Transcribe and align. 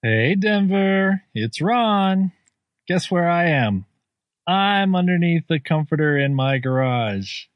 Hey, 0.00 0.36
Denver, 0.36 1.24
it's 1.34 1.60
Ron. 1.60 2.30
Guess 2.86 3.10
where 3.10 3.28
I 3.28 3.46
am? 3.46 3.84
I'm 4.46 4.94
underneath 4.94 5.48
the 5.48 5.58
comforter 5.58 6.16
in 6.16 6.36
my 6.36 6.58
garage. 6.58 7.46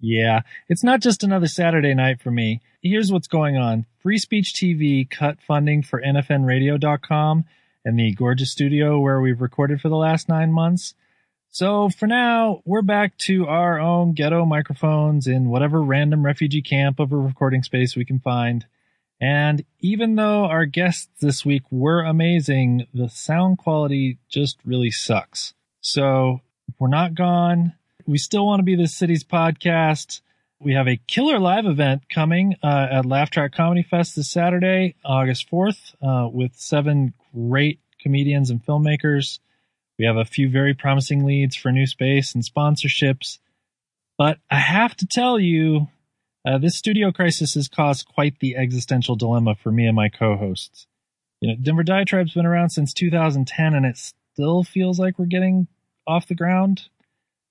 Yeah, 0.00 0.40
it's 0.68 0.82
not 0.82 1.00
just 1.00 1.22
another 1.22 1.46
Saturday 1.46 1.94
night 1.94 2.20
for 2.20 2.32
me. 2.32 2.60
Here's 2.82 3.12
what's 3.12 3.28
going 3.28 3.56
on. 3.56 3.86
Free 4.02 4.18
Speech 4.18 4.54
TV 4.60 5.08
cut 5.08 5.40
funding 5.46 5.84
for 5.84 6.02
NFNradio.com 6.02 7.44
and 7.84 7.96
the 7.96 8.12
gorgeous 8.14 8.50
studio 8.50 8.98
where 8.98 9.20
we've 9.20 9.40
recorded 9.40 9.80
for 9.80 9.88
the 9.88 9.94
last 9.94 10.28
nine 10.28 10.52
months. 10.52 10.94
So 11.50 11.88
for 11.88 12.08
now, 12.08 12.62
we're 12.64 12.82
back 12.82 13.16
to 13.26 13.46
our 13.46 13.78
own 13.78 14.12
ghetto 14.12 14.44
microphones 14.44 15.28
in 15.28 15.50
whatever 15.50 15.80
random 15.80 16.24
refugee 16.24 16.62
camp 16.62 16.98
of 16.98 17.12
a 17.12 17.16
recording 17.16 17.62
space 17.62 17.94
we 17.94 18.04
can 18.04 18.18
find. 18.18 18.66
And 19.20 19.64
even 19.80 20.16
though 20.16 20.44
our 20.44 20.66
guests 20.66 21.08
this 21.20 21.44
week 21.44 21.62
were 21.70 22.02
amazing, 22.02 22.86
the 22.92 23.08
sound 23.08 23.58
quality 23.58 24.18
just 24.28 24.58
really 24.64 24.90
sucks. 24.90 25.54
So 25.80 26.40
we're 26.78 26.88
not 26.88 27.14
gone. 27.14 27.72
We 28.06 28.18
still 28.18 28.46
want 28.46 28.60
to 28.60 28.64
be 28.64 28.76
the 28.76 28.88
city's 28.88 29.24
podcast. 29.24 30.20
We 30.60 30.74
have 30.74 30.88
a 30.88 30.96
killer 30.96 31.38
live 31.38 31.66
event 31.66 32.02
coming 32.08 32.56
uh, 32.62 32.88
at 32.90 33.06
Laugh 33.06 33.30
Track 33.30 33.52
Comedy 33.52 33.82
Fest 33.82 34.16
this 34.16 34.30
Saturday, 34.30 34.94
August 35.04 35.50
4th, 35.50 35.94
uh, 36.02 36.28
with 36.28 36.54
seven 36.54 37.14
great 37.34 37.80
comedians 38.00 38.50
and 38.50 38.64
filmmakers. 38.64 39.38
We 39.98 40.04
have 40.04 40.16
a 40.16 40.24
few 40.24 40.50
very 40.50 40.74
promising 40.74 41.24
leads 41.24 41.56
for 41.56 41.72
new 41.72 41.86
space 41.86 42.34
and 42.34 42.44
sponsorships. 42.44 43.38
But 44.18 44.38
I 44.50 44.58
have 44.58 44.96
to 44.96 45.06
tell 45.06 45.38
you, 45.38 45.88
uh, 46.46 46.58
this 46.58 46.76
studio 46.76 47.10
crisis 47.10 47.54
has 47.54 47.68
caused 47.68 48.06
quite 48.06 48.38
the 48.38 48.56
existential 48.56 49.16
dilemma 49.16 49.56
for 49.56 49.72
me 49.72 49.86
and 49.86 49.96
my 49.96 50.08
co-hosts. 50.08 50.86
You 51.40 51.48
know, 51.48 51.56
Denver 51.60 51.82
Diatribe's 51.82 52.34
been 52.34 52.46
around 52.46 52.70
since 52.70 52.92
2010, 52.92 53.74
and 53.74 53.84
it 53.84 53.98
still 54.32 54.62
feels 54.62 54.98
like 54.98 55.18
we're 55.18 55.26
getting 55.26 55.66
off 56.06 56.28
the 56.28 56.34
ground. 56.34 56.88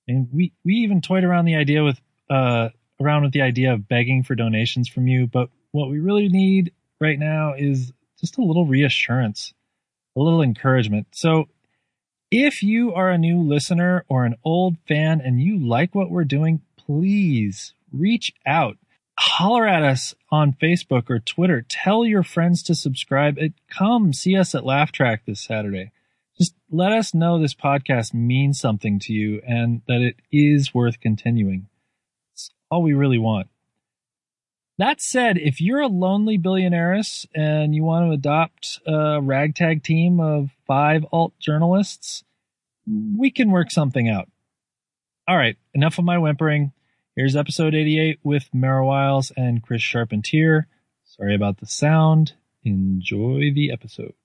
And 0.07 0.29
we 0.31 0.53
we 0.63 0.75
even 0.75 1.01
toyed 1.01 1.23
around 1.23 1.45
the 1.45 1.55
idea 1.55 1.83
with 1.83 1.99
uh 2.29 2.69
around 3.01 3.23
with 3.23 3.33
the 3.33 3.41
idea 3.41 3.73
of 3.73 3.87
begging 3.87 4.23
for 4.23 4.35
donations 4.35 4.87
from 4.87 5.07
you, 5.07 5.27
but 5.27 5.49
what 5.71 5.89
we 5.89 5.99
really 5.99 6.29
need 6.29 6.71
right 7.01 7.19
now 7.19 7.53
is 7.53 7.91
just 8.19 8.37
a 8.37 8.41
little 8.41 8.65
reassurance, 8.65 9.53
a 10.15 10.21
little 10.21 10.41
encouragement. 10.41 11.07
So 11.11 11.49
if 12.31 12.63
you 12.63 12.93
are 12.93 13.09
a 13.09 13.17
new 13.17 13.41
listener 13.41 14.05
or 14.07 14.23
an 14.25 14.35
old 14.43 14.77
fan 14.87 15.19
and 15.19 15.41
you 15.41 15.59
like 15.59 15.93
what 15.93 16.09
we're 16.09 16.23
doing, 16.23 16.61
please 16.77 17.73
reach 17.91 18.33
out. 18.45 18.77
Holler 19.17 19.67
at 19.67 19.83
us 19.83 20.13
on 20.29 20.53
Facebook 20.53 21.09
or 21.09 21.19
Twitter. 21.19 21.65
Tell 21.67 22.05
your 22.05 22.23
friends 22.23 22.61
to 22.63 22.75
subscribe. 22.75 23.37
It, 23.37 23.53
come 23.69 24.11
see 24.13 24.35
us 24.35 24.53
at 24.53 24.65
Laugh 24.65 24.91
Track 24.91 25.23
this 25.25 25.41
Saturday. 25.41 25.91
Just 26.37 26.53
let 26.69 26.91
us 26.91 27.13
know 27.13 27.39
this 27.39 27.53
podcast 27.53 28.13
means 28.13 28.59
something 28.59 28.99
to 28.99 29.13
you 29.13 29.41
and 29.47 29.81
that 29.87 30.01
it 30.01 30.17
is 30.31 30.73
worth 30.73 30.99
continuing. 30.99 31.67
It's 32.33 32.49
all 32.69 32.83
we 32.83 32.93
really 32.93 33.17
want. 33.17 33.47
That 34.77 34.99
said, 34.99 35.37
if 35.37 35.61
you're 35.61 35.79
a 35.79 35.87
lonely 35.87 36.37
billionaireess 36.37 37.27
and 37.33 37.73
you 37.73 37.83
want 37.83 38.07
to 38.07 38.13
adopt 38.13 38.81
a 38.85 39.21
ragtag 39.21 39.83
team 39.83 40.19
of 40.19 40.49
five 40.67 41.05
alt 41.13 41.33
journalists, 41.39 42.25
we 42.85 43.31
can 43.31 43.51
work 43.51 43.71
something 43.71 44.09
out. 44.09 44.29
All 45.27 45.37
right, 45.37 45.55
enough 45.73 45.97
of 45.97 46.03
my 46.03 46.17
whimpering. 46.17 46.73
Here's 47.15 47.37
episode 47.37 47.73
88 47.73 48.19
with 48.25 48.49
Mara 48.53 48.85
Wiles 48.85 49.31
and 49.37 49.63
Chris 49.63 49.81
Charpentier. 49.81 50.67
Sorry 51.05 51.33
about 51.33 51.59
the 51.59 51.65
sound. 51.65 52.33
Enjoy 52.61 53.53
the 53.55 53.71
episode. 53.71 54.15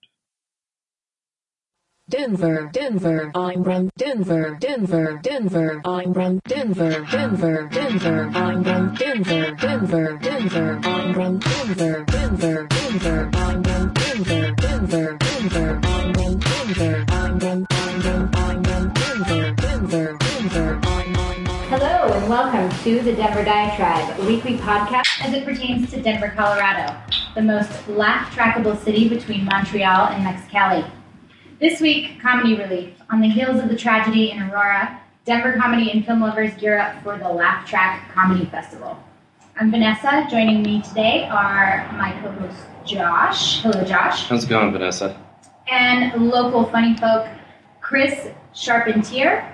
Denver, 2.09 2.69
Denver, 2.73 3.31
I'm 3.33 3.63
from 3.63 3.91
Denver, 3.97 4.57
Denver, 4.59 5.21
Denver, 5.23 5.81
I'm 5.85 6.13
from 6.13 6.41
Denver, 6.41 7.07
Denver, 7.09 7.69
Denver. 7.71 8.31
I'm 8.35 8.65
from 8.65 8.95
Denver, 8.97 9.51
Denver, 9.53 10.19
Denver. 10.21 10.81
I'm 10.83 11.15
from 11.15 11.39
Denver, 11.39 12.05
Denver, 12.07 12.67
Denver. 12.67 13.31
I'm 13.35 13.63
from 13.63 13.95
Denver, 13.95 14.55
Denver, 14.57 15.17
Denver, 15.17 15.81
I'm 15.85 16.13
from 16.13 16.41
Denver, 16.41 17.05
I'm 17.09 17.39
from, 17.39 17.67
I'm 17.71 18.01
from, 18.01 18.31
I'm 18.35 18.65
from 18.65 18.93
Denver, 18.93 19.55
Denver, 19.55 20.17
Denver, 20.19 20.81
I'm, 20.83 21.17
I'm, 21.17 21.40
Hello 21.71 22.13
and 22.13 22.29
welcome 22.29 22.69
to 22.83 23.01
the 23.01 23.13
Denver 23.13 23.45
Diatribe, 23.45 24.19
a 24.19 24.27
weekly 24.27 24.57
podcast 24.57 25.07
as 25.23 25.33
it 25.33 25.45
pertains 25.45 25.89
to 25.93 26.03
Denver, 26.03 26.35
Colorado, 26.37 27.01
the 27.37 27.43
most 27.43 27.87
laugh 27.87 28.35
trackable 28.35 28.77
city 28.77 29.09
between 29.09 29.45
Montreal 29.45 30.09
and 30.09 30.27
Mexicali. 30.27 30.91
This 31.61 31.81
week, 31.81 32.21
comedy 32.21 32.57
relief. 32.57 32.95
On 33.11 33.21
the 33.21 33.29
heels 33.29 33.63
of 33.63 33.69
the 33.69 33.77
tragedy 33.77 34.33
in 34.33 34.43
Aurora, 34.43 35.01
Denver 35.25 35.57
comedy 35.61 35.93
and 35.93 36.05
film 36.05 36.23
lovers 36.23 36.53
gear 36.55 36.77
up 36.77 37.01
for 37.05 37.17
the 37.17 37.29
Laugh 37.29 37.65
Track 37.69 38.11
Comedy 38.13 38.47
Festival. 38.47 38.99
I'm 39.61 39.71
Vanessa. 39.71 40.27
Joining 40.29 40.65
me 40.65 40.83
today 40.83 41.29
are 41.29 41.89
my 41.93 42.11
co-host 42.21 42.65
Josh. 42.85 43.63
Hello, 43.63 43.85
Josh. 43.85 44.27
How's 44.27 44.43
it 44.43 44.49
going, 44.49 44.73
Vanessa? 44.73 45.17
And 45.71 46.31
local 46.31 46.65
funny 46.65 46.97
folk 46.97 47.29
Chris 47.81 48.27
Charpentier. 48.55 49.50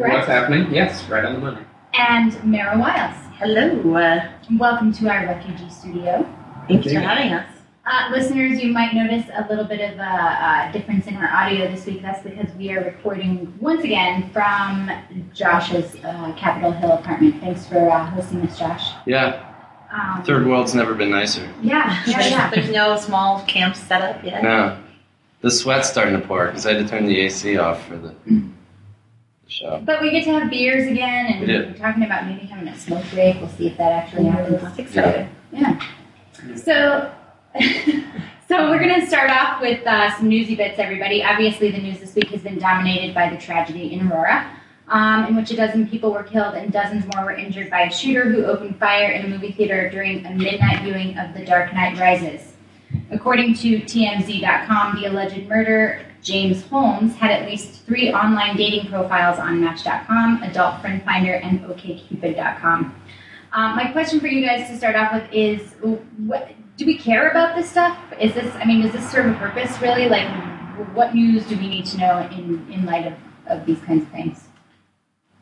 Correct? 0.00 0.14
What's 0.14 0.28
happening? 0.28 0.72
Yes, 0.72 1.04
right 1.10 1.24
on 1.26 1.34
the 1.34 1.40
money. 1.40 1.60
And 1.92 2.42
Mara 2.44 2.78
Wiles. 2.78 3.14
Hello. 3.38 3.94
Uh, 3.94 4.30
Welcome 4.58 4.92
to 4.94 5.08
our 5.10 5.26
refugee 5.26 5.68
studio. 5.68 6.26
thanks 6.68 6.90
for 6.90 7.00
having 7.00 7.32
us. 7.34 7.46
Uh, 7.84 8.08
listeners, 8.10 8.62
you 8.62 8.72
might 8.72 8.94
notice 8.94 9.26
a 9.34 9.46
little 9.50 9.64
bit 9.66 9.80
of 9.92 9.98
a, 9.98 10.02
a 10.02 10.70
difference 10.72 11.06
in 11.06 11.16
our 11.16 11.28
audio 11.28 11.70
this 11.70 11.84
week. 11.84 12.00
That's 12.00 12.22
because 12.22 12.50
we 12.56 12.72
are 12.72 12.82
recording 12.82 13.52
once 13.60 13.84
again 13.84 14.30
from 14.32 14.90
Josh's 15.34 15.94
uh, 16.02 16.32
Capitol 16.34 16.72
Hill 16.72 16.92
apartment. 16.92 17.38
Thanks 17.42 17.66
for 17.66 17.90
uh, 17.90 18.06
hosting 18.06 18.40
us, 18.42 18.58
Josh. 18.58 18.92
Yeah, 19.06 19.44
Um, 19.92 20.22
third 20.24 20.46
world's 20.46 20.74
never 20.74 20.94
been 20.94 21.10
nicer. 21.10 21.46
Yeah, 21.62 22.02
yeah, 22.06 22.20
yeah. 22.28 22.50
There's 22.50 22.70
no 22.70 22.96
small 22.96 23.42
camp 23.44 23.76
set 23.76 24.00
up 24.00 24.24
yet. 24.24 24.42
No, 24.44 24.78
the 25.42 25.50
sweat's 25.50 25.90
starting 25.90 26.18
to 26.18 26.26
pour 26.26 26.46
because 26.46 26.64
I 26.64 26.72
had 26.74 26.82
to 26.84 26.88
turn 26.88 27.04
the 27.06 27.20
AC 27.20 27.58
off 27.58 27.86
for 27.86 27.96
the, 27.98 28.14
the 29.50 29.56
show. 29.56 29.82
But 29.84 30.00
we 30.00 30.10
get 30.10 30.24
to 30.24 30.32
have 30.32 30.50
beers 30.50 30.86
again, 30.86 31.26
and 31.26 31.40
we 31.40 31.46
we're 31.46 31.74
talking 31.74 32.04
about 32.04 32.26
maybe 32.26 32.46
having 32.46 32.68
a 32.68 32.78
smoke 32.78 33.04
break. 33.12 33.36
We'll 33.40 33.48
see 33.48 33.68
if 33.68 33.76
that 33.76 33.92
actually 33.92 34.26
happens. 34.26 34.62
That's 34.62 34.78
exciting. 34.78 35.28
Yeah. 35.52 35.80
So, 36.56 37.12
so 38.48 38.70
we're 38.70 38.78
going 38.78 39.00
to 39.00 39.06
start 39.06 39.30
off 39.30 39.60
with 39.60 39.86
uh, 39.86 40.16
some 40.16 40.28
newsy 40.28 40.54
bits, 40.54 40.78
everybody. 40.78 41.22
Obviously, 41.22 41.70
the 41.70 41.78
news 41.78 42.00
this 42.00 42.14
week 42.14 42.28
has 42.28 42.42
been 42.42 42.58
dominated 42.58 43.14
by 43.14 43.28
the 43.28 43.36
tragedy 43.36 43.92
in 43.92 44.08
Aurora, 44.08 44.50
um, 44.88 45.26
in 45.26 45.36
which 45.36 45.50
a 45.50 45.56
dozen 45.56 45.88
people 45.88 46.12
were 46.12 46.22
killed 46.22 46.54
and 46.54 46.72
dozens 46.72 47.04
more 47.14 47.24
were 47.24 47.32
injured 47.32 47.70
by 47.70 47.82
a 47.82 47.92
shooter 47.92 48.30
who 48.30 48.44
opened 48.44 48.78
fire 48.78 49.10
in 49.10 49.24
a 49.24 49.28
movie 49.28 49.52
theater 49.52 49.90
during 49.90 50.24
a 50.26 50.30
midnight 50.30 50.82
viewing 50.82 51.18
of 51.18 51.34
The 51.34 51.44
Dark 51.44 51.72
Knight 51.74 51.98
Rises. 51.98 52.49
According 53.12 53.54
to 53.54 53.80
TMZ.com, 53.80 55.00
the 55.00 55.08
alleged 55.08 55.48
murderer, 55.48 56.00
James 56.22 56.64
Holmes, 56.66 57.16
had 57.16 57.30
at 57.30 57.48
least 57.48 57.84
three 57.84 58.12
online 58.12 58.56
dating 58.56 58.88
profiles 58.88 59.38
on 59.38 59.60
Match.com, 59.60 60.42
Adult 60.44 60.80
Friend 60.80 61.02
Finder, 61.02 61.34
and 61.34 61.60
OkCupid.com. 61.62 62.94
Um, 63.52 63.74
my 63.74 63.90
question 63.90 64.20
for 64.20 64.28
you 64.28 64.46
guys 64.46 64.68
to 64.68 64.76
start 64.76 64.94
off 64.94 65.12
with 65.12 65.24
is: 65.32 65.74
what, 66.18 66.52
Do 66.76 66.86
we 66.86 66.96
care 66.96 67.30
about 67.30 67.56
this 67.56 67.68
stuff? 67.68 67.98
Is 68.20 68.34
this? 68.34 68.54
I 68.56 68.64
mean, 68.64 68.82
does 68.82 68.92
this 68.92 69.10
serve 69.10 69.34
a 69.34 69.38
purpose 69.38 69.80
really? 69.80 70.08
Like, 70.08 70.28
what 70.94 71.14
news 71.14 71.46
do 71.46 71.56
we 71.56 71.68
need 71.68 71.86
to 71.86 71.98
know 71.98 72.28
in 72.30 72.64
in 72.70 72.86
light 72.86 73.06
of, 73.08 73.14
of 73.48 73.66
these 73.66 73.80
kinds 73.80 74.04
of 74.04 74.10
things? 74.10 74.46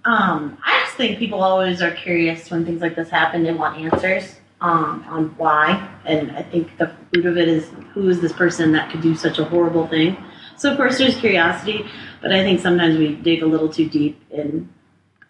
Um, 0.06 0.56
I 0.64 0.80
just 0.84 0.96
think 0.96 1.18
people 1.18 1.42
always 1.42 1.82
are 1.82 1.90
curious 1.90 2.50
when 2.50 2.64
things 2.64 2.80
like 2.80 2.96
this 2.96 3.10
happen 3.10 3.44
and 3.44 3.58
want 3.58 3.78
answers 3.78 4.36
um, 4.60 5.04
on 5.08 5.34
why. 5.36 5.88
And 6.04 6.32
I 6.32 6.42
think 6.42 6.76
the 6.78 6.92
root 7.14 7.26
of 7.26 7.36
it 7.36 7.48
is 7.48 7.70
who 7.92 8.08
is 8.08 8.20
this 8.20 8.32
person 8.32 8.72
that 8.72 8.90
could 8.90 9.00
do 9.00 9.14
such 9.14 9.38
a 9.38 9.44
horrible 9.44 9.86
thing. 9.86 10.16
So 10.56 10.70
of 10.70 10.76
course 10.76 10.98
there's 10.98 11.16
curiosity, 11.16 11.86
but 12.20 12.32
I 12.32 12.42
think 12.42 12.60
sometimes 12.60 12.98
we 12.98 13.14
dig 13.14 13.42
a 13.42 13.46
little 13.46 13.68
too 13.68 13.88
deep 13.88 14.20
in 14.30 14.68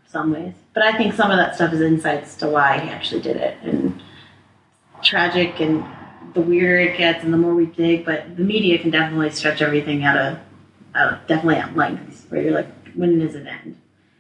some 0.07 0.33
ways. 0.33 0.55
But 0.73 0.85
I 0.85 0.97
think 0.97 1.15
some 1.15 1.31
of 1.31 1.37
that 1.37 1.55
stuff 1.55 1.73
is 1.73 1.81
insights 1.81 2.37
to 2.37 2.49
why 2.49 2.79
he 2.81 2.89
actually 2.89 3.21
did 3.21 3.37
it 3.37 3.59
and 3.63 4.03
tragic 5.03 5.61
and 5.61 5.85
the 6.35 6.41
weirder 6.41 6.79
it 6.79 6.99
gets 6.99 7.25
and 7.25 7.33
the 7.33 7.39
more 7.39 7.55
we 7.55 7.67
dig. 7.67 8.07
But 8.07 8.37
the 8.37 8.45
media 8.45 8.79
can 8.79 8.91
definitely 8.91 9.31
stretch 9.31 9.61
everything 9.61 10.05
out 10.05 10.17
of, 10.17 10.39
out 10.95 11.29
definitely 11.29 11.57
at 11.57 11.77
lengths 11.77 12.25
where 12.31 12.43
you're 12.43 12.55
like, 12.55 12.69
when 12.95 13.19
does 13.19 13.35
it 13.35 13.47
end? 13.47 13.77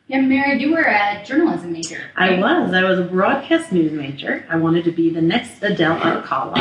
Yeah, 0.09 0.23
Mary, 0.23 0.59
you 0.59 0.73
were 0.73 0.81
a 0.85 1.23
journalism 1.23 1.71
major. 1.71 2.01
I 2.17 2.41
was. 2.41 2.73
I 2.73 2.83
was 2.83 2.99
a 2.99 3.03
broadcast 3.03 3.73
news 3.73 3.93
major. 3.93 4.43
I 4.49 4.57
wanted 4.57 4.85
to 4.85 4.91
be 4.91 5.11
the 5.11 5.21
next 5.21 5.63
Adele 5.63 5.99
Arakawa. 6.01 6.57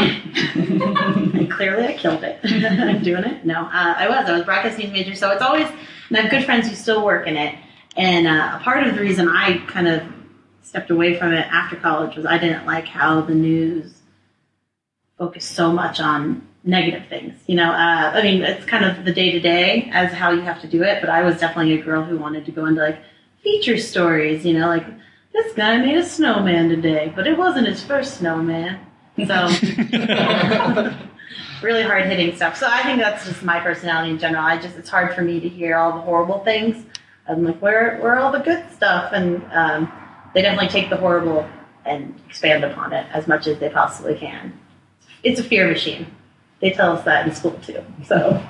and 1.33 1.49
clearly 1.51 1.87
I 1.87 1.93
killed 1.93 2.25
it. 2.25 2.39
I'm 2.43 3.01
doing 3.01 3.23
it. 3.23 3.45
No, 3.45 3.61
uh, 3.61 3.69
I 3.71 4.09
was. 4.09 4.29
I 4.29 4.33
was 4.33 4.41
a 4.41 4.45
broadcast 4.45 4.77
news 4.77 4.91
major. 4.91 5.15
So 5.15 5.31
it's 5.31 5.41
always, 5.41 5.65
and 6.09 6.17
I 6.17 6.21
have 6.23 6.29
good 6.29 6.43
friends 6.43 6.67
who 6.67 6.75
still 6.75 7.05
work 7.05 7.25
in 7.25 7.37
it. 7.37 7.55
And 7.95 8.27
uh, 8.27 8.57
a 8.59 8.59
part 8.61 8.85
of 8.85 8.95
the 8.95 8.99
reason 9.01 9.29
I 9.29 9.59
kind 9.67 9.87
of 9.87 10.03
stepped 10.61 10.91
away 10.91 11.17
from 11.17 11.31
it 11.31 11.47
after 11.49 11.77
college 11.77 12.17
was 12.17 12.25
I 12.25 12.37
didn't 12.37 12.65
like 12.65 12.85
how 12.85 13.21
the 13.21 13.33
news 13.33 13.93
focused 15.17 15.51
so 15.51 15.71
much 15.71 16.01
on 16.01 16.45
negative 16.65 17.07
things. 17.07 17.39
You 17.47 17.55
know, 17.55 17.71
uh, 17.71 18.11
I 18.13 18.21
mean, 18.23 18.41
it's 18.41 18.65
kind 18.65 18.83
of 18.83 19.05
the 19.05 19.13
day 19.13 19.31
to 19.31 19.39
day 19.39 19.89
as 19.93 20.11
how 20.11 20.31
you 20.31 20.41
have 20.41 20.59
to 20.63 20.67
do 20.67 20.83
it. 20.83 20.99
But 20.99 21.09
I 21.09 21.21
was 21.23 21.39
definitely 21.39 21.79
a 21.79 21.81
girl 21.81 22.03
who 22.03 22.17
wanted 22.17 22.45
to 22.47 22.51
go 22.51 22.65
into 22.65 22.81
like 22.81 22.99
feature 23.47 23.77
stories. 23.77 24.45
You 24.45 24.53
know, 24.59 24.67
like 24.67 24.85
this 25.33 25.53
guy 25.53 25.77
made 25.77 25.97
a 25.97 26.05
snowman 26.05 26.69
today, 26.69 27.13
but 27.15 27.27
it 27.27 27.37
wasn't 27.37 27.67
his 27.67 27.83
first 27.83 28.17
snowman. 28.17 28.79
So 29.25 29.47
really 31.61 31.83
hard 31.83 32.05
hitting 32.05 32.35
stuff. 32.35 32.57
So 32.57 32.67
I 32.69 32.83
think 32.83 32.99
that's 32.99 33.25
just 33.25 33.43
my 33.43 33.59
personality 33.59 34.11
in 34.11 34.19
general. 34.19 34.43
I 34.43 34.57
just 34.57 34.77
it's 34.77 34.89
hard 34.89 35.15
for 35.15 35.21
me 35.21 35.39
to 35.39 35.49
hear 35.49 35.77
all 35.77 35.93
the 35.93 36.01
horrible 36.01 36.39
things. 36.43 36.85
I'm 37.27 37.43
like, 37.43 37.59
where 37.61 37.99
where 37.99 38.15
are 38.15 38.19
all 38.19 38.31
the 38.31 38.39
good 38.39 38.65
stuff? 38.71 39.11
And 39.13 39.43
um, 39.51 39.91
they 40.33 40.41
definitely 40.41 40.69
take 40.69 40.89
the 40.89 40.97
horrible 40.97 41.47
and 41.85 42.19
expand 42.27 42.63
upon 42.63 42.93
it 42.93 43.07
as 43.13 43.27
much 43.27 43.47
as 43.47 43.59
they 43.59 43.69
possibly 43.69 44.15
can. 44.15 44.53
It's 45.23 45.39
a 45.39 45.43
fear 45.43 45.67
machine. 45.67 46.07
They 46.61 46.71
tell 46.71 46.91
us 46.97 47.05
that 47.05 47.27
in 47.27 47.33
school 47.33 47.57
too. 47.63 47.83
So 48.05 48.43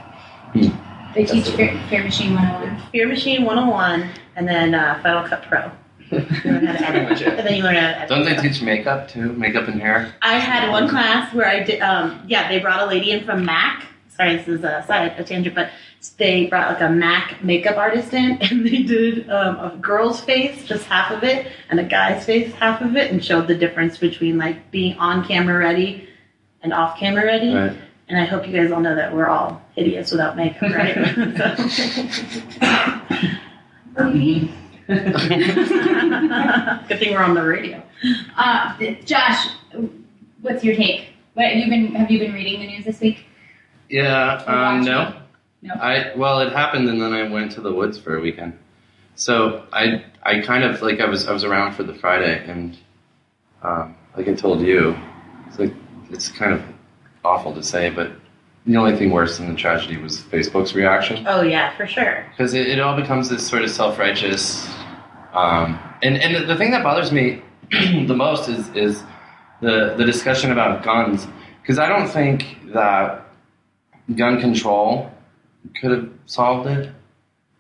They 1.18 1.26
teach 1.26 1.50
Fear, 1.50 1.82
Fear 1.90 2.04
Machine 2.04 2.36
101. 2.36 2.92
Fear 2.92 3.08
Machine 3.08 3.44
101 3.44 4.08
and 4.36 4.48
then 4.48 4.76
uh, 4.76 5.00
Final 5.02 5.28
Cut 5.28 5.42
Pro. 5.42 5.72
You 6.12 6.20
learn 6.20 6.68
how 6.68 6.92
to 6.92 7.00
edit. 7.00 7.22
and 7.24 7.40
then 7.48 7.56
you 7.56 7.64
learn 7.64 7.74
how 7.74 7.82
to 7.82 7.98
edit. 7.98 8.10
Don't 8.10 8.24
they 8.24 8.36
teach 8.36 8.62
makeup 8.62 9.10
too? 9.10 9.34
Makeup 9.34 9.68
and 9.68 9.82
hair? 9.82 10.14
I 10.22 10.38
had 10.38 10.70
one 10.70 10.88
class 10.88 11.34
where 11.34 11.48
I 11.48 11.64
did, 11.64 11.82
um, 11.82 12.24
yeah, 12.28 12.48
they 12.48 12.60
brought 12.60 12.84
a 12.84 12.86
lady 12.86 13.10
in 13.10 13.26
from 13.26 13.44
MAC. 13.44 13.88
Sorry, 14.16 14.36
this 14.36 14.48
is 14.48 14.64
a 14.64 14.84
side, 14.86 15.16
a 15.18 15.24
tangent, 15.24 15.56
but 15.56 15.72
they 16.18 16.46
brought 16.46 16.72
like 16.72 16.88
a 16.88 16.94
MAC 16.94 17.44
makeup 17.44 17.78
artist 17.78 18.14
in 18.14 18.38
and 18.42 18.64
they 18.64 18.84
did 18.84 19.28
um, 19.32 19.56
a 19.56 19.76
girl's 19.82 20.22
face, 20.22 20.66
just 20.66 20.86
half 20.86 21.10
of 21.10 21.24
it, 21.24 21.52
and 21.72 21.80
a 21.80 21.84
guy's 21.84 22.28
face, 22.28 22.54
half 22.54 22.80
of 22.82 22.96
it, 22.96 23.12
and 23.12 23.26
showed 23.26 23.48
the 23.48 23.56
difference 23.56 23.98
between 23.98 24.38
like 24.38 24.70
being 24.70 24.96
on 25.00 25.28
camera 25.28 25.58
ready 25.58 26.08
and 26.62 26.74
off 26.74 27.00
camera 27.00 27.26
ready. 27.26 27.56
Right. 27.56 27.76
And 28.10 28.20
I 28.20 28.26
hope 28.26 28.48
you 28.48 28.54
guys 28.54 28.72
all 28.72 28.80
know 28.80 28.96
that 28.96 29.14
we're 29.14 29.28
all 29.28 29.62
hideous 29.76 30.12
without 30.12 30.38
makeup, 30.38 30.62
right? 30.62 30.96
Good 36.88 37.00
thing 37.00 37.12
we're 37.12 37.24
on 37.24 37.34
the 37.34 37.44
radio. 37.44 37.84
Uh, 38.38 38.78
Josh, 39.04 39.48
what's 40.42 40.64
your 40.64 40.76
take? 40.76 41.08
What 41.34 41.54
you 41.56 41.70
been? 41.70 41.94
Have 41.96 42.10
you 42.10 42.20
been 42.20 42.32
reading 42.32 42.62
the 42.62 42.68
news 42.68 42.86
this 42.86 43.02
week? 43.02 43.26
Yeah, 43.90 44.36
um, 44.48 44.86
no. 44.86 45.14
No. 45.62 45.74
I 45.74 46.14
well, 46.16 46.40
it 46.40 46.54
happened, 46.54 46.88
and 46.88 47.02
then 47.02 47.12
I 47.12 47.28
went 47.28 47.52
to 47.54 47.62
the 47.62 47.74
woods 47.74 48.00
for 48.00 48.16
a 48.16 48.22
weekend. 48.22 48.58
So 49.16 49.66
I 49.74 50.06
I 50.24 50.40
kind 50.40 50.64
of 50.64 50.82
like 50.82 51.02
I 51.02 51.08
was 51.08 51.28
I 51.28 51.34
was 51.34 51.44
around 51.44 51.74
for 51.74 51.84
the 51.84 51.94
Friday, 51.94 52.42
and 52.48 52.78
um, 53.64 53.96
like 54.16 54.30
I 54.30 54.34
told 54.34 54.62
you, 54.62 54.96
it's 55.48 55.60
like 55.60 55.74
it's 56.12 56.30
kind 56.30 56.54
of 56.54 56.62
awful 57.28 57.54
to 57.54 57.64
say, 57.64 57.90
but 57.90 58.12
the 58.66 58.76
only 58.78 58.96
thing 58.98 59.12
worse 59.12 59.38
than 59.38 59.50
the 59.50 59.56
tragedy 59.56 59.98
was 59.98 60.22
Facebook's 60.22 60.74
reaction 60.74 61.26
Oh 61.28 61.42
yeah, 61.42 61.76
for 61.78 61.86
sure. 61.88 62.26
because 62.32 62.54
it, 62.54 62.68
it 62.68 62.80
all 62.80 62.96
becomes 63.00 63.30
this 63.30 63.46
sort 63.48 63.64
of 63.64 63.70
self-righteous 63.70 64.68
um, 65.34 65.80
and 66.02 66.18
and 66.18 66.50
the 66.50 66.56
thing 66.56 66.72
that 66.72 66.84
bothers 66.84 67.12
me 67.12 67.42
the 67.72 68.14
most 68.16 68.50
is 68.50 68.68
is 68.76 69.04
the 69.62 69.94
the 69.98 70.06
discussion 70.06 70.52
about 70.52 70.84
guns 70.84 71.28
because 71.62 71.80
I 71.80 71.88
don't 71.90 72.08
think 72.08 72.58
that 72.74 73.26
gun 74.16 74.40
control 74.40 75.12
could 75.80 75.92
have 75.92 76.10
solved 76.26 76.68
it 76.70 76.90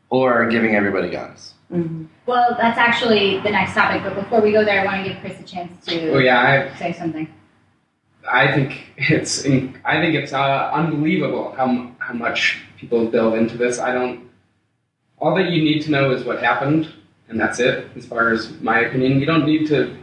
or 0.09 0.47
giving 0.49 0.75
everybody 0.75 1.09
guns. 1.09 1.53
Well, 2.25 2.55
that's 2.57 2.77
actually 2.77 3.39
the 3.41 3.49
next 3.51 3.73
topic. 3.73 4.01
But 4.03 4.15
before 4.15 4.39
we 4.41 4.53
go 4.53 4.63
there, 4.63 4.79
I 4.81 4.85
want 4.85 5.03
to 5.05 5.09
give 5.11 5.19
Chris 5.19 5.37
a 5.41 5.43
chance 5.43 5.85
to 5.87 6.11
Oh 6.13 6.19
yeah, 6.19 6.73
say 6.77 6.93
something. 6.93 7.27
I, 8.27 8.53
think 8.53 8.91
it's 8.97 9.45
I 9.45 10.01
think 10.01 10.15
it's 10.15 10.33
uh, 10.33 10.71
unbelievable 10.73 11.53
how 11.55 11.91
how 11.99 12.13
much 12.13 12.61
people 12.77 13.09
delve 13.09 13.35
into 13.35 13.57
this. 13.57 13.79
I 13.79 13.93
don't. 13.93 14.29
All 15.19 15.35
that 15.35 15.49
you 15.49 15.63
need 15.63 15.81
to 15.83 15.91
know 15.91 16.11
is 16.11 16.23
what 16.23 16.41
happened, 16.41 16.91
and 17.27 17.39
that's 17.39 17.59
it. 17.59 17.89
As 17.95 18.05
far 18.05 18.31
as 18.31 18.51
my 18.61 18.81
opinion, 18.81 19.19
you 19.19 19.25
don't 19.25 19.45
need 19.45 19.67
to. 19.67 19.97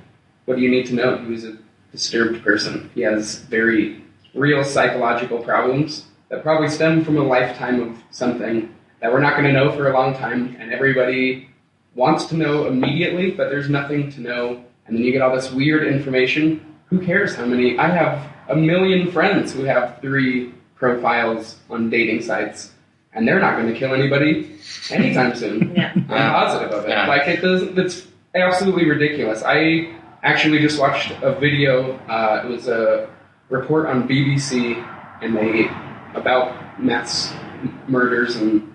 What 0.46 0.56
do 0.56 0.62
you 0.62 0.70
need 0.70 0.86
to 0.86 0.94
know? 0.94 1.18
He 1.18 1.26
was 1.26 1.44
a 1.44 1.56
disturbed 1.92 2.42
person. 2.42 2.90
He 2.94 3.02
has 3.02 3.36
very 3.36 4.04
real 4.34 4.64
psychological 4.64 5.38
problems 5.38 6.06
that 6.28 6.42
probably 6.42 6.68
stem 6.68 7.04
from 7.04 7.16
a 7.16 7.22
lifetime 7.22 7.80
of 7.80 7.96
something 8.10 8.74
that 9.00 9.12
we're 9.12 9.20
not 9.20 9.34
going 9.34 9.44
to 9.44 9.52
know 9.52 9.70
for 9.70 9.90
a 9.90 9.94
long 9.94 10.14
time, 10.14 10.56
and 10.58 10.72
everybody 10.72 11.48
wants 11.94 12.24
to 12.26 12.36
know 12.36 12.66
immediately, 12.66 13.30
but 13.30 13.50
there's 13.50 13.68
nothing 13.68 14.10
to 14.12 14.20
know. 14.20 14.64
And 14.86 14.96
then 14.96 15.04
you 15.04 15.12
get 15.12 15.22
all 15.22 15.34
this 15.34 15.50
weird 15.52 15.86
information. 15.86 16.73
Who 16.86 17.00
cares 17.00 17.34
how 17.34 17.46
many? 17.46 17.78
I 17.78 17.88
have 17.88 18.30
a 18.48 18.56
million 18.56 19.10
friends 19.10 19.52
who 19.52 19.64
have 19.64 19.98
three 20.00 20.52
profiles 20.74 21.58
on 21.70 21.90
dating 21.90 22.22
sites, 22.22 22.72
and 23.12 23.26
they're 23.26 23.40
not 23.40 23.56
going 23.56 23.72
to 23.72 23.78
kill 23.78 23.94
anybody 23.94 24.58
anytime 24.90 25.34
soon. 25.42 25.74
Yeah. 25.74 25.92
I'm 25.94 26.06
positive 26.06 26.70
of 26.72 26.84
it. 26.84 26.90
Yeah. 26.90 27.06
Like 27.06 27.26
it 27.28 27.40
does. 27.40 27.62
It's 27.62 28.06
absolutely 28.34 28.88
ridiculous. 28.88 29.42
I 29.44 29.94
actually 30.22 30.60
just 30.60 30.78
watched 30.78 31.12
a 31.22 31.32
video. 31.38 31.96
Uh, 32.08 32.42
it 32.44 32.48
was 32.48 32.68
a 32.68 33.08
report 33.48 33.86
on 33.86 34.08
BBC, 34.08 34.76
and 35.22 35.36
they 35.36 35.68
about 36.14 36.82
mass 36.82 37.34
murders, 37.88 38.36
and 38.36 38.74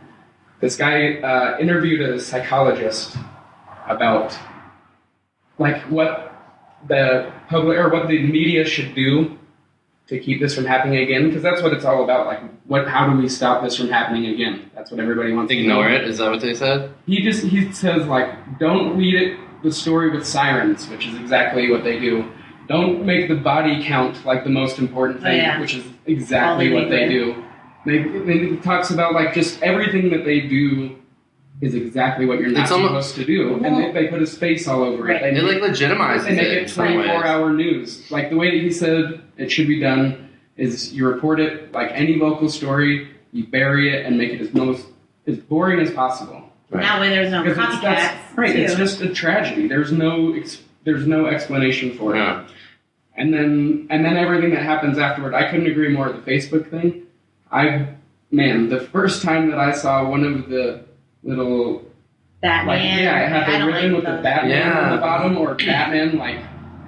this 0.61 0.75
guy 0.75 1.15
uh, 1.21 1.57
interviewed 1.59 2.01
a 2.01 2.19
psychologist 2.19 3.15
about 3.87 4.37
like 5.57 5.81
what 5.83 6.28
the 6.87 7.31
public 7.49 7.77
or 7.77 7.89
what 7.89 8.07
the 8.07 8.19
media 8.23 8.65
should 8.65 8.95
do 8.95 9.37
to 10.07 10.19
keep 10.19 10.39
this 10.39 10.55
from 10.55 10.65
happening 10.65 10.97
again 10.99 11.27
because 11.27 11.43
that's 11.43 11.61
what 11.61 11.71
it's 11.73 11.85
all 11.85 12.03
about 12.03 12.25
like 12.25 12.39
what 12.65 12.87
how 12.87 13.07
do 13.11 13.17
we 13.17 13.27
stop 13.29 13.61
this 13.63 13.75
from 13.75 13.89
happening 13.89 14.25
again 14.27 14.69
that's 14.73 14.89
what 14.91 14.99
everybody 14.99 15.33
wants 15.33 15.51
Ignore 15.51 15.83
to 15.83 15.89
know. 15.89 15.95
it. 15.97 16.07
Is 16.07 16.17
that 16.17 16.31
what 16.31 16.41
they 16.41 16.53
said? 16.53 16.91
he 17.05 17.21
just 17.21 17.43
he 17.45 17.71
says 17.71 18.07
like 18.07 18.57
don't 18.59 18.97
read 18.97 19.15
it 19.15 19.39
the 19.61 19.71
story 19.71 20.09
with 20.09 20.25
sirens 20.25 20.87
which 20.89 21.05
is 21.05 21.15
exactly 21.19 21.69
what 21.69 21.83
they 21.83 21.99
do 21.99 22.25
don't 22.67 23.05
make 23.05 23.27
the 23.27 23.35
body 23.35 23.83
count 23.83 24.25
like 24.25 24.43
the 24.43 24.49
most 24.49 24.79
important 24.79 25.19
Oh, 25.19 25.23
thing 25.23 25.37
yeah. 25.37 25.59
which 25.59 25.75
is 25.75 25.85
exactly 26.05 26.69
they 26.69 26.73
what 26.73 26.89
they 26.89 27.07
do. 27.07 27.33
do 27.35 27.43
they, 27.85 27.97
they, 28.25 28.33
it 28.55 28.63
talks 28.63 28.89
about 28.91 29.13
like 29.13 29.33
just 29.33 29.61
everything 29.61 30.09
that 30.11 30.25
they 30.25 30.41
do 30.41 30.95
is 31.61 31.75
exactly 31.75 32.25
what 32.25 32.39
you're 32.39 32.49
not 32.49 32.63
It's 32.63 32.71
almost- 32.71 33.09
supposed 33.09 33.15
to 33.15 33.25
do 33.25 33.53
and 33.63 33.75
they, 33.75 33.91
they 33.91 34.07
put 34.07 34.21
a 34.21 34.27
space 34.27 34.67
all 34.67 34.83
over 34.83 35.03
Right. 35.03 35.21
it 35.21 35.33
It 35.37 35.41
They 35.41 35.41
like 35.41 35.61
legitimizes 35.71 36.23
they 36.23 36.35
make 36.35 36.45
it 36.47 36.57
in 36.59 36.63
it 36.65 36.69
some 36.69 36.85
24 36.87 37.15
ways. 37.15 37.25
hour 37.25 37.53
news. 37.53 38.09
Like 38.11 38.29
the 38.29 38.37
way 38.37 38.51
that 38.51 38.63
he 38.63 38.71
said 38.71 39.21
it 39.37 39.51
should 39.51 39.67
be 39.67 39.79
done 39.79 40.29
is 40.57 40.93
you 40.93 41.07
report 41.07 41.39
it 41.39 41.71
like 41.73 41.91
any 41.93 42.15
local 42.15 42.49
story, 42.49 43.09
you 43.33 43.45
bury 43.47 43.93
it 43.93 44.05
and 44.05 44.17
make 44.17 44.31
it 44.31 44.41
as 44.41 44.53
most 44.53 44.85
as 45.27 45.37
boring 45.37 45.79
as 45.79 45.91
possible. 45.91 46.49
Right. 46.71 46.81
That 46.81 46.99
way 47.01 47.09
there's 47.09 47.31
no 47.31 47.43
Because 47.43 47.57
it's, 47.57 47.75
copycats. 47.83 48.37
right, 48.37 48.53
too. 48.53 48.61
it's 48.61 48.75
just 48.75 49.01
a 49.01 49.13
tragedy. 49.13 49.67
There's 49.67 49.91
no 49.91 50.33
ex, 50.33 50.61
there's 50.85 51.05
no 51.07 51.25
explanation 51.27 51.91
for 51.97 52.15
it. 52.15 52.45
And 53.17 53.33
then 53.33 53.87
and 53.89 54.05
then 54.05 54.15
everything 54.15 54.51
that 54.51 54.63
happens 54.63 54.97
afterward. 54.97 55.33
I 55.33 55.49
couldn't 55.51 55.67
agree 55.67 55.89
more. 55.89 56.07
With 56.07 56.23
the 56.23 56.31
Facebook 56.31 56.69
thing. 56.69 57.03
I 57.51 57.87
man, 58.31 58.69
the 58.69 58.79
first 58.79 59.23
time 59.23 59.49
that 59.49 59.59
I 59.59 59.71
saw 59.71 60.07
one 60.09 60.23
of 60.23 60.47
the 60.49 60.85
little 61.35 61.83
Batman. 62.41 62.67
like 62.67 62.83
yeah, 62.83 63.19
it 63.25 63.29
had 63.29 63.43
I 63.43 63.51
the 63.51 63.57
don't 63.59 63.67
ribbon 63.67 63.83
like 63.93 63.95
with 63.95 64.05
the 64.05 64.11
those. 64.13 64.23
Batman 64.23 64.71
on 64.71 64.83
Yeah. 64.89 64.95
the 64.95 65.01
bottom, 65.01 65.37
or 65.37 65.55
Batman 65.55 66.17
like 66.17 66.39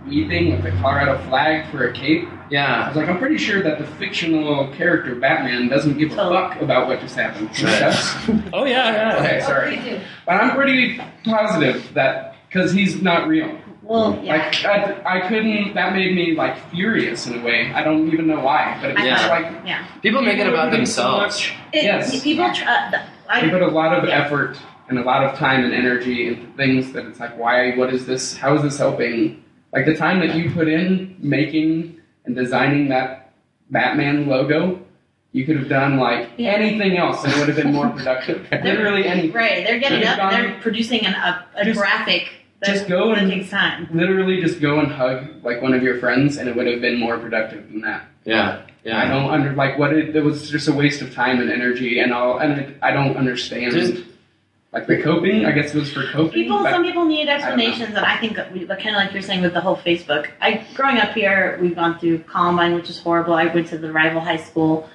weeping 0.08 0.52
with 0.52 0.64
the 0.64 0.72
Colorado 0.82 1.18
flag 1.30 1.70
for 1.72 1.88
a 1.88 1.94
cape. 1.94 2.28
Yeah, 2.50 2.84
I 2.84 2.88
was 2.90 2.98
like, 2.98 3.08
I'm 3.08 3.18
pretty 3.20 3.38
sure 3.38 3.62
that 3.64 3.78
the 3.80 3.86
fictional 3.86 4.68
character 4.74 5.16
Batman 5.16 5.70
doesn't 5.70 5.98
give 5.98 6.12
a 6.12 6.16
Totally. 6.16 6.36
fuck 6.36 6.62
about 6.62 6.88
what 6.88 7.00
just 7.00 7.16
happened. 7.16 7.50
Right. 7.64 8.44
Oh 8.54 8.66
yeah, 8.66 8.92
yeah. 8.94 9.18
okay, 9.18 9.40
sorry, 9.42 10.02
but 10.26 10.34
I'm 10.34 10.56
pretty 10.56 11.00
positive 11.24 11.94
that 11.94 12.36
because 12.48 12.72
he's 12.74 13.02
not 13.02 13.28
real. 13.28 13.58
Well, 13.84 14.14
mm. 14.14 14.26
yeah. 14.26 14.36
Like 14.38 14.66
I, 14.66 15.18
I 15.20 15.28
couldn't. 15.28 15.74
That 15.76 15.94
made 15.94 16.14
me 16.16 16.36
like 16.36 16.58
furious 16.72 17.28
in 17.28 17.40
a 17.40 17.44
way. 17.44 17.72
I 17.74 17.84
don't 17.84 18.12
even 18.12 18.28
know 18.28 18.40
why, 18.40 18.78
but 18.82 18.92
it's 18.92 19.00
I 19.00 19.10
just 19.10 19.24
Yeah. 19.24 19.30
like 19.30 19.66
yeah. 19.66 19.88
People 20.02 20.22
make 20.22 20.38
it 20.40 20.48
about 20.48 20.70
putting 20.72 20.86
so 20.86 21.20
themselves. 21.20 21.50
It, 21.74 21.84
Yes. 21.84 22.22
People 22.24 22.52
try. 22.54 22.90
Uh, 22.94 23.06
They 23.40 23.48
I, 23.48 23.50
put 23.50 23.62
a 23.62 23.68
lot 23.68 23.98
of 23.98 24.08
Yeah. 24.08 24.24
effort 24.26 24.58
and 24.90 25.00
a 25.00 25.04
lot 25.04 25.24
of 25.24 25.38
time 25.38 25.64
and 25.64 25.74
energy 25.74 26.28
into 26.28 26.46
things 26.58 26.92
that 26.94 27.06
it's 27.06 27.20
like, 27.20 27.38
why? 27.38 27.72
What 27.76 27.94
is 27.94 28.06
this? 28.06 28.36
How 28.38 28.56
is 28.56 28.62
this 28.64 28.78
helping? 28.78 29.44
Like 29.74 29.86
the 29.86 29.96
time 29.96 30.20
that 30.20 30.36
you 30.36 30.52
put 30.52 30.68
in 30.68 31.16
making 31.20 31.98
and 32.26 32.36
designing 32.36 32.90
that 32.90 33.32
Batman 33.70 34.28
logo, 34.28 34.82
you 35.32 35.46
could 35.46 35.56
have 35.58 35.70
done 35.70 35.98
like 35.98 36.30
Yeah. 36.38 36.52
anything 36.52 36.98
else 36.98 37.24
and 37.24 37.32
it 37.32 37.40
would 37.40 37.48
have 37.48 37.56
been 37.58 37.74
more 37.74 37.90
productive. 37.90 38.46
Literally 38.52 39.08
anything. 39.08 39.32
right. 39.32 39.66
They're 39.66 39.80
getting 39.80 40.04
up. 40.06 40.18
gone- 40.18 40.32
They're 40.34 40.60
producing 40.60 41.06
an, 41.06 41.14
a, 41.14 41.46
a 41.56 41.72
graphic. 41.74 42.30
That, 42.62 42.74
just 42.74 42.88
go 42.88 43.10
that 43.10 43.20
and- 43.24 43.32
takes 43.32 43.50
time. 43.50 43.88
Literally 43.92 44.40
just 44.42 44.62
go 44.62 44.80
and 44.80 44.92
hug 44.92 45.44
like 45.44 45.62
one 45.62 45.74
of 45.74 45.82
your 45.82 46.00
friends 46.00 46.38
and 46.38 46.48
it 46.48 46.56
would 46.56 46.68
have 46.68 46.82
been 46.82 47.00
more 47.00 47.18
productive 47.18 47.68
than 47.70 47.82
that. 47.82 48.06
Yeah. 48.24 48.62
yeah. 48.84 49.02
I 49.02 49.08
don't 49.08 49.32
under 49.32 49.54
like 49.54 49.80
what 49.80 49.94
it, 49.94 50.16
it 50.16 50.24
was 50.24 50.50
just 50.50 50.68
a 50.68 50.74
waste 50.74 51.02
of 51.02 51.14
time 51.14 51.40
and 51.42 51.50
energy 51.50 52.00
and 52.00 52.14
all 52.14 52.38
and 52.38 52.60
it, 52.62 52.78
I 52.82 52.92
don't 52.92 53.18
understand. 53.18 53.74
Just- 53.74 54.04
like 54.74 54.88
the 54.88 55.02
coping. 55.02 55.46
I 55.46 55.52
guess 55.52 55.76
it 55.76 55.80
was 55.80 55.92
for 55.92 56.06
coping. 56.12 56.32
People, 56.32 56.60
but- 56.60 56.72
some 56.72 56.84
people 56.84 57.06
need 57.06 57.26
don't 57.26 57.40
know. 57.40 57.46
explanations, 57.46 57.96
and 57.96 58.06
I 58.06 58.18
think 58.18 58.38
that 58.38 58.54
we, 58.54 58.66
kind 58.66 58.90
of 58.90 58.96
like 58.96 59.12
you're 59.12 59.22
saying 59.22 59.42
with 59.42 59.54
the 59.54 59.60
whole 59.62 59.76
Facebook. 59.76 60.30
I 60.40 60.66
growing 60.76 60.98
up 60.98 61.14
here, 61.14 61.60
we've 61.62 61.76
gone 61.76 62.00
through 62.00 62.20
Columbine, 62.20 62.74
which 62.76 62.90
is 62.90 62.98
horrible. 62.98 63.34
I 63.34 63.48
went 63.48 63.68
to 63.68 63.78
the 63.78 63.92
rival 63.92 64.22
high 64.22 64.38
school. 64.38 64.90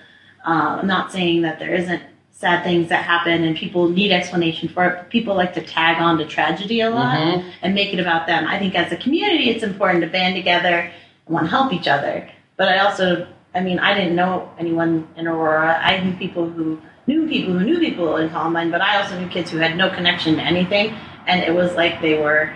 Uh, 0.46 0.78
I'm 0.80 0.86
not 0.86 1.12
saying 1.12 1.42
that 1.42 1.58
there 1.58 1.74
isn't 1.74 2.02
sad 2.38 2.62
things 2.64 2.90
that 2.90 3.02
happen, 3.02 3.44
and 3.44 3.56
people 3.56 3.88
need 3.88 4.12
explanation 4.12 4.68
for 4.68 4.84
it. 4.84 5.08
People 5.08 5.34
like 5.34 5.54
to 5.54 5.62
tag 5.62 6.02
on 6.02 6.18
to 6.18 6.26
tragedy 6.26 6.82
a 6.82 6.90
lot 6.90 7.16
Mhm. 7.16 7.44
and 7.62 7.74
make 7.74 7.94
it 7.94 7.98
about 7.98 8.26
them. 8.26 8.46
I 8.46 8.58
think 8.58 8.74
as 8.74 8.92
a 8.92 8.96
community, 8.96 9.48
it's 9.48 9.62
important 9.64 10.02
to 10.02 10.06
band 10.10 10.34
together 10.36 10.90
and 11.26 11.34
want 11.34 11.46
to 11.46 11.50
help 11.50 11.72
each 11.72 11.88
other. 11.88 12.28
But 12.58 12.68
I 12.68 12.78
also, 12.80 13.26
I 13.54 13.60
mean, 13.60 13.78
I 13.78 13.94
didn't 13.94 14.14
know 14.16 14.50
anyone 14.58 15.08
in 15.16 15.26
Aurora. 15.26 15.80
I 15.82 15.98
knew 16.00 16.12
people 16.12 16.44
who 16.46 16.78
knew 17.06 17.26
people 17.26 17.54
who 17.54 17.60
knew 17.64 17.78
people 17.78 18.16
in 18.18 18.28
Columbine, 18.28 18.70
but 18.70 18.82
I 18.82 19.00
also 19.00 19.18
knew 19.18 19.28
kids 19.28 19.50
who 19.50 19.56
had 19.58 19.74
no 19.76 19.88
connection 19.88 20.36
to 20.36 20.42
anything, 20.42 20.94
and 21.26 21.42
it 21.42 21.54
was 21.54 21.74
like 21.74 22.02
they 22.02 22.18
were 22.18 22.50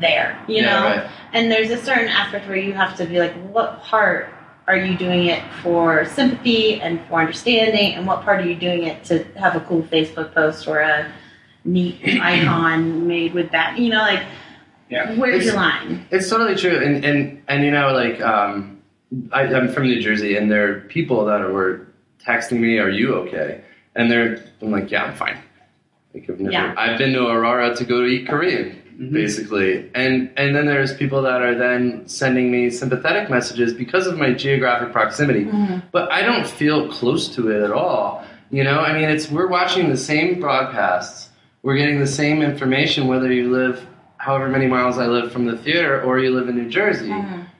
there, 0.00 0.36
you 0.48 0.56
Yeah, 0.56 0.70
know. 0.70 0.84
right. 0.86 1.02
And 1.34 1.52
there's 1.52 1.70
a 1.70 1.76
certain 1.76 2.08
aspect 2.08 2.48
where 2.48 2.56
you 2.56 2.72
have 2.72 2.96
to 2.96 3.04
be 3.04 3.20
like, 3.20 3.34
what 3.52 3.84
part 3.84 4.28
are 4.70 4.76
you 4.76 4.96
doing 4.96 5.26
it 5.26 5.42
for 5.62 6.04
sympathy 6.04 6.80
and 6.80 7.00
for 7.08 7.20
understanding, 7.20 7.94
and 7.94 8.06
what 8.06 8.22
part 8.22 8.40
are 8.40 8.46
you 8.46 8.54
doing 8.54 8.84
it 8.84 9.02
to 9.04 9.24
have 9.38 9.56
a 9.56 9.60
cool 9.60 9.82
Facebook 9.82 10.32
post 10.34 10.66
or 10.68 10.78
a 10.80 11.10
neat 11.64 12.00
icon 12.22 13.06
made 13.06 13.34
with 13.34 13.50
that, 13.52 13.78
you 13.78 13.90
know, 13.90 13.98
like. 14.00 14.22
Yeah. 14.88 15.14
Where's 15.14 15.36
It's- 15.36 15.46
your 15.46 15.54
line? 15.54 16.04
It's 16.10 16.28
totally 16.28 16.56
true, 16.56 16.76
and 16.76 17.04
and 17.04 17.42
and 17.46 17.64
you 17.64 17.70
know, 17.70 17.92
like 17.92 18.20
um, 18.20 18.80
I, 19.32 19.42
I'm 19.42 19.68
from 19.72 19.84
New 19.84 20.00
Jersey, 20.00 20.36
and 20.36 20.50
there 20.50 20.68
are 20.68 20.80
people 20.80 21.24
that 21.26 21.40
are 21.40 21.52
were 21.52 21.86
texting 22.26 22.58
me, 22.58 22.78
"Are 22.78 22.88
you 22.90 23.14
okay?" 23.22 23.60
And 23.94 24.10
they're, 24.10 24.42
I'm 24.60 24.72
like, 24.72 24.90
"Yeah, 24.90 25.04
I'm 25.04 25.14
fine." 25.14 25.38
Like 26.12 26.28
I've 26.28 26.40
never, 26.40 26.50
Yeah. 26.50 26.74
I've 26.76 26.98
been 26.98 27.12
to 27.12 27.28
Aurora 27.28 27.72
to 27.76 27.84
go 27.84 28.00
to 28.00 28.06
eat 28.08 28.26
Korean, 28.26 28.82
Mhm. 29.00 29.12
basically, 29.12 29.86
and 29.94 30.28
and 30.36 30.54
then 30.54 30.66
there's 30.66 30.92
people 30.94 31.22
that 31.22 31.40
are 31.42 31.54
then 31.54 32.02
sending 32.06 32.50
me 32.50 32.68
sympathetic 32.70 33.30
messages 33.30 33.72
because 33.72 34.06
of 34.06 34.18
my 34.18 34.32
geographic 34.32 34.92
proximity, 34.92 35.48
but 35.90 36.10
I 36.12 36.22
don't 36.22 36.46
feel 36.46 36.88
close 36.88 37.28
to 37.36 37.50
it 37.50 37.62
at 37.62 37.72
all. 37.72 38.22
You 38.50 38.64
know, 38.64 38.80
I 38.80 38.92
mean, 38.92 39.08
it's 39.08 39.30
we're 39.30 39.46
watching 39.46 39.88
the 39.88 39.96
same 39.96 40.38
broadcasts, 40.40 41.30
we're 41.62 41.76
getting 41.76 41.98
the 42.00 42.06
same 42.06 42.42
information 42.42 43.06
whether 43.06 43.32
you 43.32 43.50
live 43.50 43.86
however 44.18 44.48
many 44.48 44.66
miles 44.66 44.98
I 44.98 45.06
live 45.06 45.32
from 45.32 45.46
the 45.46 45.56
theater 45.56 46.02
or 46.02 46.18
you 46.18 46.30
live 46.34 46.48
in 46.50 46.56
New 46.56 46.68
Jersey. 46.68 47.14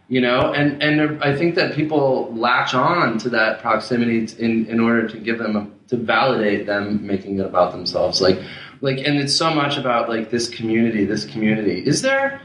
You 0.08 0.20
know, 0.20 0.52
and 0.52 0.82
and 0.82 1.22
I 1.22 1.34
think 1.36 1.54
that 1.54 1.74
people 1.74 2.34
latch 2.34 2.74
on 2.74 3.16
to 3.18 3.28
that 3.30 3.60
proximity 3.62 4.26
in 4.38 4.66
in 4.66 4.78
order 4.80 5.08
to 5.08 5.16
give 5.16 5.38
them 5.38 5.54
a, 5.56 5.66
to 5.88 5.96
validate 5.96 6.66
them 6.66 7.06
making 7.06 7.38
it 7.38 7.46
about 7.46 7.70
themselves. 7.72 8.20
Like 8.20 8.38
like, 8.80 8.98
and 8.98 9.18
it's 9.18 9.34
so 9.34 9.52
much 9.54 9.76
about 9.76 10.08
like 10.08 10.30
this 10.30 10.48
community, 10.48 11.04
this 11.04 11.24
community. 11.24 11.82
Is 11.86 12.02
there 12.02 12.40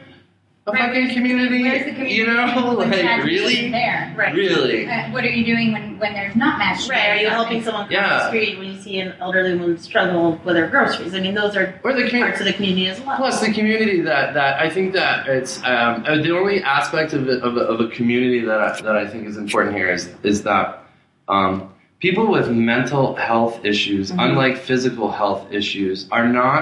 a 0.67 0.71
Right, 0.71 0.79
fucking 0.81 1.13
community? 1.13 1.61
Where's 1.61 1.85
the 1.85 1.91
community? 1.91 2.15
You 2.15 2.25
know, 2.25 2.73
like 2.73 3.23
really, 3.23 3.53
isn't 3.59 3.71
there? 3.71 4.15
Right. 4.17 4.33
really. 4.33 4.87
Uh, 4.89 5.11
what 5.11 5.23
are 5.23 5.29
you 5.29 5.45
doing 5.45 5.71
when, 5.73 5.99
when 5.99 6.13
there's 6.13 6.35
not 6.35 6.57
mass 6.57 6.89
Right. 6.89 7.09
Are 7.09 7.15
you 7.17 7.29
helping 7.29 7.63
someone 7.63 7.83
cross 7.85 7.91
Yeah. 7.93 8.09
the 8.17 8.27
street 8.29 8.57
when 8.57 8.67
you 8.73 8.81
see 8.81 8.99
an 8.99 9.13
elderly 9.19 9.53
woman 9.55 9.77
struggle 9.77 10.41
with 10.43 10.55
her 10.55 10.67
groceries? 10.67 11.13
I 11.13 11.19
mean, 11.19 11.35
those 11.35 11.55
are 11.55 11.79
Or 11.83 11.93
the 11.93 12.07
community. 12.07 12.19
parts 12.19 12.39
of 12.39 12.47
the 12.47 12.53
community 12.53 12.87
as 12.87 12.99
well. 13.01 13.15
Plus, 13.17 13.41
the 13.41 13.53
community 13.53 14.01
that, 14.01 14.33
that 14.33 14.59
I 14.59 14.67
think 14.71 14.93
that 14.93 15.27
it's 15.27 15.59
um, 15.59 16.03
uh, 16.07 16.15
the 16.23 16.35
only 16.35 16.63
aspect 16.63 17.13
of, 17.13 17.29
it, 17.29 17.43
of, 17.43 17.57
a, 17.57 17.59
of 17.61 17.79
a 17.81 17.87
community 17.89 18.39
that 18.41 18.59
I, 18.59 18.81
that 18.81 18.95
I 18.97 19.05
think 19.07 19.27
is 19.27 19.37
important 19.37 19.75
here 19.75 19.91
is 19.91 20.09
is 20.23 20.41
that 20.43 20.83
um, 21.27 21.71
people 22.05 22.27
with 22.27 22.47
mental 22.51 23.15
health 23.15 23.65
issues, 23.65 24.11
mm-hmm. 24.11 24.19
unlike 24.19 24.57
physical 24.57 25.09
health 25.09 25.51
issues, 25.51 26.07
are 26.11 26.27
not 26.27 26.59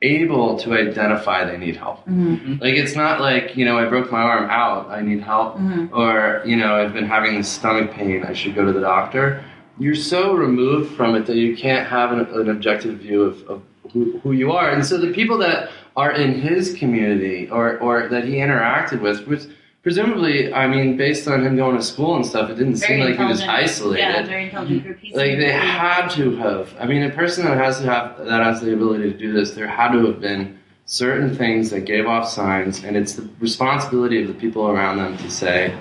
able 0.00 0.58
to 0.58 0.72
identify 0.72 1.44
they 1.44 1.58
need 1.58 1.76
help. 1.76 1.98
Mm-hmm. 1.98 2.34
Mm-hmm. 2.34 2.52
Like 2.64 2.76
it's 2.82 2.96
not 2.96 3.20
like 3.20 3.56
you 3.58 3.66
know 3.66 3.76
I 3.78 3.84
broke 3.84 4.10
my 4.10 4.22
arm 4.22 4.48
out, 4.48 4.88
I 4.88 5.02
need 5.02 5.20
help, 5.20 5.60
or 5.92 6.42
you 6.46 6.56
know 6.56 6.76
I've 6.76 6.94
been 6.94 7.06
having 7.06 7.36
this 7.36 7.48
stomach 7.48 7.90
pain, 7.92 8.24
I 8.24 8.32
should 8.32 8.54
go 8.54 8.64
to 8.64 8.72
the 8.72 8.80
doctor. 8.80 9.44
You're 9.78 9.94
so 10.14 10.32
removed 10.32 10.96
from 10.96 11.14
it 11.14 11.26
that 11.26 11.36
you 11.36 11.54
can't 11.54 11.86
have 11.86 12.10
an, 12.12 12.20
an 12.20 12.48
objective 12.48 12.94
view 13.00 13.20
of, 13.24 13.46
of 13.50 13.62
who, 13.92 14.18
who 14.20 14.32
you 14.32 14.52
are. 14.52 14.70
And 14.70 14.86
so 14.86 14.96
the 14.96 15.12
people 15.12 15.36
that 15.38 15.68
are 15.94 16.12
in 16.12 16.40
his 16.40 16.72
community 16.72 17.50
or, 17.50 17.76
or 17.80 18.08
that 18.08 18.24
he 18.24 18.36
interacted 18.36 19.02
with, 19.02 19.26
was 19.26 19.48
presumably, 19.86 20.52
I 20.52 20.66
mean, 20.66 20.96
based 20.96 21.28
on 21.28 21.46
him 21.46 21.54
going 21.54 21.76
to 21.76 21.82
school 21.82 22.16
and 22.16 22.26
stuff, 22.26 22.50
it 22.50 22.54
didn't 22.56 22.74
Very 22.74 22.98
seem 22.98 23.00
like 23.08 23.16
he 23.16 23.24
was 23.24 23.40
isolated. 23.42 24.00
Yeah, 24.02 24.22
very 24.26 24.44
intelligent 24.46 24.82
group. 24.82 24.98
He's 24.98 25.14
Like 25.14 25.38
they 25.38 25.52
super- 25.52 25.58
had 25.58 26.08
to 26.08 26.36
have. 26.38 26.74
I 26.80 26.86
mean, 26.86 27.04
a 27.04 27.10
person 27.10 27.44
that 27.44 27.56
has 27.56 27.78
to 27.78 27.86
have 27.86 28.18
that 28.26 28.42
has 28.42 28.60
the 28.60 28.72
ability 28.74 29.12
to 29.12 29.16
do 29.16 29.32
this, 29.32 29.52
there 29.52 29.68
had 29.68 29.92
to 29.92 30.04
have 30.06 30.20
been 30.20 30.58
certain 30.86 31.32
things 31.36 31.70
that 31.70 31.82
gave 31.84 32.04
off 32.04 32.28
signs, 32.28 32.82
and 32.82 32.96
it's 32.96 33.12
the 33.12 33.28
responsibility 33.38 34.20
of 34.20 34.26
the 34.26 34.34
people 34.34 34.66
around 34.66 34.96
them 34.96 35.16
to 35.18 35.30
say, 35.30 35.72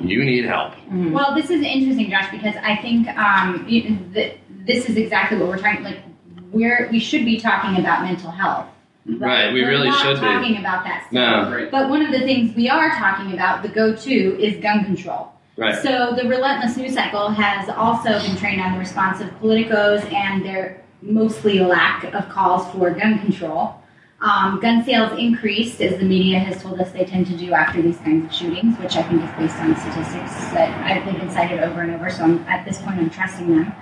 "You 0.00 0.24
need 0.24 0.44
help." 0.44 0.72
Well, 0.90 1.32
this 1.32 1.48
is 1.48 1.62
interesting, 1.62 2.10
Josh, 2.10 2.32
because 2.32 2.56
I 2.64 2.74
think 2.82 3.06
um, 3.16 3.64
you- 3.68 3.96
th- 4.12 4.38
this 4.66 4.88
is 4.88 4.96
exactly 4.96 5.38
what 5.38 5.46
we're 5.46 5.58
talking. 5.58 5.84
Like, 5.84 6.00
we're 6.50 6.88
we 6.90 6.98
should 6.98 7.24
be 7.24 7.38
talking 7.38 7.78
about 7.78 8.02
mental 8.02 8.32
health. 8.32 8.66
Right, 9.04 9.52
we 9.52 9.62
We're 9.62 9.68
really 9.70 9.88
not 9.88 10.00
should 10.02 10.20
be. 10.20 10.26
talking 10.26 10.56
about 10.58 10.84
that. 10.84 11.06
Still. 11.08 11.20
No, 11.20 11.50
Right. 11.50 11.70
But 11.70 11.90
one 11.90 12.02
of 12.02 12.12
the 12.12 12.20
things 12.20 12.54
we 12.54 12.68
are 12.68 12.90
talking 12.90 13.32
about, 13.34 13.62
the 13.62 13.68
go-to, 13.68 14.38
is 14.40 14.62
gun 14.62 14.84
control. 14.84 15.32
right. 15.56 15.74
So 15.82 16.14
the 16.20 16.28
Relentless 16.28 16.76
News 16.76 16.94
Cycle 16.94 17.28
has 17.30 17.68
also 17.68 18.20
been 18.20 18.36
trained 18.36 18.60
on 18.60 18.72
the 18.74 18.78
response 18.78 19.20
of 19.20 19.28
politicos 19.40 20.10
and 20.12 20.44
their 20.44 20.80
mostly 21.02 21.58
lack 21.58 22.04
of 22.14 22.28
calls 22.28 22.70
for 22.72 22.90
gun 22.90 23.18
control. 23.18 23.74
Um, 24.20 24.60
gun 24.60 24.84
sales 24.84 25.18
increased, 25.18 25.80
as 25.80 25.98
the 25.98 26.04
media 26.04 26.38
has 26.38 26.62
told 26.62 26.80
us 26.80 26.92
they 26.92 27.04
tend 27.04 27.26
to 27.26 27.36
do 27.36 27.52
after 27.54 27.82
these 27.82 27.98
kinds 27.98 28.24
of 28.26 28.32
shootings, 28.32 28.78
which 28.78 28.94
I 28.94 29.02
think 29.02 29.20
is 29.24 29.30
based 29.36 29.56
on 29.60 29.74
statistics 29.74 30.32
that 30.54 30.70
I've 30.86 31.04
they've 31.04 31.18
been 31.20 31.28
cited 31.28 31.58
over 31.58 31.80
and 31.80 31.90
over. 31.92 32.08
So 32.08 32.22
I'm, 32.22 32.38
at 32.46 32.64
this 32.64 32.78
point, 32.78 32.98
I'm 33.00 33.10
trusting 33.10 33.48
them. 33.48 33.72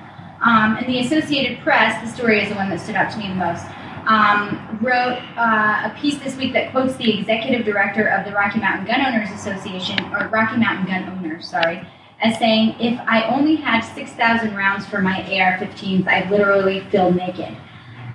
Um, 0.42 0.76
and 0.78 0.86
the 0.86 1.00
Associated 1.00 1.60
Press, 1.60 2.00
the 2.02 2.08
story 2.16 2.40
is 2.42 2.48
the 2.48 2.54
one 2.54 2.70
that 2.70 2.80
stood 2.80 2.94
out 2.94 3.12
to 3.12 3.18
me 3.18 3.28
the 3.28 3.34
most, 3.34 3.66
um, 4.10 4.78
wrote 4.82 5.18
uh, 5.36 5.88
a 5.88 5.96
piece 6.00 6.18
this 6.18 6.36
week 6.36 6.52
that 6.52 6.72
quotes 6.72 6.96
the 6.96 7.18
executive 7.18 7.64
director 7.64 8.08
of 8.08 8.26
the 8.26 8.32
Rocky 8.32 8.58
Mountain 8.58 8.86
Gun 8.86 9.00
Owners 9.06 9.30
Association, 9.30 10.00
or 10.12 10.26
Rocky 10.28 10.56
Mountain 10.56 10.86
Gun 10.86 11.08
Owners, 11.10 11.48
sorry, 11.48 11.86
as 12.20 12.36
saying, 12.38 12.74
"If 12.80 12.98
I 13.06 13.22
only 13.28 13.54
had 13.54 13.82
6,000 13.82 14.56
rounds 14.56 14.84
for 14.86 15.00
my 15.00 15.22
AR-15s, 15.22 16.08
I'd 16.08 16.28
literally 16.28 16.80
feel 16.90 17.12
naked." 17.12 17.56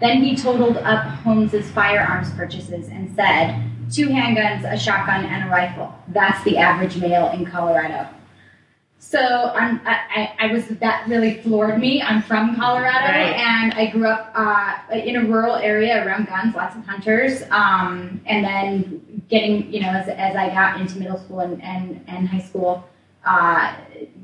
Then 0.02 0.22
he 0.22 0.36
totaled 0.36 0.78
up 0.78 1.06
Holmes's 1.24 1.72
firearms 1.72 2.30
purchases 2.32 2.90
and 2.90 3.16
said, 3.16 3.64
two 3.90 4.10
handguns, 4.10 4.70
a 4.70 4.78
shotgun, 4.78 5.26
and 5.26 5.48
a 5.48 5.52
rifle. 5.52 5.94
That's 6.10 6.44
the 6.44 6.58
average 6.58 6.98
male 6.98 7.30
in 7.32 7.46
Colorado. 7.46 8.08
So 9.08 9.20
I'm, 9.20 9.80
I, 9.86 10.00
I 10.40 10.48
I 10.48 10.52
was 10.52 10.66
that 10.68 11.08
really 11.08 11.36
floored 11.42 11.80
me. 11.80 12.02
I'm 12.02 12.24
from 12.24 12.56
Colorado, 12.56 13.06
Right. 13.06 13.36
and 13.36 13.72
I 13.76 13.86
grew 13.92 14.08
up 14.08 14.32
uh, 14.34 14.78
in 14.92 15.16
a 15.18 15.24
rural 15.26 15.56
area 15.58 16.04
around 16.04 16.26
guns, 16.26 16.56
lots 16.56 16.76
of 16.76 16.84
hunters. 16.88 17.44
Um, 17.52 18.20
and 18.26 18.44
then 18.44 19.24
getting, 19.30 19.72
you 19.72 19.82
know, 19.82 19.90
as, 19.90 20.08
as 20.10 20.36
I 20.36 20.50
got 20.50 20.82
into 20.82 20.98
middle 20.98 21.20
school 21.20 21.42
and, 21.42 21.62
and, 21.64 22.04
and 22.08 22.28
high 22.28 22.42
school, 22.42 22.84
uh, 23.26 23.76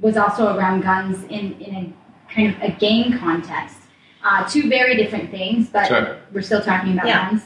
was 0.01 0.17
also 0.17 0.57
around 0.57 0.81
guns 0.81 1.23
in, 1.25 1.53
in 1.61 1.75
a 1.75 2.33
kind 2.33 2.55
of 2.55 2.59
a 2.63 2.71
gang 2.71 3.15
context. 3.19 3.77
Uh, 4.23 4.49
two 4.49 4.67
very 4.67 4.95
different 4.95 5.29
things, 5.29 5.69
but 5.69 5.87
Sure. 5.89 6.17
we're 6.33 6.41
still 6.41 6.61
talking 6.61 6.93
about 6.93 7.05
Yeah. 7.05 7.29
guns. 7.29 7.43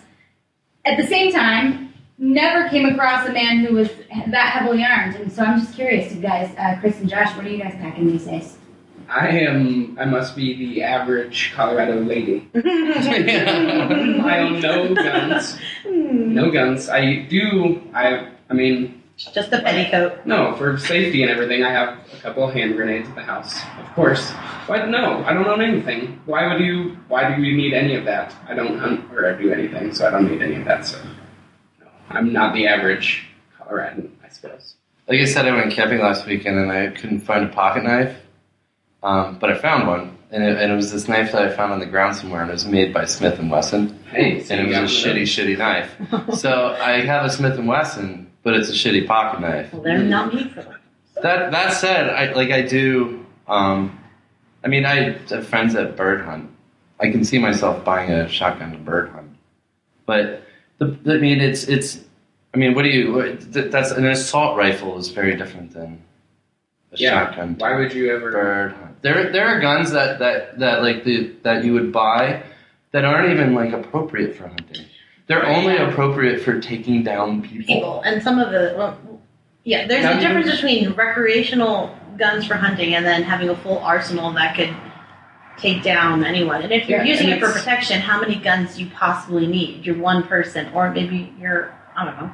At 0.86 0.96
the 0.96 1.06
same 1.06 1.34
time, 1.34 1.94
never 2.18 2.70
came 2.70 2.86
across 2.86 3.28
a 3.28 3.32
man 3.34 3.60
who 3.66 3.76
was 3.76 3.90
that 4.28 4.50
heavily 4.54 4.84
armed. 4.84 5.16
And 5.16 5.32
so 5.32 5.44
I'm 5.44 5.60
just 5.60 5.74
curious, 5.76 6.14
you 6.14 6.22
guys, 6.22 6.54
uh, 6.58 6.80
Chris 6.80 7.00
and 7.00 7.10
Josh, 7.10 7.36
what 7.36 7.46
are 7.46 7.50
you 7.50 7.58
guys 7.62 7.74
packing 7.76 8.08
these 8.08 8.26
days? 8.26 8.58
I 9.08 9.28
am. 9.28 9.98
I 10.00 10.06
must 10.06 10.36
be 10.36 10.56
the 10.58 10.82
average 10.84 11.52
Colorado 11.54 12.00
lady. 12.02 12.50
I 12.56 14.40
own 14.40 14.60
no 14.62 14.96
guns. 14.96 15.58
No 15.86 16.50
guns. 16.50 16.90
I 16.90 17.22
do. 17.30 17.82
I. 17.94 18.30
I 18.50 18.54
mean, 18.54 19.04
Just 19.16 19.52
a 19.54 19.62
petticoat. 19.62 20.26
no. 20.26 20.56
For 20.56 20.78
safety 20.80 21.22
and 21.22 21.30
everything, 21.32 21.64
I 21.64 21.72
have 21.72 22.00
a 22.14 22.18
couple 22.22 22.48
of 22.48 22.54
hand 22.56 22.76
grenades 22.76 23.08
at 23.08 23.14
the 23.16 23.22
house. 23.22 23.60
Of 23.80 23.94
course. 23.94 24.32
But 24.68 24.90
no, 24.90 25.24
I 25.24 25.34
don't 25.34 25.46
own 25.48 25.62
anything. 25.62 26.20
Why 26.26 26.52
would 26.52 26.64
you? 26.64 26.98
Why 27.08 27.36
do 27.36 27.44
you 27.44 27.56
need 27.56 27.74
any 27.76 27.96
of 27.96 28.06
that? 28.06 28.34
I 28.50 28.56
don't 28.56 28.80
hunt 28.80 29.02
or 29.14 29.38
do 29.38 29.52
anything, 29.52 29.94
so 29.94 30.08
I 30.08 30.10
don't 30.12 30.28
need 30.32 30.42
any 30.42 30.56
of 30.56 30.66
that 30.66 30.84
stuff. 30.84 31.06
No, 32.10 32.16
I'm 32.18 32.34
not 32.34 32.54
the 32.54 32.68
average 32.68 33.26
Coloradan, 33.58 34.12
I 34.24 34.30
suppose. 34.30 34.76
Like 35.08 35.20
I 35.20 35.26
said, 35.26 35.46
I 35.46 35.56
went 35.56 35.72
camping 35.72 36.00
last 36.00 36.26
weekend 36.26 36.58
and 36.58 36.72
I 36.72 36.88
couldn't 36.88 37.22
find 37.22 37.46
a 37.46 37.50
pocket 37.50 37.84
knife, 37.84 38.16
um, 39.04 39.38
but 39.40 39.52
I 39.52 39.58
found 39.58 39.88
one, 39.88 40.18
and 40.32 40.44
it, 40.44 40.58
and 40.60 40.72
it 40.72 40.76
was 40.76 40.92
this 40.92 41.08
knife 41.08 41.32
that 41.32 41.42
I 41.44 41.56
found 41.56 41.72
on 41.74 41.80
the 41.80 41.86
ground 41.86 42.16
somewhere, 42.16 42.42
and 42.42 42.50
it 42.50 42.54
was 42.54 42.66
made 42.66 42.94
by 42.94 43.06
Smith 43.06 43.38
and 43.38 43.52
Wesson, 43.52 44.00
Hey, 44.12 44.40
and 44.50 44.62
it 44.62 44.68
was 44.68 44.78
a 44.78 44.82
shitty, 45.10 45.24
shitty 45.24 45.58
knife. 45.58 45.92
So 46.40 46.76
I 46.82 47.02
have 47.02 47.26
a 47.26 47.30
Smith 47.30 47.58
and 47.60 47.68
Wesson, 47.68 48.32
but 48.44 48.56
it's 48.56 48.70
a 48.70 48.74
shitty 48.74 49.06
pocket 49.08 49.42
knife. 49.42 49.72
Well, 49.74 49.84
they're 49.84 50.00
not 50.00 50.34
made 50.34 50.52
for 50.52 50.64
that. 50.64 50.82
That 51.22 51.52
that 51.52 51.74
said, 51.74 52.10
I 52.10 52.34
like 52.34 52.52
I 52.52 52.62
do. 52.62 53.26
Um, 53.48 54.00
I 54.64 54.68
mean, 54.68 54.86
I 54.86 55.18
have 55.30 55.48
friends 55.48 55.74
that 55.76 55.96
bird 55.96 56.26
hunt. 56.26 56.50
I 57.00 57.12
can 57.12 57.24
see 57.24 57.38
myself 57.40 57.86
buying 57.86 58.12
a 58.12 58.28
shotgun 58.28 58.72
to 58.72 58.78
bird 58.80 59.10
hunt. 59.10 59.30
But 60.06 60.44
the, 60.78 60.98
I 61.08 61.18
mean, 61.18 61.40
it's 61.42 61.64
it's. 61.66 62.02
I 62.54 62.58
mean, 62.58 62.74
what 62.74 62.84
do 62.84 62.90
you? 62.90 63.14
what- 63.14 63.52
That's 63.72 63.92
an 63.92 64.06
assault 64.06 64.58
rifle 64.58 64.98
is 64.98 65.10
very 65.10 65.36
different 65.36 65.72
than 65.74 66.02
a 66.94 66.98
Yeah. 66.98 67.26
shotgun. 67.28 67.56
Why 67.60 67.76
would 67.78 67.94
you 67.94 68.14
ever? 68.16 68.32
bird. 68.32 68.72
hunt. 68.74 69.02
There, 69.02 69.32
there 69.32 69.46
are 69.46 69.60
guns 69.60 69.92
that, 69.92 70.20
that, 70.20 70.58
that 70.60 70.82
like 70.82 71.04
the 71.04 71.32
that 71.44 71.64
you 71.64 71.74
would 71.74 71.92
buy 71.92 72.42
that 72.92 73.04
aren't 73.06 73.32
even 73.34 73.54
like 73.54 73.72
appropriate 73.74 74.36
for 74.36 74.48
hunting. 74.48 74.86
They're 75.28 75.42
Right, 75.42 75.58
only 75.58 75.76
appropriate 75.78 76.42
for 76.42 76.60
taking 76.62 77.04
down 77.04 77.42
people. 77.42 77.66
people, 77.66 78.02
and 78.04 78.22
some 78.24 78.40
of 78.40 78.52
the 78.52 78.74
well, 78.78 78.98
yeah. 79.64 79.86
There's 79.88 80.04
Now 80.04 80.18
a 80.18 80.22
difference 80.22 80.50
between 80.50 80.94
recreational 80.94 81.96
guns 82.18 82.46
for 82.48 82.54
hunting 82.56 82.96
and 82.96 83.06
then 83.06 83.24
having 83.24 83.50
a 83.50 83.56
full 83.58 83.80
arsenal 83.80 84.32
that 84.34 84.56
could 84.56 84.74
take 85.58 85.84
down 85.84 86.24
anyone. 86.24 86.62
And 86.62 86.72
if 86.72 86.88
you're 86.90 87.00
Yeah, 87.04 87.12
using 87.14 87.30
it 87.30 87.40
for 87.40 87.52
protection, 87.52 88.00
how 88.02 88.20
many 88.20 88.36
guns 88.36 88.76
do 88.76 88.84
you 88.84 88.90
possibly 88.92 89.48
need? 89.48 89.86
You're 89.86 89.98
one 89.98 90.24
person, 90.24 90.72
or 90.74 90.92
maybe 90.92 91.34
you're 91.40 91.74
I 91.98 92.04
don't 92.06 92.18
know. 92.18 92.32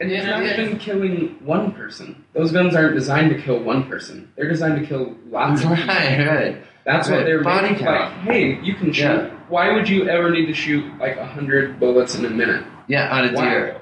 And 0.00 0.10
it's 0.10 0.26
not 0.26 0.42
even 0.44 0.76
killing 0.78 1.36
one 1.44 1.70
person. 1.72 2.24
Those 2.32 2.50
guns 2.50 2.74
aren't 2.74 2.94
designed 2.94 3.30
to 3.30 3.40
kill 3.40 3.60
one 3.62 3.88
person. 3.88 4.32
They're 4.36 4.48
designed 4.48 4.80
to 4.80 4.86
kill 4.86 5.14
lots 5.30 5.62
of 5.62 5.68
people. 5.70 5.86
Right, 5.94 6.26
right. 6.26 6.64
That's 6.84 7.08
Right. 7.08 7.18
what 7.18 7.24
they're 7.26 7.42
Body 7.42 7.70
made 7.70 7.78
count. 7.78 8.26
like. 8.26 8.34
Hey, 8.34 8.58
you 8.62 8.74
can 8.74 8.92
shoot. 8.92 9.02
Yeah. 9.04 9.30
Why 9.48 9.72
would 9.72 9.88
you 9.88 10.08
ever 10.08 10.30
need 10.30 10.46
to 10.46 10.54
shoot 10.54 10.84
like 10.98 11.16
a 11.16 11.24
hundred 11.26 11.78
bullets 11.78 12.16
in 12.16 12.24
a 12.24 12.30
minute? 12.30 12.64
Yeah, 12.88 13.08
on 13.14 13.28
a 13.28 13.32
Why? 13.32 13.48
deer. 13.50 13.76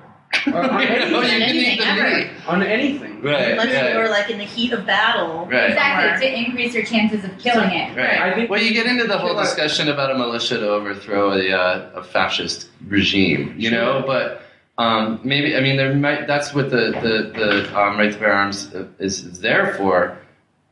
Or 0.46 0.62
on 0.62 0.70
oh, 0.74 0.78
anything. 0.78 1.10
can 1.10 1.42
eat 1.42 1.42
anything 1.42 1.78
the 1.78 1.84
ever. 1.86 2.30
on 2.48 2.62
anything. 2.62 3.22
Right, 3.22 3.52
Unless 3.52 3.74
right. 3.74 3.92
you 3.92 3.98
were 3.98 4.08
like 4.08 4.30
in 4.30 4.38
the 4.38 4.44
heat 4.44 4.72
of 4.72 4.86
battle. 4.86 5.46
Right. 5.46 5.70
Exactly, 5.70 6.28
to 6.28 6.38
increase 6.38 6.74
your 6.74 6.84
chances 6.84 7.24
of 7.24 7.36
killing 7.38 7.70
it. 7.70 7.96
Right. 7.96 8.20
I 8.20 8.34
think 8.34 8.50
Well, 8.50 8.60
you 8.62 8.72
get 8.72 8.86
into 8.86 9.04
the 9.06 9.18
whole 9.18 9.34
discussion 9.36 9.88
about 9.88 10.10
a 10.10 10.18
militia 10.18 10.58
to 10.58 10.68
overthrow 10.68 11.32
a, 11.32 11.50
uh, 11.52 11.90
a 11.96 12.02
fascist 12.04 12.68
regime, 12.86 13.54
you 13.58 13.70
know. 13.70 14.02
But 14.06 14.42
um, 14.78 15.20
maybe 15.24 15.56
I 15.56 15.60
mean 15.60 15.76
there 15.76 15.94
might 15.94 16.26
that's 16.26 16.54
what 16.54 16.70
the 16.70 16.90
the, 17.02 17.32
the 17.38 17.78
um, 17.80 17.96
right 17.98 18.12
to 18.12 18.18
bear 18.18 18.32
arms 18.32 18.74
uh, 18.74 18.86
is, 18.98 19.24
is 19.24 19.40
there 19.40 19.74
for. 19.74 20.18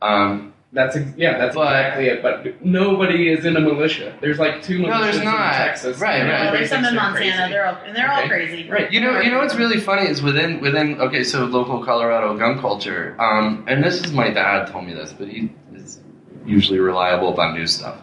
Um, 0.01 0.53
that's 0.75 0.95
ex- 0.95 1.09
yeah, 1.17 1.37
that's 1.39 1.55
But- 1.55 1.63
exactly 1.71 2.05
it. 2.09 2.21
But 2.21 2.63
nobody 2.63 3.29
is 3.29 3.45
in 3.45 3.55
a 3.57 3.59
militia. 3.59 4.13
There's 4.21 4.37
like 4.37 4.61
two 4.61 4.77
militias 4.79 4.89
No, 4.89 5.01
there's 5.03 5.23
not. 5.23 5.51
in 5.53 5.57
Texas. 5.67 5.99
Right, 5.99 6.19
and 6.19 6.29
right. 6.29 6.33
Well, 6.35 6.47
everybody 6.49 6.57
there's 6.59 6.69
some 6.69 6.79
in 6.79 6.83
thinks 6.85 6.93
they're 6.93 7.03
Montana. 7.11 7.37
crazy. 7.37 7.51
They're 7.53 7.65
all 7.65 7.77
and 7.87 7.95
they're 7.95 8.11
all 8.11 8.19
Okay. 8.19 8.27
crazy. 8.29 8.69
Right. 8.69 8.91
You 8.91 8.99
know, 9.01 9.19
you 9.21 9.31
know 9.31 9.39
what's 9.39 9.55
really 9.55 9.79
funny 9.79 10.07
is 10.07 10.21
within 10.21 10.59
within 10.61 10.99
okay, 11.01 11.23
so 11.23 11.45
local 11.45 11.83
Colorado 11.83 12.37
gun 12.37 12.59
culture, 12.59 13.15
um, 13.19 13.63
and 13.67 13.83
this 13.83 14.03
is 14.03 14.11
my 14.11 14.29
dad 14.29 14.67
told 14.67 14.85
me 14.85 14.93
this, 14.93 15.11
but 15.13 15.27
he 15.29 15.49
is 15.73 15.99
usually 16.45 16.79
reliable 16.79 17.29
about 17.33 17.55
new 17.55 17.65
stuff. 17.65 17.95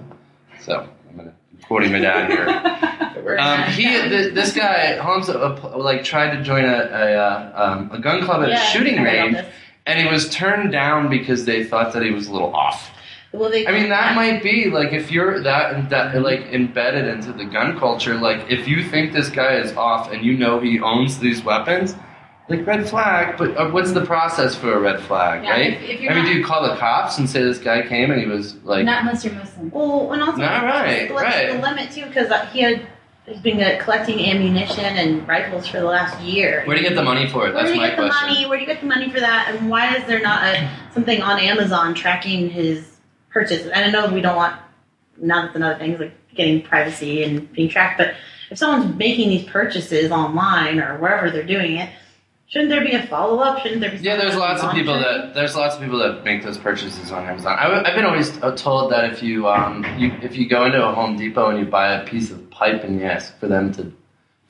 So 0.61 0.88
I'm 1.11 1.17
gonna 1.17 1.31
I'm 1.52 1.59
quoting 1.69 1.93
my 1.93 2.00
dad 2.00 2.31
here. 2.31 2.88
Um, 3.38 3.62
he, 3.71 3.85
th- 3.85 4.35
this 4.35 4.52
guy 4.52 4.97
Holmes, 4.97 5.29
uh, 5.29 5.57
like 5.76 6.02
tried 6.02 6.37
to 6.37 6.43
join 6.43 6.64
a 6.64 6.69
a, 6.76 7.14
uh, 7.14 7.52
um, 7.55 7.91
a 7.93 7.99
gun 8.00 8.25
club 8.25 8.43
at 8.43 8.49
Yeah, 8.49 8.61
a 8.61 8.67
shooting 8.73 8.99
I 8.99 9.02
read 9.05 9.19
all 9.21 9.25
range, 9.26 9.37
this. 9.37 9.47
And 9.87 9.99
he 9.99 10.07
was 10.12 10.29
turned 10.31 10.73
down 10.73 11.09
because 11.09 11.45
they 11.45 11.65
thought 11.65 11.93
that 11.93 12.03
he 12.03 12.11
was 12.11 12.27
a 12.29 12.33
little 12.33 12.55
off. 12.55 12.91
Well, 13.33 13.51
they, 13.51 13.67
I 13.67 13.73
mean, 13.73 13.89
that 13.89 14.11
yeah. 14.11 14.15
might 14.15 14.43
be 14.43 14.69
like 14.69 14.93
if 14.93 15.11
you're 15.11 15.43
that 15.43 15.89
that 15.89 16.21
like 16.21 16.41
embedded 16.53 17.07
into 17.07 17.33
the 17.33 17.45
gun 17.47 17.79
culture. 17.79 18.15
Like 18.15 18.51
if 18.51 18.69
you 18.69 18.85
think 18.85 19.12
this 19.12 19.31
guy 19.31 19.55
is 19.57 19.73
off 19.75 20.12
and 20.12 20.23
you 20.25 20.37
know 20.37 20.61
he 20.61 20.81
owns 20.81 21.19
these 21.19 21.43
weapons, 21.43 21.95
like 22.51 22.67
red 22.67 22.87
flag. 22.87 23.39
But 23.39 23.57
uh, 23.57 23.71
what's 23.71 23.93
the 23.93 24.05
process 24.05 24.55
for 24.55 24.75
a 24.75 24.79
red 24.81 25.01
flag, 25.01 25.45
Yeah, 25.45 25.51
right? 25.53 25.73
if- 25.73 25.83
if 25.83 26.01
you're 26.03 26.12
I 26.12 26.17
mean, 26.17 26.27
do 26.27 26.39
you 26.39 26.45
call 26.45 26.62
the 26.69 26.77
cops 26.77 27.17
and 27.17 27.29
say 27.29 27.43
this 27.43 27.59
guy 27.59 27.81
came 27.89 28.11
and 28.11 28.21
he 28.21 28.27
was 28.27 28.57
like, 28.65 28.85
Not 28.85 29.01
unless 29.01 29.25
you're 29.25 29.33
Muslim. 29.35 29.71
Well, 29.71 30.12
and 30.12 30.21
also 30.23 30.37
Not 30.37 30.65
right, 30.65 31.09
the, 31.09 31.15
right. 31.15 31.53
the 31.53 31.59
limit 31.62 31.91
too, 31.91 32.05
because 32.05 32.31
he 32.53 32.61
had 32.61 32.87
he's 33.26 33.41
been 33.41 33.79
collecting 33.81 34.21
ammunition 34.21 34.85
and 34.85 35.26
rifles 35.26 35.67
for 35.67 35.81
the 35.81 35.87
last 35.87 36.21
year. 36.21 36.64
where 36.67 36.76
do 36.76 36.83
you 36.83 36.88
get 36.88 36.97
the 36.97 37.02
money 37.02 37.29
for 37.29 37.47
it? 37.47 37.55
Where 37.55 37.64
That's 37.64 37.75
do 37.75 37.81
you 37.81 37.87
get 37.87 37.97
the 37.97 38.09
question. 38.09 38.29
money? 38.29 38.47
Where 38.47 38.59
do 38.59 38.62
you 38.62 38.67
get 38.67 38.81
the 38.81 38.87
money 38.87 39.11
for 39.11 39.21
that? 39.21 39.55
And 39.55 39.71
why 39.71 39.97
is 39.97 40.05
there 40.07 40.21
not 40.21 40.43
a, 40.45 40.71
something 40.93 41.23
on 41.23 41.38
Amazon 41.38 41.95
tracking 41.95 42.50
his 42.50 42.97
purchases? 43.31 43.67
And 43.69 43.85
I 43.85 43.91
know 43.91 44.12
we 44.12 44.21
don't 44.21 44.37
want 44.37 44.57
now 45.19 45.43
that's 45.43 45.57
another 45.57 45.79
thing, 45.79 45.99
like 45.99 46.35
getting 46.35 46.62
privacy 46.62 47.23
and 47.23 47.50
being 47.52 47.69
tracked. 47.69 47.99
But 47.99 48.14
if 48.50 48.59
someone's 48.59 48.95
making 48.97 49.29
these 49.29 49.44
purchases 49.44 50.11
online 50.11 50.81
or 50.81 50.99
wherever 50.99 51.31
they're 51.31 51.42
doing 51.42 51.77
it, 51.77 51.90
shouldn't 52.47 52.70
there 52.70 52.85
be 52.85 52.92
a 52.92 53.07
follow 53.07 53.38
up? 53.38 53.61
Shouldn't 53.61 53.81
there 53.81 53.90
be? 53.90 53.99
Yeah, 53.99 54.16
there's 54.16 54.37
lots 54.37 54.62
of 54.62 54.73
people 54.73 54.99
that 54.99 55.35
there's 55.35 55.57
lots 55.57 55.77
of 55.77 55.83
people 55.83 55.99
that 55.99 56.25
make 56.25 56.42
those 56.42 56.59
purchases 56.59 57.12
on 57.12 57.27
Amazon. 57.27 57.59
I, 57.59 57.88
have 57.88 57.97
been 57.97 58.05
always 58.05 58.37
told 58.61 58.92
that 58.92 59.12
if 59.12 59.23
you 59.23 59.49
um 59.49 59.85
you 59.99 60.12
if 60.23 60.37
you 60.37 60.49
go 60.49 60.64
into 60.64 60.87
a 60.87 60.92
Home 60.92 61.16
Depot 61.16 61.49
and 61.49 61.59
you 61.59 61.64
buy 61.64 61.94
a 61.94 62.05
piece 62.07 62.31
of 62.31 62.51
pipe 62.53 62.85
and 62.85 62.99
you 63.01 63.07
ask 63.07 63.37
for 63.38 63.49
them 63.49 63.73
to 63.75 63.93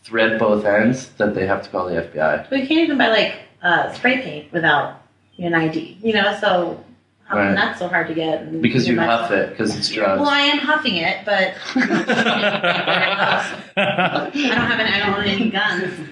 thread 0.05 0.38
both 0.38 0.65
ends, 0.65 1.09
that 1.19 1.35
they 1.35 1.47
have 1.47 1.62
to 1.62 1.71
call 1.71 1.87
the 1.88 1.95
FBI. 1.95 2.49
But 2.51 2.59
you 2.59 2.67
can't 2.67 2.81
even 2.81 2.99
buy 2.99 3.09
like 3.09 3.35
uh, 3.62 3.93
spray 3.93 4.21
paint 4.23 4.53
without 4.53 5.01
an 5.38 5.55
ID. 5.55 5.99
You 6.03 6.12
know, 6.15 6.37
so 6.41 6.85
how 7.25 7.37
Right. 7.38 7.55
that's 7.55 7.79
so 7.79 7.88
hard 7.88 8.09
to 8.09 8.15
get? 8.15 8.43
and 8.43 8.61
Because 8.61 8.87
you 8.88 8.99
huff 9.01 9.31
it 9.31 9.51
because 9.51 9.75
it's 9.77 9.88
drugs. 9.88 10.21
Well. 10.21 10.29
I 10.29 10.41
am 10.41 10.59
huffing 10.59 10.97
it, 10.97 11.25
but 11.25 11.55
I 13.77 14.27
don't 14.35 14.37
have 14.37 14.81
an. 14.81 14.87
I 14.87 14.99
don't 15.07 15.15
own 15.19 15.25
any 15.25 15.51
guns. 15.51 16.09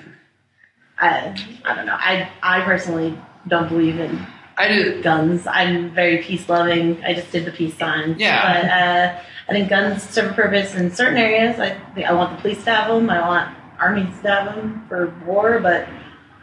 I 0.98 1.34
I 1.64 1.74
don't 1.74 1.86
know. 1.86 1.96
I 1.98 2.30
I 2.42 2.60
personally 2.62 3.18
don't 3.48 3.68
believe 3.68 3.98
in 3.98 4.24
I 4.56 4.68
do. 4.68 5.02
guns. 5.02 5.46
I'm 5.46 5.90
very 5.90 6.18
peace 6.18 6.48
loving. 6.48 7.02
I 7.04 7.14
just 7.14 7.32
did 7.32 7.44
the 7.46 7.52
peace 7.52 7.76
sign. 7.78 8.16
Yeah. 8.18 8.62
But 8.62 8.70
uh, 8.70 9.22
I 9.50 9.52
think 9.52 9.68
guns 9.68 10.04
serve 10.04 10.30
a 10.30 10.34
purpose 10.34 10.76
in 10.76 10.92
certain 10.92 11.18
areas. 11.18 11.58
I 11.58 11.70
think 11.94 12.06
I 12.06 12.12
want 12.12 12.36
the 12.36 12.40
police 12.40 12.62
to 12.64 12.70
have 12.70 12.88
them. 12.88 13.10
I 13.10 13.20
want 13.26 13.56
armies 13.80 14.14
to 14.22 14.28
have 14.30 14.54
them 14.54 14.84
for 14.88 15.12
war, 15.26 15.58
but 15.58 15.88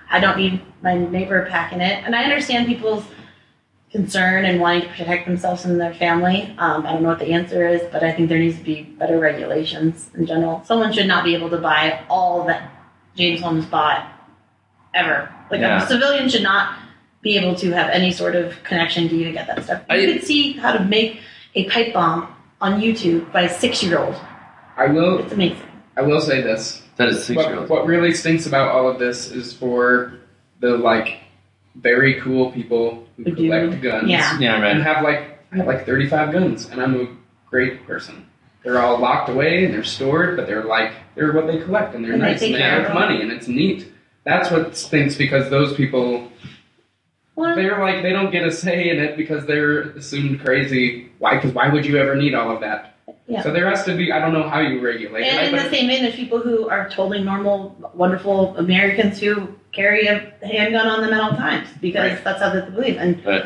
I 0.09 0.19
don't 0.19 0.37
need 0.37 0.61
my 0.83 0.97
neighbor 0.97 1.45
packing 1.49 1.79
it. 1.79 2.03
And 2.03 2.13
I 2.13 2.23
understand 2.25 2.67
people's 2.67 3.05
concern 3.93 4.43
and 4.43 4.59
wanting 4.59 4.81
to 4.81 4.87
protect 4.89 5.25
themselves 5.25 5.63
and 5.63 5.79
their 5.79 5.93
family. 5.93 6.53
Um, 6.57 6.85
I 6.85 6.91
don't 6.91 7.03
know 7.03 7.09
what 7.09 7.19
the 7.19 7.31
answer 7.31 7.65
is, 7.65 7.81
but 7.93 8.03
I 8.03 8.11
think 8.11 8.27
there 8.27 8.39
needs 8.39 8.57
to 8.57 8.63
be 8.63 8.81
better 8.83 9.17
regulations 9.19 10.11
in 10.13 10.25
general. 10.25 10.61
Someone 10.65 10.91
should 10.91 11.07
not 11.07 11.23
be 11.23 11.33
able 11.33 11.49
to 11.51 11.57
buy 11.57 12.03
all 12.09 12.43
that 12.47 12.69
James 13.15 13.39
Holmes 13.39 13.65
bought 13.65 14.05
ever. 14.93 15.29
Like 15.49 15.61
Yeah. 15.61 15.81
a 15.81 15.87
civilian 15.87 16.27
should 16.27 16.43
not 16.43 16.75
be 17.21 17.37
able 17.37 17.55
to 17.55 17.71
have 17.71 17.89
any 17.89 18.11
sort 18.11 18.35
of 18.35 18.61
connection 18.63 19.07
to 19.07 19.15
even 19.15 19.31
get 19.33 19.47
that 19.47 19.63
stuff. 19.63 19.81
You 19.89 19.95
I- 19.95 20.05
could 20.13 20.23
see 20.25 20.51
how 20.53 20.73
to 20.73 20.83
make 20.83 21.21
a 21.55 21.63
pipe 21.69 21.93
bomb 21.93 22.27
on 22.61 22.81
YouTube 22.81 23.31
by 23.31 23.41
a 23.43 23.49
six 23.49 23.83
year 23.83 23.99
old. 23.99 24.15
I 24.75 24.87
will. 24.87 25.19
It's 25.19 25.33
amazing. 25.33 25.61
I 25.95 26.01
will 26.01 26.21
say 26.21 26.41
this. 26.41 26.83
That 26.97 27.09
is 27.09 27.23
six 27.25 27.37
year 27.41 27.49
What, 27.51 27.57
olds. 27.59 27.69
what 27.69 27.85
really 27.85 28.13
stinks 28.13 28.45
about 28.47 28.69
all 28.69 28.89
of 28.89 28.99
this 28.99 29.31
is 29.31 29.53
for 29.53 30.13
the 30.59 30.77
like 30.77 31.19
very 31.75 32.19
cool 32.21 32.51
people 32.51 33.05
who 33.17 33.23
Who 33.23 33.31
do. 33.35 33.49
collect 33.49 33.81
guns. 33.81 34.09
Yeah. 34.09 34.39
Yeah, 34.39 34.55
And 34.55 34.79
right. 34.79 34.95
have 34.95 35.03
like 35.03 35.39
I 35.51 35.57
have 35.57 35.67
like 35.67 35.85
35 35.85 36.31
guns, 36.33 36.69
and 36.69 36.81
I'm 36.81 36.99
a 36.99 37.07
great 37.49 37.85
person. 37.87 38.25
They're 38.63 38.79
all 38.81 38.99
locked 38.99 39.29
away 39.29 39.63
and 39.63 39.73
they're 39.73 39.83
stored, 39.83 40.35
but 40.35 40.45
they're 40.47 40.65
like 40.65 40.91
they're 41.15 41.31
what 41.33 41.47
they 41.47 41.59
collect, 41.59 41.95
and 41.95 42.03
they're 42.03 42.13
And 42.13 42.21
they 42.21 42.31
nice 42.33 42.41
and 42.41 42.53
they 42.53 42.59
care 42.59 42.81
have 42.81 42.89
of 42.89 42.93
money, 42.93 43.21
and 43.21 43.31
it's 43.31 43.47
neat. 43.47 43.91
That's 44.23 44.51
what 44.51 44.75
stinks 44.75 45.15
because 45.15 45.49
those 45.49 45.73
people 45.75 46.26
Well, 47.37 47.55
they're 47.55 47.79
like 47.79 48.01
they 48.01 48.11
don't 48.11 48.31
get 48.31 48.45
a 48.47 48.51
say 48.51 48.89
in 48.89 48.97
it 48.99 49.15
because 49.15 49.45
they're 49.45 49.81
assumed 49.91 50.41
crazy. 50.43 51.11
Why? 51.19 51.35
Because 51.35 51.53
why 51.53 51.69
would 51.69 51.85
you 51.85 51.97
ever 51.97 52.15
need 52.15 52.33
all 52.33 52.49
of 52.51 52.61
that? 52.61 52.95
Yeah. 53.27 53.43
So 53.43 53.53
there 53.53 53.69
has 53.69 53.83
to 53.85 53.95
be. 53.95 54.11
I 54.11 54.17
don't 54.19 54.33
know 54.33 54.49
how 54.49 54.59
you 54.59 54.79
regulate 54.83 55.21
it. 55.21 55.33
and 55.33 55.45
in 55.47 55.51
but- 55.55 55.69
the 55.69 55.69
same 55.77 55.87
vein, 55.87 56.01
there's 56.01 56.15
people 56.15 56.39
who 56.39 56.67
are 56.67 56.89
totally 56.89 57.21
normal, 57.23 57.75
wonderful 57.93 58.57
Americans 58.57 59.19
who 59.19 59.49
carry 59.71 60.07
a 60.07 60.33
handgun 60.41 60.87
on 60.87 61.01
them 61.01 61.13
at 61.13 61.21
all 61.21 61.31
times 61.37 61.67
because 61.79 62.13
Right. 62.13 62.23
that's 62.23 62.41
how 62.41 62.49
they 62.49 62.61
believe. 62.71 62.97
And 62.97 63.23
Right. 63.23 63.45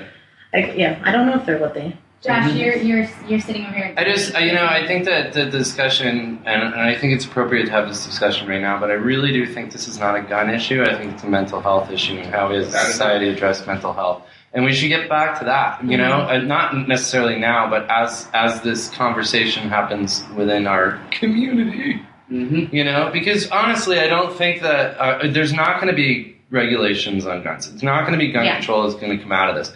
I, 0.54 0.58
yeah, 0.72 0.98
I 1.04 1.12
don't 1.12 1.26
know 1.28 1.36
if 1.36 1.46
they're 1.46 1.58
what 1.60 1.74
they. 1.74 1.94
Josh, 2.24 2.54
you're 2.54 2.76
you're 2.76 3.08
you're 3.28 3.40
sitting 3.40 3.66
over 3.66 3.74
here. 3.76 3.94
I 3.98 4.04
just, 4.04 4.36
I- 4.36 4.42
you 4.46 4.54
know, 4.54 4.66
I 4.66 4.86
think 4.86 5.06
that 5.06 5.34
the 5.34 5.46
discussion, 5.46 6.40
and, 6.46 6.64
and 6.64 6.76
I 6.80 6.96
think 6.96 7.14
it's 7.14 7.26
appropriate 7.26 7.66
to 7.66 7.72
have 7.72 7.88
this 7.88 8.06
discussion 8.06 8.48
right 8.48 8.62
now, 8.62 8.80
but 8.80 8.92
I 8.92 8.94
really 8.94 9.32
do 9.32 9.48
think 9.48 9.72
this 9.72 9.88
is 9.88 9.98
not 9.98 10.16
a 10.16 10.22
gun 10.22 10.50
issue. 10.52 10.84
I 10.84 10.96
think 11.00 11.14
it's 11.14 11.24
a 11.24 11.28
mental 11.28 11.62
health 11.62 11.90
issue 11.90 12.18
and 12.18 12.28
how 12.28 12.50
we 12.50 12.58
as 12.58 12.68
a 12.68 12.78
society 12.78 13.28
address 13.30 13.66
mental 13.66 13.92
health. 13.94 14.24
And 14.54 14.66
we 14.66 14.74
should 14.74 14.90
get 14.90 15.10
back 15.10 15.40
to 15.40 15.46
that, 15.46 15.84
you 15.84 15.98
know, 15.98 16.28
and 16.28 16.48
not 16.48 16.88
necessarily 16.88 17.40
now, 17.40 17.70
but 17.70 17.90
as 17.90 18.28
as 18.34 18.62
this 18.62 18.90
conversation 18.90 19.68
happens 19.70 20.24
within 20.36 20.68
our 20.68 21.00
community, 21.10 22.02
Mhm. 22.32 22.72
you 22.72 22.84
know, 22.84 23.10
because 23.12 23.50
honestly, 23.50 24.00
I 24.00 24.06
don't 24.08 24.32
think 24.38 24.62
that 24.62 24.98
uh, 25.00 25.28
there's 25.32 25.54
not 25.54 25.82
going 25.82 25.88
to 25.88 25.96
be 25.96 26.36
regulations 26.52 27.26
on 27.26 27.42
guns. 27.44 27.68
It's 27.74 27.82
not 27.82 28.02
going 28.02 28.14
to 28.14 28.20
be 28.24 28.32
gun 28.32 28.46
Yeah. 28.46 28.58
control 28.58 28.84
that's 28.84 29.00
going 29.02 29.18
to 29.18 29.24
come 29.24 29.32
out 29.32 29.50
of 29.50 29.56
this. 29.56 29.74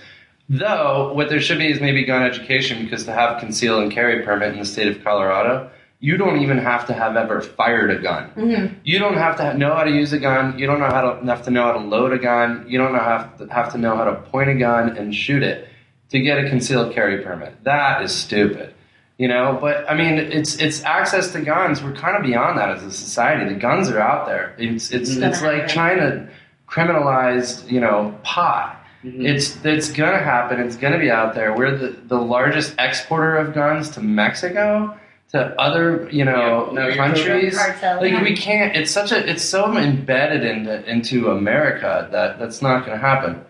Though, 0.48 1.12
what 1.14 1.30
there 1.30 1.42
should 1.42 1.58
be 1.58 1.72
is 1.72 1.82
maybe 1.82 2.06
gun 2.06 2.24
education 2.24 2.84
because 2.84 3.06
to 3.06 3.12
have 3.12 3.40
conceal 3.40 3.80
and 3.80 3.92
carry 3.92 4.24
permit 4.24 4.54
in 4.54 4.60
the 4.60 4.66
state 4.66 4.88
of 4.88 5.04
Colorado, 5.04 5.72
you 6.00 6.18
don't 6.18 6.42
even 6.42 6.60
have 6.60 6.86
to 6.88 6.94
have 6.94 7.16
ever 7.16 7.42
fired 7.42 7.90
a 7.90 8.00
gun. 8.00 8.30
Mm-hmm. 8.36 8.76
You 8.84 9.00
don't 9.00 9.18
have 9.18 9.38
to 9.38 9.58
know 9.58 9.74
how 9.74 9.84
to 9.84 9.92
use 9.92 10.14
a 10.14 10.20
gun. 10.20 10.60
You 10.60 10.68
don't 10.68 10.80
know 10.80 10.86
how 10.86 11.14
to 11.14 11.26
have 11.26 11.44
to 11.46 11.52
know 11.52 11.64
how 11.64 11.72
to 11.72 11.80
load 11.80 12.14
a 12.14 12.20
gun. 12.20 12.66
You 12.68 12.78
don't 12.78 12.94
know 12.94 13.00
have 13.00 13.38
to 13.38 13.48
have 13.48 13.72
to 13.72 13.80
know 13.80 13.96
how 13.96 14.04
to 14.04 14.16
point 14.16 14.50
a 14.50 14.56
gun 14.56 14.98
and 14.98 15.16
shoot 15.16 15.42
it 15.42 15.68
to 16.10 16.20
get 16.20 16.38
a 16.38 16.48
concealed 16.50 16.94
carry 16.94 17.24
permit. 17.24 17.64
That 17.64 18.04
is 18.04 18.14
stupid. 18.14 18.76
You 19.18 19.30
know, 19.30 19.58
but 19.60 19.90
I 19.90 19.96
mean, 19.96 20.20
it's 20.20 20.58
it's 20.58 20.84
access 20.84 21.32
to 21.32 21.42
guns. 21.42 21.82
We're 21.82 21.94
kind 21.94 22.18
of 22.18 22.24
beyond 22.24 22.60
that 22.60 22.70
as 22.70 22.84
a 22.84 22.92
society. 22.92 23.52
The 23.52 23.60
guns 23.60 23.90
are 23.90 24.00
out 24.00 24.28
there. 24.28 24.54
It's 24.60 24.92
it's 24.92 25.10
It's 25.10 25.42
like 25.42 25.62
happen. 25.62 25.70
China 25.70 26.30
criminalized, 26.68 27.72
you 27.72 27.80
know, 27.80 28.20
pot. 28.24 28.85
Mhm. 29.06 29.24
It's 29.24 29.63
it's 29.63 29.91
gonna 29.91 30.18
happen. 30.18 30.60
It's 30.60 30.78
gonna 30.78 30.98
be 30.98 31.12
out 31.12 31.36
there. 31.36 31.54
We're 31.56 31.78
the, 31.78 31.89
the 32.08 32.18
largest 32.18 32.74
exporter 32.80 33.38
of 33.38 33.54
guns 33.54 33.91
to 33.91 34.02
Mexico, 34.02 34.98
to 35.32 35.62
other 35.62 36.10
you 36.12 36.26
know 36.26 36.72
Yeah, 36.74 36.96
countries. 36.96 37.56
Like 37.84 38.24
we 38.24 38.36
can't. 38.36 38.76
It's 38.76 38.89
such 38.89 39.12
a. 39.12 39.30
It's 39.30 39.44
so 39.44 39.78
embedded 39.78 40.44
into 40.44 40.84
into 40.89 41.30
America 41.30 42.08
that 42.12 42.39
that's 42.39 42.63
not 42.63 42.86
gonna 42.86 42.98
happen. 42.98 43.46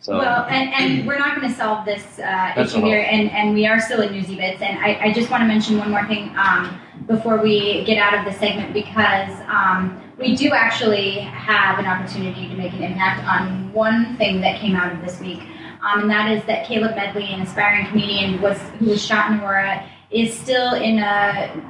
So 0.00 0.18
Well, 0.18 0.44
and, 0.50 0.68
and 0.74 1.06
we're 1.06 1.18
not 1.18 1.34
going 1.34 1.48
to 1.48 1.56
solve 1.56 1.86
this 1.86 2.18
uh, 2.18 2.52
issue 2.58 2.82
here, 2.82 3.08
and, 3.10 3.30
and 3.30 3.54
we 3.54 3.66
are 3.66 3.80
still 3.80 4.02
in 4.02 4.12
Newsy 4.12 4.36
Bits. 4.36 4.60
And 4.60 4.78
I, 4.78 4.98
I 5.04 5.12
just 5.14 5.30
want 5.30 5.40
to 5.44 5.46
mention 5.46 5.78
one 5.78 5.90
more 5.90 6.06
thing 6.06 6.28
um, 6.36 6.78
before 7.06 7.38
we 7.40 7.84
get 7.84 7.96
out 7.96 8.12
of 8.18 8.30
the 8.30 8.38
segment 8.38 8.74
because 8.74 9.30
um, 9.48 9.98
we 10.18 10.36
do 10.36 10.50
actually 10.52 11.20
have 11.20 11.78
an 11.78 11.86
opportunity 11.86 12.48
to 12.48 12.54
make 12.54 12.72
an 12.72 12.82
impact 12.82 13.24
on 13.26 13.72
one 13.72 14.16
thing 14.16 14.40
that 14.40 14.60
came 14.60 14.76
out 14.76 14.92
of 14.92 15.00
this 15.02 15.20
week, 15.20 15.40
um, 15.82 16.02
and 16.02 16.10
that 16.10 16.30
is 16.30 16.44
that 16.44 16.66
Caleb 16.66 16.94
Medley, 16.94 17.26
an 17.32 17.42
aspiring 17.42 17.86
comedian, 17.86 18.40
was 18.40 18.58
who 18.78 18.86
was 18.86 19.04
shot 19.04 19.30
in 19.30 19.40
Aurora. 19.40 19.88
Is 20.10 20.32
still 20.32 20.74
in 20.74 21.00
a, 21.00 21.02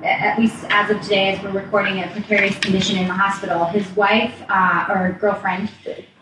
at 0.04 0.38
least 0.38 0.66
as 0.68 0.90
of 0.90 1.00
today, 1.00 1.32
as 1.32 1.42
we're 1.42 1.62
recording, 1.62 2.02
a 2.02 2.08
precarious 2.08 2.58
condition 2.58 2.98
in 2.98 3.08
the 3.08 3.14
hospital. 3.14 3.64
His 3.64 3.88
wife 3.96 4.34
uh, 4.50 4.84
or 4.90 5.16
girlfriend 5.18 5.70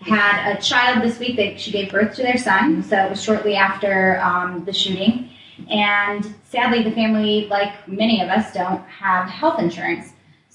had 0.02 0.56
a 0.56 0.62
child 0.62 1.02
this 1.02 1.18
week. 1.18 1.34
They, 1.34 1.56
she 1.56 1.72
gave 1.72 1.90
birth 1.90 2.14
to 2.16 2.22
their 2.22 2.36
son, 2.36 2.84
so 2.84 2.96
it 2.96 3.10
was 3.10 3.20
shortly 3.20 3.56
after 3.56 4.20
um, 4.20 4.64
the 4.64 4.72
shooting. 4.72 5.30
And 5.68 6.32
sadly, 6.44 6.84
the 6.84 6.92
family, 6.92 7.48
like 7.48 7.88
many 7.88 8.20
of 8.22 8.28
us, 8.28 8.54
don't 8.54 8.84
have 8.86 9.28
health 9.28 9.58
insurance. 9.58 10.12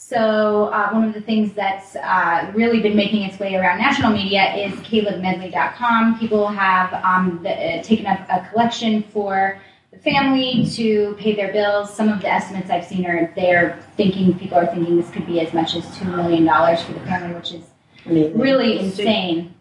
So 0.08 0.68
uh, 0.68 0.92
one 0.92 1.04
of 1.04 1.14
the 1.14 1.20
things 1.20 1.52
that's 1.52 1.98
uh, 1.98 2.50
really 2.56 2.80
been 2.80 2.96
making 2.96 3.24
its 3.24 3.38
way 3.40 3.56
around 3.56 3.80
national 3.80 4.14
media 4.14 4.56
is 4.56 4.72
CalebMedley.com. 4.80 6.18
People 6.18 6.48
have 6.48 6.94
um, 7.04 7.42
the, 7.44 7.50
uh, 7.52 7.84
taken 7.84 8.06
up 8.06 8.26
a 8.30 8.48
collection 8.50 9.04
for 9.04 9.60
the 9.92 9.98
family 9.98 10.66
to 10.76 11.14
pay 11.20 11.36
their 11.36 11.52
bills. 11.52 11.94
Some 11.94 12.08
of 12.08 12.22
the 12.22 12.30
estimates 12.32 12.70
I've 12.70 12.86
seen 12.86 13.06
are 13.06 13.34
they're 13.36 13.84
thinking 13.98 14.40
people 14.40 14.58
are 14.58 14.68
thinking 14.68 14.96
this 14.96 15.10
could 15.12 15.28
be 15.28 15.42
as 15.42 15.54
much 15.54 15.76
as 15.76 15.98
two 15.98 16.06
million 16.06 16.46
dollars 16.46 16.82
for 16.82 16.94
the 16.94 17.02
family, 17.02 17.36
which 17.36 17.52
is 17.52 17.66
really 18.06 18.80
insane. 18.80 19.54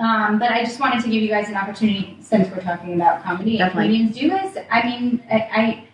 Um, 0.00 0.40
but 0.40 0.50
I 0.50 0.64
just 0.64 0.80
wanted 0.80 1.04
to 1.04 1.10
give 1.10 1.22
you 1.22 1.28
guys 1.28 1.48
an 1.48 1.54
opportunity, 1.54 2.16
since 2.20 2.50
we're 2.50 2.62
talking 2.62 2.94
about 2.94 3.22
comedy 3.22 3.60
and 3.60 3.68
Definitely. 3.68 3.98
comedians, 3.98 4.18
do 4.18 4.30
guys? 4.30 4.66
I 4.68 4.84
mean, 4.84 5.22
I, 5.30 5.36
I 5.36 5.84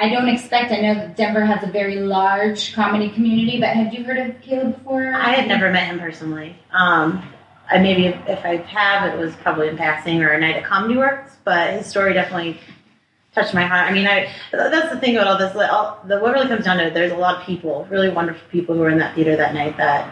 I 0.00 0.08
don't 0.08 0.30
expect. 0.30 0.72
I 0.72 0.80
know 0.80 0.94
that 0.94 1.14
Denver 1.14 1.44
has 1.44 1.62
a 1.62 1.70
very 1.70 1.96
large 1.96 2.74
comedy 2.74 3.10
community, 3.10 3.60
but 3.60 3.68
have 3.68 3.92
you 3.92 4.02
heard 4.02 4.16
of 4.16 4.40
Caleb 4.40 4.78
before? 4.78 5.12
I 5.12 5.32
had 5.32 5.46
never 5.46 5.70
met 5.70 5.84
him 5.84 5.98
personally. 5.98 6.56
Um, 6.72 7.22
I 7.70 7.78
maybe 7.78 8.06
if, 8.06 8.16
if 8.26 8.42
I 8.46 8.56
have, 8.56 9.12
it 9.12 9.18
was 9.18 9.36
probably 9.36 9.68
in 9.68 9.76
passing 9.76 10.22
or 10.22 10.30
a 10.30 10.40
night 10.40 10.56
at 10.56 10.64
Comedy 10.64 10.96
Works, 10.96 11.36
but 11.44 11.74
his 11.74 11.86
story 11.86 12.14
definitely 12.14 12.58
touched 13.34 13.52
my 13.52 13.64
heart. 13.64 13.90
I 13.90 13.92
mean, 13.92 14.06
I 14.06 14.32
that's 14.52 14.92
the 14.92 14.98
thing 14.98 15.16
about 15.16 15.26
all 15.26 15.38
this. 15.38 15.54
All, 15.54 16.00
the, 16.08 16.18
what 16.18 16.32
really 16.32 16.48
comes 16.48 16.64
down 16.64 16.78
to 16.78 16.86
it, 16.86 16.94
there's 16.94 17.12
a 17.12 17.16
lot 17.16 17.38
of 17.38 17.46
people, 17.46 17.86
really 17.90 18.08
wonderful 18.08 18.42
people 18.50 18.74
who 18.74 18.80
were 18.80 18.90
in 18.90 18.98
that 19.00 19.14
theater 19.14 19.36
that 19.36 19.52
night 19.52 19.76
that 19.76 20.08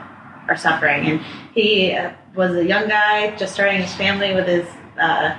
are 0.48 0.56
suffering. 0.56 1.06
And 1.06 1.20
he 1.54 1.94
uh, 1.94 2.12
was 2.36 2.54
a 2.56 2.64
young 2.64 2.88
guy 2.88 3.34
just 3.36 3.54
starting 3.54 3.80
his 3.80 3.94
family 3.94 4.34
with 4.34 4.46
his 4.46 4.68
uh, 5.00 5.34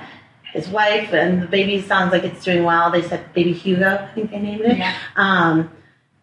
his 0.52 0.68
wife, 0.68 1.12
and 1.12 1.42
the 1.42 1.46
baby 1.46 1.80
sounds 1.82 2.12
like 2.12 2.24
it's 2.24 2.44
doing 2.44 2.64
well. 2.64 2.90
They 2.90 3.02
said 3.02 3.32
baby 3.34 3.52
Hugo, 3.52 4.08
I 4.10 4.14
think 4.14 4.30
they 4.30 4.40
named 4.40 4.62
it. 4.62 4.78
Yeah. 4.78 4.96
Um, 5.16 5.70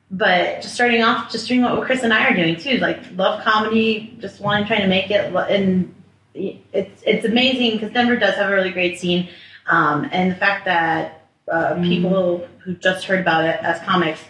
but 0.09 0.61
just 0.61 0.75
starting 0.75 1.03
off, 1.03 1.31
just 1.31 1.47
doing 1.47 1.63
what 1.63 1.83
Chris 1.85 2.03
and 2.03 2.13
I 2.13 2.29
are 2.29 2.35
doing 2.35 2.55
too, 2.55 2.77
like 2.77 2.99
love 3.15 3.43
comedy, 3.43 4.17
just 4.19 4.39
wanting 4.39 4.65
trying 4.65 4.81
to 4.81 4.87
make 4.87 5.11
it, 5.11 5.33
and 5.33 5.93
it's 6.33 7.01
it's 7.05 7.25
amazing 7.25 7.73
because 7.73 7.91
Denver 7.91 8.15
does 8.15 8.35
have 8.35 8.49
a 8.49 8.53
really 8.53 8.71
great 8.71 8.99
scene, 8.99 9.29
um, 9.67 10.07
and 10.11 10.31
the 10.31 10.35
fact 10.35 10.65
that 10.65 11.25
uh, 11.51 11.75
people 11.81 12.47
who 12.59 12.75
just 12.75 13.05
heard 13.05 13.19
about 13.19 13.45
it 13.45 13.59
as 13.61 13.81
comics, 13.81 14.21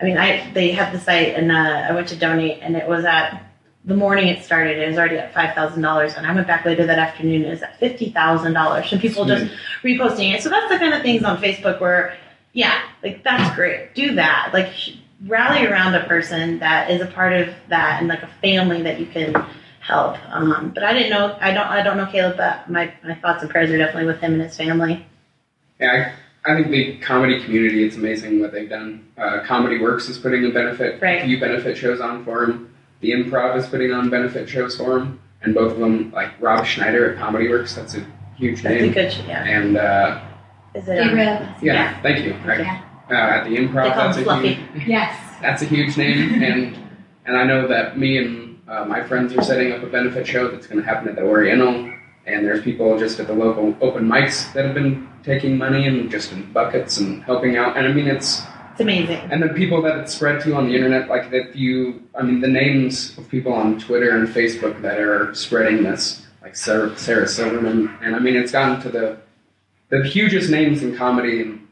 I 0.00 0.04
mean, 0.04 0.18
I 0.18 0.50
they 0.52 0.72
have 0.72 0.92
the 0.92 1.00
site, 1.00 1.34
and 1.34 1.50
uh, 1.50 1.86
I 1.88 1.92
went 1.92 2.08
to 2.08 2.16
donate, 2.16 2.60
and 2.62 2.76
it 2.76 2.88
was 2.88 3.04
at 3.04 3.45
the 3.86 3.94
morning 3.96 4.26
it 4.28 4.44
started, 4.44 4.78
it 4.78 4.88
was 4.88 4.98
already 4.98 5.16
at 5.16 5.32
five 5.32 5.54
thousand 5.54 5.82
dollars, 5.82 6.14
and 6.14 6.26
I 6.26 6.34
went 6.34 6.46
back 6.46 6.64
later 6.64 6.84
that 6.86 6.98
afternoon, 6.98 7.44
it 7.44 7.50
was 7.50 7.62
at 7.62 7.78
fifty 7.78 8.10
thousand 8.10 8.52
dollars, 8.52 8.92
and 8.92 9.00
people 9.00 9.24
just 9.24 9.46
reposting 9.82 10.34
it. 10.34 10.42
So 10.42 10.48
that's 10.48 10.70
the 10.70 10.78
kind 10.78 10.92
of 10.92 11.02
things 11.02 11.22
on 11.22 11.38
Facebook 11.38 11.80
where, 11.80 12.16
yeah, 12.52 12.82
like 13.02 13.22
that's 13.22 13.54
great. 13.54 13.94
Do 13.94 14.14
that. 14.16 14.50
Like 14.52 14.72
rally 15.26 15.64
around 15.66 15.94
a 15.94 16.04
person 16.06 16.58
that 16.58 16.90
is 16.90 17.00
a 17.00 17.06
part 17.06 17.32
of 17.32 17.48
that 17.68 18.00
and 18.00 18.08
like 18.08 18.22
a 18.22 18.30
family 18.42 18.82
that 18.82 18.98
you 19.00 19.06
can 19.06 19.34
help. 19.80 20.16
Um, 20.34 20.72
but 20.74 20.82
I 20.82 20.92
didn't 20.92 21.10
know. 21.10 21.36
I 21.40 21.52
don't. 21.52 21.66
I 21.66 21.82
don't 21.82 21.96
know 21.96 22.06
Caleb, 22.06 22.36
but 22.36 22.68
my 22.68 22.92
my 23.04 23.14
thoughts 23.14 23.42
and 23.42 23.50
prayers 23.50 23.70
are 23.70 23.78
definitely 23.78 24.06
with 24.06 24.20
him 24.20 24.32
and 24.34 24.42
his 24.42 24.56
family. 24.56 25.06
Yeah, 25.78 26.12
I, 26.44 26.52
I 26.52 26.56
think 26.56 26.70
the 26.72 26.98
comedy 26.98 27.42
community, 27.44 27.84
it's 27.84 27.96
amazing 27.96 28.40
what 28.40 28.50
they've 28.50 28.68
done. 28.68 29.06
Uh, 29.16 29.42
comedy 29.44 29.78
Works 29.78 30.08
is 30.08 30.18
putting 30.18 30.44
a 30.44 30.50
benefit, 30.50 31.00
Right. 31.00 31.22
a 31.22 31.24
few 31.24 31.38
benefit 31.38 31.76
shows 31.76 32.00
on 32.00 32.24
for 32.24 32.44
him. 32.44 32.72
The 33.00 33.10
Improv 33.12 33.56
is 33.56 33.66
putting 33.66 33.92
on 33.92 34.10
benefit 34.10 34.48
shows 34.48 34.76
for 34.76 34.98
him. 34.98 35.20
And 35.42 35.54
both 35.54 35.72
of 35.72 35.78
them, 35.78 36.10
like 36.12 36.30
Rob 36.40 36.64
Schneider 36.64 37.12
at 37.12 37.18
Comedy 37.18 37.48
Works, 37.48 37.74
that's 37.74 37.94
a 37.94 38.04
huge 38.36 38.62
That's 38.62 38.74
a 38.74 38.80
name. 38.84 38.92
good. 38.92 39.14
Yeah. 39.28 39.44
And 39.44 39.76
uh, 39.76 40.20
Is 40.74 40.88
it? 40.88 40.98
Um, 40.98 41.08
Gabriel. 41.08 41.46
yeah, 41.62 42.00
thank 42.02 42.24
you. 42.24 42.32
Right. 42.44 42.60
Yeah. 42.60 42.82
Uh, 43.10 43.14
at 43.14 43.44
the 43.44 43.50
Improv, 43.56 43.84
They 43.84 43.90
call 43.90 44.06
that's 44.06 44.16
him 44.16 44.22
a 44.22 44.24
Fluffy. 44.24 44.54
huge, 44.54 44.86
Yes. 44.88 45.38
that's 45.40 45.62
a 45.62 45.66
huge 45.66 45.96
name. 45.96 46.42
and 46.42 46.76
and 47.26 47.36
I 47.36 47.44
know 47.44 47.68
that 47.68 47.98
me 47.98 48.18
and 48.18 48.58
uh, 48.68 48.84
my 48.86 49.02
friends 49.02 49.34
are 49.36 49.42
setting 49.42 49.72
up 49.72 49.82
a 49.82 49.86
benefit 49.86 50.26
show 50.26 50.48
that's 50.50 50.66
going 50.66 50.80
to 50.82 50.86
happen 50.88 51.08
at 51.08 51.14
the 51.16 51.22
Oriental. 51.22 51.92
And 52.26 52.44
there's 52.44 52.62
people 52.64 52.98
just 52.98 53.20
at 53.20 53.28
the 53.28 53.32
local 53.34 53.76
open 53.80 54.04
mics 54.08 54.52
that 54.54 54.64
have 54.64 54.74
been 54.74 55.06
taking 55.22 55.56
money 55.56 55.86
and 55.86 56.10
just 56.10 56.32
in 56.32 56.50
buckets 56.52 56.98
and 56.98 57.22
helping 57.22 57.56
out. 57.56 57.76
And 57.76 57.86
I 57.86 57.92
mean, 57.92 58.08
it's 58.08 58.42
It's 58.76 58.82
amazing. 58.82 59.16
and 59.32 59.42
the 59.42 59.48
people 59.48 59.80
that 59.82 59.96
it's 60.00 60.14
spread 60.14 60.42
to 60.42 60.54
on 60.54 60.68
the 60.68 60.74
internet, 60.74 61.08
like 61.08 61.32
if 61.32 61.56
you, 61.56 62.02
I 62.14 62.20
mean, 62.22 62.40
the 62.42 62.48
names 62.48 63.16
of 63.16 63.26
people 63.30 63.54
on 63.54 63.78
Twitter 63.80 64.10
and 64.10 64.28
Facebook 64.28 64.82
that 64.82 64.98
are 64.98 65.34
spreading 65.34 65.82
this, 65.82 66.26
like 66.42 66.54
Sarah, 66.54 66.94
Sarah 66.98 67.26
Silverman, 67.26 67.96
and 68.02 68.14
I 68.14 68.18
mean, 68.18 68.36
it's 68.36 68.52
gotten 68.52 68.78
to 68.82 68.90
the 68.90 69.16
the 69.88 70.04
hugest 70.04 70.50
names 70.50 70.82
in 70.82 70.94
comedy, 70.94 71.40
and 71.40 71.66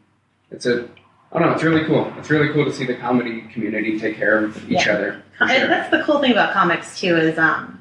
it's 0.51 0.65
a, 0.65 0.89
I 1.33 1.39
don't 1.39 1.49
know, 1.49 1.55
it's 1.55 1.63
really 1.63 1.85
cool. 1.85 2.11
It's 2.17 2.31
really 2.31 2.51
cool 2.55 2.65
to 2.65 2.73
see 2.73 2.87
the 2.87 2.95
comedy 2.95 3.43
community 3.53 3.99
take 3.99 4.17
care 4.17 4.43
of 4.43 4.57
each 4.71 4.87
Yeah. 4.87 4.95
other. 4.95 5.23
And 5.41 5.51
sure. 5.51 5.67
that's 5.69 5.91
the 5.91 6.03
cool 6.05 6.21
thing 6.21 6.33
about 6.33 6.55
comics 6.55 6.99
too 6.99 7.17
is 7.17 7.37
um, 7.39 7.81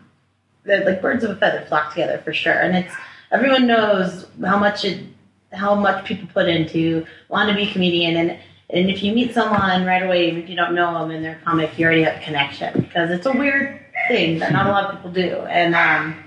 that 0.66 0.86
like 0.86 1.02
birds 1.02 1.24
of 1.24 1.30
a 1.30 1.36
feather 1.38 1.64
flock 1.70 1.92
together 1.92 2.18
for 2.26 2.34
sure, 2.34 2.60
and 2.60 2.76
it's 2.76 2.94
everyone 3.32 3.68
knows 3.68 4.26
how 4.44 4.58
much 4.60 4.84
it 4.84 5.00
how 5.54 5.76
much 5.76 6.04
people 6.04 6.28
put 6.34 6.50
into 6.50 7.06
wanting 7.30 7.56
to 7.56 7.62
be 7.64 7.70
a 7.70 7.72
comedian 7.72 8.18
and. 8.18 8.38
And 8.74 8.90
if 8.90 9.04
you 9.04 9.14
meet 9.14 9.36
someone 9.36 9.86
right 9.86 10.02
away, 10.02 10.28
even 10.30 10.42
if 10.42 10.50
you 10.50 10.56
don't 10.56 10.74
know 10.74 10.94
them 11.00 11.12
in 11.12 11.22
their 11.22 11.40
comic, 11.46 11.78
you 11.78 11.86
already 11.86 12.02
have 12.04 12.16
a 12.16 12.26
connection 12.26 12.82
because 12.82 13.12
it's 13.12 13.28
a 13.28 13.32
weird 13.32 13.80
thing 14.08 14.40
that 14.40 14.52
not 14.52 14.66
a 14.66 14.72
lot 14.72 14.86
of 14.86 14.96
people 14.96 15.12
do, 15.12 15.46
and 15.46 15.76
um, 15.76 16.18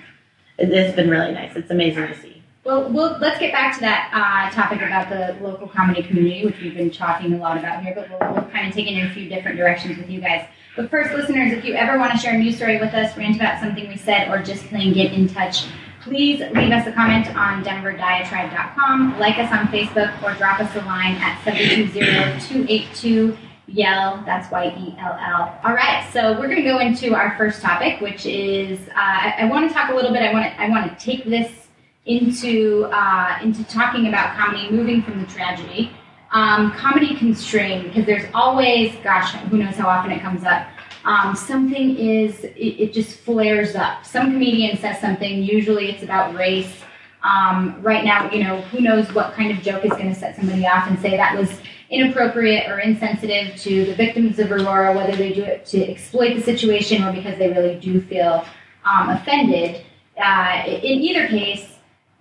it, 0.57 0.71
it's 0.71 0.95
been 0.95 1.11
really 1.11 1.33
nice. 1.33 1.57
It's 1.57 1.71
amazing 1.73 2.07
to 2.07 2.17
see. 2.17 2.43
Well, 2.63 2.89
we'll 2.89 3.19
let's 3.19 3.41
get 3.41 3.53
back 3.53 3.75
to 3.75 3.81
that 3.81 4.11
uh, 4.13 4.55
topic 4.55 4.81
about 4.81 5.09
the 5.09 5.37
local 5.45 5.67
comedy 5.67 6.05
community, 6.05 6.47
which 6.47 6.61
we've 6.61 6.75
been 6.75 6.91
talking 6.91 7.33
a 7.33 7.37
lot 7.37 7.59
about 7.59 7.83
here, 7.83 7.95
but 7.97 8.09
we'll, 8.11 8.33
we'll 8.33 8.51
kind 8.53 8.69
of 8.69 8.75
take 8.75 8.87
it 8.87 8.97
in 8.97 9.07
a 9.07 9.13
few 9.13 9.29
different 9.29 9.57
directions 9.57 9.99
with 9.99 10.09
you 10.09 10.21
guys. 10.21 10.47
But 10.77 10.89
first, 10.89 11.15
listeners, 11.15 11.53
if 11.53 11.65
you 11.65 11.75
ever 11.75 11.99
want 11.99 12.13
to 12.13 12.19
share 12.19 12.35
a 12.35 12.39
news 12.39 12.57
story 12.57 12.79
with 12.79 12.95
us, 12.95 13.17
rant 13.17 13.37
about 13.37 13.61
something 13.61 13.89
we 13.89 13.97
said, 13.97 14.29
or 14.29 14.41
just 14.41 14.65
plain 14.67 14.93
get 14.93 15.13
in 15.13 15.29
touch, 15.29 15.67
please 16.07 16.41
leave 16.55 16.71
us 16.71 16.87
a 16.87 16.93
comment 16.93 17.27
on 17.37 17.65
denverdiatribe.com, 17.65 19.19
like 19.19 19.39
us 19.39 19.51
on 19.53 19.67
Facebook, 19.67 20.23
or 20.23 20.35
drop 20.35 20.61
us 20.61 20.73
a 20.77 20.81
line 20.85 21.17
at 21.17 21.41
720-282 21.41 23.37
Yell, 23.69 24.23
that's 24.25 24.49
Y 24.53 24.67
E 24.79 24.95
L 25.01 25.19
L. 25.21 25.59
All 25.65 25.75
right, 25.75 26.09
so 26.13 26.39
we're 26.39 26.47
going 26.47 26.63
to 26.63 26.63
go 26.63 26.79
into 26.79 27.17
our 27.17 27.37
first 27.37 27.61
topic, 27.61 28.01
which 28.01 28.25
is 28.25 28.79
uh, 28.91 28.93
I, 28.97 29.35
I 29.41 29.45
want 29.47 29.69
to 29.69 29.75
talk 29.75 29.91
a 29.91 29.95
little 29.95 30.13
bit. 30.13 30.23
I 30.23 30.33
want 30.33 30.45
to 30.45 30.61
I 30.61 30.69
want 30.69 30.97
to 30.97 31.05
take 31.05 31.25
this 31.25 31.67
into 32.05 32.85
uh, 32.93 33.39
into 33.43 33.65
talking 33.65 34.07
about 34.07 34.37
comedy, 34.37 34.71
moving 34.71 35.03
from 35.03 35.21
the 35.21 35.27
tragedy. 35.27 35.91
Um, 36.31 36.71
comedy 36.73 37.17
constrained 37.17 37.85
because 37.85 38.07
there's 38.07 38.31
always, 38.35 38.95
gosh, 39.03 39.33
who 39.33 39.57
knows 39.59 39.75
how 39.75 39.89
often 39.89 40.13
it 40.13 40.21
comes 40.23 40.45
up. 40.45 40.69
Um, 41.07 41.37
something 41.37 41.97
is 41.97 42.43
it, 42.43 42.53
it 42.57 42.93
just 42.93 43.21
flares 43.21 43.77
up. 43.77 44.05
Some 44.05 44.33
comedian 44.33 44.77
says 44.77 45.01
something. 45.01 45.43
Usually, 45.43 45.89
it's 45.89 46.03
about 46.03 46.35
race. 46.35 46.81
Um, 47.23 47.81
right 47.81 48.05
now, 48.05 48.31
you 48.33 48.43
know, 48.43 48.61
who 48.63 48.81
knows 48.81 49.13
what 49.13 49.33
kind 49.35 49.57
of 49.57 49.63
joke 49.63 49.85
is 49.85 49.93
going 49.93 50.09
to 50.09 50.15
set 50.15 50.35
somebody 50.37 50.67
off 50.67 50.89
and 50.89 50.99
say 50.99 51.17
that 51.17 51.39
was 51.39 51.61
inappropriate 51.91 52.69
or 52.69 52.81
insensitive 52.81 53.57
to 53.57 53.85
the 53.87 53.95
victims 53.95 54.41
of 54.41 54.51
Aurora, 54.51 54.95
whether 54.95 55.15
they 55.15 55.33
do 55.33 55.45
it 55.45 55.65
to 55.67 55.89
exploit 55.89 56.35
the 56.35 56.43
situation 56.43 57.05
or 57.05 57.13
because 57.13 57.39
they 57.39 57.51
really 57.51 57.77
do 57.77 58.01
feel 58.01 58.45
um, 58.85 59.11
offended. 59.11 59.83
Uh, 60.21 60.65
in 60.67 61.01
either 61.03 61.29
case, 61.29 61.79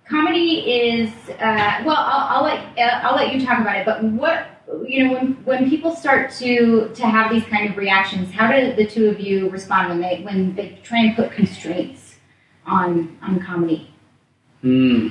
comedy 0.08 0.60
is 0.60 1.10
uh, 1.40 1.82
well. 1.84 1.96
I'll, 1.96 2.36
I'll 2.36 2.44
let 2.44 2.78
uh, 2.78 3.00
I'll 3.02 3.16
let 3.16 3.34
you 3.34 3.44
talk 3.44 3.60
about 3.60 3.76
it. 3.76 3.84
But 3.84 4.04
what 4.04 4.46
you 4.86 5.04
know, 5.04 5.12
when 5.14 5.32
when 5.44 5.70
people 5.70 5.94
start 5.94 6.30
to 6.32 6.90
to 6.94 7.06
have 7.06 7.30
these 7.30 7.44
kind 7.44 7.70
of 7.70 7.76
reactions, 7.76 8.32
how 8.32 8.50
do 8.50 8.74
the 8.74 8.86
two 8.86 9.08
of 9.08 9.20
you 9.20 9.48
respond 9.50 9.88
when 9.88 10.00
they 10.00 10.22
when 10.22 10.54
they 10.54 10.78
try 10.82 10.98
and 11.00 11.16
put 11.16 11.32
constraints 11.32 12.16
on 12.66 13.18
on 13.22 13.40
comedy? 13.40 13.90
Hmm, 14.62 15.08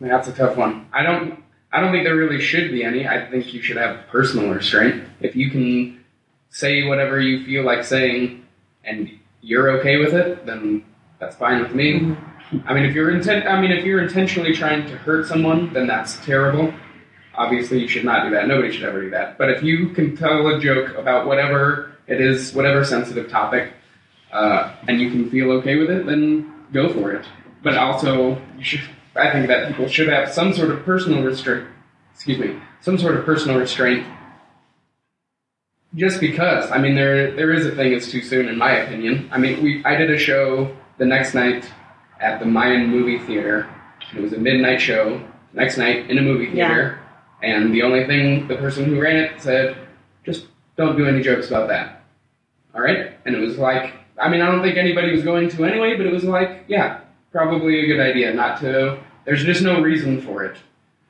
that's 0.00 0.28
a 0.28 0.32
tough 0.32 0.56
one. 0.56 0.86
I 0.92 1.02
don't. 1.02 1.42
I 1.72 1.80
don't 1.80 1.92
think 1.92 2.04
there 2.04 2.16
really 2.16 2.40
should 2.40 2.72
be 2.72 2.82
any. 2.82 3.06
I 3.06 3.30
think 3.30 3.54
you 3.54 3.62
should 3.62 3.76
have 3.76 4.08
personal 4.08 4.52
restraint. 4.52 5.04
If 5.20 5.36
you 5.36 5.50
can 5.50 6.04
say 6.50 6.82
whatever 6.88 7.20
you 7.20 7.44
feel 7.44 7.64
like 7.64 7.84
saying, 7.84 8.44
and 8.82 9.08
you're 9.40 9.70
okay 9.78 9.98
with 9.98 10.14
it, 10.14 10.46
then 10.46 10.84
that's 11.20 11.36
fine 11.36 11.62
with 11.62 11.74
me. 11.74 12.16
I 12.66 12.74
mean, 12.74 12.84
if 12.84 12.94
you're 12.94 13.12
intent, 13.12 13.46
I 13.46 13.60
mean, 13.60 13.70
if 13.70 13.84
you're 13.84 14.02
intentionally 14.02 14.52
trying 14.52 14.84
to 14.88 14.96
hurt 14.96 15.28
someone, 15.28 15.72
then 15.72 15.86
that's 15.86 16.24
terrible. 16.26 16.74
Obviously, 17.40 17.80
you 17.80 17.88
should 17.88 18.04
not 18.04 18.24
do 18.24 18.30
that. 18.32 18.46
Nobody 18.48 18.70
should 18.70 18.82
ever 18.82 19.00
do 19.00 19.08
that. 19.10 19.38
But 19.38 19.48
if 19.48 19.62
you 19.62 19.88
can 19.88 20.14
tell 20.14 20.46
a 20.48 20.60
joke 20.60 20.94
about 20.98 21.26
whatever 21.26 21.92
it 22.06 22.20
is, 22.20 22.52
whatever 22.52 22.84
sensitive 22.84 23.30
topic, 23.30 23.72
uh, 24.30 24.74
and 24.86 25.00
you 25.00 25.10
can 25.10 25.30
feel 25.30 25.50
okay 25.52 25.76
with 25.76 25.88
it, 25.90 26.04
then 26.04 26.52
go 26.70 26.92
for 26.92 27.12
it. 27.12 27.24
But 27.62 27.78
also, 27.78 28.38
you 28.58 28.64
should. 28.64 28.82
I 29.16 29.32
think 29.32 29.48
that 29.48 29.68
people 29.68 29.88
should 29.88 30.08
have 30.08 30.30
some 30.30 30.52
sort 30.52 30.70
of 30.70 30.84
personal 30.84 31.22
restraint. 31.22 31.66
Excuse 32.14 32.38
me, 32.38 32.60
some 32.82 32.98
sort 32.98 33.16
of 33.16 33.24
personal 33.24 33.58
restraint. 33.58 34.06
Just 35.94 36.20
because, 36.20 36.70
I 36.70 36.76
mean, 36.76 36.94
there 36.94 37.34
there 37.34 37.54
is 37.54 37.64
a 37.64 37.74
thing. 37.74 37.94
It's 37.94 38.10
too 38.10 38.20
soon, 38.20 38.48
in 38.48 38.58
my 38.58 38.72
opinion. 38.72 39.30
I 39.32 39.38
mean, 39.38 39.62
we 39.62 39.82
I 39.86 39.96
did 39.96 40.10
a 40.10 40.18
show 40.18 40.76
the 40.98 41.06
next 41.06 41.32
night 41.32 41.64
at 42.20 42.38
the 42.38 42.44
Mayan 42.44 42.88
movie 42.88 43.18
theater. 43.18 43.66
It 44.14 44.20
was 44.20 44.34
a 44.34 44.38
midnight 44.38 44.82
show. 44.82 45.22
Next 45.54 45.78
night 45.78 46.10
in 46.10 46.18
a 46.18 46.22
movie 46.22 46.52
theater, 46.52 46.99
and 47.42 47.74
the 47.74 47.82
only 47.82 48.06
thing 48.06 48.46
the 48.48 48.56
person 48.56 48.84
who 48.84 49.00
ran 49.00 49.16
it 49.16 49.40
said, 49.40 49.76
just 50.24 50.46
don't 50.76 50.96
do 50.96 51.06
any 51.06 51.22
jokes 51.22 51.48
about 51.48 51.68
that. 51.68 52.02
All 52.74 52.80
right, 52.80 53.12
and 53.24 53.34
it 53.34 53.38
was 53.40 53.58
like, 53.58 53.94
I 54.18 54.28
mean, 54.28 54.40
I 54.40 54.46
don't 54.50 54.62
think 54.62 54.76
anybody 54.76 55.12
was 55.12 55.22
going 55.22 55.48
to 55.50 55.64
anyway, 55.64 55.96
but 55.96 56.06
it 56.06 56.12
was 56.12 56.24
like, 56.24 56.64
yeah, 56.68 57.00
probably 57.32 57.80
a 57.80 57.86
good 57.86 58.00
idea 58.00 58.32
not 58.34 58.60
to. 58.60 58.98
There's 59.24 59.44
just 59.44 59.62
no 59.62 59.80
reason 59.80 60.20
for 60.20 60.44
it. 60.44 60.56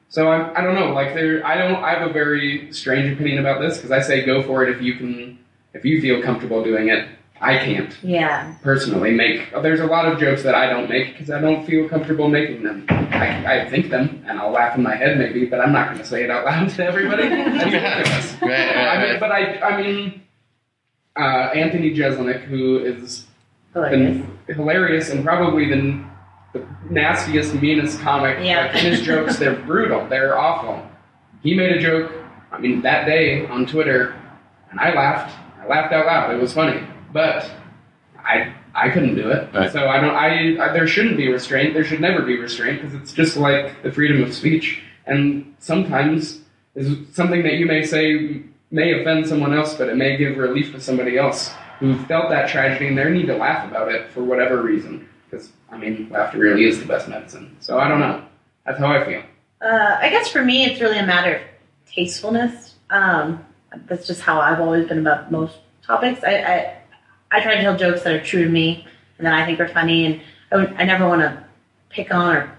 So 0.09 0.29
I, 0.29 0.59
I 0.59 0.63
don't 0.63 0.75
know. 0.75 0.93
Like 0.93 1.15
there, 1.15 1.47
I 1.47 1.57
don't. 1.57 1.77
I 1.77 1.95
have 1.95 2.09
a 2.09 2.13
very 2.13 2.73
strange 2.73 3.13
opinion 3.13 3.39
about 3.39 3.61
this 3.61 3.77
because 3.77 3.93
I 3.93 4.01
say 4.01 4.25
go 4.25 4.43
for 4.43 4.65
it 4.65 4.75
if 4.75 4.83
you 4.83 4.95
can, 4.95 5.39
if 5.73 5.85
you 5.85 6.01
feel 6.01 6.21
comfortable 6.23 6.65
doing 6.65 6.89
it. 6.89 7.09
I 7.43 7.57
can't 7.59 7.97
Yeah. 8.03 8.55
personally 8.63 9.13
make. 9.13 9.51
There's 9.63 9.81
a 9.81 9.87
lot 9.87 10.07
of 10.07 10.19
jokes 10.19 10.43
that 10.43 10.55
I 10.55 10.69
don't 10.69 10.91
make 10.91 11.13
because 11.13 11.31
I 11.31 11.41
don't 11.41 11.65
feel 11.67 11.89
comfortable 11.89 12.29
making 12.29 12.63
them. 12.63 12.85
I, 12.89 13.63
I 13.65 13.71
think 13.71 13.89
them 13.91 14.23
and 14.29 14.39
I'll 14.39 14.51
laugh 14.51 14.77
in 14.77 14.83
my 14.83 14.95
head 14.95 15.17
maybe, 15.19 15.47
but 15.47 15.61
I'm 15.61 15.73
not 15.73 15.87
going 15.89 15.99
to 15.99 16.05
say 16.05 16.23
it 16.23 16.31
out 16.31 16.45
loud 16.45 16.69
to 16.69 16.85
everybody. 16.85 17.29
That's 17.29 17.65
ridiculous. 17.65 18.37
Right, 18.43 18.51
right, 18.51 18.77
I 18.77 19.01
mean, 19.03 19.11
right. 19.13 19.21
but 19.21 19.33
I, 19.33 19.59
I 19.61 19.83
mean, 19.83 20.23
uh, 21.19 21.51
Anthony 21.55 21.95
Jeselnik, 21.95 22.43
who 22.43 22.79
is 22.79 23.27
Hilarious. 23.73 24.27
the 24.47 24.55
hilarious 24.55 25.11
and 25.11 25.25
probably 25.25 25.69
the, 25.69 26.05
the 26.53 26.67
nastiest, 26.91 27.55
meanest 27.55 28.01
comic. 28.01 28.39
Yeah. 28.45 28.67
Like, 28.67 28.75
and 28.77 28.87
his 28.87 29.01
jokes, 29.03 29.39
they're 29.39 29.55
brutal. 29.57 30.07
They're 30.09 30.39
awful. 30.39 30.87
He 31.43 31.55
made 31.55 31.73
a 31.73 31.81
joke, 31.81 32.13
I 32.53 32.59
mean, 32.59 32.83
that 32.83 33.07
day 33.07 33.47
on 33.47 33.65
Twitter, 33.67 34.15
and 34.71 34.79
I 34.79 34.93
laughed. 34.95 35.35
I 35.61 35.67
laughed 35.67 35.93
out 35.95 36.05
loud. 36.07 36.35
It 36.35 36.41
was 36.41 36.53
funny. 36.53 36.87
But 37.13 37.51
I 38.17 38.53
I 38.75 38.91
couldn't 38.91 39.17
do 39.17 39.31
it. 39.31 39.53
Right. 39.53 39.73
So 39.73 39.89
I 39.89 40.01
don't. 40.01 40.15
I, 40.15 40.57
I 40.65 40.73
there 40.73 40.87
shouldn't 40.87 41.17
be 41.17 41.29
restraint. 41.29 41.75
There 41.75 41.85
should 41.85 42.01
never 42.01 42.23
be 42.23 42.39
restraint 42.39 42.81
because 42.81 42.95
it's 42.95 43.13
just 43.13 43.37
like 43.37 43.83
the 43.83 43.91
freedom 43.93 44.23
of 44.23 44.35
speech. 44.35 44.83
And 45.07 45.55
sometimes 45.59 46.41
is 46.75 46.97
something 47.13 47.43
that 47.43 47.55
you 47.55 47.67
may 47.67 47.83
say 47.83 48.43
may 48.71 49.01
offend 49.01 49.27
someone 49.27 49.53
else, 49.53 49.75
but 49.75 49.89
it 49.89 49.97
may 49.97 50.17
give 50.17 50.37
relief 50.37 50.73
to 50.73 50.81
somebody 50.81 51.19
else 51.19 51.53
who 51.81 51.97
felt 52.05 52.29
that 52.31 52.49
tragedy 52.49 52.87
and 52.87 52.97
they 52.97 53.11
need 53.11 53.27
to 53.27 53.37
laugh 53.37 53.69
about 53.69 53.91
it 53.91 54.11
for 54.11 54.23
whatever 54.23 54.63
reason. 54.63 55.09
Because 55.29 55.51
I 55.71 55.77
mean, 55.77 56.09
laughter 56.11 56.39
really 56.39 56.65
is 56.65 56.79
the 56.79 56.87
best 56.87 57.09
medicine. 57.09 57.57
So 57.61 57.79
I 57.79 57.89
don't 57.89 58.01
know. 58.01 58.25
That's 58.67 58.79
how 58.79 58.93
I 58.93 59.05
feel. 59.05 59.23
Uh, 59.61 59.97
I 60.01 60.11
guess 60.11 60.31
for 60.31 60.45
me, 60.45 60.65
it's 60.65 60.81
really 60.81 60.99
a 60.99 61.07
matter 61.07 61.37
of 61.37 61.43
tastefulness. 61.93 62.75
Um, 62.91 63.45
that's 63.87 64.07
just 64.07 64.21
how 64.21 64.41
I've 64.41 64.61
always 64.61 64.87
been 64.89 65.01
about 65.01 65.31
most 65.31 65.59
topics. 65.83 66.23
I, 66.25 66.37
I 66.37 66.80
I 67.31 67.41
try 67.41 67.57
to 67.57 67.63
tell 67.63 67.77
jokes 67.77 68.03
that 68.03 68.13
are 68.13 68.23
true 68.25 68.45
to 68.45 68.51
me 68.51 68.87
and 69.19 69.27
that 69.27 69.35
I 69.35 69.45
think 69.45 69.61
are 69.61 69.69
funny, 69.69 70.07
and 70.07 70.21
I, 70.51 70.57
would, 70.57 70.75
I 70.75 70.85
never 70.85 71.07
want 71.07 71.21
to 71.23 71.45
pick 71.91 72.13
on 72.13 72.37
or 72.37 72.59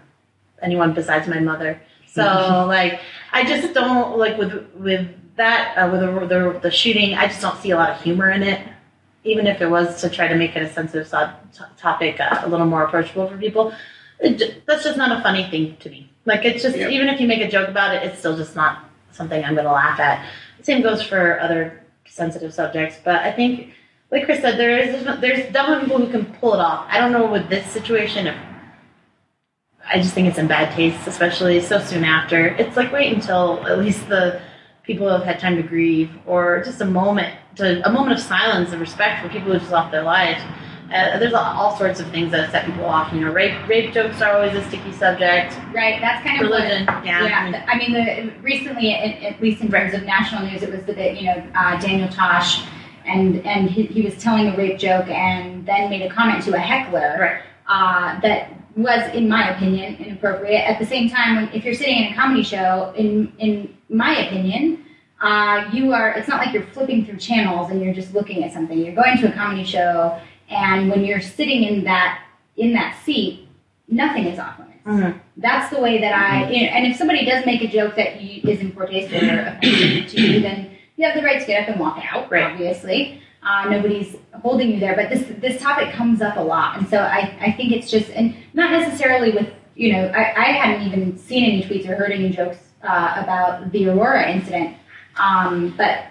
anyone 0.62 0.94
besides 0.94 1.28
my 1.28 1.40
mother. 1.40 1.82
So 2.08 2.22
like, 2.68 3.00
I 3.32 3.44
just 3.44 3.74
don't 3.74 4.18
like 4.18 4.38
with 4.38 4.54
with 4.76 5.08
that 5.38 5.78
uh, 5.78 5.90
with 5.92 6.02
the, 6.02 6.28
the 6.28 6.60
the 6.60 6.72
shooting. 6.72 7.16
I 7.16 7.28
just 7.28 7.42
don't 7.42 7.58
see 7.58 7.72
a 7.72 7.76
lot 7.76 7.90
of 7.90 8.02
humor 8.02 8.30
in 8.30 8.44
it. 8.44 8.68
Even 9.24 9.46
if 9.46 9.62
it 9.62 9.70
was 9.70 10.02
to 10.02 10.10
try 10.10 10.28
to 10.28 10.36
make 10.36 10.56
it 10.56 10.64
a 10.64 10.70
sensitive 10.70 11.08
so- 11.08 11.32
t- 11.56 11.64
topic 11.78 12.20
uh, 12.20 12.42
a 12.44 12.50
little 12.50 12.66
more 12.66 12.84
approachable 12.84 13.28
for 13.28 13.38
people, 13.38 13.72
it, 14.20 14.66
that's 14.66 14.84
just 14.84 14.98
not 14.98 15.18
a 15.18 15.22
funny 15.22 15.48
thing 15.50 15.78
to 15.78 15.90
me. 15.90 16.10
Like 16.26 16.46
it's 16.46 16.64
just 16.64 16.76
even 16.76 17.08
if 17.08 17.20
you 17.20 17.28
make 17.28 17.42
a 17.42 17.50
joke 17.50 17.70
about 17.70 17.96
it, 17.96 18.04
it's 18.04 18.20
still 18.20 18.36
just 18.38 18.56
not 18.56 18.86
something 19.12 19.44
I'm 19.44 19.54
going 19.54 19.66
to 19.66 19.72
laugh 19.72 20.00
at. 20.00 20.26
Same 20.62 20.82
goes 20.82 21.02
for 21.02 21.40
other 21.40 21.82
sensitive 22.06 22.54
subjects, 22.54 22.98
but 23.04 23.16
I 23.16 23.32
think, 23.32 23.74
like 24.12 24.26
Chris 24.26 24.42
said, 24.42 24.58
there 24.60 24.78
is 24.78 25.04
there's 25.22 25.52
definitely 25.54 25.86
people 25.86 26.06
who 26.06 26.12
can 26.12 26.26
pull 26.40 26.54
it 26.54 26.60
off. 26.60 26.86
I 26.90 27.00
don't 27.00 27.12
know 27.12 27.32
with 27.32 27.50
this 27.50 27.66
situation 27.72 28.28
if 28.28 28.36
I 29.88 30.00
just 30.02 30.14
think 30.14 30.28
it's 30.28 30.38
in 30.38 30.48
bad 30.48 30.74
taste, 30.76 31.08
especially 31.08 31.60
so 31.62 31.80
soon 31.80 32.04
after. 32.04 32.48
It's 32.48 32.78
like 32.78 32.92
wait 32.92 33.14
until 33.14 33.66
at 33.68 33.80
least 33.80 34.08
the 34.10 34.42
people 34.84 35.08
have 35.10 35.24
had 35.24 35.40
time 35.40 35.56
to 35.58 35.64
grieve, 35.64 36.10
or 36.26 36.62
just 36.64 36.82
a 36.82 36.86
moment 36.86 37.36
to 37.56 37.86
a 37.88 37.92
moment 37.92 38.14
of 38.14 38.20
silence 38.20 38.72
and 38.72 38.80
respect 38.82 39.22
for 39.24 39.30
people 39.30 39.52
who 39.52 39.60
just 39.60 39.72
lost 39.72 39.92
their 39.92 40.04
lives. 40.04 40.42
Uh, 40.94 41.18
there's 41.20 41.34
all 41.34 41.78
sorts 41.78 42.02
of 42.02 42.10
things 42.12 42.32
that 42.32 42.52
set 42.52 42.66
people 42.66 42.84
off. 42.84 43.14
You 43.14 43.22
know, 43.22 43.32
rape 43.32 43.66
rape 43.68 43.94
jokes 43.94 44.22
are 44.22 44.34
always 44.36 44.54
a 44.54 44.64
sticky 44.68 44.92
subject. 44.92 45.54
Right, 45.74 46.02
that's 46.02 46.22
kind 46.26 46.42
of 46.42 46.50
what- 46.50 46.64
Religion, 46.64 46.86
yeah. 47.06 47.26
Yeah, 47.26 47.66
I 47.66 47.78
mean, 47.78 47.94
the, 47.94 48.34
recently, 48.42 48.94
at, 48.94 49.24
at 49.24 49.42
least 49.42 49.62
in 49.62 49.72
terms 49.72 49.94
of 49.94 50.04
national 50.04 50.44
news, 50.52 50.64
it 50.64 50.70
was 50.72 50.84
the 50.84 50.92
bit, 50.94 51.18
you 51.18 51.28
know, 51.28 51.42
uh, 51.56 51.80
Daniel 51.80 52.10
Tosh, 52.10 52.66
and 53.06 53.46
and 53.46 53.70
he, 53.70 53.84
he 53.84 54.02
was 54.02 54.16
telling 54.18 54.48
a 54.48 54.58
rape 54.58 54.78
joke 54.80 55.08
and 55.10 55.66
then 55.66 55.90
made 55.90 56.02
a 56.02 56.10
comment 56.10 56.44
to 56.44 56.54
a 56.54 56.60
heckler 56.60 57.18
Right. 57.20 57.42
uh, 57.68 58.20
that 58.22 58.54
was, 58.76 59.14
in 59.14 59.28
my 59.28 59.50
opinion, 59.56 59.96
inappropriate. 59.98 60.62
At 60.62 60.80
the 60.80 60.86
same 60.86 61.10
time, 61.10 61.50
if 61.54 61.66
you're 61.66 61.74
sitting 61.74 61.98
in 61.98 62.14
a 62.14 62.16
comedy 62.16 62.44
show, 62.44 62.94
in 62.96 63.32
in 63.38 63.76
my 63.90 64.18
opinion, 64.28 64.86
uh, 65.22 65.70
you 65.74 65.92
are. 65.94 66.12
It's 66.12 66.28
not 66.28 66.44
like 66.44 66.54
you're 66.54 66.66
flipping 66.68 67.06
through 67.06 67.18
channels 67.18 67.70
and 67.70 67.82
you're 67.82 67.94
just 67.94 68.14
looking 68.14 68.44
at 68.44 68.54
something. 68.54 68.78
You're 68.78 68.96
going 68.96 69.18
to 69.18 69.28
a 69.30 69.32
comedy 69.34 69.66
show, 69.66 70.20
and 70.50 70.90
when 70.90 71.04
you're 71.04 71.22
sitting 71.22 71.64
in 71.64 71.84
that 71.84 72.24
in 72.58 72.74
that 72.74 72.98
seat, 73.04 73.48
nothing 73.90 74.26
is 74.26 74.40
off 74.40 74.58
limits. 74.60 74.80
Mhm. 74.86 75.20
That's 75.38 75.70
the 75.74 75.80
way 75.82 76.00
that 76.02 76.14
I. 76.14 76.50
You 76.50 76.62
know, 76.66 76.72
and 76.72 76.88
if 76.88 76.96
somebody 76.98 77.26
does 77.26 77.46
make 77.46 77.62
a 77.62 77.68
joke 77.68 77.96
that 77.98 78.22
you, 78.22 78.50
is 78.50 78.62
in 78.62 78.72
poor 78.72 78.86
taste 78.88 79.12
or 79.14 79.18
offensive 79.18 80.08
to 80.12 80.22
you, 80.22 80.40
then 80.42 80.71
you 81.02 81.08
have 81.08 81.16
the 81.16 81.24
right 81.24 81.40
to 81.42 81.48
get 81.48 81.64
up 81.64 81.70
and 81.70 81.80
walk 81.80 82.00
out. 82.12 82.32
Right. 82.32 82.44
Obviously, 82.44 83.22
uh, 83.44 83.68
nobody's 83.70 84.16
holding 84.42 84.70
you 84.72 84.80
there. 84.80 84.96
But 84.96 85.10
this 85.10 85.26
this 85.40 85.60
topic 85.62 85.92
comes 85.94 86.22
up 86.22 86.38
a 86.38 86.42
lot, 86.42 86.78
and 86.78 86.88
so 86.88 86.98
I 87.00 87.36
I 87.42 87.52
think 87.54 87.72
it's 87.72 87.90
just 87.90 88.10
and 88.12 88.36
not 88.54 88.72
necessarily 88.72 89.32
with 89.32 89.50
you 89.76 89.94
know 89.94 90.06
I, 90.16 90.34
I 90.38 90.46
hadn't 90.52 90.88
even 90.88 91.18
seen 91.18 91.44
any 91.44 91.64
tweets 91.64 91.90
or 91.90 91.96
heard 91.96 92.12
any 92.12 92.30
jokes 92.30 92.58
uh, 92.84 93.16
about 93.24 93.72
the 93.72 93.90
Aurora 93.90 94.32
incident, 94.32 94.78
um, 95.18 95.74
but 95.76 96.06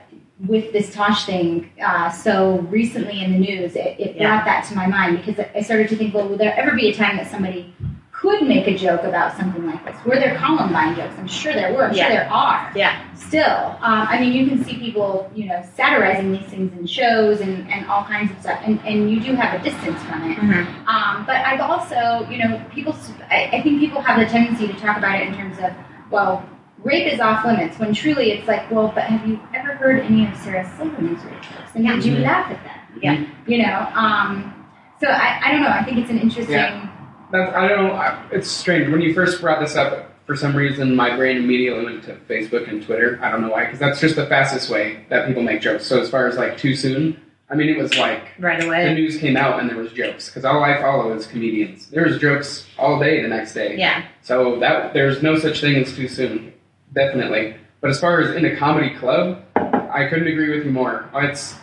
with 0.49 0.73
this 0.73 0.93
Tosh 0.95 1.27
thing 1.27 1.71
uh, 1.85 2.11
so 2.11 2.61
recently 2.71 3.23
in 3.23 3.33
the 3.33 3.39
news, 3.39 3.77
it, 3.77 3.95
it 4.01 4.17
Yeah. 4.17 4.29
brought 4.29 4.45
that 4.47 4.65
to 4.71 4.75
my 4.75 4.87
mind 4.87 5.23
because 5.23 5.45
I 5.55 5.61
started 5.61 5.89
to 5.91 5.97
think, 5.97 6.15
well, 6.15 6.27
will 6.29 6.39
there 6.39 6.55
ever 6.59 6.75
be 6.75 6.89
a 6.89 6.95
time 6.95 7.19
that 7.19 7.31
somebody 7.31 7.75
could 8.21 8.43
make 8.47 8.67
a 8.67 8.77
joke 8.77 9.03
about 9.05 9.35
something 9.37 9.65
like 9.67 9.83
this? 9.85 9.97
Were 10.05 10.17
there 10.17 10.37
Columbine 10.37 10.95
jokes? 10.95 11.15
I'm 11.19 11.27
sure 11.27 11.53
there 11.55 11.73
were. 11.73 11.85
I'm 11.87 11.95
Yeah. 11.95 12.07
sure 12.07 12.17
there 12.17 12.31
are. 12.31 12.71
Yeah. 12.75 13.01
Still, 13.15 13.79
um, 13.81 14.07
I 14.11 14.21
mean, 14.21 14.33
you 14.35 14.47
can 14.47 14.63
see 14.65 14.77
people, 14.79 15.31
you 15.35 15.47
know, 15.47 15.63
satirizing 15.75 16.33
these 16.33 16.47
things 16.47 16.71
in 16.79 16.87
shows 16.87 17.41
and, 17.41 17.71
and 17.71 17.87
all 17.87 18.05
kinds 18.05 18.31
of 18.33 18.39
stuff, 18.41 18.61
and, 18.65 18.79
and 18.85 19.11
you 19.11 19.21
do 19.21 19.35
have 19.35 19.59
a 19.59 19.63
distance 19.65 20.03
from 20.03 20.31
it. 20.31 20.37
Mm-hmm. 20.37 20.89
Um, 20.89 21.25
but 21.27 21.37
I've 21.37 21.61
also, 21.61 22.29
you 22.31 22.39
know, 22.45 22.63
people. 22.75 22.95
I, 23.31 23.49
I 23.53 23.63
think 23.63 23.81
people 23.81 24.01
have 24.03 24.19
the 24.21 24.27
tendency 24.27 24.67
to 24.67 24.75
talk 24.79 24.99
about 24.99 25.19
it 25.21 25.29
in 25.29 25.35
terms 25.35 25.57
of, 25.59 25.71
well, 26.11 26.45
rape 26.83 27.11
is 27.11 27.21
off 27.21 27.45
limits. 27.47 27.79
When 27.79 27.95
truly, 27.95 28.33
it's 28.33 28.47
like, 28.49 28.71
well, 28.71 28.93
but 28.95 29.05
have 29.05 29.27
you 29.27 29.41
ever 29.55 29.75
heard 29.77 30.01
any 30.05 30.27
of 30.27 30.37
Sarah 30.37 30.71
Silverman's 30.77 31.25
rape 31.25 31.41
jokes? 31.43 31.71
And 31.75 31.87
did 31.87 32.05
you 32.05 32.17
Mhm. 32.17 32.25
laugh 32.25 32.51
at 32.51 32.63
them? 32.65 33.01
Yeah. 33.01 33.25
You 33.47 33.63
know. 33.63 33.89
Um, 33.95 34.55
so 35.01 35.07
I, 35.09 35.41
I 35.45 35.53
don't 35.53 35.63
know. 35.63 35.71
I 35.71 35.83
think 35.85 35.97
it's 35.99 36.11
an 36.11 36.19
interesting. 36.19 36.55
Yeah. 36.57 36.87
That's, 37.33 37.55
I 37.55 37.69
don't. 37.69 37.91
I, 37.93 38.27
it's 38.33 38.49
strange 38.51 38.89
when 38.91 39.01
you 39.01 39.15
first 39.15 39.41
brought 39.41 39.61
this 39.61 39.77
up. 39.77 40.07
For 40.27 40.37
some 40.37 40.55
reason, 40.55 40.95
my 40.95 41.17
brain 41.17 41.39
immediately 41.39 41.85
went 41.85 42.05
to 42.05 42.15
Facebook 42.29 42.69
and 42.69 42.81
Twitter. 42.85 43.19
I 43.21 43.33
don't 43.33 43.41
know 43.43 43.51
why, 43.51 43.65
because 43.65 43.81
that's 43.81 44.01
just 44.01 44.15
the 44.15 44.27
fastest 44.27 44.71
way 44.71 45.05
that 45.09 45.27
people 45.27 45.43
make 45.43 45.61
jokes. 45.61 45.85
So 45.87 46.01
as 46.01 46.09
far 46.09 46.29
as 46.29 46.37
like 46.37 46.57
too 46.57 46.77
soon, 46.77 47.21
I 47.51 47.57
mean, 47.57 47.69
it 47.69 47.77
was 47.77 47.99
like 47.99 48.23
Right 48.39 48.63
away. 48.63 48.85
the 48.87 48.95
news 48.95 49.17
came 49.19 49.37
out 49.37 49.59
and 49.59 49.69
there 49.69 49.77
was 49.77 49.93
jokes 49.93 50.27
because 50.29 50.45
all 50.45 50.63
I 50.63 50.81
follow 50.81 51.13
is 51.15 51.27
comedians. 51.27 51.89
There 51.89 52.05
was 52.05 52.19
jokes 52.19 52.65
all 52.79 53.01
day 53.01 53.21
the 53.23 53.27
next 53.29 53.55
day. 53.55 53.77
Yeah. 53.77 54.05
So 54.23 54.61
that 54.61 54.93
there's 54.95 55.21
no 55.21 55.37
such 55.37 55.61
thing 55.61 55.75
as 55.83 55.97
too 55.97 56.07
soon, 56.07 56.53
definitely. 56.95 57.57
But 57.81 57.91
as 57.91 57.99
far 57.99 58.21
as 58.21 58.37
in 58.37 58.45
a 58.45 58.55
comedy 58.57 58.95
club, 58.95 59.43
I 59.57 60.07
couldn't 60.09 60.29
agree 60.29 60.57
with 60.57 60.65
you 60.65 60.71
more. 60.71 61.11
It's 61.15 61.57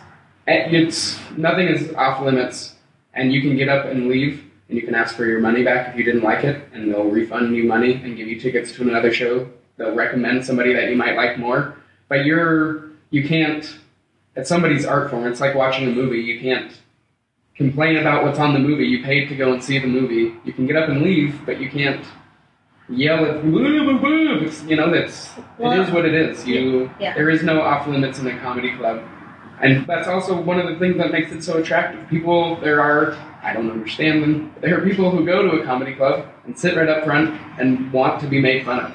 it's 0.46 1.18
nothing 1.38 1.68
is 1.68 1.94
off 1.94 2.20
limits, 2.22 2.74
and 3.14 3.32
you 3.32 3.40
can 3.40 3.56
get 3.56 3.70
up 3.70 3.86
and 3.86 4.08
leave, 4.08 4.44
and 4.68 4.76
you 4.76 4.82
can 4.82 4.94
ask 4.94 5.16
for 5.16 5.24
your 5.24 5.40
money 5.40 5.62
back 5.62 5.88
if 5.88 5.96
you 5.96 6.04
didn't 6.04 6.22
like 6.22 6.44
it, 6.44 6.62
and 6.72 6.92
they'll 6.92 7.04
refund 7.04 7.54
you 7.56 7.64
money 7.64 7.94
and 7.94 8.16
give 8.16 8.28
you 8.28 8.38
tickets 8.38 8.72
to 8.72 8.82
another 8.82 9.12
show. 9.12 9.48
They'll 9.76 9.94
recommend 9.94 10.44
somebody 10.44 10.74
that 10.74 10.90
you 10.90 10.96
might 10.96 11.16
like 11.16 11.38
more, 11.38 11.76
but 12.08 12.24
you're 12.24 12.90
you 13.10 13.26
can't. 13.26 13.78
It's 14.36 14.48
somebody's 14.48 14.84
art 14.86 15.10
form. 15.10 15.26
It's 15.26 15.40
like 15.40 15.54
watching 15.54 15.88
a 15.88 15.90
movie. 15.90 16.18
You 16.18 16.40
can't 16.40 16.72
complain 17.56 17.96
about 17.96 18.24
what's 18.24 18.38
on 18.38 18.52
the 18.52 18.60
movie. 18.60 18.84
You 18.86 19.02
paid 19.02 19.28
to 19.28 19.36
go 19.36 19.52
and 19.52 19.62
see 19.62 19.78
the 19.78 19.86
movie. 19.86 20.34
You 20.44 20.52
can 20.52 20.66
get 20.66 20.76
up 20.76 20.88
and 20.88 21.02
leave, 21.02 21.44
but 21.44 21.60
you 21.60 21.70
can't 21.70 22.04
yell 22.88 23.24
at 23.24 23.42
boo 23.42 23.50
boo 23.50 23.98
boo. 23.98 24.50
You 24.66 24.76
know 24.76 24.90
that's 24.90 25.30
Well, 25.58 25.72
it 25.72 25.80
is 25.80 25.90
what 25.92 26.04
it 26.04 26.14
is. 26.14 26.46
You 26.46 26.90
yeah. 27.00 27.14
there 27.14 27.30
is 27.30 27.42
no 27.42 27.60
off 27.60 27.86
limits 27.86 28.18
in 28.18 28.26
a 28.26 28.38
comedy 28.40 28.76
club, 28.76 29.02
and 29.60 29.86
that's 29.86 30.08
also 30.08 30.40
one 30.40 30.58
of 30.58 30.68
the 30.68 30.78
things 30.78 30.96
that 30.98 31.10
makes 31.12 31.32
it 31.32 31.42
so 31.42 31.58
attractive. 31.58 32.08
People 32.08 32.56
there 32.60 32.80
are 32.80 33.12
I 33.42 33.52
don't 33.52 33.70
understand 33.70 34.22
them. 34.22 34.54
There 34.60 34.78
are 34.78 34.84
people 34.84 35.10
who 35.10 35.24
go 35.24 35.42
to 35.42 35.60
a 35.60 35.64
comedy 35.64 35.94
club 35.94 36.26
and 36.44 36.58
sit 36.58 36.76
right 36.76 36.88
up 36.88 37.04
front 37.04 37.40
and 37.58 37.92
want 37.92 38.20
to 38.20 38.26
be 38.26 38.40
made 38.40 38.64
fun 38.64 38.80
of. 38.80 38.92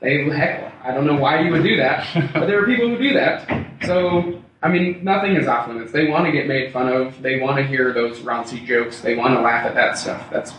They 0.00 0.24
heckle. 0.24 0.70
I 0.84 0.92
don't 0.92 1.06
know 1.06 1.16
why 1.16 1.40
you 1.40 1.50
would 1.52 1.62
do 1.62 1.76
that, 1.78 2.06
but 2.34 2.46
there 2.46 2.62
are 2.62 2.66
people 2.66 2.88
who 2.88 2.98
do 2.98 3.14
that. 3.14 3.48
So 3.84 4.42
I 4.62 4.68
mean, 4.68 5.04
nothing 5.04 5.36
is 5.36 5.46
off 5.46 5.68
limits. 5.68 5.92
They 5.92 6.08
want 6.08 6.26
to 6.26 6.32
get 6.32 6.46
made 6.46 6.72
fun 6.72 6.88
of. 6.88 7.20
They 7.22 7.40
want 7.40 7.56
to 7.58 7.66
hear 7.66 7.92
those 7.92 8.20
raunchy 8.20 8.64
jokes. 8.66 9.00
They 9.00 9.14
want 9.14 9.34
to 9.34 9.40
laugh 9.40 9.66
at 9.66 9.74
that 9.74 9.98
stuff. 9.98 10.28
That's 10.30 10.52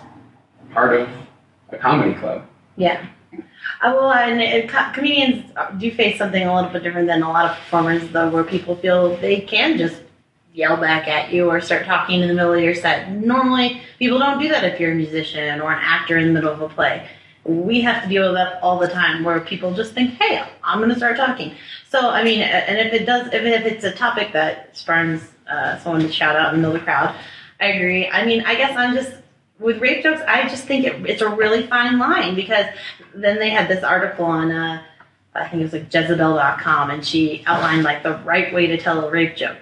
part 0.71 0.99
of 0.99 1.09
a 1.69 1.77
comedy 1.77 2.13
club. 2.13 2.45
Yeah. 2.75 3.05
Uh, 3.81 3.93
well, 3.95 4.11
and 4.11 4.41
it, 4.41 4.67
co- 4.67 4.91
comedians 4.93 5.51
do 5.77 5.91
face 5.91 6.17
something 6.17 6.43
a 6.43 6.55
little 6.55 6.69
bit 6.69 6.81
different 6.81 7.07
than 7.07 7.21
a 7.21 7.29
lot 7.29 7.45
of 7.45 7.55
performers, 7.57 8.07
though, 8.09 8.29
where 8.29 8.43
people 8.43 8.75
feel 8.75 9.15
they 9.17 9.41
can 9.41 9.77
just 9.77 10.01
yell 10.53 10.75
back 10.75 11.07
at 11.07 11.31
you 11.31 11.47
or 11.47 11.61
start 11.61 11.85
talking 11.85 12.21
in 12.21 12.27
the 12.27 12.33
middle 12.33 12.53
of 12.53 12.59
your 12.59 12.73
set. 12.73 13.11
Normally, 13.11 13.81
people 13.99 14.17
don't 14.17 14.41
do 14.41 14.49
that 14.49 14.63
if 14.63 14.79
you're 14.79 14.93
a 14.93 14.95
musician 14.95 15.61
or 15.61 15.71
an 15.71 15.79
actor 15.79 16.17
in 16.17 16.27
the 16.27 16.33
middle 16.33 16.51
of 16.51 16.61
a 16.61 16.69
play. 16.69 17.07
We 17.43 17.79
have 17.81 18.03
to 18.03 18.09
deal 18.09 18.23
with 18.25 18.33
that 18.33 18.61
all 18.63 18.79
the 18.79 18.87
time, 18.87 19.23
where 19.23 19.39
people 19.39 19.73
just 19.73 19.93
think, 19.93 20.15
"Hey, 20.15 20.43
I'm 20.63 20.79
going 20.79 20.89
to 20.89 20.97
start 20.97 21.15
talking." 21.15 21.55
So, 21.87 22.09
I 22.09 22.23
mean, 22.23 22.41
and 22.41 22.77
if 22.79 22.93
it 22.93 23.05
does, 23.05 23.27
if, 23.27 23.43
if 23.43 23.65
it's 23.65 23.83
a 23.85 23.91
topic 23.91 24.33
that 24.33 24.75
spurns 24.75 25.21
uh, 25.49 25.77
someone 25.77 26.01
to 26.01 26.11
shout 26.11 26.35
out 26.35 26.53
in 26.53 26.61
the 26.61 26.67
middle 26.67 26.75
of 26.75 26.81
the 26.81 26.85
crowd, 26.85 27.15
I 27.61 27.67
agree. 27.67 28.09
I 28.09 28.25
mean, 28.25 28.43
I 28.45 28.55
guess 28.55 28.75
I'm 28.75 28.95
just 28.95 29.13
with 29.59 29.79
rape 29.79 30.03
jokes. 30.03 30.21
I 30.27 30.47
just 30.49 30.65
think 30.65 30.85
it, 30.85 31.05
it's 31.05 31.21
a 31.21 31.29
really 31.29 31.65
fine 31.67 31.97
line 31.97 32.35
because 32.35 32.65
then 33.23 33.39
they 33.39 33.49
had 33.49 33.67
this 33.67 33.84
article 33.84 34.25
on, 34.25 34.51
uh, 34.51 34.84
I 35.34 35.47
think 35.47 35.62
it 35.62 35.63
was 35.63 35.73
like 35.73 35.93
Jezebel.com, 35.93 36.89
and 36.89 37.06
she 37.06 37.43
outlined 37.45 37.84
like 37.84 38.03
the 38.03 38.17
right 38.19 38.53
way 38.53 38.67
to 38.67 38.77
tell 38.77 39.06
a 39.06 39.10
rape 39.10 39.36
joke. 39.36 39.58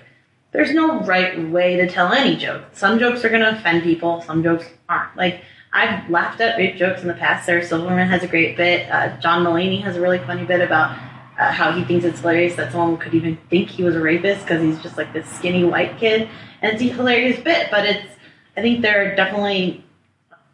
There's 0.52 0.72
no 0.72 1.02
right 1.02 1.50
way 1.50 1.76
to 1.76 1.88
tell 1.88 2.14
any 2.14 2.38
joke. 2.38 2.64
Some 2.72 2.98
jokes 2.98 3.26
are 3.26 3.30
going 3.30 3.42
to 3.42 3.58
offend 3.58 3.84
people. 3.84 4.22
Some 4.22 4.42
jokes 4.42 4.66
aren't. 4.88 5.16
Like 5.18 5.42
I've 5.74 6.10
laughed 6.10 6.40
at 6.40 6.58
rape 6.58 6.78
jokes 6.78 7.02
in 7.02 7.10
the 7.10 7.14
past. 7.14 7.46
Sarah 7.46 7.66
Silverman 7.66 8.08
has 8.08 8.24
a 8.24 8.28
great 8.28 8.56
bit. 8.56 8.90
Uh, 8.90 9.18
John 9.18 9.46
Mulaney 9.46 9.82
has 9.84 9.98
a 9.98 10.02
really 10.02 10.20
funny 10.20 10.46
bit 10.46 10.62
about 10.62 10.98
uh, 11.38 11.52
how 11.52 11.74
he 11.74 11.84
thinks 11.84 12.06
it's 12.06 12.22
hilarious 12.22 12.56
that 12.56 12.72
someone 12.72 12.98
could 12.98 13.14
even 13.14 13.38
think 13.50 13.70
he 13.70 13.84
was 13.84 13.96
a 13.96 14.00
rapist 14.00 14.42
because 14.42 14.62
he's 14.62 14.82
just 14.82 14.98
like 14.98 15.12
this 15.12 15.28
skinny 15.30 15.66
white 15.66 15.98
kid, 15.98 16.30
and 16.62 16.74
it's 16.74 16.82
a 16.82 16.96
hilarious 16.96 17.40
bit. 17.42 17.70
But 17.70 17.86
it's 17.86 18.08
I 18.56 18.62
think 18.62 18.82
there 18.82 19.12
are 19.12 19.16
definitely 19.16 19.85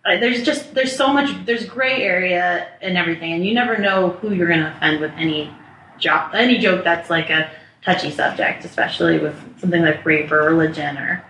uh, 0.06 0.18
there's 0.20 0.44
just 0.44 0.74
there's 0.74 0.96
so 0.96 1.12
much 1.14 1.30
there's 1.46 1.66
gray 1.66 2.02
area 2.04 2.68
and 2.82 2.98
everything, 2.98 3.34
and 3.34 3.46
you 3.46 3.54
never 3.54 3.78
know 3.78 4.10
who 4.10 4.34
you're 4.34 4.48
going 4.48 4.60
to 4.62 4.76
offend 4.76 5.00
with 5.00 5.12
any 5.18 5.52
job 6.00 6.34
any 6.34 6.58
joke 6.58 6.84
that's 6.84 7.10
like 7.10 7.30
a 7.30 7.50
touchy 7.84 8.10
subject, 8.12 8.66
especially 8.66 9.20
with 9.20 9.36
something 9.60 9.82
like 9.82 10.04
rape 10.06 10.32
or 10.32 10.44
religion 10.44 10.98
or 10.98 11.24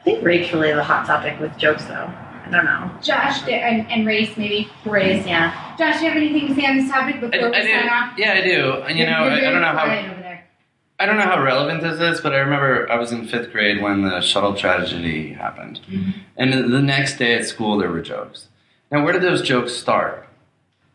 I 0.00 0.02
think 0.04 0.24
rape's 0.24 0.52
really 0.52 0.72
the 0.72 0.84
hot 0.84 1.06
topic 1.06 1.38
with 1.40 1.56
jokes 1.58 1.84
though. 1.86 2.12
I 2.46 2.48
don't 2.50 2.64
know. 2.64 2.90
Josh 3.02 3.42
d- 3.42 3.54
and, 3.54 3.90
and 3.90 4.06
race 4.06 4.36
maybe. 4.36 4.68
Race, 4.84 5.26
yeah. 5.26 5.74
Josh, 5.76 5.98
do 5.98 6.04
you 6.04 6.10
have 6.12 6.16
anything 6.16 6.46
to 6.46 6.54
say 6.54 6.64
on 6.66 6.76
this 6.76 6.88
topic 6.88 7.16
I, 7.16 7.18
before 7.18 7.50
we 7.50 7.56
I 7.56 7.62
sign 7.62 7.82
do. 7.82 7.88
off? 7.88 8.12
Yeah, 8.16 8.32
I 8.34 8.40
do. 8.40 8.72
And, 8.86 8.96
You 8.98 9.06
know, 9.06 9.12
I, 9.12 9.34
I 9.36 9.40
don't 9.50 9.60
know 9.62 9.66
how 9.66 9.84
over 9.84 10.20
there. 10.22 10.35
I 10.98 11.04
don't 11.06 11.16
know 11.16 11.24
how 11.24 11.42
relevant 11.42 11.82
this 11.82 12.00
is, 12.00 12.20
but 12.22 12.32
I 12.32 12.38
remember 12.38 12.90
I 12.90 12.96
was 12.96 13.12
in 13.12 13.26
fifth 13.28 13.52
grade 13.52 13.82
when 13.82 14.02
the 14.02 14.20
shuttle 14.22 14.54
tragedy 14.54 15.32
happened, 15.32 15.80
and 16.36 16.52
the 16.72 16.80
next 16.80 17.18
day 17.18 17.34
at 17.34 17.44
school 17.44 17.76
there 17.78 17.90
were 17.90 18.00
jokes. 18.00 18.48
Now, 18.90 19.04
where 19.04 19.12
did 19.12 19.22
those 19.22 19.42
jokes 19.42 19.72
start? 19.74 20.26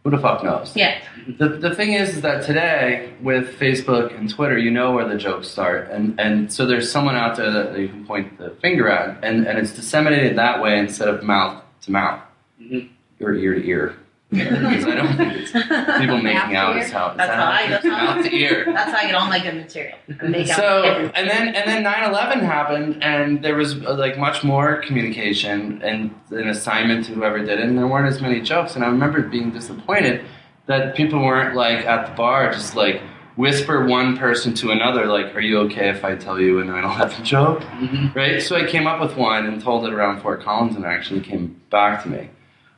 Who 0.03 0.09
the 0.09 0.17
fuck 0.17 0.43
knows? 0.43 0.75
Yeah. 0.75 0.99
The, 1.37 1.49
the 1.49 1.75
thing 1.75 1.93
is, 1.93 2.15
is 2.15 2.21
that 2.21 2.43
today 2.43 3.13
with 3.21 3.59
Facebook 3.59 4.17
and 4.17 4.27
Twitter, 4.27 4.57
you 4.57 4.71
know 4.71 4.93
where 4.93 5.07
the 5.07 5.17
jokes 5.17 5.47
start, 5.49 5.91
and, 5.91 6.19
and 6.19 6.51
so 6.51 6.65
there's 6.65 6.91
someone 6.91 7.15
out 7.15 7.37
there 7.37 7.51
that 7.51 7.77
you 7.77 7.87
can 7.87 8.03
point 8.07 8.39
the 8.39 8.49
finger 8.61 8.89
at, 8.89 9.23
and, 9.23 9.45
and 9.45 9.59
it's 9.59 9.73
disseminated 9.73 10.35
that 10.39 10.63
way 10.63 10.79
instead 10.79 11.09
of 11.09 11.21
mouth 11.23 11.61
to 11.81 11.91
mouth 11.91 12.21
Mhm. 12.59 12.89
or 13.19 13.33
ear 13.35 13.53
to 13.53 13.63
ear. 13.67 13.95
Because 14.31 14.85
I 14.85 14.95
don't 14.95 15.17
think 15.17 15.33
it's 15.35 15.51
people 15.51 16.17
making 16.21 16.55
out 16.55 16.77
is 16.77 16.89
how, 16.89 17.11
is 17.11 17.17
That's 17.17 17.33
how 17.35 17.51
I- 17.51 17.67
that's 17.67 17.85
how 17.85 17.95
I- 17.95 18.15
mouth 18.15 18.25
to 18.25 18.33
ear. 18.35 18.63
That's 18.65 18.91
how 18.91 18.97
I 18.97 19.05
get 19.05 19.15
all 19.15 19.27
my 19.27 19.39
good 19.39 19.55
material. 19.55 19.97
Make 20.23 20.49
out 20.49 20.55
So 20.57 20.83
and 21.13 21.29
then 21.29 21.49
and 21.53 21.67
then 21.69 21.83
9/11 21.83 22.41
happened, 22.41 23.03
and 23.03 23.43
there 23.43 23.55
was 23.55 23.75
uh, 23.85 23.93
like 23.95 24.17
much 24.17 24.43
more 24.43 24.77
communication 24.77 25.81
and 25.83 26.15
an 26.31 26.47
assignment 26.47 27.05
to 27.05 27.13
whoever 27.13 27.39
did 27.39 27.59
it, 27.59 27.61
and 27.61 27.77
there 27.77 27.87
weren't 27.87 28.07
as 28.07 28.21
many 28.21 28.39
jokes. 28.41 28.75
And 28.75 28.85
I 28.85 28.87
remember 28.87 29.21
being 29.21 29.51
disappointed 29.51 30.23
that 30.67 30.95
people 30.95 31.19
weren't 31.19 31.53
like 31.55 31.85
at 31.85 32.05
the 32.07 32.13
bar 32.13 32.51
just 32.53 32.75
like 32.75 33.01
whisper 33.35 33.85
one 33.85 34.15
person 34.17 34.53
to 34.53 34.71
another 34.71 35.07
like, 35.07 35.35
"Are 35.35 35.41
you 35.41 35.57
okay 35.61 35.89
if 35.89 36.05
I 36.05 36.15
tell 36.15 36.39
you 36.39 36.59
a 36.59 36.63
9/11 36.63 37.23
joke?" 37.25 37.59
Mm-hmm. 37.63 38.17
Right. 38.17 38.41
So 38.41 38.55
I 38.55 38.65
came 38.65 38.87
up 38.87 39.01
with 39.01 39.17
one 39.17 39.45
and 39.45 39.61
told 39.61 39.85
it 39.85 39.91
around 39.91 40.21
Fort 40.21 40.41
Collins, 40.41 40.77
and 40.77 40.85
it 40.85 40.87
actually 40.87 41.19
came 41.19 41.59
back 41.69 42.01
to 42.03 42.09
me. 42.09 42.29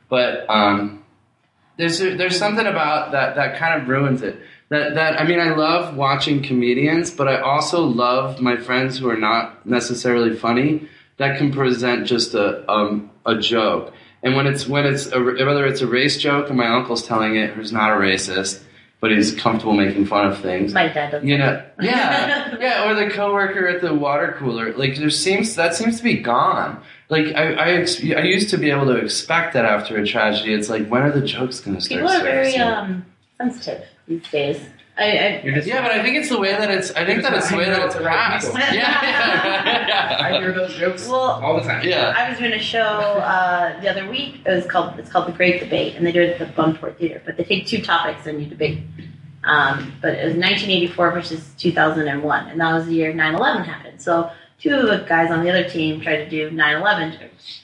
But 0.08 0.48
um, 0.50 1.03
there's 1.76 1.98
there's 1.98 2.38
something 2.38 2.66
about 2.66 3.12
that 3.12 3.36
that 3.36 3.58
kind 3.58 3.80
of 3.80 3.88
ruins 3.88 4.22
it. 4.22 4.38
That 4.68 4.94
that 4.94 5.20
I 5.20 5.26
mean, 5.26 5.40
I 5.40 5.54
love 5.54 5.96
watching 5.96 6.42
comedians, 6.42 7.10
but 7.10 7.28
I 7.28 7.40
also 7.40 7.82
love 7.82 8.40
my 8.40 8.56
friends 8.56 8.98
who 8.98 9.08
are 9.08 9.16
not 9.16 9.66
necessarily 9.66 10.34
funny 10.36 10.88
that 11.16 11.38
can 11.38 11.52
present 11.52 12.06
just 12.06 12.34
a 12.34 12.70
um, 12.70 13.10
a 13.26 13.36
joke. 13.36 13.92
And 14.22 14.36
when 14.36 14.46
it's 14.46 14.66
when 14.66 14.86
it's 14.86 15.06
a, 15.12 15.20
whether 15.20 15.66
it's 15.66 15.80
a 15.80 15.86
race 15.86 16.16
joke 16.16 16.48
and 16.48 16.56
my 16.56 16.68
uncle's 16.68 17.06
telling 17.06 17.36
it, 17.36 17.50
who's 17.50 17.72
not 17.72 17.92
a 17.92 17.96
racist, 17.96 18.62
but 19.00 19.10
he's 19.10 19.34
comfortable 19.34 19.74
making 19.74 20.06
fun 20.06 20.26
of 20.26 20.38
things. 20.40 20.72
My 20.72 20.88
dad. 20.88 21.22
You 21.22 21.36
know, 21.36 21.62
yeah, 21.80 22.56
yeah, 22.60 22.90
or 22.90 22.94
the 22.94 23.10
coworker 23.10 23.68
at 23.68 23.82
the 23.82 23.92
water 23.92 24.34
cooler. 24.38 24.72
Like 24.72 24.96
there 24.96 25.10
seems 25.10 25.54
that 25.56 25.74
seems 25.74 25.98
to 25.98 26.02
be 26.02 26.18
gone. 26.18 26.82
Like 27.10 27.26
I, 27.34 27.52
I, 27.52 27.68
ex- 27.72 28.02
I 28.02 28.22
used 28.22 28.50
to 28.50 28.56
be 28.56 28.70
able 28.70 28.86
to 28.86 28.96
expect 28.96 29.52
that 29.54 29.64
after 29.64 29.96
a 29.98 30.06
tragedy. 30.06 30.54
It's 30.54 30.68
like 30.70 30.88
when 30.88 31.02
are 31.02 31.12
the 31.12 31.20
jokes 31.26 31.60
going 31.60 31.76
to 31.76 31.80
start? 31.82 32.00
People 32.00 32.12
are 32.16 32.22
very 32.22 32.56
um, 32.56 33.04
sensitive 33.38 33.86
these 34.08 34.26
days. 34.30 34.60
I, 34.96 35.04
I, 35.04 35.42
yeah, 35.64 35.82
but 35.82 35.90
I 35.90 36.02
think 36.02 36.16
it's 36.16 36.28
the 36.28 36.38
way 36.38 36.52
that 36.52 36.70
it's. 36.70 36.92
I 36.92 37.04
think 37.04 37.22
that 37.22 37.34
it's 37.34 37.50
the 37.50 37.56
way 37.56 37.64
that 37.64 37.82
it's 37.84 37.96
You're 37.96 38.04
right, 38.04 38.16
passed. 38.40 38.54
Yeah, 38.54 38.72
yeah, 38.72 40.18
I 40.20 40.38
hear 40.38 40.52
those 40.52 40.72
jokes 40.76 41.08
Well- 41.08 41.42
all 41.42 41.56
the 41.56 41.62
time. 41.66 41.84
Yeah. 41.86 42.14
I 42.16 42.30
was 42.30 42.38
doing 42.38 42.52
a 42.52 42.60
show 42.60 42.78
uh, 42.80 43.80
the 43.80 43.90
other 43.90 44.08
week. 44.08 44.36
It 44.46 44.50
was 44.54 44.66
called 44.66 44.96
it's 44.98 45.10
called 45.10 45.26
the 45.26 45.32
Great 45.32 45.58
Debate, 45.60 45.96
and 45.96 46.06
they 46.06 46.12
do 46.12 46.22
it 46.22 46.30
at 46.30 46.38
the 46.38 46.46
Buntport 46.54 46.96
Theater. 46.98 47.20
But 47.26 47.36
they 47.36 47.42
take 47.42 47.66
two 47.66 47.82
topics 47.82 48.26
and 48.26 48.40
you 48.40 48.46
debate. 48.46 48.82
Um, 49.42 49.92
but 50.00 50.14
it 50.14 50.24
was 50.26 50.34
1984 50.36 51.10
versus 51.10 51.50
2001, 51.58 52.48
and 52.48 52.60
that 52.60 52.72
was 52.72 52.86
the 52.86 52.94
year 52.94 53.12
9/11 53.12 53.64
happened. 53.66 54.00
So 54.00 54.30
two 54.64 54.74
of 54.74 54.86
the 54.88 55.06
guys 55.06 55.30
on 55.30 55.44
the 55.44 55.50
other 55.50 55.68
team 55.68 56.00
tried 56.00 56.24
to 56.24 56.28
do 56.28 56.50
9/11 56.50 57.20
jokes. 57.20 57.60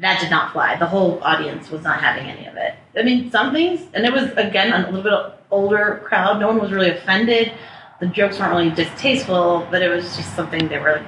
That 0.00 0.20
did 0.20 0.30
not 0.30 0.52
fly. 0.52 0.76
The 0.76 0.86
whole 0.86 1.22
audience 1.22 1.70
was 1.70 1.82
not 1.82 2.00
having 2.00 2.28
any 2.28 2.46
of 2.46 2.56
it. 2.56 2.74
I 2.96 3.02
mean, 3.02 3.30
some 3.30 3.52
things, 3.52 3.86
and 3.94 4.04
it 4.04 4.12
was 4.12 4.30
again 4.32 4.72
a 4.72 4.90
little 4.90 5.02
bit 5.02 5.38
older 5.52 6.00
crowd. 6.04 6.40
No 6.40 6.48
one 6.48 6.58
was 6.58 6.72
really 6.72 6.90
offended. 6.90 7.52
The 8.00 8.08
jokes 8.08 8.40
weren't 8.40 8.50
really 8.50 8.70
distasteful, 8.70 9.68
but 9.70 9.80
it 9.80 9.88
was 9.88 10.16
just 10.16 10.34
something 10.34 10.66
they 10.66 10.78
were 10.78 10.94
like, 10.94 11.06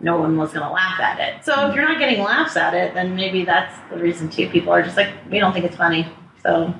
no 0.00 0.16
one 0.16 0.38
was 0.38 0.54
going 0.54 0.66
to 0.66 0.72
laugh 0.72 0.98
at 0.98 1.20
it. 1.20 1.44
So 1.44 1.68
if 1.68 1.74
you're 1.74 1.86
not 1.86 1.98
getting 1.98 2.22
laughs 2.22 2.56
at 2.56 2.72
it, 2.72 2.94
then 2.94 3.14
maybe 3.14 3.44
that's 3.44 3.78
the 3.90 3.98
reason 3.98 4.30
too. 4.30 4.48
People 4.48 4.72
are 4.72 4.82
just 4.82 4.96
like, 4.96 5.10
we 5.30 5.38
don't 5.38 5.52
think 5.52 5.66
it's 5.66 5.76
funny. 5.76 6.08
So. 6.42 6.74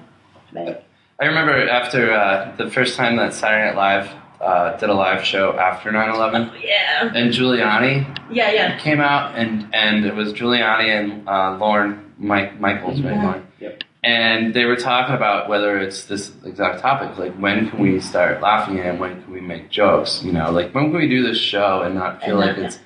I 0.56 1.26
remember 1.26 1.68
after 1.68 2.12
uh, 2.12 2.56
the 2.56 2.70
first 2.70 2.96
time 2.96 3.16
that 3.16 3.34
Saturday 3.34 3.66
Night 3.66 3.76
Live 3.76 4.23
uh, 4.40 4.76
did 4.76 4.88
a 4.90 4.94
live 4.94 5.24
show 5.24 5.58
after 5.58 5.90
9/11, 5.90 6.52
yeah, 6.62 7.10
and 7.14 7.32
Giuliani 7.32 8.04
yeah, 8.30 8.50
yeah. 8.52 8.78
came 8.78 9.00
out, 9.00 9.34
and 9.36 9.68
and 9.74 10.04
it 10.04 10.14
was 10.14 10.32
Giuliani 10.32 10.88
and 10.98 11.28
uh, 11.28 11.56
Lorne 11.58 12.12
Mike 12.18 12.60
Michaels, 12.60 13.00
right? 13.02 13.14
Mhm. 13.14 13.22
Lorne. 13.24 13.46
Yep. 13.60 13.84
And 14.02 14.52
they 14.52 14.66
were 14.66 14.76
talking 14.76 15.14
about 15.14 15.48
whether 15.48 15.78
it's 15.78 16.04
this 16.04 16.30
exact 16.44 16.80
topic, 16.80 17.16
like 17.16 17.32
when 17.36 17.70
can 17.70 17.78
we 17.80 18.00
start 18.00 18.42
laughing 18.42 18.78
and 18.78 19.00
when 19.00 19.22
can 19.22 19.32
we 19.32 19.40
make 19.40 19.70
jokes? 19.70 20.22
You 20.22 20.32
know, 20.32 20.50
like 20.50 20.74
when 20.74 20.90
can 20.90 20.96
we 20.98 21.08
do 21.08 21.22
this 21.22 21.38
show 21.38 21.80
and 21.80 21.94
not 21.94 22.20
feel 22.22 22.38
And 22.38 22.46
like 22.48 22.58
not- 22.58 22.66
it's 22.66 22.78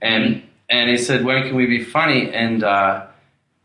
and 0.00 0.42
and 0.70 0.88
he 0.88 0.96
said 0.96 1.24
when 1.24 1.42
can 1.42 1.56
we 1.56 1.66
be 1.66 1.82
funny 1.82 2.30
and 2.32 2.62
uh, 2.62 3.06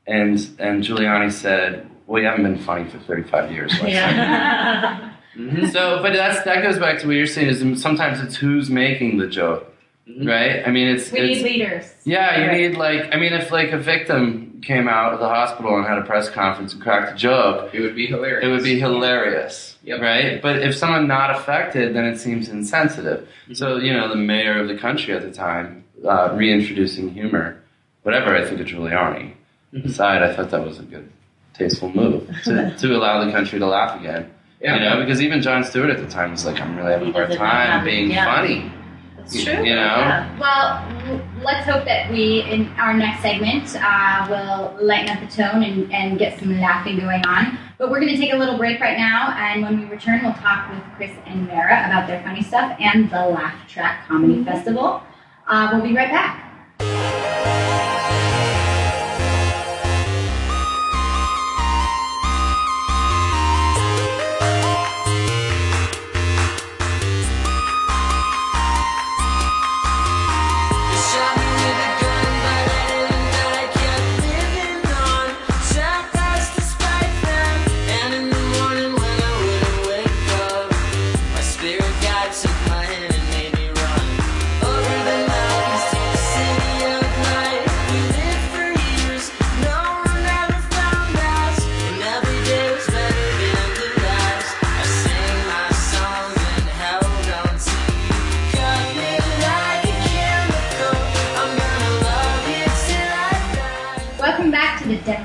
and 0.08 0.40
and 0.58 0.84
Giuliani 0.84 1.32
said, 1.32 1.88
well, 2.08 2.20
you 2.22 2.28
haven't 2.28 2.44
been 2.44 2.58
funny 2.58 2.90
for 2.90 2.98
thirty 3.00 3.30
five 3.30 3.52
years. 3.52 3.74
Yeah. 3.84 5.12
Mhm. 5.38 5.70
So, 5.72 6.00
but 6.02 6.14
that's 6.14 6.42
that 6.44 6.64
goes 6.64 6.80
back 6.80 7.00
to 7.00 7.08
what 7.08 7.16
you're 7.16 7.26
saying 7.28 7.50
is 7.50 7.82
sometimes 7.82 8.20
it's 8.22 8.36
who's 8.36 8.70
making 8.70 9.18
the 9.18 9.28
joke, 9.28 9.72
Mhm. 10.10 10.28
right? 10.28 10.64
I 10.68 10.72
mean, 10.72 10.88
it's 10.88 11.12
We 11.12 11.20
it's, 11.20 11.44
need 11.44 11.60
leaders. 11.60 11.94
yeah, 12.06 12.40
you 12.42 12.48
Right. 12.48 12.58
need 12.72 12.78
like 12.78 13.14
I 13.14 13.18
mean, 13.18 13.34
if 13.34 13.52
like 13.52 13.72
a 13.72 13.78
victim 13.78 14.60
came 14.66 14.88
out 14.90 15.14
of 15.14 15.20
the 15.20 15.28
hospital 15.28 15.78
and 15.78 15.86
had 15.86 16.00
a 16.00 16.02
press 16.02 16.30
conference 16.32 16.74
and 16.74 16.82
cracked 16.82 17.14
a 17.14 17.16
joke, 17.16 17.70
It 17.74 17.82
would 17.82 17.96
be 17.96 18.08
hilarious. 18.08 18.44
it 18.44 18.50
would 18.50 18.64
be 18.64 18.80
hilarious, 18.80 19.78
Yep. 19.84 20.02
right? 20.02 20.42
But 20.42 20.58
if 20.64 20.74
someone 20.76 21.08
not 21.08 21.30
affected, 21.30 21.94
then 21.96 22.06
it 22.06 22.18
seems 22.18 22.50
insensitive. 22.50 23.28
So 23.54 23.78
you 23.78 23.94
know, 23.94 24.10
the 24.10 24.16
mayor 24.16 24.60
of 24.60 24.68
the 24.68 24.76
country 24.76 25.14
at 25.14 25.22
the 25.22 25.32
time 25.32 25.84
uh, 26.08 26.30
reintroducing 26.34 27.10
humor, 27.14 27.58
whatever. 28.04 28.36
I 28.36 28.44
think 28.46 28.60
of 28.62 28.68
Giuliani. 28.68 29.32
Mhm. 29.74 29.86
Aside, 29.86 30.24
I 30.24 30.32
thought 30.34 30.50
that 30.52 30.64
was 30.66 30.80
a 30.80 30.84
good, 30.84 31.10
tasteful 31.54 31.92
move 31.94 32.28
to, 32.46 32.74
to 32.78 32.96
allow 32.96 33.24
the 33.26 33.32
country 33.32 33.60
to 33.60 33.66
laugh 33.66 34.00
again. 34.00 34.28
Yeah. 34.60 34.76
You 34.76 34.82
know, 34.82 35.00
because 35.00 35.22
even 35.22 35.42
Jon 35.42 35.64
Stewart 35.64 35.90
at 35.90 36.00
the 36.00 36.08
time 36.08 36.32
was 36.32 36.46
like, 36.46 36.60
"I'm 36.60 36.76
really 36.76 36.92
having 36.92 37.10
a 37.10 37.12
hard 37.12 37.32
time 37.32 37.86
being 37.86 38.10
yeah. 38.10 38.26
funny." 38.26 38.72
That's 39.18 39.44
true. 39.44 39.54
You 39.54 39.76
know? 39.76 39.98
Yeah. 39.98 40.40
Well, 40.40 41.00
w- 41.02 41.22
let's 41.44 41.66
hope 41.68 41.86
that 41.86 42.10
we, 42.10 42.42
in 42.44 42.68
our 42.78 42.94
next 42.94 43.22
segment, 43.22 43.76
uh, 43.76 44.26
will 44.30 44.86
lighten 44.86 45.10
up 45.10 45.20
the 45.20 45.36
tone 45.36 45.64
and, 45.64 45.92
and 45.94 46.18
get 46.18 46.40
some 46.40 46.60
laughing 46.60 47.00
going 47.00 47.26
on. 47.26 47.58
But 47.78 47.92
we're 47.92 48.00
going 48.00 48.14
to 48.14 48.18
take 48.18 48.34
a 48.34 48.38
little 48.38 48.58
break 48.58 48.80
right 48.80 48.98
now, 48.98 49.36
and 49.38 49.62
when 49.62 49.80
we 49.80 49.86
return, 49.86 50.24
we'll 50.24 50.34
talk 50.34 50.72
with 50.72 50.82
Chris 50.96 51.12
and 51.26 51.46
Mara 51.48 51.86
about 51.86 52.08
their 52.08 52.24
funny 52.24 52.42
stuff 52.42 52.76
and 52.80 53.10
the 53.12 53.28
Laugh 53.28 53.68
Track 53.68 54.08
Comedy 54.08 54.44
Festival. 54.44 55.04
Uh, 55.48 55.70
we'll 55.74 55.84
be 55.84 55.96
right 55.96 56.10
back. 56.10 56.44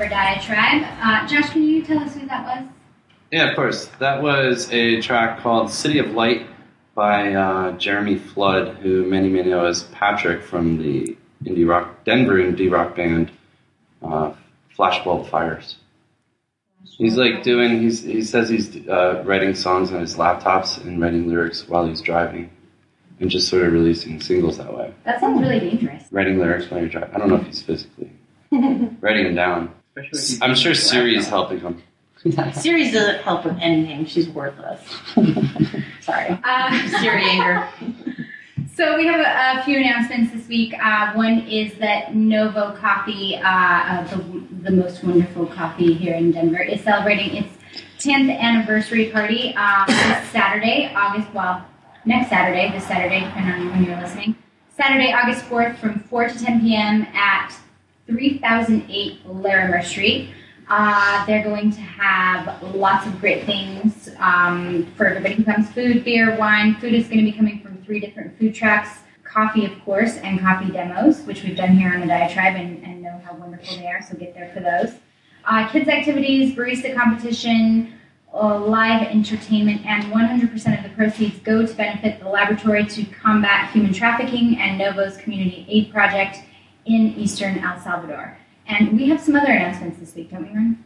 Back 0.08 0.42
to 0.42 0.48
the 0.48 0.54
Denver 0.54 0.78
Diatribe. 0.78 0.98
Uh, 1.02 1.26
Josh, 1.26 1.50
can 1.52 1.62
you 1.62 1.84
tell 1.84 1.98
us 1.98 2.14
who 2.14 2.26
that 2.26 2.44
was? 2.46 2.68
Yeah, 3.30 3.50
of 3.50 3.56
course. 3.56 3.86
That 3.98 4.22
was 4.22 4.70
a 4.72 5.00
track 5.00 5.40
called 5.40 5.70
"City 5.70 5.98
of 5.98 6.10
Light" 6.10 6.46
by 6.94 7.34
uh, 7.34 7.72
Jeremy 7.78 8.18
Flood, 8.18 8.76
who 8.78 9.06
many 9.06 9.28
may 9.28 9.42
know 9.42 9.64
as 9.64 9.84
Patrick 9.84 10.42
from 10.42 10.78
the 10.78 11.16
indie 11.44 11.66
rock 11.66 12.04
Denver 12.04 12.34
indie 12.34 12.70
rock 12.70 12.96
band 12.96 13.30
uh, 14.02 14.32
Flashbulb 14.76 15.28
Fires. 15.28 15.76
He's 16.84 17.16
like 17.16 17.42
doing. 17.42 17.80
He's 17.80 18.02
he 18.02 18.22
says 18.22 18.48
he's 18.48 18.86
uh, 18.88 19.22
writing 19.24 19.54
songs 19.54 19.92
on 19.92 20.00
his 20.00 20.16
laptops 20.16 20.82
and 20.84 21.00
writing 21.00 21.28
lyrics 21.28 21.66
while 21.68 21.86
he's 21.86 22.02
driving, 22.02 22.50
and 23.20 23.30
just 23.30 23.48
sort 23.48 23.64
of 23.64 23.72
releasing 23.72 24.20
singles 24.20 24.58
that 24.58 24.76
way. 24.76 24.92
That 25.04 25.20
sounds 25.20 25.40
really 25.40 25.60
dangerous. 25.60 26.04
Writing 26.10 26.38
lyrics 26.38 26.70
while 26.70 26.80
you're 26.80 26.90
driving. 26.90 27.14
I 27.14 27.18
don't 27.18 27.30
know 27.30 27.36
if 27.36 27.46
he's 27.46 27.62
physically 27.62 28.10
writing 28.50 29.24
them 29.24 29.34
down. 29.34 29.74
Especially 30.12 30.42
I'm 30.42 30.54
sure 30.54 30.74
Siri 30.74 31.16
is 31.16 31.28
helping 31.28 31.60
him. 31.60 31.82
Siri's 32.52 32.92
doesn't 32.92 33.22
help 33.22 33.44
with 33.44 33.58
anything. 33.60 34.06
She's 34.06 34.28
worthless. 34.28 34.80
Sorry. 36.00 36.38
Uh, 36.44 36.88
Siri 37.00 37.22
anger. 37.24 37.68
So 38.74 38.96
we 38.96 39.06
have 39.06 39.20
a, 39.20 39.60
a 39.60 39.64
few 39.64 39.78
announcements 39.78 40.32
this 40.32 40.48
week. 40.48 40.74
Uh, 40.82 41.12
one 41.14 41.40
is 41.40 41.74
that 41.74 42.14
Novo 42.14 42.74
Coffee, 42.76 43.36
uh, 43.36 43.42
uh, 43.42 44.04
the, 44.04 44.44
the 44.62 44.70
most 44.70 45.02
wonderful 45.04 45.46
coffee 45.46 45.94
here 45.94 46.14
in 46.14 46.30
Denver, 46.30 46.62
is 46.62 46.80
celebrating 46.82 47.36
its 47.36 47.54
10th 47.98 48.36
anniversary 48.38 49.10
party 49.10 49.54
um, 49.56 49.84
this 49.86 50.28
Saturday, 50.30 50.92
August, 50.94 51.32
well, 51.34 51.64
next 52.04 52.30
Saturday, 52.30 52.70
this 52.72 52.86
Saturday, 52.86 53.20
depending 53.20 53.68
on 53.68 53.70
when 53.70 53.84
you're 53.84 54.00
listening. 54.00 54.36
Saturday, 54.76 55.12
August 55.12 55.44
4th 55.44 55.76
from 55.76 56.00
4 56.00 56.28
to 56.28 56.38
10 56.38 56.60
p.m. 56.60 57.02
at 57.14 57.54
3008 58.06 59.26
Larimer 59.26 59.82
Street. 59.82 60.30
Uh, 60.68 61.24
they're 61.26 61.44
going 61.44 61.70
to 61.70 61.80
have 61.80 62.62
lots 62.74 63.06
of 63.06 63.20
great 63.20 63.44
things 63.44 64.08
um, 64.18 64.86
for 64.96 65.06
everybody 65.06 65.34
who 65.34 65.44
comes 65.44 65.70
food, 65.70 66.04
beer, 66.04 66.36
wine. 66.36 66.74
Food 66.76 66.94
is 66.94 67.06
going 67.08 67.18
to 67.18 67.24
be 67.24 67.32
coming 67.32 67.60
from 67.60 67.82
three 67.84 68.00
different 68.00 68.38
food 68.38 68.54
trucks 68.54 69.00
coffee, 69.32 69.64
of 69.64 69.84
course, 69.84 70.18
and 70.18 70.40
coffee 70.40 70.70
demos, 70.70 71.22
which 71.22 71.42
we've 71.42 71.56
done 71.56 71.76
here 71.76 71.92
on 71.92 72.00
the 72.00 72.06
Diatribe 72.06 72.54
and, 72.54 72.84
and 72.84 73.02
know 73.02 73.20
how 73.24 73.34
wonderful 73.34 73.76
they 73.76 73.86
are, 73.86 74.02
so 74.02 74.16
get 74.16 74.34
there 74.34 74.50
for 74.52 74.60
those. 74.60 74.94
Uh, 75.44 75.68
kids' 75.70 75.88
activities, 75.88 76.54
barista 76.54 76.94
competition, 76.94 77.94
uh, 78.34 78.58
live 78.58 79.02
entertainment, 79.08 79.84
and 79.86 80.04
100% 80.04 80.76
of 80.76 80.82
the 80.82 80.94
proceeds 80.94 81.38
go 81.40 81.66
to 81.66 81.74
benefit 81.74 82.20
the 82.20 82.28
Laboratory 82.28 82.84
to 82.84 83.04
Combat 83.06 83.70
Human 83.70 83.92
Trafficking 83.92 84.58
and 84.60 84.78
Novo's 84.78 85.16
Community 85.16 85.66
Aid 85.68 85.92
Project 85.92 86.40
in 86.86 87.14
Eastern 87.16 87.58
El 87.58 87.78
Salvador. 87.80 88.36
And 88.66 88.96
we 88.96 89.08
have 89.08 89.20
some 89.20 89.34
other 89.34 89.52
announcements 89.52 89.98
this 89.98 90.14
week, 90.14 90.30
don't 90.30 90.42
we, 90.48 90.54
Ron? 90.54 90.84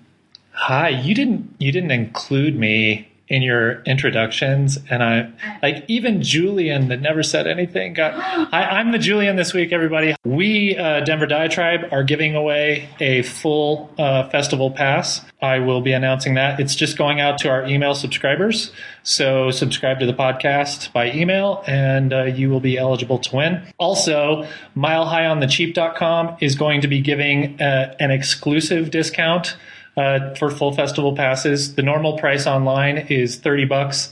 Hi, 0.53 0.89
you 0.89 1.15
didn't 1.15 1.55
you 1.59 1.71
didn't 1.71 1.91
include 1.91 2.57
me 2.57 3.09
in 3.29 3.43
your 3.43 3.83
introductions, 3.83 4.79
and 4.89 5.03
I 5.03 5.31
like 5.63 5.85
even 5.89 6.23
Julian 6.23 6.89
that 6.89 7.01
never 7.01 7.23
said 7.23 7.47
anything. 7.47 7.95
Got 7.95 8.15
I, 8.53 8.79
I'm 8.79 8.93
the 8.93 8.99
Julian 8.99 9.37
this 9.37 9.53
week, 9.53 9.73
everybody. 9.73 10.15
We 10.25 10.77
uh, 10.77 11.01
Denver 11.01 11.27
Diatribe 11.27 11.93
are 11.93 12.05
giving 12.05 12.37
away 12.37 12.89
a 13.01 13.23
full 13.23 13.93
uh, 13.99 14.29
festival 14.29 14.71
pass. 14.71 15.23
I 15.43 15.59
will 15.59 15.81
be 15.81 15.93
announcing 15.93 16.35
that. 16.35 16.61
It's 16.61 16.75
just 16.75 16.97
going 16.97 17.21
out 17.21 17.39
to 17.39 17.49
our 17.49 17.67
email 17.67 17.95
subscribers. 17.95 18.73
So 19.03 19.51
subscribe 19.51 19.99
to 20.01 20.07
the 20.07 20.15
podcast 20.15 20.93
by 20.93 21.13
email, 21.13 21.65
and 21.67 22.13
uh, 22.13 22.25
you 22.25 22.49
will 22.49 22.61
be 22.61 22.79
eligible 22.79 23.19
to 23.19 23.37
win. 23.37 23.63
Also, 23.79 24.47
MileHighOnTheCheap.com 24.77 26.37
is 26.41 26.55
going 26.55 26.81
to 26.81 26.89
be 26.89 27.01
giving 27.01 27.61
uh, 27.61 27.95
an 27.99 28.11
exclusive 28.11 28.91
discount 28.91 29.57
uh, 29.97 30.35
for 30.35 30.51
full 30.51 30.73
festival 30.73 31.15
passes. 31.15 31.75
The 31.75 31.83
normal 31.83 32.19
price 32.19 32.47
online 32.47 32.99
is 32.99 33.37
30 33.37 33.65
bucks. 33.65 34.11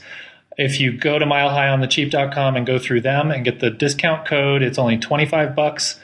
If 0.57 0.79
you 0.79 0.97
go 0.97 1.19
to 1.19 1.25
milehighonthecheap.com 1.25 2.55
and 2.55 2.65
go 2.65 2.79
through 2.79 3.01
them 3.01 3.29
and 3.29 3.43
get 3.43 3.59
the 3.59 3.69
discount 3.69 4.25
code, 4.25 4.61
it's 4.61 4.77
only 4.77 4.97
25 4.97 5.55
bucks. 5.55 5.99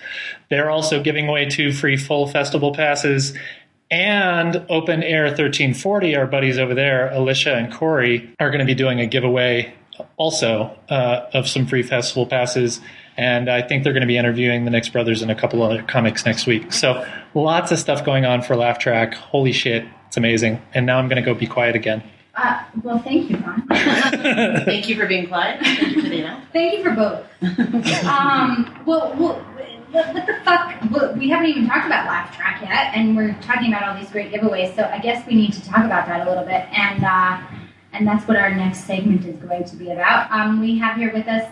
They're 0.50 0.70
also 0.70 1.02
giving 1.02 1.30
away 1.30 1.46
two 1.46 1.72
free 1.72 1.96
full 1.96 2.28
festival 2.28 2.74
passes 2.74 3.34
and 3.90 4.66
Open 4.70 5.04
Air 5.04 5.26
1340. 5.26 6.16
Our 6.16 6.28
buddies 6.28 6.58
over 6.58 6.74
there, 6.74 7.12
Alicia 7.12 7.56
and 7.56 7.72
Corey, 7.72 8.34
are 8.40 8.50
going 8.50 8.60
to 8.60 8.66
be 8.66 8.76
doing 8.76 9.00
a 9.00 9.06
giveaway 9.06 9.74
also 10.18 10.78
uh, 10.90 11.28
of 11.34 11.48
some 11.48 11.66
free 11.66 11.84
festival 11.84 12.26
passes. 12.26 12.82
And 13.18 13.50
I 13.50 13.62
think 13.62 13.84
they're 13.84 13.94
going 13.94 14.02
to 14.02 14.08
be 14.08 14.18
interviewing 14.18 14.66
the 14.66 14.72
Nix 14.72 14.90
brothers 14.90 15.22
and 15.22 15.30
a 15.30 15.36
couple 15.36 15.62
other 15.62 15.84
comics 15.84 16.26
next 16.26 16.48
week. 16.48 16.72
So 16.72 17.06
lots 17.34 17.72
of 17.72 17.80
stuff 17.80 18.06
going 18.06 18.26
on 18.26 18.42
for 18.42 18.56
Laugh 18.56 18.80
Track. 18.80 19.14
Holy 19.14 19.52
shit, 19.52 19.86
it's 20.08 20.18
amazing. 20.18 20.62
And 20.74 20.86
now 20.86 20.98
I'm 20.98 21.08
going 21.08 21.18
to 21.18 21.22
go 21.22 21.34
be 21.34 21.48
quiet 21.48 21.76
again. 21.76 22.04
Uh, 22.34 22.64
well, 22.82 23.00
thank 23.00 23.30
you, 23.30 23.38
Ron. 23.38 23.68
Thank 23.70 24.88
you 24.88 24.96
for 24.96 25.06
being 25.06 25.28
quiet. 25.28 25.60
Thank 25.62 25.96
you 25.98 26.02
for. 26.02 26.42
Thank 26.54 26.74
you 26.78 26.84
for 26.84 26.92
both. 26.92 27.26
um, 28.06 28.84
well, 28.86 29.14
well, 29.18 29.36
what, 29.92 30.14
what 30.14 30.26
the 30.26 30.38
fuck? 30.46 30.82
Well, 30.92 31.14
we 31.16 31.30
haven't 31.30 31.50
even 31.50 31.68
talked 31.68 31.86
about 31.86 32.06
Laugh 32.06 32.36
Track 32.36 32.62
yet, 32.62 32.94
and 32.96 33.18
we're 33.18 33.36
talking 33.42 33.68
about 33.68 33.84
all 33.84 34.00
these 34.00 34.10
great 34.10 34.32
giveaways. 34.32 34.74
So 34.76 34.84
I 34.84 35.00
guess 35.00 35.28
we 35.28 35.36
need 35.36 35.52
to 35.54 35.66
talk 35.66 35.84
about 35.84 36.08
that 36.08 36.26
a 36.26 36.30
little 36.30 36.46
bit, 36.46 36.66
and 36.72 37.04
uh, 37.04 37.42
and 37.92 38.08
that's 38.08 38.26
what 38.28 38.38
our 38.38 38.56
next 38.56 38.86
segment 38.86 39.26
is 39.26 39.36
going 39.38 39.66
to 39.66 39.76
be 39.76 39.92
about. 39.92 40.32
Um, 40.32 40.62
we 40.62 40.78
have 40.78 40.96
here 40.96 41.12
with 41.14 41.28
us 41.28 41.52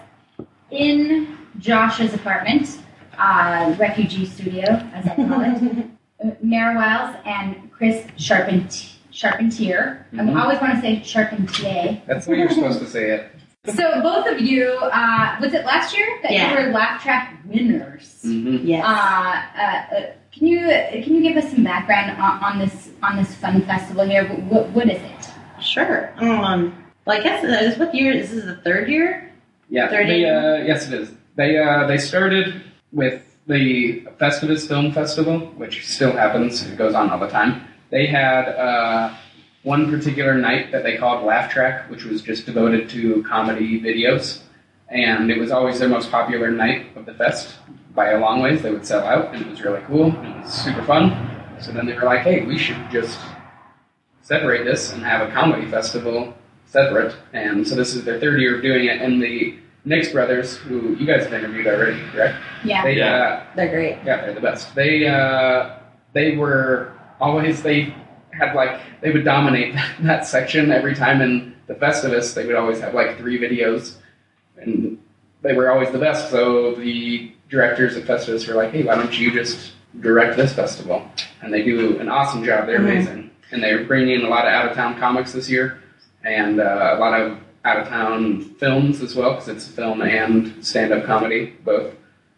in 0.72 1.38
Josh's 1.59 2.13
apartment, 2.13 2.80
uh, 3.17 3.76
refugee 3.80 4.26
studio, 4.26 4.63
as 4.93 5.05
I 5.07 5.15
call 5.15 5.41
it, 5.41 5.86
uh, 6.24 6.32
Mara 6.41 6.76
Wiles 6.76 7.15
and 7.26 7.72
Chris 7.72 8.05
Sharpent- 8.17 8.95
Charpentier. 9.11 10.05
Mhm. 10.13 10.36
I 10.36 10.41
always 10.43 10.61
want 10.61 10.76
to 10.76 10.82
say 10.82 10.99
Charpentier. 11.01 12.01
That's 12.07 12.26
the 12.26 12.32
way 12.32 12.38
you're 12.39 12.49
supposed 12.49 12.80
to 12.80 12.88
say 12.88 13.11
it. 13.11 13.32
So 13.76 14.01
both 14.01 14.26
of 14.26 14.39
you, 14.39 14.70
uh, 14.84 15.36
was 15.41 15.53
it 15.53 15.65
last 15.65 15.95
year 15.95 16.07
that 16.24 16.32
Yeah. 16.32 16.49
you 16.49 16.65
were 16.67 16.72
laugh 16.72 17.03
track 17.03 17.38
winners? 17.45 18.22
Mm-hmm. 18.26 18.65
Yes. 18.65 18.86
Uh, 18.86 18.89
uh, 18.89 19.95
uh, 19.97 20.11
can 20.32 20.47
you 20.47 20.59
can 21.03 21.15
you 21.15 21.22
give 21.22 21.36
us 21.36 21.51
some 21.51 21.65
background 21.65 22.11
on, 22.22 22.41
on 22.41 22.57
this 22.59 22.89
on 23.03 23.17
this 23.17 23.36
fun 23.36 23.61
festival 23.65 24.05
here? 24.05 24.24
What, 24.26 24.70
what 24.70 24.89
is 24.89 25.01
it? 25.01 25.30
Sure. 25.61 26.09
Um, 26.20 26.74
Well, 27.05 27.20
I 27.20 27.22
guess 27.22 27.43
it 27.43 27.49
is. 27.49 27.78
What 27.78 27.93
year? 27.93 28.13
This 28.13 28.32
is 28.32 28.45
the 28.45 28.55
third 28.55 28.88
year? 28.88 29.28
Yeah, 29.70 29.88
they, 30.07 30.26
uh, 30.26 30.55
yes, 30.65 30.88
it 30.88 30.93
is. 30.93 31.11
They 31.36 31.57
uh, 31.57 31.86
they 31.88 31.97
started 31.97 32.61
with 32.91 33.22
the 33.47 34.01
Festivus 34.20 34.67
Film 34.67 34.91
Festival, 34.91 35.39
which 35.57 35.88
still 35.88 36.11
happens. 36.11 36.63
It 36.65 36.78
goes 36.78 36.93
on 36.95 37.09
all 37.11 37.20
the 37.20 37.28
time. 37.28 37.63
They 37.91 38.07
had 38.07 38.49
uh, 38.49 39.13
one 39.63 39.89
particular 39.91 40.36
night 40.36 40.72
that 40.72 40.84
they 40.84 40.97
called 40.97 41.26
Laugh 41.26 41.51
Track, 41.51 41.89
which 41.89 42.03
was 42.03 42.22
just 42.22 42.45
devoted 42.45 42.89
to 42.89 43.24
comedy 43.24 43.80
videos, 43.80 44.41
and 44.89 45.32
it 45.32 45.39
was 45.39 45.51
always 45.51 45.80
their 45.80 45.89
most 45.89 46.11
popular 46.11 46.51
night 46.51 46.95
of 46.95 47.05
the 47.05 47.13
fest 47.13 47.55
by 47.95 48.11
a 48.11 48.20
long 48.20 48.41
ways. 48.41 48.61
They 48.61 48.72
would 48.72 48.86
sell 48.86 49.05
out, 49.05 49.34
and 49.34 49.45
it 49.45 49.49
was 49.49 49.61
really 49.61 49.82
cool. 49.88 50.11
and 50.15 50.28
It 50.38 50.43
was 50.43 50.53
super 50.53 50.84
fun. 50.84 51.05
So 51.59 51.72
then 51.72 51.86
they 51.86 51.93
were 51.93 52.03
like, 52.05 52.22
"Hey, 52.22 52.45
we 52.45 52.57
should 52.57 52.78
just 52.91 53.20
separate 54.22 54.63
this 54.63 54.93
and 54.93 55.03
have 55.03 55.28
a 55.28 55.32
comedy 55.32 55.65
festival 55.70 56.34
separate." 56.70 57.15
And 57.34 57.67
so 57.67 57.76
this 57.76 57.93
is 57.95 58.03
their 58.05 58.20
third 58.20 58.39
year 58.39 58.55
of 58.57 58.61
doing 58.61 58.86
it, 58.86 59.01
and 59.01 59.22
the 59.22 59.55
Nix 59.86 60.11
brothers, 60.11 60.57
who 60.57 60.95
you 60.95 61.05
guys 61.05 61.24
have 61.24 61.34
interviewed 61.34 61.65
already, 61.65 61.97
correct? 62.11 62.36
Yeah. 62.65 62.84
They, 62.84 62.97
Yeah. 62.97 63.13
uh, 63.15 63.43
They're 63.55 63.70
great. 63.70 63.97
yeah, 64.05 64.22
they're 64.22 64.34
the 64.34 64.41
best. 64.41 64.76
They 64.76 65.07
uh, 65.07 65.70
they 66.13 66.36
were 66.36 66.91
always 67.22 67.61
they 67.63 67.93
had 68.32 68.53
like 68.55 68.80
they 69.01 69.11
would 69.11 69.24
dominate 69.26 69.76
that 70.01 70.26
section 70.28 70.72
every 70.72 70.95
time 70.95 71.22
in 71.22 71.55
the 71.67 71.76
Festivus. 71.76 72.34
They 72.34 72.45
would 72.45 72.55
always 72.55 72.80
have 72.82 72.93
like 72.93 73.17
three 73.17 73.39
videos, 73.39 73.95
and 74.57 74.97
they 75.41 75.53
were 75.53 75.72
always 75.72 75.91
the 75.91 75.97
best. 75.99 76.30
So 76.30 76.76
the 76.76 77.32
directors 77.49 77.95
at 77.95 78.03
Festivus 78.03 78.47
were 78.47 78.55
like, 78.55 78.72
"Hey, 78.72 78.84
why 78.84 78.95
don't 78.95 79.17
you 79.17 79.32
just 79.32 79.72
direct 80.01 80.36
this 80.36 80.53
festival?" 80.53 81.09
And 81.41 81.53
they 81.53 81.63
do 81.63 81.97
an 81.99 82.09
awesome 82.09 82.43
job. 82.43 82.67
They're 82.67 82.80
Mhm. 82.80 82.91
amazing, 82.91 83.32
and 83.51 83.63
they're 83.63 83.86
bringing 83.86 84.20
in 84.20 84.26
a 84.26 84.30
lot 84.30 84.45
of 84.45 84.51
out 84.51 84.70
of 84.70 84.76
town 84.76 84.99
comics 84.99 85.32
this 85.32 85.49
year, 85.49 85.78
and 86.24 86.59
uh, 86.59 86.95
a 86.95 86.99
lot 86.99 87.20
of 87.20 87.38
out 87.65 87.78
of 87.78 87.88
town 87.88 88.41
films 88.55 89.01
as 89.01 89.15
well 89.15 89.34
because 89.34 89.49
it's 89.49 89.67
film 89.67 90.01
and 90.01 90.65
stand 90.65 90.93
up 90.93 91.05
comedy 91.05 91.55
both. 91.63 91.93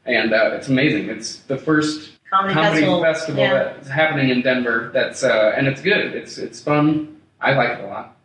And 0.05 0.33
uh, 0.33 0.51
it's 0.53 0.67
amazing. 0.67 1.09
It's 1.09 1.37
the 1.41 1.57
first 1.57 2.11
Comedy, 2.31 2.53
comedy 2.53 2.79
festival. 2.79 3.03
festival, 3.03 3.43
yeah. 3.43 3.53
that's 3.53 3.89
happening 3.89 4.29
in 4.29 4.41
Denver. 4.41 4.89
That's 4.93 5.21
uh, 5.21 5.53
and 5.55 5.67
it's 5.67 5.81
good. 5.81 6.15
It's 6.15 6.37
it's 6.37 6.61
fun. 6.61 7.19
I 7.41 7.53
like 7.53 7.77
it 7.77 7.83
a 7.83 7.87
lot. 7.87 8.17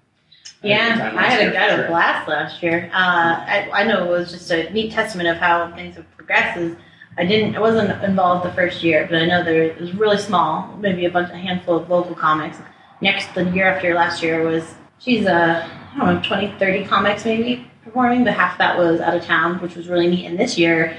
I 0.62 0.68
had 0.68 1.00
a 1.00 1.12
Yeah, 1.12 1.18
I 1.18 1.26
had 1.26 1.48
a, 1.48 1.59
I 1.59 1.62
had 1.70 1.80
a 1.80 1.88
blast 1.88 2.28
last 2.28 2.62
year. 2.62 2.88
Uh, 2.92 2.94
I, 2.94 3.68
I 3.72 3.82
know 3.82 4.04
it 4.04 4.11
was 4.11 4.30
just 4.30 4.48
a 4.52 4.72
neat 4.72 4.92
testament 4.92 5.28
of 5.28 5.38
how 5.38 5.74
things 5.74 5.96
have 5.96 6.09
progressed. 6.16 6.57
Is 6.57 6.76
I 7.18 7.24
didn't, 7.24 7.57
I 7.57 7.61
wasn't 7.61 8.02
involved 8.04 8.44
the 8.44 8.52
first 8.52 8.84
year, 8.84 9.07
but 9.11 9.20
I 9.20 9.26
know 9.26 9.42
there 9.42 9.62
it 9.62 9.80
was 9.80 9.92
really 9.94 10.18
small, 10.18 10.76
maybe 10.78 11.07
a 11.07 11.11
bunch, 11.11 11.30
a 11.30 11.36
handful 11.36 11.76
of 11.76 11.90
local 11.90 12.14
comics. 12.14 12.59
Next, 13.00 13.34
the 13.34 13.44
year 13.50 13.66
after 13.66 13.92
last 13.94 14.22
year 14.22 14.44
was, 14.44 14.74
she's 14.99 15.26
uh, 15.26 15.68
I 15.94 15.99
don't 15.99 16.14
know, 16.16 16.22
20, 16.22 16.59
30 16.59 16.84
comics 16.86 17.24
maybe 17.24 17.70
performing, 17.84 18.24
but 18.24 18.34
half 18.34 18.59
that 18.59 18.76
was 18.78 19.01
out 19.01 19.14
of 19.16 19.24
town, 19.24 19.61
which 19.61 19.74
was 19.76 19.88
really 19.88 20.09
neat. 20.09 20.26
And 20.26 20.38
this 20.38 20.59
year, 20.59 20.97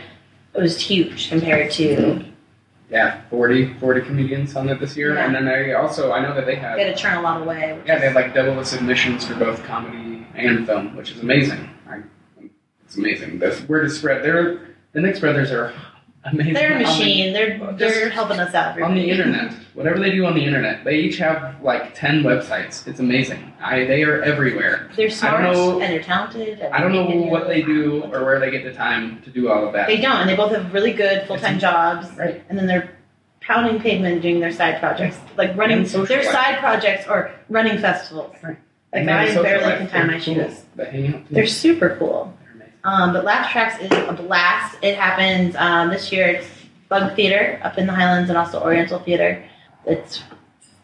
it 0.54 0.62
was 0.62 0.80
huge 0.80 1.30
compared 1.30 1.72
to 1.74 2.24
Yeah, 2.90 3.22
40, 3.30 3.74
40 3.76 4.02
comedians 4.02 4.56
on 4.56 4.70
it 4.70 4.80
this 4.80 4.96
year, 4.98 5.14
Yeah. 5.16 5.26
and 5.26 5.36
then 5.36 5.46
they 5.46 5.74
also 5.74 6.12
I 6.12 6.22
know 6.22 6.34
that 6.34 6.46
they 6.46 6.56
they 6.56 6.62
had 6.62 6.80
had 6.80 6.96
to 6.96 7.02
turn 7.02 7.18
a 7.18 7.22
lot 7.22 7.42
away. 7.42 7.80
Yeah 7.86 8.00
they 8.00 8.06
had 8.08 8.16
like 8.16 8.34
double 8.34 8.56
the 8.56 8.66
submissions 8.66 9.26
for 9.26 9.36
both 9.36 9.64
comedy 9.64 10.26
and 10.36 10.66
film, 10.66 10.96
which 10.96 11.12
is 11.12 11.20
amazing. 11.22 11.70
I, 11.90 12.00
it's 12.86 12.96
amazing. 12.96 13.40
The 13.40 13.66
word 13.68 13.86
is 13.86 13.98
spread. 13.98 14.24
They're 14.24 14.60
the 14.94 15.02
Nix 15.02 15.20
brothers 15.20 15.52
are 15.52 15.74
amazing. 16.32 16.54
they're 16.54 16.76
a 16.76 16.80
machine. 16.80 17.34
They're 17.34 17.60
they're 17.74 18.10
helping 18.10 18.40
us 18.40 18.54
out. 18.54 18.82
on 18.82 18.96
the 18.96 19.10
internet. 19.10 19.54
Whatever 19.74 20.00
they 20.00 20.12
do 20.12 20.26
on 20.26 20.34
the 20.34 20.44
internet, 20.44 20.84
they 20.84 20.96
each 20.96 21.18
have 21.18 21.62
like 21.62 21.94
ten 21.94 22.24
websites. 22.24 22.88
It's 22.88 23.00
amazing. 23.00 23.54
I 23.62 23.86
they 23.86 24.04
are 24.04 24.22
everywhere. 24.22 24.90
They're 24.96 25.10
smart 25.10 25.42
know- 25.42 25.80
and 25.80 25.94
they're 25.94 26.04
talented. 26.04 26.60
and 26.60 26.74
I 26.74 26.80
don't 26.82 26.94
know 26.94 27.06
what 27.30 27.48
they 27.48 27.62
do 27.62 28.04
or 28.06 28.26
where 28.26 28.40
they 28.40 28.52
get 28.52 28.64
the 28.64 28.74
time 28.74 29.22
to 29.24 29.30
do 29.30 29.50
all 29.50 29.68
of 29.68 29.74
that. 29.74 29.88
They 29.88 30.02
don't, 30.02 30.18
and 30.18 30.30
they 30.30 30.36
both 30.36 30.52
have 30.52 30.74
really 30.74 30.94
good 30.94 31.28
full 31.28 31.38
time 31.38 31.60
jobs. 31.60 32.10
Right. 32.18 32.44
And 32.50 32.58
then 32.58 32.68
they're 32.68 32.98
pounding 33.42 33.80
pavement 33.82 34.22
doing 34.22 34.40
their 34.40 34.52
side 34.52 34.80
projects, 34.80 35.18
like 35.38 35.56
running 35.56 35.84
their 35.84 36.24
side 36.24 36.60
projects 36.60 37.08
or 37.08 37.32
running 37.50 37.78
festivals. 37.80 38.36
Right. 38.44 38.58
Like 38.94 39.02
And 39.02 39.08
they 39.10 39.12
have 39.34 39.38
a 39.38 39.40
I 39.40 39.44
barely 39.44 39.78
can 39.78 39.88
tie 39.90 40.04
my 40.06 40.20
shoes. 40.20 40.64
They 40.76 40.86
hang 40.86 41.08
out. 41.16 41.28
too. 41.28 41.34
They're 41.36 41.48
super 41.48 41.96
cool. 41.98 42.34
They're 42.88 42.94
amazing. 42.96 43.04
Um, 43.04 43.14
but 43.14 43.24
Laugh 43.26 43.52
Tracks 43.52 43.80
is 43.82 43.92
a 43.92 44.14
blast. 44.14 44.78
It 44.82 44.96
happens 44.98 45.56
um, 45.56 45.90
this 45.90 46.12
year. 46.12 46.28
It's 46.28 46.48
Bug 46.90 47.16
Theater 47.16 47.60
up 47.64 47.78
in 47.78 47.88
the 47.88 47.94
Highlands 47.94 48.30
and 48.30 48.38
also 48.38 48.62
Oriental 48.64 49.00
Theater. 49.00 49.44
It's 49.86 50.24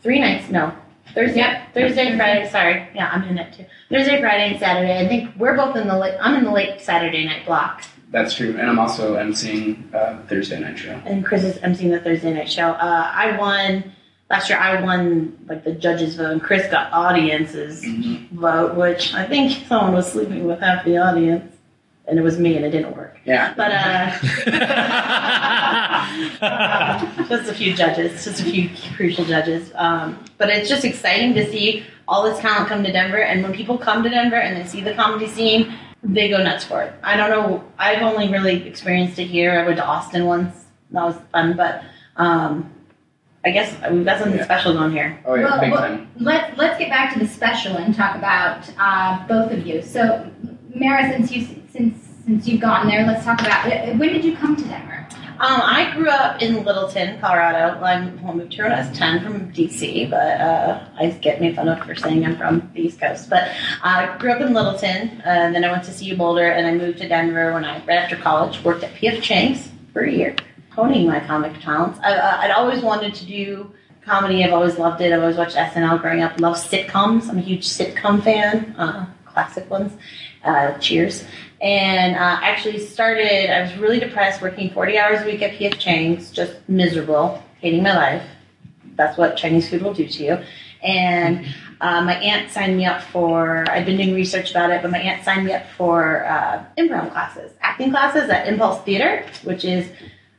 three 0.01 0.19
nights. 0.19 0.49
No, 0.49 0.73
Thursday. 1.13 1.37
Yep. 1.39 1.73
Thursday, 1.73 2.15
Friday. 2.17 2.49
Sorry, 2.49 2.87
yeah, 2.95 3.09
I'm 3.11 3.23
in 3.23 3.37
it 3.37 3.53
too. 3.53 3.65
Thursday, 3.89 4.19
Friday, 4.21 4.51
and 4.51 4.59
Saturday. 4.59 4.99
I 4.99 5.07
think 5.07 5.31
we're 5.37 5.55
both 5.55 5.75
in 5.75 5.87
the 5.87 5.97
late. 5.97 6.15
I'm 6.19 6.35
in 6.35 6.43
the 6.45 6.51
late 6.51 6.81
Saturday 6.81 7.25
night 7.25 7.45
block, 7.45 7.83
That's 8.11 8.33
true. 8.35 8.55
And 8.57 8.69
I'm 8.69 8.79
also 8.79 9.15
emceeing 9.17 9.93
uh, 9.93 10.17
Thursday 10.27 10.59
night 10.59 10.77
show. 10.77 10.99
and 11.05 11.23
Chris 11.25 11.43
is 11.43 11.57
emceeing 11.59 11.91
the 11.91 11.99
Thursday 11.99 12.33
night 12.33 12.51
show. 12.51 12.69
Uh, 12.71 13.11
I 13.13 13.37
won 13.37 13.91
last 14.29 14.49
year. 14.49 14.57
I 14.59 14.81
won 14.81 15.37
like 15.47 15.63
the 15.63 15.71
judges' 15.73 16.15
vote, 16.15 16.31
and 16.31 16.41
Chris 16.41 16.67
got 16.69 16.91
audience's 16.91 17.83
Mm-hmm. 17.83 18.39
vote, 18.39 18.75
which 18.75 19.13
I 19.13 19.25
think 19.25 19.65
someone 19.67 19.93
was 19.93 20.11
sleeping 20.11 20.45
with 20.45 20.59
half 20.59 20.83
the 20.85 20.97
audience, 20.97 21.52
and 22.05 22.19
it 22.19 22.21
was 22.21 22.37
me, 22.39 22.55
and 22.57 22.65
it 22.65 22.71
didn't 22.71 22.95
work. 22.95 23.17
Yeah. 23.25 23.53
But 23.55 23.71
uh, 23.71 24.11
just 27.29 27.49
a 27.49 27.53
few 27.53 27.73
judges, 27.73 28.23
just 28.23 28.41
a 28.41 28.43
few 28.43 28.69
crucial 28.95 29.25
judges. 29.25 29.71
Um, 29.75 30.23
but 30.37 30.49
it's 30.49 30.67
just 30.69 30.83
exciting 30.85 31.33
to 31.35 31.49
see 31.49 31.83
all 32.07 32.23
this 32.23 32.39
talent 32.39 32.67
come 32.67 32.83
to 32.83 32.91
Denver. 32.91 33.21
And 33.21 33.41
when 33.43 33.53
people 33.53 33.77
come 33.77 34.03
to 34.03 34.09
Denver 34.09 34.35
and 34.35 34.57
they 34.57 34.67
see 34.67 34.81
the 34.81 34.93
comedy 34.93 35.27
scene, 35.27 35.73
they 36.03 36.29
go 36.29 36.43
nuts 36.43 36.65
for 36.65 36.81
it. 36.83 36.93
I 37.03 37.15
don't 37.15 37.29
know. 37.29 37.63
I've 37.77 38.01
only 38.01 38.27
really 38.29 38.67
experienced 38.67 39.17
it 39.19 39.27
here. 39.27 39.57
I 39.57 39.63
went 39.65 39.77
to 39.77 39.85
Austin 39.85 40.25
once. 40.25 40.65
That 40.91 41.03
was 41.05 41.15
fun. 41.31 41.55
But 41.55 41.83
um, 42.17 42.69
I 43.45 43.51
guess 43.51 43.73
we've 43.89 44.03
got 44.05 44.19
something 44.19 44.37
Yeah. 44.37 44.43
special 44.45 44.73
going 44.73 44.91
here. 44.91 45.17
Oh 45.25 45.35
yeah, 45.35 45.43
Well, 45.45 45.59
big 45.61 45.71
well- 45.71 45.79
time. 45.81 46.09
Let's 46.17 46.57
let's 46.57 46.77
get 46.77 46.89
back 46.89 47.13
to 47.13 47.19
the 47.19 47.27
special 47.27 47.77
and 47.77 47.95
talk 47.95 48.15
about 48.17 48.69
uh, 48.77 49.25
both 49.27 49.51
of 49.51 49.65
you. 49.65 49.81
So, 49.81 50.29
Mara, 50.75 51.09
since 51.09 51.31
you 51.31 51.45
since 51.73 51.97
since 52.25 52.47
you've 52.47 52.61
gotten 52.61 52.87
there, 52.87 53.05
let's 53.05 53.25
talk 53.25 53.41
about 53.41 53.69
uh, 53.69 53.93
when 53.95 54.13
did 54.13 54.23
you 54.23 54.37
come 54.37 54.55
to 54.55 54.63
Denver? 54.63 55.05
Um, 55.39 55.59
I 55.61 55.91
grew 55.93 56.07
up 56.07 56.41
in 56.41 56.63
Littleton, 56.63 57.19
Colorado. 57.19 57.83
I 57.83 57.99
moved 57.99 58.53
here 58.53 58.63
when 58.63 58.71
I 58.71 58.87
was 58.87 58.97
10 58.97 59.23
from 59.23 59.51
DC, 59.51 60.09
but 60.09 60.39
uh, 60.39 60.85
I 60.97 61.09
get 61.09 61.41
made 61.41 61.55
fun 61.55 61.67
of 61.67 61.85
for 61.85 61.95
saying 61.95 62.23
I'm 62.25 62.37
from 62.37 62.71
the 62.73 62.81
East 62.81 63.01
Coast. 63.01 63.29
But 63.29 63.51
I 63.83 64.15
grew 64.19 64.31
up 64.31 64.39
in 64.39 64.53
Littleton, 64.53 65.21
uh, 65.25 65.29
and 65.29 65.53
then 65.53 65.65
I 65.65 65.71
went 65.71 65.83
to 65.85 65.91
CU 65.91 66.15
Boulder, 66.15 66.49
and 66.49 66.65
I 66.65 66.73
moved 66.73 66.99
to 66.99 67.09
Denver 67.09 67.51
when 67.51 67.65
I, 67.65 67.83
right 67.85 67.97
after 67.97 68.15
college, 68.15 68.63
worked 68.63 68.83
at 68.83 68.93
PF 68.93 69.21
Chang's 69.21 69.69
for 69.91 70.03
a 70.03 70.11
year, 70.11 70.35
honing 70.69 71.07
my 71.07 71.19
comic 71.19 71.59
talents. 71.59 71.99
I, 72.03 72.13
uh, 72.13 72.37
I'd 72.37 72.51
always 72.51 72.81
wanted 72.81 73.13
to 73.15 73.25
do 73.25 73.73
comedy. 74.05 74.45
I've 74.45 74.53
always 74.53 74.77
loved 74.77 75.01
it. 75.01 75.11
I've 75.11 75.21
always 75.21 75.35
watched 75.35 75.57
SNL 75.57 75.99
growing 75.99 76.21
up. 76.21 76.39
Love 76.39 76.55
sitcoms. 76.55 77.27
I'm 77.27 77.39
a 77.39 77.41
huge 77.41 77.67
sitcom 77.67 78.23
fan, 78.23 78.75
uh, 78.77 79.07
classic 79.25 79.69
ones. 79.69 79.91
Uh, 80.43 80.77
cheers. 80.77 81.25
And 81.63 82.15
uh, 82.17 82.39
actually 82.41 82.77
started, 82.79 83.49
I 83.49 83.61
was 83.61 83.73
really 83.77 83.97
depressed, 83.97 84.41
working 84.41 84.69
40 84.69 84.97
hours 84.97 85.21
a 85.21 85.25
week 85.25 85.41
at 85.41 85.51
PF 85.51 85.79
Chang's, 85.79 86.29
just 86.29 86.57
miserable, 86.67 87.41
hating 87.61 87.81
my 87.81 87.95
life. 87.95 88.23
That's 88.97 89.17
what 89.17 89.37
Chinese 89.37 89.69
food 89.69 89.81
will 89.81 89.93
do 89.93 90.05
to 90.05 90.23
you. 90.23 90.37
And 90.83 91.45
uh, 91.79 92.01
my 92.01 92.15
aunt 92.15 92.51
signed 92.51 92.75
me 92.75 92.85
up 92.85 93.01
for, 93.01 93.63
I'd 93.71 93.85
been 93.85 93.95
doing 93.95 94.13
research 94.13 94.51
about 94.51 94.71
it, 94.71 94.81
but 94.81 94.91
my 94.91 94.97
aunt 94.97 95.23
signed 95.23 95.45
me 95.45 95.53
up 95.53 95.63
for 95.77 96.25
uh, 96.25 96.65
improv 96.77 97.13
classes, 97.13 97.53
acting 97.61 97.91
classes 97.91 98.29
at 98.29 98.45
Impulse 98.45 98.83
Theater, 98.83 99.25
which 99.45 99.63
is, 99.63 99.89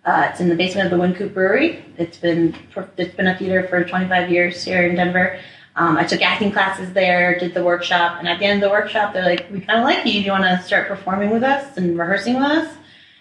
uh, 0.05 0.29
it's 0.31 0.41
in 0.41 0.51
the 0.51 0.55
basement 0.55 0.93
of 0.93 0.99
the 0.99 1.03
Wynkoop 1.03 1.33
Brewery. 1.33 1.83
It's 1.97 2.19
been, 2.19 2.55
it's 2.99 3.17
been 3.17 3.29
a 3.29 3.39
theater 3.39 3.67
for 3.69 3.83
25 3.83 4.31
years 4.31 4.63
here 4.63 4.87
in 4.87 4.95
Denver. 4.95 5.41
Um, 5.77 5.97
I 5.97 6.05
took 6.05 6.23
acting 6.23 6.53
classes 6.53 6.93
there, 6.93 7.39
did 7.39 7.53
the 7.53 7.65
workshop, 7.65 8.19
and 8.21 8.29
at 8.29 8.39
the 8.39 8.45
end 8.45 8.63
of 8.63 8.69
the 8.69 8.73
workshop, 8.73 9.13
they're 9.13 9.25
like, 9.25 9.47
"We 9.51 9.61
kind 9.61 9.81
of 9.81 9.85
like 9.85 10.07
you. 10.07 10.13
Do 10.13 10.21
you 10.21 10.31
want 10.31 10.45
to 10.45 10.63
start 10.63 10.87
performing 10.87 11.31
with 11.31 11.43
us 11.43 11.77
and 11.77 11.99
rehearsing 11.99 12.35
with 12.35 12.45
us?" 12.45 12.77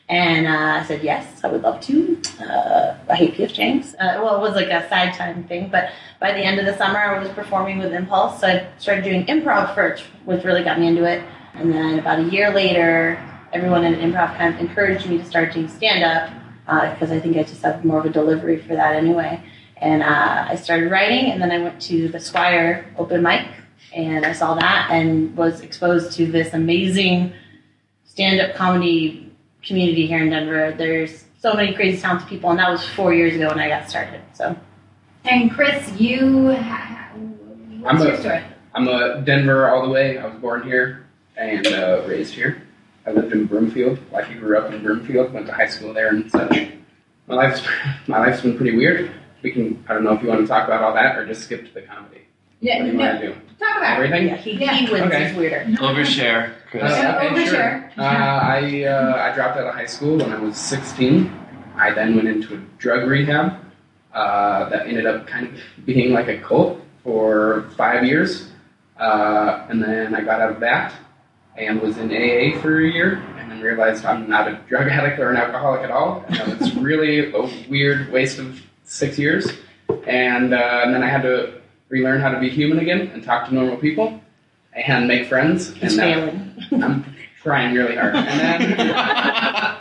And 0.07 0.47
uh, 0.47 0.81
I 0.81 0.83
said, 0.83 1.03
"Yes, 1.03 1.43
I 1.43 1.47
would 1.47 1.63
love 1.63 1.81
to." 1.81 2.21
Uh, 2.39 2.95
I 3.09 3.15
hate 3.15 3.33
PF 3.33 3.53
Chang's. 3.53 3.95
Uh, 3.95 4.19
well, 4.21 4.35
it 4.37 4.41
was 4.41 4.53
like 4.53 4.67
a 4.67 4.87
side 4.87 5.15
time 5.15 5.45
thing, 5.45 5.69
but 5.69 5.89
by 6.19 6.31
the 6.31 6.39
end 6.39 6.59
of 6.59 6.65
the 6.67 6.77
summer, 6.77 6.99
I 6.99 7.19
was 7.19 7.29
performing 7.29 7.79
with 7.79 7.91
Impulse, 7.91 8.39
so 8.39 8.47
I 8.47 8.67
started 8.77 9.03
doing 9.03 9.25
improv 9.25 9.73
first, 9.73 10.03
which 10.25 10.43
really 10.43 10.63
got 10.63 10.79
me 10.79 10.87
into 10.87 11.05
it. 11.05 11.23
And 11.55 11.73
then 11.73 11.97
about 11.97 12.19
a 12.19 12.23
year 12.23 12.53
later, 12.53 13.19
everyone 13.51 13.83
in 13.83 13.95
improv 13.95 14.37
kind 14.37 14.53
of 14.53 14.59
encouraged 14.59 15.07
me 15.09 15.17
to 15.17 15.25
start 15.25 15.53
doing 15.53 15.67
stand 15.67 16.03
up 16.03 16.31
because 16.93 17.11
I 17.11 17.19
think 17.19 17.37
I 17.37 17.43
just 17.43 17.61
have 17.63 17.83
more 17.83 17.99
of 17.99 18.05
a 18.05 18.09
delivery 18.09 18.57
for 18.57 18.75
that 18.75 18.95
anyway. 18.95 19.41
And 19.83 20.01
uh, 20.01 20.45
I 20.47 20.55
started 20.55 20.89
writing, 20.89 21.29
and 21.31 21.41
then 21.41 21.51
I 21.51 21.57
went 21.59 21.81
to 21.83 22.07
the 22.07 22.17
Squire 22.19 22.85
open 22.97 23.21
mic, 23.21 23.45
and 23.93 24.25
I 24.25 24.31
saw 24.31 24.53
that 24.55 24.87
and 24.91 25.35
was 25.35 25.59
exposed 25.59 26.13
to 26.13 26.25
this 26.25 26.53
amazing 26.53 27.33
stand-up 28.05 28.55
comedy 28.55 29.29
community 29.61 30.07
here 30.07 30.19
in 30.23 30.29
Denver. 30.29 30.71
There's 30.77 31.25
so 31.37 31.53
many 31.53 31.73
crazy 31.73 32.01
talented 32.01 32.29
people, 32.29 32.49
and 32.49 32.59
that 32.59 32.69
was 32.71 32.87
four 32.87 33.13
years 33.13 33.35
ago 33.35 33.49
when 33.49 33.59
I 33.59 33.67
got 33.67 33.89
started. 33.89 34.21
So 34.33 34.55
And 35.25 35.51
Chris, 35.51 35.91
you, 35.99 36.53
ha- 36.53 37.09
I'm 37.13 37.81
what's 37.81 38.03
a- 38.03 38.07
your 38.07 38.17
story? 38.21 38.43
I'm 38.75 38.87
a 38.87 39.19
Denver 39.21 39.69
all 39.69 39.83
the 39.83 39.89
way. 39.89 40.17
I 40.17 40.27
was 40.27 40.39
born 40.39 40.63
here 40.63 41.05
and 41.35 41.67
uh, 41.67 42.03
raised 42.07 42.33
here. 42.33 42.63
I 43.05 43.11
lived 43.11 43.33
in 43.33 43.47
Broomfield, 43.47 43.99
like 44.13 44.29
I 44.29 44.33
grew 44.35 44.57
up 44.57 44.71
in 44.71 44.81
Broomfield, 44.81 45.33
went 45.33 45.45
to 45.47 45.51
high 45.53 45.67
school 45.67 45.93
there 45.93 46.07
and 46.07 46.31
such. 46.31 46.69
My 47.27 47.35
life's 47.35 47.61
my 48.07 48.19
life's 48.19 48.39
been 48.41 48.55
pretty 48.55 48.77
weird. 48.77 49.11
We 49.43 49.51
can 49.51 49.83
I 49.87 49.93
don't 49.93 50.03
know 50.03 50.13
if 50.13 50.21
you 50.23 50.29
want 50.29 50.41
to 50.41 50.47
talk 50.47 50.65
about 50.67 50.81
all 50.81 50.93
that 50.93 51.17
or 51.17 51.25
just 51.27 51.43
skip 51.43 51.65
to 51.67 51.73
the 51.73 51.81
comedy. 51.81 52.21
Yeah, 52.61 52.77
what 52.77 52.85
do 52.85 52.91
you 52.91 52.97
no, 52.97 53.03
want 53.05 53.19
to 53.21 53.27
do? 53.27 53.33
talk 53.59 53.77
about. 53.77 53.97
Everything? 53.97 54.27
Yeah, 54.27 54.35
he, 54.37 54.51
Yeah. 54.53 54.73
he 54.73 54.91
wins. 54.91 55.05
Okay. 55.07 55.27
He's 55.27 55.37
weirder. 55.37 55.65
Overshare, 55.79 56.53
Chris. 56.71 56.83
Uh, 56.83 56.87
okay, 56.87 57.27
overshare. 57.27 57.93
sure. 57.93 58.03
Uh, 58.03 58.03
I 58.03 58.83
uh, 58.85 59.29
I 59.31 59.35
dropped 59.35 59.57
out 59.57 59.67
of 59.67 59.73
high 59.75 59.85
school 59.85 60.17
when 60.17 60.31
I 60.31 60.39
was 60.39 60.55
16. 60.57 61.31
I 61.75 61.91
then 61.91 62.15
went 62.15 62.27
into 62.29 62.53
a 62.55 62.57
drug 62.77 63.07
rehab 63.07 63.59
uh, 64.13 64.69
that 64.69 64.87
ended 64.87 65.05
up 65.05 65.27
kind 65.27 65.47
of 65.47 65.85
being 65.85 66.13
like 66.13 66.29
a 66.29 66.37
cult 66.39 66.79
for 67.03 67.69
five 67.75 68.05
years, 68.05 68.49
uh, 68.97 69.65
and 69.69 69.83
then 69.83 70.15
I 70.15 70.21
got 70.21 70.39
out 70.39 70.51
of 70.53 70.59
that 70.61 70.93
and 71.57 71.81
was 71.81 71.97
in 71.97 72.09
AA 72.11 72.59
for 72.61 72.79
a 72.79 72.89
year, 72.89 73.15
and 73.37 73.51
then 73.51 73.59
realized 73.61 74.05
I'm 74.05 74.29
not 74.29 74.47
a 74.47 74.55
drug 74.69 74.87
addict 74.87 75.19
or 75.19 75.29
an 75.31 75.37
alcoholic 75.37 75.81
at 75.81 75.91
all. 75.91 76.23
And 76.29 76.53
it 76.53 76.59
was 76.59 76.73
really 76.75 77.31
a 77.33 77.69
weird 77.69 78.11
waste 78.11 78.39
of 78.39 78.61
six 78.93 79.17
years, 79.17 79.47
and, 80.05 80.53
uh, 80.53 80.81
and 80.83 80.93
then 80.93 81.01
I 81.03 81.09
had 81.09 81.23
to 81.23 81.61
relearn 81.89 82.21
how 82.21 82.29
to 82.29 82.39
be 82.39 82.49
human 82.49 82.79
again 82.79 83.09
and 83.13 83.23
talk 83.23 83.47
to 83.47 83.53
normal 83.53 83.77
people 83.77 84.21
and 84.73 85.07
make 85.07 85.27
friends. 85.27 85.69
And 85.81 85.91
that- 85.91 85.97
failing. 86.69 86.83
I'm 86.83 87.15
trying 87.41 87.73
really 87.73 87.95
hard. 87.95 88.15
And 88.15 88.39
then, 88.39 88.79
uh, 88.89 89.79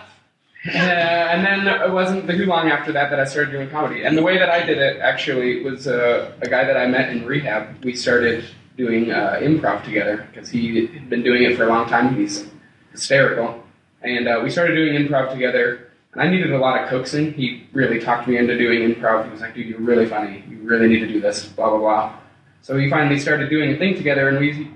and 0.65 1.45
then 1.45 1.69
it 1.69 1.93
wasn't 1.93 2.29
too 2.29 2.47
long 2.47 2.71
after 2.71 2.91
that 2.93 3.11
that 3.11 3.21
I 3.21 3.25
started 3.25 3.53
doing 3.53 3.69
comedy. 3.69 4.05
And 4.05 4.17
the 4.17 4.23
way 4.23 4.39
that 4.39 4.49
I 4.49 4.65
did 4.65 4.79
it 4.79 5.01
actually 5.01 5.63
was 5.63 5.87
uh, 5.87 6.33
a 6.41 6.49
guy 6.49 6.65
that 6.65 6.77
I 6.77 6.87
met 6.87 7.11
in 7.11 7.27
rehab. 7.27 7.85
We 7.85 7.95
started 7.95 8.47
doing 8.79 9.13
uh, 9.13 9.39
improv 9.43 9.85
together 9.85 10.27
because 10.33 10.49
he 10.49 10.87
had 10.87 11.11
been 11.11 11.23
doing 11.23 11.43
it 11.43 11.57
for 11.57 11.65
a 11.65 11.69
long 11.69 11.87
time. 11.87 12.17
He's 12.17 12.49
hysterical. 12.91 13.63
And 14.03 14.27
uh, 14.27 14.41
we 14.43 14.51
started 14.51 14.75
doing 14.75 14.95
improv 14.95 15.31
together. 15.33 15.92
And 16.13 16.23
I 16.23 16.29
needed 16.31 16.53
a 16.53 16.59
lot 16.59 16.83
of 16.83 16.89
coaxing. 16.91 17.33
He 17.33 17.67
really 17.73 17.99
talked 17.99 18.29
me 18.29 18.37
into 18.37 18.57
doing 18.59 18.81
improv. 18.81 19.25
He 19.25 19.31
was 19.31 19.41
like, 19.41 19.55
dude, 19.55 19.67
you're 19.67 19.81
really 19.81 20.07
funny. 20.07 20.45
You 20.49 20.59
really 20.59 20.87
need 20.89 21.01
to 21.01 21.09
do 21.09 21.21
this, 21.21 21.47
blah, 21.47 21.71
blah, 21.71 21.79
blah. 21.79 22.15
So 22.61 22.77
we 22.77 22.91
finally 22.91 23.19
started 23.19 23.49
doing 23.51 23.73
a 23.75 23.79
thing 23.79 23.95
together, 23.97 24.29
and 24.29 24.39
we 24.39 24.71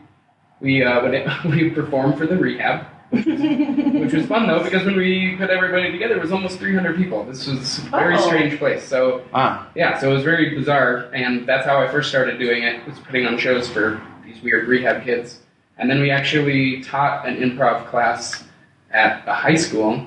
we 0.60 0.82
uh, 0.82 1.02
would 1.02 1.26
we 1.54 1.70
performed 1.70 2.16
for 2.18 2.26
the 2.26 2.36
rehab, 2.36 2.86
which 3.10 4.12
was 4.12 4.26
fun 4.26 4.46
though 4.48 4.64
because 4.64 4.84
when 4.84 4.96
we 4.96 5.36
put 5.38 5.50
everybody 5.50 5.92
together, 5.92 6.16
it 6.16 6.20
was 6.22 6.32
almost 6.32 6.58
300 6.58 6.96
people. 6.96 7.24
This 7.24 7.46
was 7.46 7.78
a 7.78 7.82
very 7.90 8.16
Oh. 8.16 8.26
strange 8.26 8.58
place. 8.58 8.82
So 8.82 9.22
Wow. 9.32 9.66
yeah, 9.76 9.98
so 9.98 10.10
it 10.10 10.14
was 10.14 10.24
very 10.24 10.54
bizarre, 10.58 11.10
and 11.12 11.46
that's 11.46 11.64
how 11.66 11.80
I 11.80 11.86
first 11.86 12.08
started 12.08 12.38
doing 12.40 12.62
it. 12.64 12.84
Was 12.88 12.98
putting 13.00 13.26
on 13.26 13.38
shows 13.38 13.68
for 13.68 14.00
these 14.24 14.42
weird 14.42 14.66
rehab 14.66 15.04
kids, 15.04 15.40
and 15.78 15.88
then 15.90 16.00
we 16.00 16.10
actually 16.10 16.82
taught 16.82 17.28
an 17.28 17.36
improv 17.36 17.86
class 17.86 18.42
at 18.90 19.22
a 19.28 19.34
high 19.34 19.54
school 19.54 20.06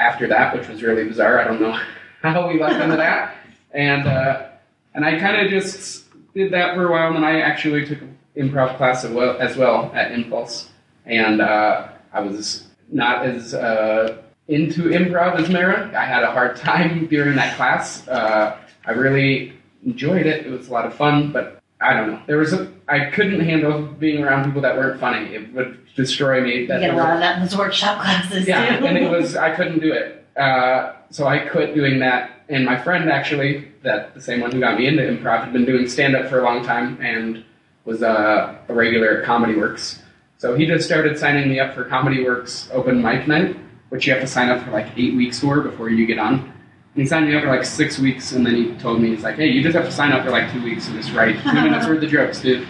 after 0.00 0.26
that, 0.28 0.56
which 0.56 0.68
was 0.68 0.82
really 0.82 1.04
bizarre. 1.04 1.40
I 1.40 1.44
don't 1.44 1.60
know 1.60 1.78
how 2.22 2.48
we 2.48 2.60
left 2.60 2.82
into 2.82 2.96
that, 2.96 3.36
and 3.72 4.06
uh, 4.06 4.48
and 4.94 5.04
I 5.04 5.18
kind 5.18 5.44
of 5.44 5.50
just 5.50 6.06
did 6.34 6.52
that 6.52 6.74
for 6.74 6.88
a 6.88 6.90
while, 6.90 7.08
and 7.08 7.16
then 7.16 7.24
I 7.24 7.40
actually 7.40 7.86
took 7.86 7.98
improv 8.36 8.76
class 8.76 9.04
as 9.04 9.10
well, 9.10 9.36
as 9.38 9.56
well 9.56 9.92
at 9.94 10.12
Impulse, 10.12 10.70
and 11.06 11.40
uh, 11.40 11.88
I 12.12 12.20
was 12.20 12.66
not 12.90 13.26
as 13.26 13.54
uh, 13.54 14.22
into 14.48 14.84
improv 14.90 15.38
as 15.38 15.48
Mara. 15.48 15.90
I 15.96 16.04
had 16.04 16.22
a 16.22 16.30
hard 16.32 16.56
time 16.56 17.06
during 17.06 17.36
that 17.36 17.56
class. 17.56 18.06
Uh, 18.08 18.58
I 18.84 18.92
really 18.92 19.52
enjoyed 19.84 20.26
it. 20.26 20.46
It 20.46 20.50
was 20.50 20.68
a 20.68 20.72
lot 20.72 20.86
of 20.86 20.94
fun, 20.94 21.32
but 21.32 21.59
I 21.80 21.94
don't 21.94 22.10
know. 22.10 22.22
There 22.26 22.36
was 22.36 22.52
a 22.52 22.70
I 22.88 23.10
couldn't 23.10 23.40
handle 23.40 23.82
being 23.82 24.22
around 24.22 24.44
people 24.44 24.60
that 24.62 24.76
weren't 24.76 25.00
funny. 25.00 25.34
It 25.34 25.52
would 25.54 25.78
destroy 25.96 26.42
me. 26.42 26.62
You 26.62 26.66
get 26.66 26.94
a 26.94 26.96
lot 26.96 27.14
of 27.14 27.20
that 27.20 27.36
in 27.36 27.42
those 27.42 27.56
workshop 27.56 28.02
classes 28.02 28.46
yeah, 28.46 28.78
too. 28.78 28.86
and 28.86 28.98
it 28.98 29.10
was 29.10 29.36
I 29.36 29.54
couldn't 29.54 29.80
do 29.80 29.92
it. 29.92 30.26
Uh, 30.36 30.94
so 31.10 31.26
I 31.26 31.38
quit 31.38 31.74
doing 31.74 32.00
that. 32.00 32.44
And 32.48 32.64
my 32.64 32.80
friend 32.80 33.10
actually, 33.10 33.68
that 33.82 34.14
the 34.14 34.20
same 34.20 34.40
one 34.40 34.52
who 34.52 34.60
got 34.60 34.78
me 34.78 34.86
into 34.86 35.02
improv, 35.02 35.44
had 35.44 35.52
been 35.52 35.64
doing 35.64 35.88
stand 35.88 36.16
up 36.16 36.28
for 36.28 36.40
a 36.40 36.42
long 36.42 36.64
time 36.64 36.98
and 37.00 37.44
was 37.84 38.02
uh, 38.02 38.56
a 38.68 38.74
regular 38.74 39.18
at 39.18 39.24
Comedy 39.24 39.54
Works. 39.54 40.02
So 40.38 40.54
he 40.54 40.66
just 40.66 40.86
started 40.86 41.18
signing 41.18 41.48
me 41.48 41.60
up 41.60 41.74
for 41.74 41.84
Comedy 41.84 42.24
Works 42.24 42.68
open 42.72 43.02
mic 43.02 43.26
night, 43.28 43.56
which 43.90 44.06
you 44.06 44.12
have 44.12 44.22
to 44.22 44.28
sign 44.28 44.48
up 44.48 44.64
for 44.64 44.70
like 44.70 44.86
eight 44.96 45.14
weeks 45.14 45.40
for 45.40 45.60
before 45.60 45.90
you 45.90 46.06
get 46.06 46.18
on. 46.18 46.52
He 46.94 47.06
signed 47.06 47.28
me 47.28 47.36
up 47.36 47.44
for 47.44 47.48
like 47.48 47.64
six 47.64 47.98
weeks, 47.98 48.32
and 48.32 48.44
then 48.44 48.54
he 48.54 48.74
told 48.74 49.00
me, 49.00 49.10
he's 49.10 49.22
like, 49.22 49.36
hey, 49.36 49.46
you 49.46 49.62
just 49.62 49.76
have 49.76 49.84
to 49.84 49.92
sign 49.92 50.12
up 50.12 50.24
for 50.24 50.30
like 50.30 50.50
two 50.52 50.62
weeks 50.62 50.88
and 50.88 50.96
just 51.00 51.14
write 51.14 51.40
two 51.42 51.52
minutes 51.52 51.86
worth 51.86 52.02
of 52.02 52.10
jokes, 52.10 52.40
dude. 52.40 52.66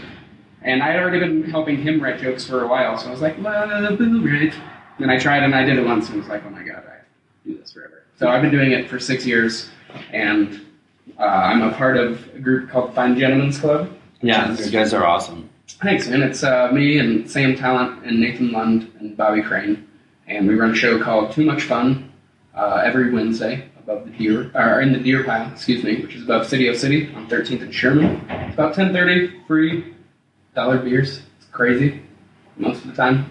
And 0.62 0.82
I 0.82 0.88
had 0.88 1.00
already 1.00 1.20
been 1.20 1.50
helping 1.50 1.78
him 1.78 2.00
write 2.02 2.20
jokes 2.20 2.44
for 2.46 2.62
a 2.62 2.68
while, 2.68 2.98
so 2.98 3.08
I 3.08 3.10
was 3.10 3.22
like, 3.22 3.42
well, 3.42 3.96
right. 3.96 4.54
Then 4.98 5.08
I 5.08 5.18
tried 5.18 5.42
and 5.42 5.54
I 5.54 5.64
did 5.64 5.78
it 5.78 5.86
once 5.86 6.10
and 6.10 6.18
was 6.18 6.28
like, 6.28 6.44
oh 6.44 6.50
my 6.50 6.62
god, 6.62 6.84
I 6.86 7.48
do 7.48 7.56
this 7.56 7.72
forever. 7.72 8.02
So 8.18 8.28
I've 8.28 8.42
been 8.42 8.50
doing 8.50 8.72
it 8.72 8.90
for 8.90 8.98
six 8.98 9.24
years, 9.24 9.70
and 10.12 10.60
uh, 11.18 11.22
I'm 11.22 11.62
a 11.62 11.72
part 11.72 11.96
of 11.96 12.28
a 12.34 12.38
group 12.38 12.68
called 12.68 12.94
Fine 12.94 13.18
Gentlemen's 13.18 13.58
Club. 13.58 13.90
Yeah, 14.20 14.54
you 14.58 14.70
guys 14.70 14.92
are 14.92 15.06
awesome. 15.06 15.48
Thanks, 15.66 16.08
and 16.08 16.22
it's 16.22 16.44
uh, 16.44 16.70
me 16.72 16.98
and 16.98 17.30
Sam 17.30 17.54
Tallent 17.54 18.06
and 18.06 18.20
Nathan 18.20 18.52
Lund 18.52 18.92
and 19.00 19.16
Bobby 19.16 19.40
Crane, 19.40 19.88
and 20.26 20.46
we 20.46 20.56
run 20.56 20.72
a 20.72 20.74
show 20.74 21.02
called 21.02 21.32
Too 21.32 21.46
Much 21.46 21.62
Fun 21.62 22.12
uh, 22.54 22.82
every 22.84 23.10
Wednesday 23.10 23.69
above 23.82 24.04
the 24.04 24.10
deer, 24.10 24.50
or 24.54 24.80
in 24.80 24.92
the 24.92 24.98
Deer 24.98 25.24
Pile, 25.24 25.50
excuse 25.52 25.82
me, 25.82 26.00
which 26.02 26.14
is 26.14 26.22
above 26.22 26.46
City 26.46 26.68
O 26.68 26.74
City 26.74 27.12
on 27.14 27.28
13th 27.28 27.62
and 27.62 27.74
Sherman. 27.74 28.24
It's 28.28 28.54
about 28.54 28.74
10:30, 28.74 29.46
free 29.46 29.94
dollar 30.54 30.78
beers. 30.78 31.22
It's 31.38 31.46
crazy 31.52 32.02
most 32.56 32.84
of 32.84 32.90
the 32.90 32.96
time. 32.96 33.26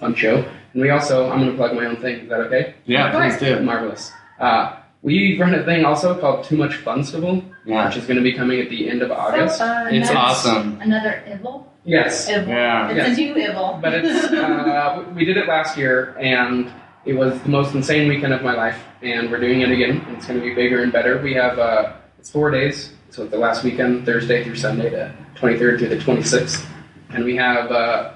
Fun 0.00 0.14
show, 0.14 0.44
and 0.72 0.82
we 0.82 0.90
also 0.90 1.30
I'm 1.30 1.38
going 1.38 1.50
to 1.52 1.56
plug 1.56 1.74
my 1.74 1.86
own 1.86 1.96
thing. 1.96 2.20
Is 2.20 2.28
that 2.28 2.40
okay? 2.40 2.74
Yeah, 2.86 3.10
please 3.12 3.38
do. 3.38 3.60
Marvelous. 3.60 4.10
Uh, 4.40 4.76
we 5.02 5.38
run 5.38 5.54
a 5.54 5.64
thing 5.64 5.84
also 5.84 6.18
called 6.18 6.44
Too 6.44 6.56
Much 6.56 6.72
Funstival, 6.84 7.44
Yeah. 7.64 7.86
which 7.86 7.96
is 7.96 8.04
going 8.06 8.16
to 8.16 8.22
be 8.22 8.32
coming 8.32 8.60
at 8.60 8.68
the 8.70 8.88
end 8.88 9.02
of 9.02 9.10
August. 9.10 9.58
So, 9.58 9.64
uh, 9.66 9.88
It's 9.90 10.10
awesome. 10.10 10.80
Another 10.80 11.22
Ibble? 11.26 11.64
Yes. 11.84 12.28
Ibble. 12.28 12.48
Yeah. 12.48 12.88
It's 12.90 12.96
Yes. 12.96 13.18
a 13.18 13.20
new 13.20 13.34
Ibble. 13.34 13.80
but 13.82 13.94
it's 13.94 14.24
uh, 14.32 15.04
we 15.16 15.24
did 15.24 15.36
it 15.36 15.46
last 15.48 15.76
year 15.76 16.16
and 16.20 16.70
it 17.04 17.14
was 17.14 17.40
the 17.42 17.48
most 17.48 17.74
insane 17.74 18.08
weekend 18.08 18.32
of 18.32 18.42
my 18.42 18.54
life 18.54 18.82
and 19.02 19.30
we're 19.30 19.40
doing 19.40 19.62
it 19.62 19.70
again 19.70 20.04
it's 20.10 20.26
going 20.26 20.38
to 20.38 20.44
be 20.44 20.54
bigger 20.54 20.82
and 20.82 20.92
better. 20.92 21.20
We 21.20 21.34
have 21.34 21.58
uh, 21.58 21.94
it's 22.18 22.30
four 22.30 22.50
days 22.50 22.92
so 23.10 23.26
the 23.26 23.38
last 23.38 23.64
weekend 23.64 24.06
thursday 24.06 24.44
through 24.44 24.56
sunday 24.56 24.88
the 24.90 25.12
23rd 25.34 25.78
through 25.78 25.88
the 25.88 25.96
26th 25.96 26.66
and 27.10 27.24
we 27.24 27.36
have 27.36 27.70
uh, 27.70 28.14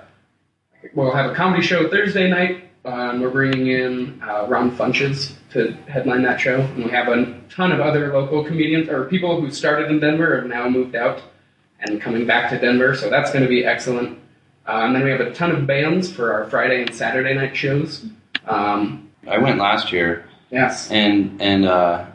we'll 0.94 1.14
have 1.14 1.30
a 1.30 1.34
comedy 1.34 1.62
show 1.62 1.88
thursday 1.88 2.30
night 2.30 2.70
uh, 2.84 3.10
and 3.10 3.20
we're 3.20 3.30
bringing 3.30 3.66
in 3.66 4.22
uh, 4.22 4.46
ron 4.48 4.70
funches 4.70 5.32
to 5.56 5.72
headline 5.88 6.22
that 6.22 6.40
show. 6.40 6.60
And 6.60 6.84
we 6.84 6.90
have 6.90 7.08
a 7.08 7.40
ton 7.48 7.72
of 7.72 7.80
other 7.80 8.12
local 8.12 8.44
comedians 8.44 8.88
or 8.88 9.06
people 9.06 9.40
who 9.40 9.50
started 9.50 9.90
in 9.90 10.00
denver 10.00 10.36
have 10.40 10.46
now 10.46 10.68
moved 10.68 10.94
out 10.94 11.22
and 11.80 12.00
coming 12.00 12.26
back 12.26 12.50
to 12.50 12.58
denver 12.58 12.94
so 12.94 13.10
that's 13.10 13.32
going 13.32 13.42
to 13.42 13.48
be 13.48 13.64
excellent. 13.64 14.18
Uh, 14.66 14.82
and 14.84 14.94
then 14.94 15.04
we 15.04 15.10
have 15.10 15.20
a 15.20 15.32
ton 15.32 15.52
of 15.52 15.66
bands 15.66 16.10
for 16.10 16.32
our 16.32 16.48
Friday 16.50 16.82
and 16.82 16.94
Saturday 16.94 17.34
night 17.34 17.56
shows. 17.56 18.06
Um, 18.46 19.10
I 19.28 19.38
went 19.38 19.58
last 19.58 19.92
year, 19.92 20.24
yes. 20.50 20.90
and 20.90 21.40
and 21.42 21.64
uh, 21.66 22.06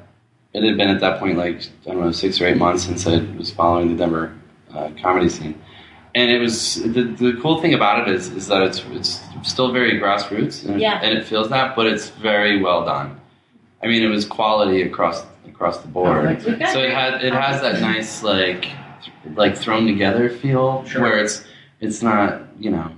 it 0.54 0.64
had 0.64 0.78
been 0.78 0.90
at 0.90 1.00
that 1.02 1.20
point 1.20 1.38
like 1.38 1.62
I 1.86 1.92
don't 1.92 2.00
know 2.02 2.12
six 2.12 2.40
or 2.40 2.48
eight 2.48 2.58
months 2.58 2.84
since 2.84 3.06
I 3.08 3.18
was 3.38 3.52
following 3.52 3.90
the 3.90 3.96
Denver 3.96 4.34
uh, 4.74 4.90
comedy 5.02 5.28
scene, 5.30 5.62
and 6.16 6.32
it 6.32 6.40
was 6.40 6.82
the, 6.84 7.04
the 7.04 7.38
cool 7.42 7.62
thing 7.62 7.74
about 7.74 8.08
it 8.08 8.16
is 8.16 8.30
is 8.30 8.48
that 8.48 8.64
it's 8.64 8.84
it's 8.92 9.20
still 9.44 9.72
very 9.72 10.00
grassroots, 10.00 10.66
and, 10.66 10.80
Yeah. 10.80 11.00
and 11.04 11.18
it 11.18 11.26
feels 11.26 11.50
that, 11.50 11.76
but 11.76 11.88
it's 11.88 12.10
very 12.10 12.62
well 12.62 12.86
done. 12.86 13.20
I 13.84 13.88
mean, 13.88 14.04
it 14.04 14.08
was 14.08 14.26
quality 14.26 14.84
across 14.84 15.26
across 15.48 15.80
the 15.80 15.88
board. 15.88 16.18
Oh, 16.18 16.26
thanks. 16.28 16.46
We've 16.46 16.60
got 16.60 16.74
So 16.74 16.80
it 16.82 16.92
had 16.92 17.24
it 17.24 17.34
has 17.34 17.62
that 17.62 17.82
nice 17.82 18.24
like 18.24 18.68
like 19.36 19.58
thrown 19.58 19.86
together 19.86 20.30
feel 20.30 20.86
Sure. 20.86 21.02
where 21.02 21.18
it's 21.20 21.44
it's 21.82 22.02
not 22.02 22.42
you 22.60 22.70
know 22.72 22.90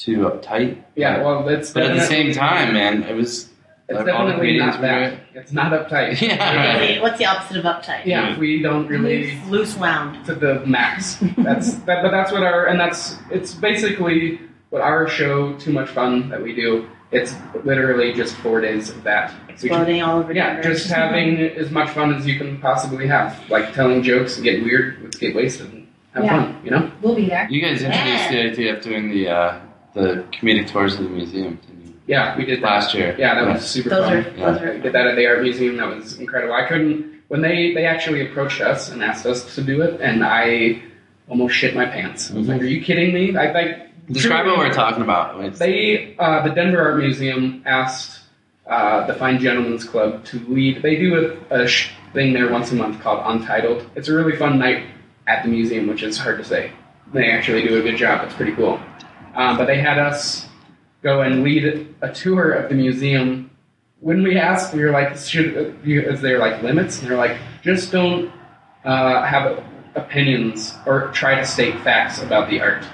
too 0.00 0.18
uptight. 0.20 0.82
Yeah, 0.96 1.22
well, 1.22 1.48
it's 1.48 1.72
But 1.72 1.84
at 1.84 1.94
the 1.96 2.04
same 2.06 2.32
time, 2.32 2.72
man, 2.72 3.02
it 3.02 3.14
was 3.14 3.50
it's 3.88 3.98
like, 3.98 4.08
all 4.14 4.24
the 4.24 4.32
definitely 4.32 4.58
comedians 4.58 4.74
not 4.74 4.80
were 4.80 4.86
that. 4.86 5.08
doing 5.10 5.20
It's 5.42 5.52
not 5.52 5.72
uptight. 5.72 6.20
Yeah. 6.28 6.78
Really, 6.78 7.00
What's 7.00 7.18
the 7.18 7.26
opposite 7.26 7.56
of 7.58 7.64
uptight? 7.64 8.06
Yeah, 8.06 8.38
we 8.38 8.62
don't 8.62 8.86
really 8.86 9.32
Loose, 9.32 9.48
loose 9.48 9.76
wound. 9.76 10.24
to 10.26 10.34
the 10.34 10.64
max. 10.66 11.16
That's 11.38 11.74
that, 11.86 12.02
but 12.02 12.10
that's 12.10 12.32
what 12.32 12.42
our 12.42 12.66
and 12.66 12.78
that's 12.80 13.18
it's 13.30 13.54
basically 13.54 14.40
what 14.70 14.80
our 14.82 15.06
show. 15.08 15.54
Too 15.58 15.72
much 15.72 15.88
fun 15.90 16.28
that 16.30 16.42
we 16.42 16.54
do. 16.54 16.88
It's 17.12 17.34
literally 17.64 18.12
just 18.12 18.36
four 18.36 18.60
days 18.60 18.88
of 18.90 19.02
that. 19.02 19.32
We 19.32 19.46
ju- 19.48 19.52
Exploding 19.74 20.00
all 20.02 20.20
over 20.20 20.32
yeah, 20.32 20.54
Denver. 20.54 20.62
just 20.72 20.88
having 20.88 21.40
as 21.40 21.68
much 21.72 21.90
fun 21.90 22.14
as 22.14 22.24
you 22.24 22.38
can 22.38 22.58
possibly 22.60 23.08
have, 23.08 23.36
like 23.50 23.74
telling 23.74 24.02
jokes 24.04 24.36
and 24.36 24.44
getting 24.44 24.62
weird. 24.62 25.02
Let's 25.02 25.16
get 25.18 25.34
wasted 25.34 25.72
and 25.72 25.88
have 26.14 26.22
Yeah. 26.24 26.44
fun. 26.44 26.60
You 26.64 26.70
know? 26.70 26.92
We'll 27.02 27.16
be 27.16 27.26
there. 27.26 27.48
You 27.50 27.60
guys 27.60 27.82
introduced 27.82 28.28
the 28.30 28.40
idea 28.52 28.76
of 28.76 28.80
doing 28.84 29.10
the 29.10 29.28
uh, 29.28 29.60
the 29.94 30.24
comedic 30.32 30.68
tours 30.68 30.94
of 30.94 31.04
the 31.04 31.10
museum? 31.10 31.58
Yeah, 32.06 32.36
we 32.36 32.44
did 32.44 32.60
that. 32.62 32.66
last 32.66 32.94
year. 32.94 33.14
Yeah, 33.18 33.34
that 33.36 33.46
was 33.52 33.62
super 33.68 33.90
Those 33.90 34.04
fun. 34.04 34.16
are, 34.16 34.20
Yeah. 34.36 34.52
those 34.52 34.60
I 34.60 34.64
are 34.64 34.78
did 34.78 34.92
that 34.92 35.06
at 35.06 35.16
the 35.16 35.26
art 35.26 35.42
museum. 35.42 35.76
That 35.76 35.94
was 35.94 36.18
incredible. 36.18 36.54
I 36.54 36.66
couldn't 36.66 37.20
when 37.28 37.40
they 37.40 37.72
they 37.74 37.84
actually 37.86 38.26
approached 38.28 38.60
us 38.60 38.90
and 38.90 39.02
asked 39.02 39.26
us 39.26 39.54
to 39.54 39.62
do 39.62 39.82
it, 39.82 40.00
and 40.00 40.24
I 40.24 40.82
almost 41.28 41.54
shit 41.54 41.74
my 41.76 41.86
pants. 41.86 42.30
I 42.32 42.34
was 42.34 42.48
like, 42.48 42.60
"Are 42.62 42.64
you 42.64 42.80
kidding 42.82 43.14
me?" 43.14 43.36
I 43.36 43.52
like 43.52 43.86
Describe 44.10 44.44
what 44.46 44.58
we're 44.58 44.72
talking 44.72 45.04
about. 45.04 45.36
It's- 45.38 45.58
They, 45.60 46.16
uh, 46.18 46.42
the 46.42 46.50
Denver 46.52 46.82
Art 46.82 46.98
Museum 46.98 47.62
asked 47.64 48.18
uh, 48.66 49.06
the 49.06 49.14
Fine 49.14 49.38
Gentlemen's 49.38 49.84
Club 49.84 50.24
to 50.24 50.38
lead. 50.48 50.82
They 50.82 50.96
do 50.96 51.36
a, 51.50 51.62
a 51.62 51.68
sh- 51.68 51.90
thing 52.12 52.32
there 52.32 52.50
once 52.50 52.72
a 52.72 52.74
month 52.74 53.00
called 53.00 53.20
Untitled. 53.24 53.88
It's 53.94 54.08
a 54.08 54.14
really 54.14 54.36
fun 54.36 54.58
night 54.58 54.84
at 55.28 55.44
the 55.44 55.48
museum, 55.48 55.86
which 55.86 56.02
is 56.02 56.18
hard 56.18 56.38
to 56.38 56.44
say. 56.44 56.72
They 57.14 57.30
actually 57.30 57.62
do 57.68 57.78
a 57.78 57.82
good 57.82 57.96
job. 57.96 58.24
It's 58.24 58.34
pretty 58.34 58.52
cool. 58.52 58.80
Um, 59.34 59.56
but 59.56 59.66
they 59.66 59.78
had 59.78 59.98
us 59.98 60.46
go 61.02 61.22
and 61.22 61.42
lead 61.42 61.94
a 62.02 62.12
tour 62.12 62.52
of 62.52 62.68
the 62.68 62.74
museum. 62.74 63.50
When 64.00 64.22
we 64.22 64.38
asked, 64.38 64.74
we 64.74 64.82
were 64.82 64.90
like, 64.90 65.16
"Should 65.16 65.76
is 65.84 66.20
there 66.20 66.38
like 66.38 66.62
limits?" 66.62 67.00
And 67.00 67.10
they're 67.10 67.16
like, 67.18 67.36
"Just 67.62 67.92
don't 67.92 68.30
uh, 68.84 69.24
have 69.24 69.62
opinions 69.94 70.74
or 70.86 71.08
try 71.08 71.34
to 71.34 71.44
state 71.44 71.78
facts 71.80 72.22
about 72.22 72.48
the 72.50 72.60
art. 72.60 72.84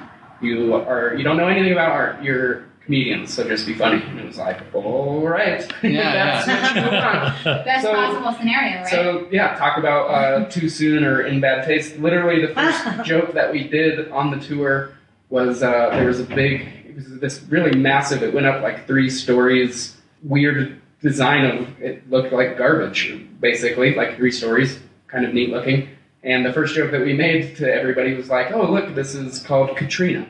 You 0.40 0.74
are 0.74 1.14
you 1.14 1.22
don't 1.24 1.36
know 1.36 1.48
anything 1.48 1.72
about 1.72 1.90
art. 1.92 2.22
You're 2.22 2.64
comedians, 2.84 3.32
so 3.32 3.46
just 3.48 3.66
be 3.66 3.74
funny." 3.74 4.02
And 4.02 4.18
it 4.20 4.26
was 4.26 4.36
like, 4.38 4.60
"All 4.74 5.26
right, 5.26 5.60
Yeah, 5.82 6.44
That's 6.44 6.74
what 6.74 6.84
you 6.84 6.90
want." 6.90 7.44
Best 7.64 7.84
So- 7.84 7.94
possible 7.94 8.32
scenario, 8.38 8.78
right? 8.82 8.88
So 8.88 9.28
yeah, 9.30 9.54
talk 9.56 9.78
about 9.78 10.08
uh, 10.10 10.50
too 10.50 10.68
soon 10.68 11.04
or 11.04 11.22
in 11.22 11.40
bad 11.40 11.64
taste. 11.66 11.96
Literally, 11.98 12.44
the 12.44 12.52
first 12.52 12.84
joke 13.04 13.32
that 13.34 13.50
we 13.52 13.66
did 13.68 14.10
on 14.10 14.30
the 14.32 14.38
tour 14.44 14.90
was 15.28 15.62
uh, 15.62 15.90
there 15.90 16.06
was 16.06 16.20
a 16.20 16.24
big, 16.24 16.62
it 16.88 16.94
was 16.94 17.18
this 17.18 17.42
really 17.48 17.76
massive. 17.76 18.22
It 18.22 18.32
went 18.32 18.46
up 18.46 18.62
like 18.62 18.86
three 18.86 19.10
stories. 19.10 19.96
Weird 20.22 20.80
design 21.02 21.44
of 21.44 21.80
it 21.80 22.08
looked 22.10 22.32
like 22.32 22.56
garbage, 22.56 23.14
basically, 23.40 23.94
like 23.94 24.16
three 24.16 24.30
stories, 24.30 24.78
kind 25.08 25.24
of 25.24 25.34
neat 25.34 25.50
looking. 25.50 25.88
And 26.22 26.44
the 26.44 26.52
first 26.52 26.74
joke 26.74 26.90
that 26.90 27.02
we 27.02 27.12
made 27.12 27.56
to 27.56 27.72
everybody 27.72 28.14
was 28.14 28.28
like, 28.28 28.50
"Oh, 28.52 28.70
look, 28.70 28.94
this 28.94 29.14
is 29.14 29.40
called 29.40 29.76
Katrina." 29.76 30.26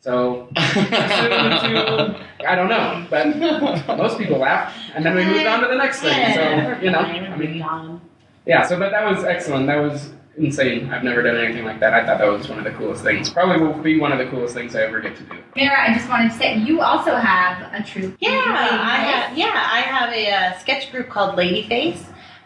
So 0.00 0.48
to, 0.54 0.60
I 2.48 2.54
don't 2.54 2.68
know, 2.68 3.06
but 3.10 3.36
most 3.98 4.18
people 4.18 4.38
laughed, 4.38 4.78
and 4.94 5.04
then 5.04 5.14
we 5.14 5.24
moved 5.24 5.46
on 5.46 5.60
to 5.60 5.68
the 5.68 5.74
next 5.76 6.00
thing. 6.00 6.34
So 6.34 6.78
you 6.82 6.90
know, 6.90 7.00
I 7.00 7.36
mean, 7.36 8.00
yeah, 8.46 8.66
so 8.66 8.78
but 8.78 8.90
that 8.90 9.04
was 9.04 9.24
excellent. 9.24 9.66
That 9.66 9.76
was 9.76 10.10
insane. 10.36 10.90
I've 10.92 11.04
never 11.04 11.22
done 11.22 11.36
anything 11.36 11.64
like 11.64 11.80
that. 11.80 11.92
I 11.92 12.06
thought 12.06 12.18
that 12.18 12.26
was 12.30 12.48
one 12.48 12.58
of 12.58 12.64
the 12.64 12.70
coolest 12.72 13.02
things. 13.02 13.30
Probably 13.30 13.60
will 13.64 13.74
be 13.82 13.98
one 14.00 14.12
of 14.12 14.18
the 14.18 14.26
coolest 14.26 14.54
things 14.54 14.74
I 14.74 14.82
ever 14.82 15.00
get 15.00 15.16
to 15.16 15.22
do. 15.24 15.38
Mara, 15.56 15.90
I 15.90 15.94
just 15.94 16.08
wanted 16.08 16.30
to 16.32 16.36
say 16.38 16.58
you 16.58 16.80
also 16.80 17.14
have 17.16 17.72
a 17.72 17.82
troupe. 17.84 18.16
Yeah, 18.20 18.30
I 18.30 18.96
have. 18.96 19.36
Yeah, 19.36 19.52
I 19.54 19.80
have 19.80 20.12
a 20.12 20.30
uh, 20.30 20.58
sketch 20.58 20.90
group 20.92 21.08
called 21.08 21.36
Ladyface. 21.36 22.02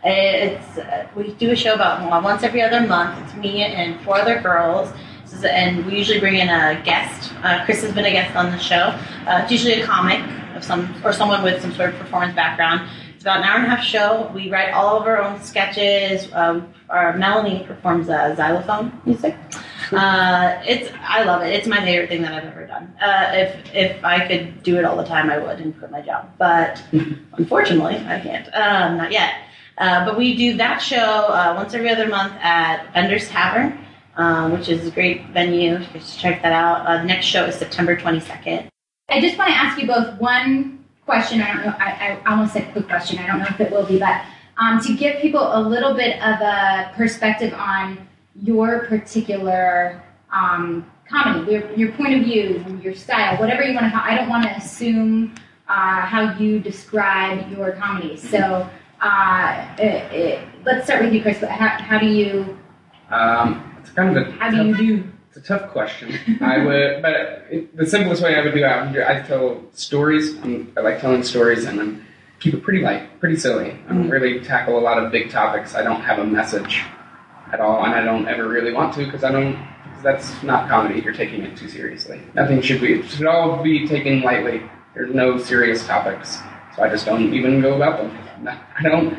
It's 0.07 0.79
uh, 0.79 1.07
we 1.17 1.33
do 1.35 1.51
a 1.53 1.57
show 1.57 1.75
about 1.75 2.09
well, 2.11 2.23
once 2.23 2.43
every 2.43 2.61
other 2.63 2.81
month. 2.87 3.19
It's 3.25 3.35
me 3.37 3.63
and 3.65 4.01
four 4.03 4.17
other 4.19 4.41
girls, 4.41 4.93
is- 5.27 5.45
and 5.45 5.85
we 5.87 5.97
usually 5.97 6.21
bring 6.21 6.35
in 6.37 6.49
a 6.49 6.81
guest. 6.85 7.33
Uh, 7.43 7.65
Chris 7.65 7.83
has 7.83 7.93
been 7.93 8.05
a 8.05 8.11
guest 8.11 8.35
on 8.37 8.51
the 8.51 8.59
show. 8.59 8.93
Uh, 9.27 9.41
it's 9.43 9.53
usually 9.53 9.81
a 9.81 9.87
comic 9.87 10.21
of 10.57 10.63
some 10.65 10.95
or 11.05 11.13
someone 11.13 11.43
with 11.43 11.61
some 11.63 11.73
sort 11.73 11.91
of 11.95 11.97
performance 11.99 12.35
background. 12.35 12.89
It's 13.25 13.31
about 13.31 13.39
an 13.39 13.45
hour 13.45 13.57
and 13.57 13.73
a 13.73 13.77
half 13.77 13.83
show. 13.83 14.31
We 14.35 14.51
write 14.51 14.75
all 14.75 15.01
of 15.01 15.07
our 15.07 15.17
own 15.17 15.41
sketches. 15.43 16.29
Um, 16.35 16.75
our 16.91 17.17
Melanie 17.17 17.65
performs 17.67 18.11
uh, 18.11 18.37
xylophone 18.37 19.01
music. 19.07 19.35
Uh, 19.93 20.61
it's 20.67 20.93
I 21.01 21.23
love 21.25 21.41
it. 21.41 21.55
It's 21.55 21.67
my 21.67 21.81
favorite 21.81 22.11
thing 22.11 22.21
that 22.21 22.35
I've 22.35 22.45
ever 22.45 22.67
done. 22.67 22.95
Uh, 23.01 23.31
if 23.33 23.75
if 23.75 24.05
I 24.05 24.29
could 24.29 24.63
do 24.63 24.77
it 24.77 24.85
all 24.85 24.99
the 24.99 25.07
time, 25.07 25.31
I 25.31 25.39
would 25.39 25.59
and 25.59 25.75
quit 25.79 25.91
my 25.91 26.03
job. 26.03 26.33
But 26.37 26.83
unfortunately, 27.33 27.97
I 27.97 28.21
can't. 28.21 28.47
Um, 28.49 28.99
not 28.99 29.11
yet. 29.11 29.37
Uh, 29.79 30.05
but 30.05 30.19
we 30.19 30.37
do 30.37 30.59
that 30.59 30.83
show 30.83 30.99
uh, 30.99 31.55
once 31.57 31.73
every 31.73 31.89
other 31.89 32.07
month 32.07 32.35
at 32.43 32.93
Bender's 32.93 33.27
Tavern, 33.31 33.87
um, 34.17 34.53
which 34.53 34.69
is 34.69 34.87
a 34.87 34.91
great 34.91 35.29
venue. 35.29 35.79
You 35.79 36.01
should 36.01 36.19
check 36.19 36.43
that 36.43 36.53
out. 36.53 36.87
Uh, 36.87 36.99
the 36.99 37.05
next 37.05 37.25
show 37.25 37.47
is 37.47 37.55
September 37.55 37.97
22nd. 37.97 38.69
I 39.09 39.19
just 39.23 39.39
want 39.39 39.49
to 39.49 39.57
ask 39.57 39.81
you 39.81 39.87
both 39.87 40.21
one 40.21 40.84
question. 41.05 41.41
I 41.41 41.55
don't 41.55 41.67
know. 41.67 41.75
I, 41.79 42.19
I 42.25 42.31
almost 42.31 42.53
said 42.53 42.73
quick 42.73 42.87
question. 42.87 43.19
I 43.19 43.27
don't 43.27 43.39
know 43.39 43.47
if 43.49 43.61
it 43.61 43.71
will 43.71 43.87
be, 43.87 43.99
but 43.99 44.23
um, 44.59 44.81
to 44.81 44.95
give 44.97 45.21
people 45.21 45.41
a 45.41 45.61
little 45.61 45.95
bit 45.95 46.23
of 46.23 46.41
a 46.41 46.93
perspective 46.97 47.53
on 47.55 48.07
your 48.43 48.87
particular 48.87 50.03
um, 50.33 50.91
comedy, 51.09 51.53
your, 51.53 51.73
your 51.75 51.93
point 51.93 52.15
of 52.15 52.23
view, 52.23 52.65
your 52.83 52.95
style, 52.95 53.37
whatever 53.39 53.63
you 53.63 53.75
want 53.75 53.93
to. 53.93 54.03
I 54.03 54.15
don't 54.17 54.29
want 54.29 54.45
to 54.45 54.51
assume 54.57 55.35
uh, 55.69 56.01
how 56.01 56.37
you 56.39 56.61
describe 56.61 57.51
your 57.51 57.73
comedy. 57.73 58.17
So 58.17 58.69
uh, 59.01 59.69
it, 59.79 60.13
it, 60.13 60.49
let's 60.65 60.85
start 60.85 61.05
with 61.05 61.13
you, 61.13 61.23
Chris. 61.23 61.39
How, 61.41 61.69
how 61.69 61.99
do 61.99 62.07
you 62.07 62.59
Um, 63.11 63.77
it's 63.81 63.91
kind 63.91 64.17
of 64.17 64.27
a 64.27 64.31
how 64.33 64.51
do 64.51 64.67
you 64.67 64.77
do? 64.77 65.13
It's 65.37 65.51
a 65.51 65.59
tough 65.59 65.73
question. 65.73 66.39
I 66.41 66.65
would, 66.65 67.03
but 67.03 67.15
it, 67.51 67.77
the 67.77 67.87
simplest 67.87 68.23
way 68.23 68.37
I 68.37 68.43
would 68.43 68.55
do 68.55 68.61
it, 68.61 68.65
I, 68.65 68.91
would, 68.91 69.01
I 69.01 69.23
tell 69.23 69.63
stories. 69.73 70.37
I'm, 70.39 70.73
I 70.77 70.81
like 70.81 71.01
telling 71.01 71.25
stories, 71.25 71.65
and 71.65 71.79
then 71.79 72.07
keep 72.39 72.55
it 72.55 72.63
pretty 72.63 72.83
light, 72.83 73.19
pretty 73.19 73.37
silly. 73.37 73.73
I 73.89 73.89
don't 73.89 74.07
mm. 74.07 74.13
really 74.13 74.41
tackle 74.41 74.79
a 74.79 74.81
lot 74.81 75.03
of 75.03 75.11
big 75.11 75.31
topics. 75.31 75.75
I 75.75 75.83
don't 75.83 76.03
have 76.03 76.21
a 76.21 76.25
message 76.25 76.85
at 77.53 77.61
all, 77.61 77.85
and 77.85 77.95
I 77.95 78.05
don't 78.05 78.29
ever 78.29 78.49
really 78.49 78.73
want 78.73 78.95
to 78.95 79.05
because 79.05 79.25
I 79.25 79.33
don't. 79.33 79.57
Cause 79.57 80.03
that's 80.05 80.43
not 80.45 80.69
comedy. 80.69 81.01
You're 81.01 81.15
taking 81.15 81.43
it 81.43 81.57
too 81.57 81.69
seriously. 81.69 82.21
Nothing 82.35 82.63
should 82.63 82.81
be. 82.81 83.01
It 83.01 83.07
should 83.07 83.27
all 83.27 83.61
be 83.63 83.89
taken 83.89 84.23
lightly. 84.23 84.63
There's 84.95 85.13
no 85.13 85.37
serious 85.39 85.85
topics, 85.85 86.39
so 86.77 86.85
I 86.85 86.89
just 86.89 87.07
don't 87.07 87.35
even 87.35 87.61
go 87.61 87.75
about 87.75 87.99
them. 87.99 88.57
I 88.79 88.83
don't. 88.83 89.19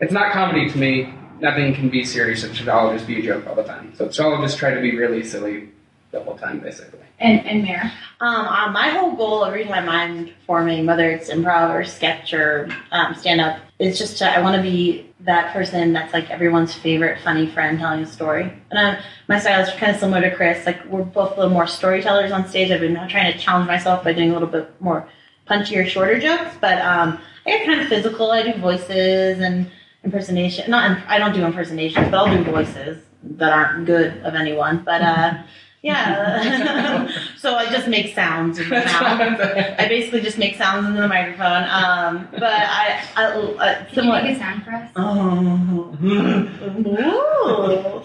It's 0.00 0.12
not 0.12 0.32
comedy 0.32 0.68
to 0.68 0.76
me. 0.76 1.14
Nothing 1.40 1.74
can 1.74 1.88
be 1.88 2.04
serious. 2.04 2.44
It 2.44 2.54
should 2.54 2.68
all 2.68 2.92
just 2.92 3.06
be 3.06 3.20
a 3.20 3.22
joke 3.22 3.46
all 3.46 3.54
the 3.54 3.64
time. 3.64 3.92
So 3.96 4.06
it's 4.06 4.18
all 4.18 4.40
just 4.42 4.58
try 4.58 4.74
to 4.74 4.80
be 4.80 4.96
really 4.96 5.22
silly 5.22 5.68
the 6.10 6.22
whole 6.22 6.36
time, 6.36 6.60
basically. 6.60 7.00
And 7.18 7.46
and 7.46 7.64
Mara. 7.64 7.92
Um, 8.20 8.46
uh, 8.46 8.70
my 8.70 8.88
whole 8.90 9.16
goal 9.16 9.44
every 9.44 9.64
time 9.64 9.88
I'm 9.88 10.28
performing, 10.28 10.86
whether 10.86 11.10
it's 11.10 11.30
improv 11.30 11.74
or 11.74 11.84
sketch 11.84 12.32
or 12.32 12.68
um, 12.90 13.14
stand 13.14 13.40
up, 13.40 13.60
is 13.78 13.98
just 13.98 14.18
to 14.18 14.30
I 14.30 14.40
want 14.40 14.56
to 14.56 14.62
be 14.62 15.10
that 15.20 15.52
person 15.52 15.92
that's 15.92 16.12
like 16.12 16.30
everyone's 16.30 16.74
favorite 16.74 17.20
funny 17.20 17.46
friend 17.46 17.78
telling 17.78 18.00
a 18.00 18.06
story. 18.06 18.52
And 18.70 18.78
uh, 18.78 19.00
my 19.28 19.38
style 19.38 19.62
is 19.62 19.70
kind 19.74 19.92
of 19.92 19.98
similar 19.98 20.20
to 20.22 20.34
Chris. 20.34 20.66
Like 20.66 20.84
we're 20.86 21.04
both 21.04 21.32
a 21.32 21.40
little 21.40 21.52
more 21.52 21.66
storytellers 21.66 22.32
on 22.32 22.46
stage. 22.48 22.70
I've 22.70 22.80
been 22.80 22.94
trying 23.08 23.32
to 23.32 23.38
challenge 23.38 23.66
myself 23.66 24.04
by 24.04 24.12
doing 24.12 24.30
a 24.30 24.32
little 24.34 24.48
bit 24.48 24.70
more 24.80 25.08
punchier, 25.48 25.86
shorter 25.86 26.18
jokes. 26.18 26.54
But 26.60 26.78
um, 26.78 27.18
I 27.46 27.50
get 27.50 27.66
kind 27.66 27.80
of 27.80 27.88
physical. 27.88 28.30
I 28.30 28.42
do 28.42 28.58
voices 28.58 29.40
and 29.40 29.70
impersonation. 30.06 30.70
Not 30.70 30.98
I 31.08 31.18
don't 31.18 31.34
do 31.34 31.44
impersonations, 31.44 32.08
but 32.10 32.16
I'll 32.16 32.34
do 32.34 32.50
voices 32.50 33.02
that 33.22 33.52
aren't 33.52 33.84
good 33.84 34.16
of 34.24 34.34
anyone. 34.34 34.82
But 34.84 35.02
uh, 35.02 35.42
yeah. 35.82 37.06
so 37.36 37.54
I 37.54 37.66
just 37.70 37.88
make 37.88 38.14
sounds 38.14 38.58
in 38.58 38.68
the 38.68 38.76
mouth. 38.76 39.40
I 39.78 39.86
basically 39.88 40.20
just 40.20 40.38
make 40.38 40.56
sounds 40.56 40.86
into 40.86 41.00
the 41.00 41.08
microphone. 41.08 41.64
Um, 41.64 42.28
but 42.32 42.42
I, 42.44 43.02
I 43.16 43.24
uh, 43.24 43.84
Can 43.86 44.04
you 44.04 44.12
make 44.12 44.36
a 44.36 44.38
sound 44.38 44.64
for 44.64 44.70
us? 44.72 44.90
Oh, 44.96 45.96
Ooh. 46.02 46.48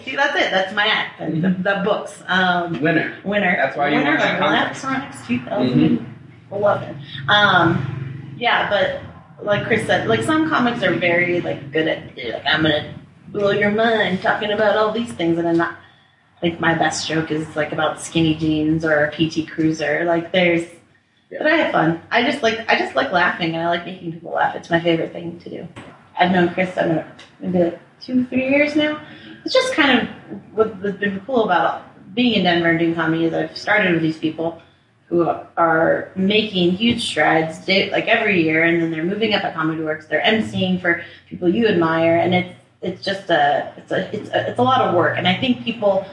see, 0.04 0.16
that's 0.16 0.36
it. 0.36 0.50
That's 0.50 0.74
my 0.74 0.86
act. 0.86 1.18
The, 1.18 1.56
the 1.58 1.82
books. 1.84 2.22
Um, 2.26 2.80
Winner. 2.80 3.16
winner. 3.24 3.56
That's 3.56 3.76
why 3.76 3.88
you 3.88 3.96
winner 3.96 4.10
won 4.10 4.18
that 4.18 4.70
of 4.70 4.80
contest. 4.80 4.84
Electronics 4.84 5.26
2011. 5.26 7.02
Um, 7.28 8.34
yeah, 8.38 8.68
but 8.68 9.00
like 9.44 9.66
Chris 9.66 9.86
said, 9.86 10.08
like 10.08 10.22
some 10.22 10.48
comics 10.48 10.82
are 10.82 10.94
very 10.94 11.40
like 11.40 11.72
good 11.72 11.88
at 11.88 12.16
like 12.16 12.44
I'm 12.46 12.62
gonna 12.62 12.94
blow 13.28 13.50
your 13.50 13.70
mind 13.70 14.22
talking 14.22 14.50
about 14.52 14.76
all 14.76 14.92
these 14.92 15.12
things, 15.12 15.38
and 15.38 15.48
I'm 15.48 15.56
not. 15.56 15.78
Like 16.42 16.58
my 16.58 16.74
best 16.74 17.06
joke 17.06 17.30
is 17.30 17.54
like 17.54 17.70
about 17.72 18.00
skinny 18.00 18.34
jeans 18.34 18.84
or 18.84 19.04
a 19.04 19.12
PT 19.12 19.48
Cruiser. 19.48 20.04
Like 20.04 20.32
there's, 20.32 20.68
but 21.30 21.46
I 21.46 21.56
have 21.56 21.70
fun. 21.72 22.02
I 22.10 22.24
just 22.24 22.42
like 22.42 22.68
I 22.68 22.76
just 22.76 22.96
like 22.96 23.12
laughing 23.12 23.54
and 23.54 23.62
I 23.62 23.68
like 23.68 23.86
making 23.86 24.12
people 24.12 24.32
laugh. 24.32 24.56
It's 24.56 24.68
my 24.68 24.80
favorite 24.80 25.12
thing 25.12 25.38
to 25.40 25.48
do. 25.50 25.68
I've 26.18 26.32
known 26.32 26.52
Chris 26.52 26.76
I 26.76 26.82
don't 26.82 26.96
know, 26.96 27.06
maybe 27.38 27.58
like 27.64 27.80
two 28.00 28.24
three 28.26 28.48
years 28.50 28.74
now. 28.74 29.00
It's 29.44 29.54
just 29.54 29.72
kind 29.74 30.00
of 30.00 30.08
what- 30.52 30.74
what's 30.82 30.98
been 30.98 31.20
cool 31.26 31.44
about 31.44 31.84
being 32.12 32.34
in 32.34 32.42
Denver 32.44 32.70
and 32.70 32.78
doing 32.80 32.94
comedy 32.96 33.24
is 33.26 33.32
I've 33.34 33.56
started 33.56 33.92
with 33.92 34.02
these 34.02 34.18
people 34.18 34.60
who 35.12 35.28
are 35.58 36.10
making 36.16 36.70
huge 36.70 37.06
strides 37.06 37.58
day, 37.66 37.90
like 37.90 38.06
every 38.06 38.42
year, 38.42 38.64
and 38.64 38.80
then 38.80 38.90
they're 38.90 39.04
moving 39.04 39.34
up 39.34 39.44
at 39.44 39.52
Comedy 39.52 39.82
Works. 39.82 40.06
They're 40.06 40.22
emceeing 40.22 40.80
for 40.80 41.04
people 41.28 41.50
you 41.50 41.68
admire, 41.68 42.16
and 42.16 42.34
it's 42.34 42.58
it's 42.80 43.04
just 43.04 43.28
a 43.28 43.74
it's 43.76 43.92
a 43.92 44.16
it's 44.16 44.30
a, 44.30 44.48
it's 44.48 44.58
a 44.58 44.62
lot 44.62 44.80
of 44.80 44.94
work. 44.94 45.18
And 45.18 45.28
I 45.28 45.36
think 45.36 45.64
people 45.64 46.06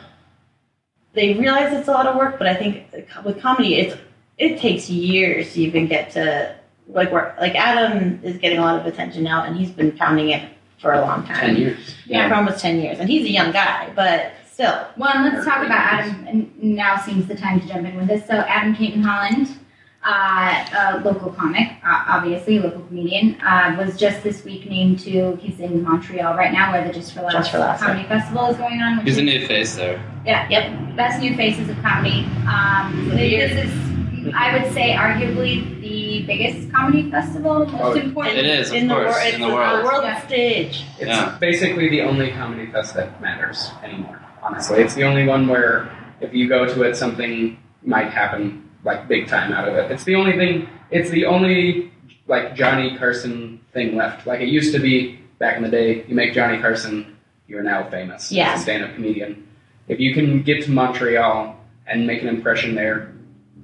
they 1.14 1.34
realize 1.36 1.72
it's 1.72 1.88
a 1.88 1.92
lot 1.92 2.08
of 2.08 2.18
work, 2.18 2.38
but 2.38 2.48
I 2.48 2.56
think 2.56 2.94
with 3.24 3.42
comedy, 3.42 3.76
it's 3.76 3.96
it 4.38 4.60
takes 4.60 4.90
years 4.90 5.54
to 5.54 5.62
even 5.62 5.88
get 5.88 6.12
to 6.12 6.54
like 6.90 7.10
where 7.10 7.38
like 7.40 7.56
Adam 7.56 8.20
is 8.22 8.38
getting 8.38 8.60
a 8.60 8.62
lot 8.62 8.78
of 8.78 8.86
attention 8.86 9.24
now, 9.24 9.46
and 9.46 9.56
he's 9.56 9.72
been 9.72 9.94
pounding 9.94 10.32
it 10.32 10.52
for 10.82 10.92
a 10.92 11.00
long 11.00 11.26
time. 11.26 11.38
Ten 11.38 11.56
years. 11.56 11.96
Yeah, 12.06 12.28
for 12.28 12.36
almost 12.36 12.60
ten 12.60 12.82
years, 12.82 13.00
and 13.00 13.10
he's 13.10 13.26
a 13.26 13.32
young 13.32 13.54
guy, 13.54 13.94
but 13.96 14.34
still. 14.60 14.88
Well, 14.98 15.10
and 15.16 15.34
let's 15.34 15.46
talk 15.46 15.66
about 15.66 15.80
Adam. 15.94 16.28
And 16.28 16.52
now 16.62 16.98
seems 16.98 17.28
the 17.28 17.36
time 17.36 17.62
to 17.62 17.68
jump 17.68 17.88
in 17.88 17.96
with 17.96 18.08
this. 18.08 18.28
So, 18.28 18.34
Adam 18.34 18.76
Cayton 18.76 19.02
Holland, 19.02 19.58
uh, 20.04 20.98
a 21.00 21.02
local 21.02 21.32
comic, 21.32 21.70
uh, 21.86 22.04
obviously 22.10 22.58
a 22.58 22.62
local 22.64 22.82
comedian, 22.82 23.40
uh, 23.42 23.76
was 23.80 23.98
just 23.98 24.22
this 24.22 24.44
week 24.44 24.70
named 24.70 25.00
to. 25.00 25.38
He's 25.38 25.62
in 25.62 25.82
Montreal 25.82 26.36
right 26.36 26.52
now, 26.52 26.74
where 26.74 26.86
the 26.86 26.94
Just 26.94 27.14
for 27.14 27.22
Laughs, 27.22 27.36
Just 27.36 27.52
for 27.52 27.60
Laughs, 27.60 27.82
comedy 27.82 28.06
festival 28.10 28.48
is 28.48 28.58
going 28.58 28.82
on. 28.82 28.98
Which 28.98 29.06
He's 29.08 29.18
a 29.18 29.22
new 29.24 29.48
face 29.48 29.76
there. 29.78 30.04
yeah, 30.26 30.46
yep, 30.50 30.96
best 30.98 31.22
new 31.22 31.36
faces 31.38 31.70
of 31.70 31.78
comedy. 31.82 32.26
Um, 32.46 33.10
this 33.12 33.52
is, 33.54 34.34
I 34.36 34.58
would 34.60 34.74
say, 34.74 34.92
arguably 34.92 35.80
the 35.80 36.24
biggest 36.28 36.70
comedy 36.74 37.10
festival, 37.10 37.66
most 37.66 37.74
Oh, 37.82 37.94
important. 37.94 38.38
It 38.40 38.46
is, 38.46 38.72
of 38.72 38.76
in 38.76 38.90
course, 38.90 39.06
the, 39.06 39.10
wor- 39.12 39.22
in 39.22 39.28
it's 39.28 39.38
the 39.38 39.54
world. 39.54 39.84
world 39.86 40.04
Yeah. 40.04 40.22
stage. 40.28 40.84
It's 40.98 41.08
Yeah. 41.08 41.38
basically 41.40 41.88
the 41.90 42.02
only 42.02 42.32
comedy 42.32 42.66
fest 42.66 42.94
that 42.96 43.22
matters 43.22 43.72
anymore. 43.84 44.20
Honestly, 44.42 44.82
it's 44.82 44.96
the 44.96 45.04
only 45.04 45.26
one 45.26 45.48
where 45.48 45.90
if 46.22 46.34
you 46.34 46.48
go 46.48 46.66
to 46.66 46.84
it, 46.84 46.96
something 46.96 47.58
might 47.84 48.10
happen 48.12 48.70
like 48.84 49.08
big 49.08 49.28
time 49.28 49.52
out 49.54 49.68
of 49.68 49.76
it. 49.76 49.92
It's 49.92 50.04
the 50.04 50.16
only 50.16 50.34
thing. 50.34 50.68
It's 50.92 51.10
the 51.10 51.26
only 51.26 51.92
like 52.28 52.56
Johnny 52.56 52.98
Carson 52.98 53.60
thing 53.74 53.96
left. 53.96 54.26
Like 54.28 54.40
it 54.42 54.50
used 54.50 54.74
to 54.74 54.80
be 54.80 55.20
back 55.40 55.58
in 55.58 55.64
the 55.64 55.70
day. 55.70 56.04
You 56.08 56.16
make 56.16 56.34
Johnny 56.34 56.60
Carson, 56.60 57.18
you're 57.48 57.64
now 57.64 57.90
famous 57.90 58.32
Yeah. 58.32 58.54
as 58.54 58.60
a 58.60 58.64
stand-up 58.64 58.96
comedian. 58.96 59.48
If 59.88 60.00
you 60.00 60.14
can 60.14 60.44
get 60.44 60.64
to 60.66 60.72
Montreal 60.72 61.58
and 61.88 62.06
make 62.06 62.22
an 62.22 62.28
impression 62.28 62.76
there, 62.76 63.12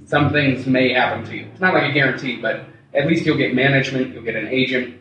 some 0.06 0.32
things 0.32 0.66
may 0.66 0.94
happen 0.94 1.24
to 1.26 1.36
you. 1.36 1.46
It's 1.52 1.62
not 1.62 1.74
like 1.74 1.90
a 1.90 1.94
guarantee, 1.94 2.38
but 2.42 2.66
at 2.94 3.08
least 3.08 3.26
you'll 3.26 3.38
get 3.38 3.54
management, 3.54 4.14
you'll 4.14 4.24
get 4.24 4.36
an 4.36 4.48
agent, 4.48 4.96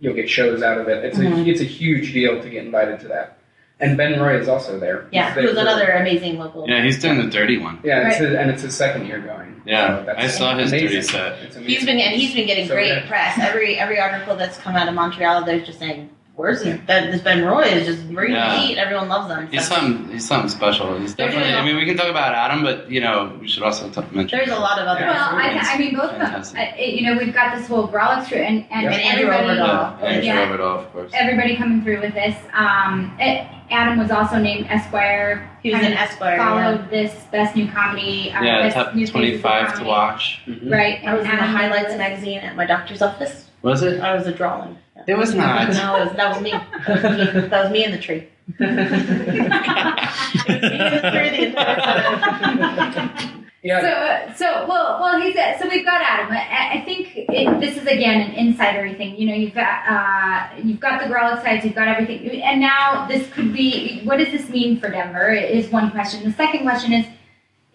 you'll 0.00 0.14
get 0.14 0.28
shows 0.28 0.62
out 0.62 0.78
of 0.78 0.88
it. 0.88 1.04
It's 1.04 1.18
Mhm. 1.18 1.46
a 1.46 1.48
it's 1.50 1.60
a 1.60 1.64
huge 1.64 2.12
deal 2.12 2.40
to 2.42 2.48
get 2.50 2.64
invited 2.64 3.00
to 3.00 3.08
that. 3.08 3.38
And 3.80 3.96
Ben 3.96 4.20
Roy 4.20 4.38
is 4.38 4.48
also 4.48 4.78
there. 4.78 5.06
Yeah, 5.10 5.26
He's 5.26 5.34
there 5.34 5.42
who's 5.44 5.54
for- 5.54 5.60
another 5.60 5.88
amazing 5.90 6.38
local. 6.38 6.64
Yeah, 6.68 6.82
he's 6.82 7.00
doing 7.02 7.18
the 7.18 7.26
dirty 7.28 7.58
one. 7.58 7.80
Yeah, 7.82 8.08
it's 8.08 8.20
Right. 8.20 8.28
his, 8.28 8.38
and 8.38 8.50
it's 8.50 8.62
his 8.62 8.74
second 8.76 9.06
year 9.06 9.18
going. 9.18 9.62
Yeah, 9.66 9.98
So 9.98 10.04
that's 10.06 10.18
I 10.22 10.26
saw 10.28 10.56
his 10.56 10.70
amazing. 10.70 10.88
dirty 10.88 11.02
set. 11.02 11.32
It's 11.42 11.56
He's 11.56 11.56
amazing. 11.56 11.86
been 11.86 11.98
and 12.00 12.14
he's 12.14 12.34
been 12.34 12.46
getting 12.46 12.68
So 12.68 12.74
great 12.74 12.94
good. 12.94 13.08
press. 13.08 13.38
Every 13.40 13.76
every 13.78 13.98
article 13.98 14.36
that's 14.36 14.58
come 14.58 14.76
out 14.76 14.86
of 14.88 14.94
Montreal, 14.94 15.44
they're 15.44 15.58
just 15.60 15.80
saying, 15.80 16.08
"Where's 16.36 16.62
this 16.62 16.78
Ben? 16.86 17.10
This 17.10 17.20
Ben 17.22 17.44
Roy 17.44 17.62
is 17.62 17.84
just 17.86 18.08
bringing 18.12 18.36
Yeah. 18.36 18.50
the 18.54 18.60
heat. 18.60 18.78
Everyone 18.78 19.08
loves 19.08 19.28
him." 19.34 19.48
He's 19.50 19.66
So 19.66 19.74
something. 19.74 20.08
He's 20.12 20.26
something 20.28 20.50
special. 20.50 20.96
He's 20.98 21.14
They're 21.16 21.26
definitely. 21.28 21.54
I 21.54 21.64
mean, 21.64 21.74
we 21.76 21.84
can 21.84 21.96
talk 21.96 22.08
about 22.08 22.32
Adam, 22.34 22.62
but 22.62 22.88
you 22.90 23.00
know, 23.00 23.32
we 23.40 23.48
should 23.48 23.64
also 23.64 23.88
talk, 23.90 24.14
mention. 24.14 24.38
there's 24.38 24.50
a 24.56 24.60
lot 24.60 24.78
of 24.78 24.86
other. 24.86 25.00
Well, 25.04 25.14
I, 25.16 25.58
I 25.60 25.78
mean, 25.78 25.94
both 25.96 26.12
of 26.12 26.18
them. 26.18 26.26
Fantastic. 26.26 26.58
I, 26.60 26.74
you 26.80 27.10
know, 27.10 27.18
we've 27.18 27.34
got 27.34 27.56
this 27.56 27.66
whole 27.66 27.88
Grawlix 27.88 28.26
through, 28.26 28.38
and, 28.38 28.64
and 28.70 28.82
Yeah. 28.84 28.92
And 28.92 29.02
Andrew 29.02 29.30
everybody, 29.32 29.58
Orvedahl. 29.58 30.00
Yeah, 30.00 30.06
Andrew 30.08 30.26
Yeah. 30.26 30.46
Orvedahl, 30.46 30.78
of 30.78 30.92
course. 30.92 31.10
everybody 31.14 31.56
coming 31.56 31.82
through 31.82 32.00
with 32.02 32.14
this. 32.14 32.36
Um, 32.52 33.16
it, 33.18 33.46
Adam 33.70 33.98
was 33.98 34.10
also 34.10 34.38
named 34.38 34.66
Esquire. 34.68 35.48
He 35.62 35.70
was 35.70 35.80
kind 35.80 35.92
in 35.92 35.98
of 35.98 36.04
Esquire. 36.04 36.36
Followed 36.38 36.90
this 36.90 37.12
best 37.32 37.56
new 37.56 37.70
comedy. 37.70 38.30
Uh, 38.32 38.42
Yeah, 38.42 38.62
best 38.62 38.76
top 38.76 38.94
new 38.94 39.06
twenty-five 39.06 39.66
to 39.68 39.72
comedy. 39.72 39.88
watch. 39.88 40.40
Mhm. 40.46 40.70
Right. 40.70 41.00
I 41.06 41.14
was 41.14 41.24
in 41.24 41.30
the 41.30 41.36
highlights 41.42 41.88
was- 41.88 41.98
magazine 41.98 42.38
at 42.40 42.56
my 42.56 42.66
doctor's 42.66 43.02
office. 43.02 43.48
Was 43.62 43.82
it? 43.82 44.00
I 44.00 44.14
was 44.14 44.26
a 44.26 44.32
drawing. 44.32 44.76
Yeah. 44.96 45.02
It 45.08 45.16
was 45.18 45.34
not. 45.34 45.68
No, 45.72 45.96
it 45.96 46.06
was, 46.06 46.16
that 46.16 46.28
was 46.32 46.40
me. 46.42 46.52
That 47.48 47.62
was 47.64 47.72
me 47.72 47.84
in 47.84 47.90
the 47.92 47.98
tree. 47.98 48.28
Yeah, 53.64 53.80
So, 53.80 54.44
so 54.44 54.66
well, 54.68 55.00
well, 55.00 55.18
he's 55.18 55.34
a, 55.36 55.56
so 55.58 55.66
we've 55.66 55.86
got 55.86 56.02
Adam. 56.02 56.30
I, 56.30 56.80
I 56.80 56.84
think 56.84 57.16
it, 57.16 57.60
this 57.60 57.78
is 57.78 57.86
again 57.86 58.20
an 58.20 58.34
insidery 58.34 58.94
thing. 58.94 59.16
You 59.16 59.26
know, 59.26 59.34
you've 59.34 59.54
got 59.54 59.88
uh, 59.88 60.60
you've 60.62 60.80
got 60.80 61.02
the 61.02 61.08
Grolic 61.08 61.42
sites, 61.42 61.64
you've 61.64 61.74
got 61.74 61.88
everything, 61.88 62.42
and 62.42 62.60
now 62.60 63.08
this 63.08 63.26
could 63.32 63.54
be. 63.54 64.02
What 64.04 64.18
does 64.18 64.30
this 64.30 64.50
mean 64.50 64.78
for 64.78 64.90
Denver? 64.90 65.30
Is 65.32 65.70
one 65.70 65.90
question. 65.90 66.24
The 66.24 66.32
second 66.32 66.62
question 66.62 66.92
is. 66.92 67.06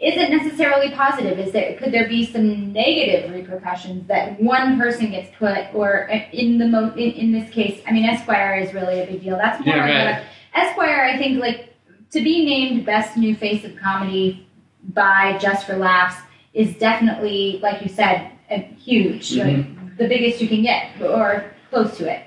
Is 0.01 0.15
it 0.15 0.29
necessarily 0.29 0.91
positive? 0.91 1.37
Is 1.39 1.51
there 1.51 1.77
could 1.77 1.91
there 1.91 2.07
be 2.07 2.25
some 2.25 2.71
negative 2.71 3.33
repercussions 3.33 4.07
that 4.07 4.41
one 4.41 4.79
person 4.79 5.11
gets 5.11 5.29
put, 5.37 5.73
or 5.73 6.09
in 6.31 6.57
the 6.57 6.69
mo 6.69 6.93
in, 6.95 7.11
in 7.11 7.31
this 7.33 7.49
case, 7.51 7.81
I 7.85 7.91
mean, 7.91 8.05
Esquire 8.05 8.55
is 8.59 8.73
really 8.73 9.01
a 9.01 9.05
big 9.05 9.21
deal. 9.21 9.35
That's 9.35 9.59
more 9.65 9.75
Yeah, 9.75 10.05
right. 10.05 10.25
Esquire. 10.55 11.03
I 11.03 11.17
think 11.17 11.41
like 11.41 11.75
to 12.11 12.21
be 12.21 12.45
named 12.45 12.85
best 12.85 13.17
new 13.17 13.35
face 13.35 13.65
of 13.65 13.75
comedy 13.75 14.47
by 14.83 15.37
Just 15.39 15.65
for 15.65 15.75
Laughs 15.75 16.15
is 16.53 16.75
definitely, 16.77 17.59
like 17.61 17.81
you 17.81 17.89
said, 17.89 18.31
a 18.49 18.57
huge, 18.59 19.31
Mhm. 19.35 19.45
like 19.85 19.97
the 19.97 20.07
biggest 20.07 20.41
you 20.41 20.47
can 20.47 20.61
get, 20.63 20.87
or 21.01 21.45
close 21.69 21.97
to 21.97 22.09
it. 22.11 22.23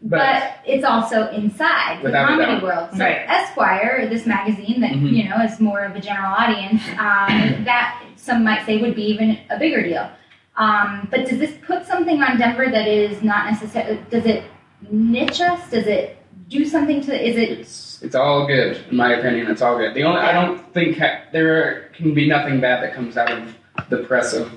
But, 0.00 0.18
but 0.18 0.42
it's 0.64 0.84
also 0.84 1.28
inside 1.32 2.02
the 2.02 2.12
comedy 2.12 2.62
world. 2.62 2.90
So 2.92 2.98
Right. 3.04 3.22
Esquire, 3.28 4.06
this 4.08 4.26
magazine 4.26 4.80
that 4.80 4.92
Mhm. 4.92 5.10
you 5.12 5.28
know 5.28 5.36
is 5.42 5.58
more 5.58 5.80
of 5.84 5.96
a 5.96 6.00
general 6.00 6.32
audience, 6.32 6.82
um, 6.98 7.64
that 7.64 8.00
some 8.14 8.44
might 8.44 8.64
say 8.64 8.76
would 8.76 8.94
be 8.94 9.02
even 9.10 9.38
a 9.50 9.58
bigger 9.58 9.82
deal. 9.82 10.08
Um, 10.56 11.08
but 11.10 11.26
does 11.26 11.38
this 11.38 11.52
put 11.66 11.84
something 11.86 12.22
on 12.22 12.38
Denver 12.38 12.68
that 12.68 12.86
is 12.86 13.22
not 13.22 13.46
necessarily? 13.46 13.98
Does 14.10 14.24
it 14.26 14.44
niche 14.90 15.40
us? 15.40 15.68
Does 15.70 15.86
it 15.86 16.16
do 16.48 16.64
something 16.64 17.00
to? 17.02 17.28
Is 17.28 17.36
it? 17.36 17.66
It's 17.98 18.02
it's 18.02 18.14
all 18.14 18.46
good 18.46 18.84
in 18.90 18.96
my 18.96 19.14
opinion. 19.14 19.48
It's 19.50 19.62
all 19.62 19.76
good. 19.78 19.94
The 19.94 20.02
only 20.04 20.20
I 20.20 20.32
don't 20.32 20.72
think 20.74 20.98
ha- 20.98 21.22
there 21.32 21.90
can 21.94 22.14
be 22.14 22.28
nothing 22.28 22.60
bad 22.60 22.82
that 22.82 22.94
comes 22.94 23.16
out 23.16 23.30
of 23.30 23.56
the 23.90 23.98
press 23.98 24.32
of 24.34 24.50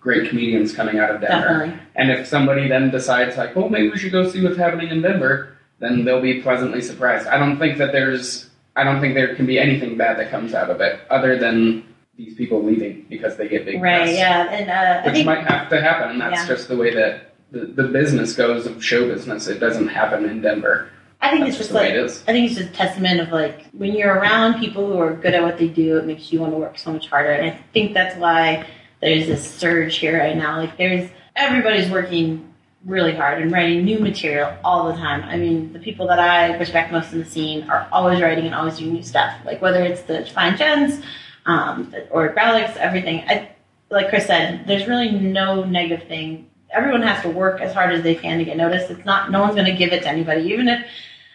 great 0.00 0.28
comedians 0.28 0.72
coming 0.74 0.98
out 0.98 1.10
of 1.10 1.20
Denver. 1.20 1.48
Definitely. 1.48 1.82
And 1.96 2.10
if 2.10 2.26
somebody 2.26 2.68
then 2.68 2.90
decides 2.90 3.36
like, 3.36 3.54
well, 3.56 3.68
maybe 3.68 3.90
we 3.90 3.98
should 3.98 4.12
go 4.12 4.28
see 4.28 4.42
what's 4.42 4.56
happening 4.56 4.88
in 4.88 5.02
Denver, 5.02 5.56
then 5.80 6.04
they'll 6.04 6.20
be 6.22 6.40
pleasantly 6.40 6.80
surprised. 6.82 7.26
I 7.26 7.36
don't 7.38 7.58
think 7.58 7.78
that 7.78 7.90
there's, 7.92 8.48
I 8.76 8.84
don't 8.84 9.00
think 9.00 9.14
there 9.14 9.34
can 9.34 9.44
be 9.46 9.58
anything 9.58 9.96
bad 9.96 10.18
that 10.18 10.30
comes 10.30 10.54
out 10.54 10.70
of 10.70 10.80
it, 10.80 11.00
other 11.10 11.36
than 11.36 11.84
these 12.16 12.34
people 12.36 12.64
leaving 12.64 13.06
because 13.08 13.36
they 13.36 13.48
get 13.48 13.64
big 13.66 13.82
Right. 13.82 14.02
press, 14.04 14.16
Yeah. 14.16 14.48
And 14.50 14.70
uh, 14.70 15.02
I 15.02 15.06
which 15.06 15.14
think 15.14 15.26
might 15.26 15.46
have 15.46 15.68
to 15.70 15.80
happen. 15.80 16.18
That's 16.18 16.42
Yeah. 16.42 16.46
just 16.46 16.68
the 16.68 16.76
way 16.76 16.94
that 16.94 17.34
the, 17.50 17.60
the 17.66 17.84
business 17.88 18.34
goes 18.36 18.66
of 18.66 18.82
show 18.82 19.08
business. 19.08 19.46
It 19.48 19.58
doesn't 19.58 19.88
happen 19.88 20.24
in 20.26 20.40
Denver. 20.42 20.90
I 21.20 21.30
think 21.30 21.44
That's 21.44 21.58
it's 21.58 21.68
just 21.68 21.70
just 21.70 21.74
like 21.74 21.90
it. 21.92 22.22
I 22.28 22.32
think 22.32 22.50
it's 22.50 22.58
just 22.58 22.70
a 22.70 22.72
testament 22.72 23.20
of 23.20 23.30
like 23.30 23.66
when 23.72 23.94
you're 23.94 24.14
around 24.14 24.60
people 24.60 24.86
who 24.86 24.98
are 24.98 25.14
good 25.14 25.34
at 25.34 25.42
what 25.42 25.58
they 25.58 25.68
do, 25.68 25.98
it 25.98 26.06
makes 26.06 26.32
you 26.32 26.40
want 26.40 26.52
to 26.52 26.58
work 26.58 26.78
so 26.78 26.92
much 26.92 27.08
harder. 27.08 27.32
And 27.32 27.50
I 27.50 27.58
think 27.72 27.92
that's 27.92 28.16
why 28.16 28.66
there's 29.00 29.26
this 29.26 29.48
surge 29.48 29.96
here 29.96 30.18
right 30.18 30.36
now. 30.36 30.58
Like 30.58 30.76
there's 30.76 31.10
everybody's 31.34 31.90
working 31.90 32.44
really 32.84 33.14
hard 33.14 33.42
and 33.42 33.50
writing 33.50 33.84
new 33.84 33.98
material 33.98 34.56
all 34.62 34.86
the 34.86 34.94
time. 34.94 35.22
I 35.24 35.36
mean, 35.36 35.72
the 35.72 35.80
people 35.80 36.06
that 36.06 36.20
I 36.20 36.56
respect 36.56 36.92
most 36.92 37.12
in 37.12 37.18
the 37.18 37.24
scene 37.24 37.68
are 37.68 37.88
always 37.90 38.20
writing 38.20 38.46
and 38.46 38.54
always 38.54 38.78
doing 38.78 38.92
new 38.92 39.02
stuff. 39.02 39.34
Like 39.44 39.60
whether 39.60 39.82
it's 39.82 40.02
the 40.02 40.24
Fine 40.26 40.56
Gens 40.56 41.02
um, 41.46 41.92
or 42.10 42.32
Grawlix, 42.32 42.76
everything. 42.76 43.24
I, 43.28 43.50
like 43.90 44.08
Chris 44.08 44.26
said, 44.26 44.66
there's 44.66 44.86
really 44.86 45.10
no 45.10 45.64
negative 45.64 46.06
thing. 46.06 46.48
Everyone 46.70 47.02
has 47.02 47.22
to 47.22 47.30
work 47.30 47.60
as 47.60 47.72
hard 47.72 47.92
as 47.92 48.02
they 48.02 48.14
can 48.14 48.38
to 48.38 48.44
get 48.44 48.56
noticed. 48.56 48.90
It's 48.90 49.04
not 49.04 49.30
no 49.30 49.40
one's 49.40 49.54
going 49.54 49.66
to 49.66 49.72
give 49.72 49.92
it 49.92 50.02
to 50.02 50.08
anybody, 50.08 50.42
even 50.42 50.68
if 50.68 50.86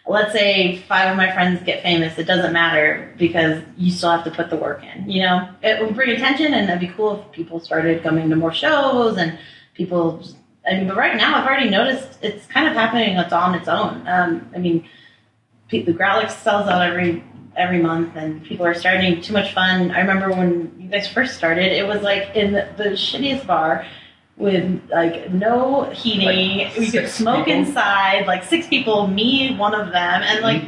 let's 0.05 0.33
say 0.33 0.77
five 0.87 1.09
of 1.09 1.17
my 1.17 1.31
friends 1.31 1.61
get 1.63 1.81
famous, 1.81 2.17
it 2.17 2.25
doesn't 2.25 2.53
matter 2.53 3.13
because 3.17 3.63
you 3.77 3.91
still 3.91 4.11
have 4.11 4.23
to 4.25 4.31
put 4.31 4.49
the 4.49 4.57
work 4.57 4.83
in. 4.83 5.09
You 5.09 5.23
know, 5.23 5.49
it 5.61 5.81
would 5.81 5.95
bring 5.95 6.09
attention, 6.11 6.53
and 6.53 6.69
it'd 6.69 6.79
be 6.79 6.93
cool 6.95 7.21
if 7.21 7.31
people 7.31 7.59
started 7.59 8.03
coming 8.03 8.29
to 8.29 8.35
more 8.35 8.53
shows 8.53 9.17
and 9.17 9.37
people. 9.73 10.17
Just, 10.17 10.37
I 10.67 10.75
mean, 10.75 10.87
but 10.87 10.97
right 10.97 11.15
now 11.15 11.35
I've 11.35 11.47
already 11.47 11.69
noticed 11.69 12.19
it's 12.21 12.45
kind 12.47 12.67
of 12.67 12.73
happening. 12.73 13.17
It's 13.17 13.33
on 13.33 13.55
its 13.55 13.67
own. 13.67 14.07
Um, 14.07 14.49
I 14.55 14.59
mean, 14.59 14.87
the 15.69 15.93
Grawlix 15.93 16.31
sells 16.31 16.67
out 16.67 16.81
every 16.81 17.23
every 17.55 17.81
month, 17.81 18.15
and 18.15 18.43
people 18.43 18.65
are 18.65 18.73
starting 18.73 19.21
too 19.21 19.33
much 19.33 19.53
fun. 19.53 19.91
I 19.91 19.99
remember 19.99 20.29
when 20.29 20.75
you 20.79 20.89
guys 20.89 21.07
first 21.07 21.35
started, 21.35 21.71
it 21.71 21.87
was 21.87 22.01
like 22.01 22.35
in 22.35 22.53
the, 22.53 22.67
the 22.77 22.89
shittiest 22.91 23.45
bar 23.45 23.85
with 24.37 24.81
like 24.91 25.31
no 25.31 25.89
heating. 25.91 26.59
Like 26.67 26.77
we 26.77 26.91
could 26.91 27.09
smoke 27.09 27.45
people? 27.45 27.61
inside, 27.61 28.25
like 28.27 28.43
six 28.43 28.67
people, 28.67 29.07
me, 29.07 29.55
one 29.57 29.73
of 29.75 29.91
them, 29.91 30.21
and 30.23 30.41
like 30.41 30.63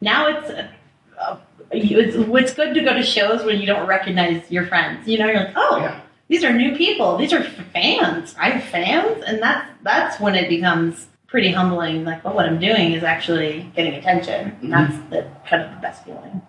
now 0.00 0.26
it's. 0.28 0.50
Uh, 0.50 1.38
it's, 1.70 2.14
it's 2.16 2.54
good 2.54 2.72
to 2.72 2.80
go 2.82 2.94
to 2.94 3.02
shows 3.02 3.44
when 3.44 3.60
you 3.60 3.66
don't 3.66 3.86
recognize 3.86 4.50
your 4.50 4.66
friends. 4.66 5.06
You 5.06 5.18
know, 5.18 5.26
you're 5.26 5.36
like, 5.44 5.52
oh, 5.54 5.76
Yeah. 5.78 6.00
these 6.28 6.42
are 6.42 6.50
new 6.52 6.74
people. 6.74 7.18
These 7.18 7.34
are 7.34 7.42
fans. 7.42 8.34
I 8.38 8.50
have 8.50 8.64
fans, 8.64 9.22
and 9.26 9.42
that's 9.42 9.68
that's 9.82 10.18
when 10.18 10.34
it 10.34 10.48
becomes 10.48 11.06
pretty 11.26 11.52
humbling. 11.52 12.04
Like, 12.04 12.24
well, 12.24 12.32
what 12.34 12.46
I'm 12.46 12.58
doing 12.58 12.92
is 12.92 13.02
actually 13.02 13.70
getting 13.76 13.92
attention. 13.94 14.56
And 14.62 14.72
that's 14.72 14.96
the 15.10 15.26
kind 15.46 15.62
of 15.62 15.70
the 15.72 15.80
best 15.82 16.04
feeling. 16.04 16.40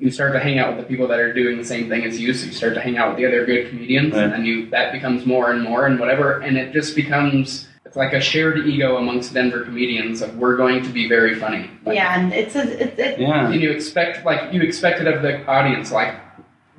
You 0.00 0.10
start 0.10 0.32
to 0.32 0.40
hang 0.40 0.58
out 0.58 0.74
with 0.74 0.78
the 0.82 0.88
people 0.88 1.06
that 1.08 1.20
are 1.20 1.30
doing 1.34 1.58
the 1.58 1.64
same 1.64 1.90
thing 1.90 2.04
as 2.04 2.18
you, 2.18 2.32
so 2.32 2.46
you 2.46 2.52
start 2.52 2.72
to 2.72 2.80
hang 2.80 2.96
out 2.96 3.08
with 3.10 3.18
the 3.18 3.26
other 3.26 3.44
good 3.44 3.68
comedians, 3.68 4.14
Right. 4.14 4.24
and 4.24 4.32
then 4.32 4.44
you 4.46 4.70
that 4.70 4.92
becomes 4.92 5.26
more 5.26 5.50
and 5.50 5.62
more 5.62 5.84
and 5.86 6.00
whatever, 6.00 6.40
and 6.40 6.56
it 6.56 6.72
just 6.72 6.96
becomes 6.96 7.68
it's 7.84 7.96
like 7.98 8.14
a 8.14 8.20
shared 8.20 8.66
ego 8.66 8.96
amongst 8.96 9.34
Denver 9.34 9.60
comedians 9.62 10.22
of 10.22 10.38
we're 10.38 10.56
going 10.56 10.82
to 10.84 10.88
be 10.88 11.06
very 11.06 11.34
funny. 11.34 11.68
Like, 11.84 11.96
yeah, 11.96 12.18
and 12.18 12.32
it's 12.32 12.56
a, 12.56 12.62
it's 12.82 12.98
it, 12.98 13.20
Yeah. 13.20 13.50
and 13.50 13.60
you 13.60 13.70
expect 13.70 14.24
like 14.24 14.54
you 14.54 14.62
expect 14.62 15.00
it 15.02 15.06
of 15.06 15.20
the 15.20 15.44
audience 15.46 15.92
like 15.92 16.14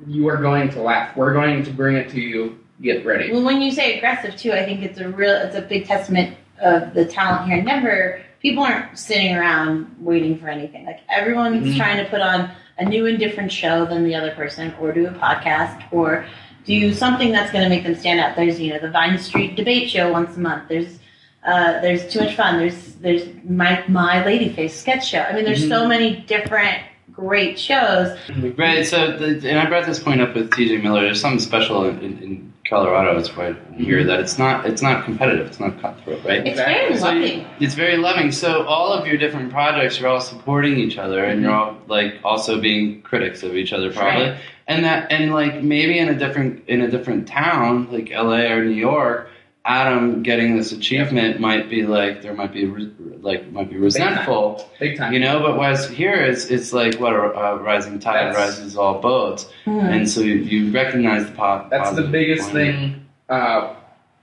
you 0.04 0.26
are 0.28 0.38
going 0.38 0.68
to 0.70 0.82
laugh 0.82 1.16
we're 1.16 1.32
going 1.32 1.62
to 1.62 1.70
bring 1.70 1.94
it 1.94 2.08
to 2.10 2.20
you 2.20 2.58
get 2.80 3.06
ready 3.06 3.30
Well, 3.30 3.44
when 3.44 3.62
you 3.62 3.70
say 3.70 3.98
aggressive 3.98 4.34
too, 4.36 4.50
I 4.52 4.64
think 4.64 4.82
it's 4.82 4.98
a 4.98 5.08
real, 5.08 5.36
it's 5.36 5.54
a 5.54 5.62
big 5.62 5.86
testament 5.86 6.36
of 6.60 6.92
the 6.94 7.04
talent 7.04 7.46
here 7.48 7.58
in 7.58 7.64
Denver. 7.64 8.20
People 8.40 8.64
aren't 8.64 8.98
sitting 8.98 9.36
around 9.36 9.94
waiting 10.00 10.36
for 10.40 10.48
anything. 10.48 10.84
Like 10.86 10.98
everyone's 11.08 11.68
Mhm. 11.68 11.76
trying 11.76 12.02
to 12.02 12.10
put 12.10 12.20
on 12.20 12.50
a 12.82 12.88
new 12.88 13.06
and 13.06 13.18
different 13.18 13.52
show 13.52 13.86
than 13.86 14.04
the 14.04 14.14
other 14.14 14.32
person, 14.32 14.74
or 14.80 14.92
do 14.92 15.06
a 15.06 15.12
podcast, 15.12 15.82
or 15.92 16.26
do 16.64 16.92
something 16.92 17.32
that's 17.32 17.52
going 17.52 17.64
to 17.64 17.70
make 17.70 17.84
them 17.84 17.94
stand 17.94 18.20
out. 18.20 18.36
There's 18.36 18.60
you 18.60 18.72
know 18.72 18.78
the 18.80 18.90
Vine 18.90 19.18
Street 19.18 19.56
debate 19.56 19.88
show 19.88 20.10
once 20.10 20.36
a 20.36 20.40
month. 20.40 20.68
There's 20.68 20.98
uh, 21.44 21.80
there's 21.80 22.12
too 22.12 22.20
much 22.20 22.34
fun. 22.34 22.58
There's 22.58 22.94
there's 22.96 23.22
my 23.44 23.84
my 23.88 24.22
Ladyface 24.22 24.70
sketch 24.70 25.08
show. 25.08 25.20
I 25.20 25.32
mean, 25.32 25.44
there's 25.44 25.66
so 25.68 25.86
many 25.86 26.16
different 26.16 26.82
great 27.12 27.58
shows. 27.58 28.16
Right. 28.56 28.86
So, 28.86 29.16
the, 29.16 29.48
and 29.48 29.58
I 29.58 29.66
brought 29.66 29.86
this 29.86 29.98
point 29.98 30.20
up 30.20 30.34
with 30.34 30.50
TJ 30.50 30.82
Miller. 30.82 31.02
There's 31.02 31.20
something 31.20 31.40
special 31.40 31.84
in, 31.84 32.00
in, 32.00 32.51
in 32.72 32.78
Colorado. 32.78 33.18
It's 33.18 33.36
right 33.36 33.56
here 33.76 34.04
that 34.04 34.20
it's 34.20 34.38
not 34.38 34.66
it's 34.66 34.82
not 34.82 35.04
competitive. 35.04 35.46
It's 35.46 35.60
not 35.60 35.80
cutthroat. 35.80 36.24
Right. 36.24 36.46
It's 36.46 36.58
very 36.58 36.96
So 36.96 37.10
you- 37.10 37.20
loving. 37.20 37.46
it's 37.60 37.74
very 37.74 37.96
loving. 37.96 38.32
So 38.32 38.64
all 38.64 38.92
of 38.92 39.06
your 39.06 39.16
different 39.16 39.50
projects, 39.52 40.00
you're 40.00 40.08
all 40.08 40.20
supporting 40.20 40.78
each 40.78 40.98
other, 40.98 41.24
and 41.24 41.42
you're 41.42 41.50
mm-hmm. 41.50 41.76
all 41.76 41.88
like 41.88 42.14
also 42.24 42.60
being 42.60 43.02
critics 43.02 43.42
of 43.42 43.54
each 43.54 43.72
other, 43.72 43.92
probably. 43.92 44.30
Right. 44.30 44.38
And 44.66 44.84
that, 44.84 45.10
and 45.10 45.32
like 45.34 45.62
maybe 45.62 45.98
in 45.98 46.08
a 46.08 46.14
different 46.18 46.68
in 46.68 46.80
a 46.80 46.90
different 46.90 47.28
town, 47.28 47.88
like 47.90 48.10
LA 48.10 48.50
or 48.52 48.64
New 48.64 48.74
York, 48.74 49.28
Adam 49.64 50.22
getting 50.24 50.56
this 50.56 50.72
achievement 50.72 51.38
might 51.38 51.70
be 51.70 51.84
like 51.86 52.20
there 52.20 52.34
might 52.34 52.52
be 52.52 52.64
re- 52.64 52.90
like 53.20 53.50
might 53.52 53.70
be 53.70 53.76
resentful, 53.76 54.68
Big 54.80 54.96
time. 54.98 55.12
you 55.12 55.20
know. 55.20 55.38
But 55.40 55.56
whereas 55.56 55.88
here, 55.88 56.14
it's 56.14 56.46
it's 56.46 56.72
like 56.72 56.96
what 56.98 57.12
a, 57.12 57.18
a 57.32 57.56
rising 57.62 58.00
tide 58.00 58.32
That's- 58.32 58.36
rises 58.36 58.76
all 58.76 59.00
boats, 59.00 59.48
Mhm. 59.66 59.82
and 59.92 60.10
so 60.10 60.20
you, 60.20 60.34
you 60.34 60.72
recognize 60.72 61.26
the 61.26 61.32
pop. 61.32 61.70
That's 61.70 61.92
the 61.92 62.02
biggest 62.02 62.50
point. 62.50 62.54
thing. 62.54 63.06
Uh, 63.28 63.74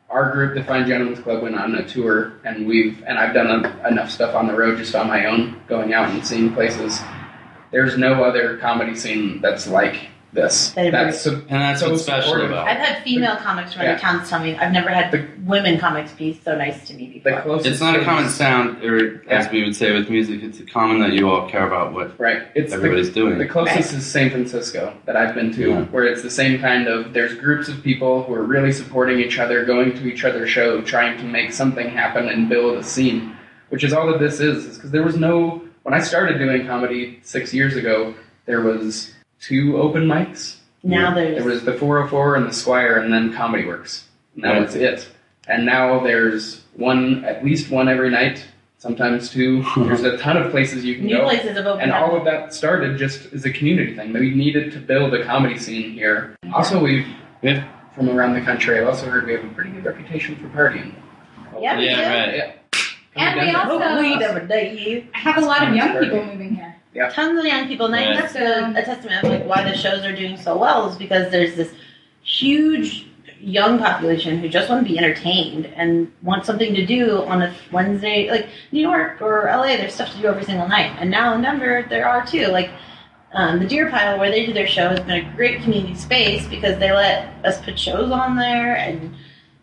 our 0.09 0.31
group, 0.31 0.55
the 0.55 0.63
Fine 0.63 0.87
Gentlemen's 0.87 1.19
Club, 1.19 1.41
went 1.43 1.55
on 1.55 1.73
a 1.75 1.87
tour, 1.87 2.33
and 2.43 2.67
we've 2.67 3.01
and 3.07 3.17
I've 3.17 3.33
done 3.33 3.63
a, 3.65 3.87
enough 3.87 4.09
stuff 4.11 4.35
on 4.35 4.47
the 4.47 4.53
road 4.55 4.77
just 4.77 4.93
on 4.93 5.07
my 5.07 5.25
own, 5.25 5.61
going 5.69 5.93
out 5.93 6.09
and 6.09 6.25
seeing 6.25 6.53
places. 6.53 6.99
There's 7.71 7.97
no 7.97 8.23
other 8.25 8.57
comedy 8.57 8.95
scene 8.95 9.39
that's 9.39 9.67
like 9.67 10.09
this. 10.33 10.71
That. 10.71 10.91
That's 10.91 11.21
so, 11.21 11.33
and 11.33 11.47
that's 11.49 11.79
so 11.81 11.89
what's 11.91 12.03
special 12.03 12.29
supportive. 12.29 12.51
about. 12.51 12.67
I've 12.67 12.77
had 12.77 13.03
female 13.03 13.35
comics 13.37 13.73
from 13.73 13.83
Yeah. 13.83 13.91
other 13.93 13.99
towns 13.99 14.29
tell 14.29 14.39
me 14.39 14.55
I've 14.55 14.71
never 14.71 14.89
had 14.89 15.11
The- 15.11 15.25
women 15.45 15.79
comics 15.79 16.11
be 16.11 16.39
so 16.45 16.55
nice 16.55 16.87
to 16.87 16.93
me 16.93 17.21
the 17.23 17.31
before. 17.31 17.59
It's 17.65 17.79
not 17.81 17.95
a 17.99 18.03
common 18.03 18.29
sound, 18.29 18.83
or 18.83 19.23
as 19.27 19.49
we 19.51 19.63
would 19.63 19.75
say 19.75 19.91
with 19.91 20.09
music, 20.09 20.43
it's 20.43 20.59
a 20.59 20.63
common 20.65 20.99
that 20.99 21.13
you 21.13 21.29
all 21.29 21.49
care 21.49 21.65
about 21.65 21.93
what 21.93 22.19
Right. 22.19 22.43
It's 22.53 22.71
the, 22.71 22.77
everybody's 22.77 23.09
doing. 23.09 23.37
the 23.39 23.45
closest 23.47 23.93
is 23.93 24.05
San 24.05 24.29
Francisco 24.29 24.93
that 25.05 25.15
I've 25.15 25.33
been 25.33 25.51
to, 25.53 25.69
Yeah. 25.69 25.81
where 25.85 26.05
it's 26.05 26.21
the 26.21 26.29
same 26.29 26.59
kind 26.59 26.87
of. 26.87 27.13
There's 27.13 27.33
groups 27.33 27.67
of 27.67 27.83
people 27.83 28.23
who 28.23 28.33
are 28.35 28.43
really 28.43 28.71
supporting 28.71 29.19
each 29.19 29.39
other, 29.39 29.65
going 29.65 29.93
to 29.93 30.05
each 30.07 30.23
other's 30.25 30.49
show, 30.49 30.81
trying 30.81 31.17
to 31.17 31.23
make 31.23 31.51
something 31.53 31.89
happen 31.89 32.29
and 32.29 32.47
build 32.47 32.77
a 32.77 32.83
scene, 32.83 33.31
which 33.69 33.83
is 33.83 33.93
all 33.93 34.05
that 34.07 34.19
this 34.19 34.39
is. 34.39 34.65
Is 34.65 34.75
because 34.77 34.91
there 34.91 35.03
was 35.03 35.15
no. 35.17 35.61
When 35.83 35.93
I 35.95 36.01
started 36.01 36.37
doing 36.37 36.67
comedy 36.67 37.19
six 37.23 37.51
years 37.53 37.75
ago, 37.75 38.13
there 38.45 38.61
was 38.61 39.13
two 39.41 39.77
open 39.81 40.05
mics. 40.05 40.57
now 40.83 41.13
there's 41.13 41.37
There 41.37 41.45
was 41.51 41.63
the 41.63 41.73
404 41.73 42.35
and 42.35 42.45
the 42.47 42.53
Squire, 42.53 42.97
and 42.97 43.11
then 43.13 43.33
Comedy 43.33 43.65
Works. 43.65 44.05
And 44.35 44.43
that 44.43 44.51
Right. 44.53 44.61
was 44.61 44.75
it. 44.75 45.09
And 45.47 45.65
now 45.65 45.99
there's 45.99 46.61
one, 46.75 47.25
at 47.25 47.43
least 47.43 47.71
one 47.71 47.89
every 47.89 48.09
night, 48.09 48.45
sometimes 48.77 49.29
two. 49.29 49.63
there's 49.77 50.03
a 50.03 50.17
ton 50.17 50.37
of 50.37 50.51
places 50.51 50.85
you 50.85 50.95
can 50.95 51.05
new 51.05 51.17
go. 51.17 51.23
places 51.25 51.57
have 51.57 51.65
opened 51.65 51.83
And 51.83 51.91
up. 51.91 52.01
all 52.09 52.15
of 52.17 52.23
that 52.25 52.53
started 52.53 52.97
just 52.97 53.33
as 53.33 53.45
a 53.45 53.51
community 53.51 53.95
thing. 53.95 54.13
We 54.13 54.33
needed 54.33 54.71
to 54.73 54.79
build 54.79 55.13
a 55.13 55.23
comedy 55.25 55.57
scene 55.57 55.91
here. 55.91 56.35
Also, 56.53 56.79
we've 56.81 57.05
Yeah. 57.41 57.63
from 57.95 58.09
around 58.09 58.33
the 58.35 58.41
country. 58.41 58.79
I've 58.79 58.87
also 58.87 59.09
heard 59.09 59.25
we 59.25 59.33
have 59.33 59.43
a 59.43 59.47
pretty 59.49 59.71
good 59.71 59.83
reputation 59.85 60.35
for 60.37 60.47
partying. 60.49 60.93
Yeah, 61.59 61.77
we 61.77 61.85
Yeah, 61.87 62.19
right. 62.25 62.35
Yeah. 62.35 62.51
And 63.15 63.39
we 63.41 63.51
Denver. 63.51 63.71
also- 63.73 63.99
weed 64.01 64.21
every 64.21 64.47
day. 64.47 65.05
I 65.13 65.17
have 65.17 65.37
a 65.37 65.41
lot 65.41 65.67
of 65.67 65.75
young 65.75 65.97
people 65.99 66.23
moving 66.23 66.55
here. 66.55 66.75
Tons 67.11 67.39
of 67.39 67.45
young 67.45 67.67
people, 67.67 67.85
and 67.85 67.95
I 67.95 68.03
think 68.03 68.21
that's 68.21 68.35
a, 68.35 68.73
a 68.79 68.83
testament 68.83 69.23
of 69.23 69.29
like 69.29 69.45
why 69.45 69.63
the 69.63 69.75
shows 69.75 70.05
are 70.05 70.15
doing 70.15 70.37
so 70.37 70.57
well 70.57 70.89
is 70.89 70.97
because 70.97 71.31
there's 71.31 71.55
this 71.55 71.73
huge 72.21 73.07
young 73.39 73.79
population 73.79 74.39
who 74.39 74.49
just 74.49 74.69
want 74.69 74.85
to 74.85 74.91
be 74.91 74.97
entertained 74.97 75.65
and 75.67 76.11
want 76.21 76.45
something 76.45 76.73
to 76.73 76.85
do 76.85 77.23
on 77.23 77.41
a 77.41 77.55
Wednesday, 77.71 78.29
like 78.29 78.49
New 78.71 78.81
York 78.81 79.21
or 79.21 79.45
LA. 79.45 79.77
There's 79.77 79.93
stuff 79.93 80.11
to 80.13 80.21
do 80.21 80.27
every 80.27 80.43
single 80.43 80.67
night, 80.67 80.95
and 80.99 81.09
now 81.09 81.33
in 81.33 81.41
Denver 81.41 81.85
there 81.89 82.07
are 82.07 82.25
too. 82.25 82.47
Like 82.47 82.69
um, 83.33 83.59
the 83.59 83.65
Deer 83.65 83.89
Pile, 83.89 84.19
where 84.19 84.31
they 84.31 84.45
do 84.45 84.53
their 84.53 84.67
show, 84.67 84.89
has 84.89 84.99
been 84.99 85.25
a 85.25 85.35
great 85.35 85.61
community 85.61 85.95
space 85.95 86.47
because 86.47 86.79
they 86.79 86.91
let 86.91 87.33
us 87.45 87.61
put 87.61 87.79
shows 87.79 88.11
on 88.11 88.35
there 88.35 88.75
and 88.75 89.15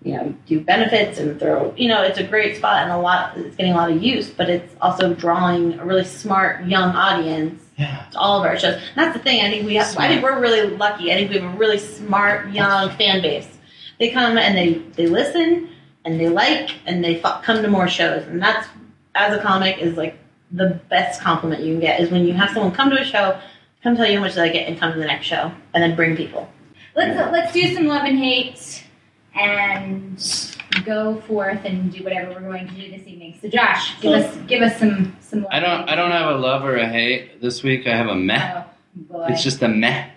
you 0.03 0.15
know 0.15 0.35
do 0.47 0.61
benefits 0.61 1.19
and 1.19 1.39
throw. 1.39 1.75
You 1.77 1.89
know, 1.89 2.03
it's 2.03 2.19
a 2.19 2.25
great 2.25 2.57
spot 2.57 2.83
and 2.85 2.93
a 2.93 2.99
lot. 2.99 3.37
It's 3.37 3.57
getting 3.57 3.73
a 3.73 3.77
lot 3.77 3.91
of 3.91 4.03
use, 4.03 4.31
but 4.31 4.49
it's 4.49 4.75
also 4.81 5.15
drawing 5.15 5.79
a 5.79 5.85
really 5.85 6.05
smart 6.05 6.67
young 6.67 6.95
audience 6.95 7.63
Yeah. 7.77 8.05
to 8.13 8.19
all 8.19 8.39
of 8.39 8.45
our 8.47 8.59
shows. 8.59 8.75
And 8.75 8.83
that's 8.97 9.17
the 9.17 9.23
thing. 9.23 9.45
I 9.45 9.51
think 9.51 9.67
we 9.67 9.75
have. 9.77 9.97
I 9.99 10.09
think 10.09 10.23
we're 10.23 10.41
really 10.41 10.71
lucky. 10.77 11.13
I 11.13 11.17
think 11.17 11.31
we 11.31 11.39
have 11.39 11.55
a 11.55 11.57
really 11.57 11.79
smart 11.79 12.51
young 12.53 12.91
fan 12.91 13.21
base. 13.23 13.49
They 13.99 14.11
come 14.11 14.37
and 14.39 14.57
they 14.57 14.75
they 14.95 15.07
listen 15.07 15.71
and 16.05 16.21
they 16.21 16.29
like 16.29 16.71
and 16.87 17.03
they 17.03 17.21
f- 17.21 17.43
come 17.43 17.63
to 17.63 17.69
more 17.69 17.89
shows. 17.89 18.25
And 18.27 18.41
that's 18.41 18.69
as 19.15 19.33
a 19.37 19.41
comic 19.43 19.79
is 19.79 19.97
like 19.97 20.19
the 20.53 20.79
best 20.89 21.21
compliment 21.21 21.63
you 21.63 21.73
can 21.73 21.81
get 21.81 22.01
is 22.01 22.11
when 22.11 22.25
you 22.27 22.33
have 22.35 22.51
someone 22.51 22.71
come 22.73 22.91
to 22.91 23.01
a 23.01 23.05
show, 23.05 23.37
come 23.83 23.97
tell 23.97 24.07
you 24.07 24.19
how 24.19 24.25
much 24.25 24.35
they 24.35 24.43
like 24.43 24.55
it, 24.55 24.69
and 24.69 24.79
come 24.79 24.93
to 24.93 24.99
the 24.99 25.07
next 25.07 25.27
show, 25.27 25.51
and 25.75 25.83
then 25.83 25.97
bring 25.97 26.17
people. 26.17 26.49
Let's 26.95 27.19
uh, 27.19 27.31
let's 27.33 27.53
do 27.53 27.75
some 27.75 27.87
love 27.87 28.05
and 28.05 28.17
hate 28.19 28.85
and 29.37 30.19
go 30.85 31.21
forth 31.23 31.65
and 31.65 31.93
do 31.93 32.05
whatever 32.05 32.33
we're 32.33 32.41
going 32.41 32.69
to 32.69 32.75
do 32.75 32.91
this 32.91 33.07
evening. 33.07 33.39
So 33.41 33.49
Josh, 33.49 34.01
give 34.01 34.13
us 34.13 34.37
give 34.47 34.63
us 34.63 34.79
some 34.79 35.17
some. 35.21 35.43
Love 35.43 35.51
I 35.53 35.61
don't. 35.61 35.89
I 35.89 35.95
don't 35.95 36.11
have 36.11 36.35
a 36.35 36.39
love 36.39 36.65
or 36.65 36.77
a 36.77 36.89
hate 36.89 37.41
this 37.41 37.63
week. 37.63 37.87
I 37.87 37.97
have 37.97 38.09
a 38.09 38.15
meh. 38.15 38.53
Oh 38.57 38.65
boy. 38.95 39.27
It's 39.31 39.43
just 39.43 39.63
a 39.63 39.69
meh. 39.69 40.11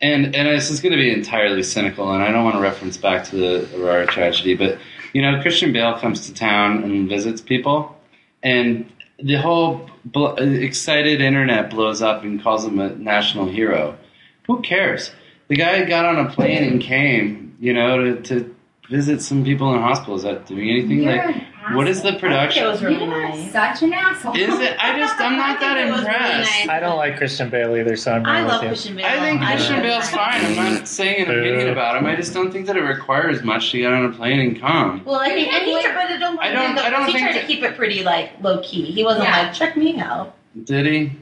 And 0.00 0.34
and 0.34 0.48
this 0.48 0.70
is 0.70 0.80
going 0.80 0.92
to 0.92 0.98
be 0.98 1.12
entirely 1.12 1.62
cynical, 1.62 2.12
and 2.12 2.22
I 2.22 2.30
don't 2.30 2.44
want 2.44 2.56
to 2.56 2.62
reference 2.62 2.96
back 2.96 3.24
to 3.26 3.36
the 3.36 3.76
Aurora 3.76 4.06
tragedy, 4.06 4.54
but 4.54 4.78
you 5.12 5.22
know, 5.22 5.40
Christian 5.42 5.72
Bale 5.72 5.98
comes 5.98 6.26
to 6.26 6.34
town 6.34 6.84
and 6.84 7.08
visits 7.08 7.40
people, 7.40 7.96
and 8.42 8.90
the 9.18 9.34
whole 9.34 9.90
bl- 10.04 10.34
excited 10.38 11.20
internet 11.20 11.70
blows 11.70 12.00
up 12.00 12.22
and 12.22 12.42
calls 12.42 12.64
him 12.64 12.78
a 12.78 12.90
national 12.90 13.46
hero. 13.48 13.98
Who 14.46 14.62
cares? 14.62 15.10
The 15.48 15.56
guy 15.56 15.84
got 15.84 16.04
on 16.04 16.24
a 16.24 16.30
plane 16.30 16.62
and 16.62 16.80
came, 16.80 17.39
you 17.60 17.72
know, 17.74 18.02
to, 18.02 18.20
to 18.22 18.56
visit 18.88 19.22
some 19.22 19.44
people 19.44 19.72
in 19.74 19.80
hospitals. 19.80 20.20
Is 20.20 20.24
that 20.24 20.46
doing 20.46 20.68
anything? 20.70 21.02
You're 21.02 21.12
like, 21.16 21.36
an 21.36 21.76
what 21.76 21.86
is 21.86 22.00
the 22.02 22.08
I 22.08 22.10
think 22.12 22.20
production? 22.22 22.64
was 22.66 22.82
really 22.82 23.04
You're 23.04 23.28
nice. 23.28 23.52
such 23.52 23.82
an 23.82 23.92
asshole. 23.92 24.34
Is 24.34 24.58
it? 24.58 24.76
I 24.82 24.98
just, 24.98 25.20
I'm 25.20 25.36
not 25.36 25.60
that 25.60 25.74
think 25.76 25.88
it 25.88 25.92
was 25.92 26.00
really 26.00 26.14
impressed. 26.16 26.50
nice. 26.60 26.68
I 26.68 26.80
don't 26.80 26.96
like 26.96 27.16
Christian 27.18 27.50
Bale 27.50 27.76
either, 27.76 27.96
so 27.96 28.12
I'm 28.12 28.26
I 28.26 28.42
love 28.42 28.62
with 28.62 28.62
you. 28.62 28.68
Christian 28.70 28.96
Bale. 28.96 29.06
I 29.06 29.18
think 29.20 29.42
I 29.42 29.54
Christian 29.54 29.82
Bale's 29.82 30.10
fine. 30.10 30.44
I'm 30.44 30.56
not 30.74 30.88
saying 30.88 31.26
an 31.26 31.38
opinion 31.38 31.68
about 31.68 31.96
him. 31.98 32.06
I 32.06 32.16
just 32.16 32.32
don't 32.34 32.50
think 32.50 32.66
that 32.66 32.76
it 32.76 32.80
requires 32.82 33.42
much 33.44 33.70
to 33.72 33.78
get 33.78 33.92
on 33.92 34.06
a 34.06 34.10
plane 34.16 34.40
and 34.40 34.60
come. 34.60 35.04
Well, 35.04 35.20
I 35.20 35.28
think, 35.28 35.52
and 35.52 35.64
he, 35.66 35.74
Wait. 35.74 35.84
but 35.94 36.08
don't, 36.18 36.38
I 36.40 36.50
don't- 36.52 36.78
I 36.78 36.90
don't 36.90 37.06
he 37.06 37.12
think 37.12 37.24
tried 37.26 37.34
that- 37.36 37.40
to 37.42 37.46
keep 37.46 37.62
it 37.62 37.76
pretty 37.76 38.02
like 38.02 38.32
low 38.42 38.60
key. 38.62 38.86
He 38.86 39.04
wasn't 39.04 39.24
Yeah. 39.26 39.42
like 39.42 39.52
check 39.52 39.76
me 39.76 40.00
out. 40.00 40.34
Did 40.64 40.86
he? 40.86 41.12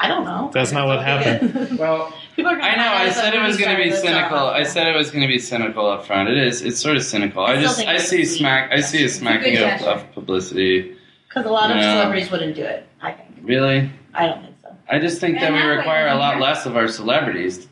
I 0.00 0.08
don't 0.08 0.24
know. 0.24 0.50
That's 0.54 0.72
not 0.72 0.86
what 0.86 1.02
happened. 1.04 1.78
Well, 1.78 2.12
People 2.38 2.52
are 2.52 2.56
gonna 2.56 2.68
I 2.70 2.76
know. 2.76 2.92
I 2.92 3.10
said 3.10 3.34
it 3.34 3.42
was 3.42 3.56
going 3.56 3.76
to 3.76 3.82
be 3.82 3.90
cynical. 3.90 4.38
I 4.38 4.62
said 4.62 4.86
it 4.86 4.96
was 4.96 5.10
going 5.10 5.22
to 5.22 5.26
be 5.26 5.40
cynical 5.40 5.86
up 5.90 6.06
front. 6.06 6.28
It 6.28 6.36
is. 6.38 6.62
It's 6.62 6.78
sort 6.80 6.96
of 6.96 7.02
cynical. 7.02 7.44
I 7.44 7.54
I 7.54 7.60
just. 7.60 7.80
I 7.80 7.98
see 7.98 8.24
smack. 8.24 8.70
I 8.70 8.80
see 8.80 9.02
a 9.04 9.08
smacking 9.08 9.56
of, 9.58 9.82
of 9.82 10.12
publicity. 10.12 10.96
Because 11.28 11.46
a 11.46 11.50
lot 11.50 11.70
of 11.72 11.76
No. 11.78 11.82
celebrities 11.82 12.30
wouldn't 12.30 12.54
do 12.54 12.62
it. 12.62 12.86
I 13.02 13.10
think. 13.10 13.30
Really. 13.42 13.90
I 14.14 14.26
don't 14.26 14.40
think 14.42 14.54
so. 14.62 14.76
I 14.88 15.00
just 15.00 15.20
think 15.20 15.40
that 15.40 15.52
we 15.52 15.58
require 15.62 16.06
a 16.06 16.14
lot 16.14 16.38
less 16.38 16.64
of 16.64 16.76
our 16.76 16.86
celebrities. 16.86 17.66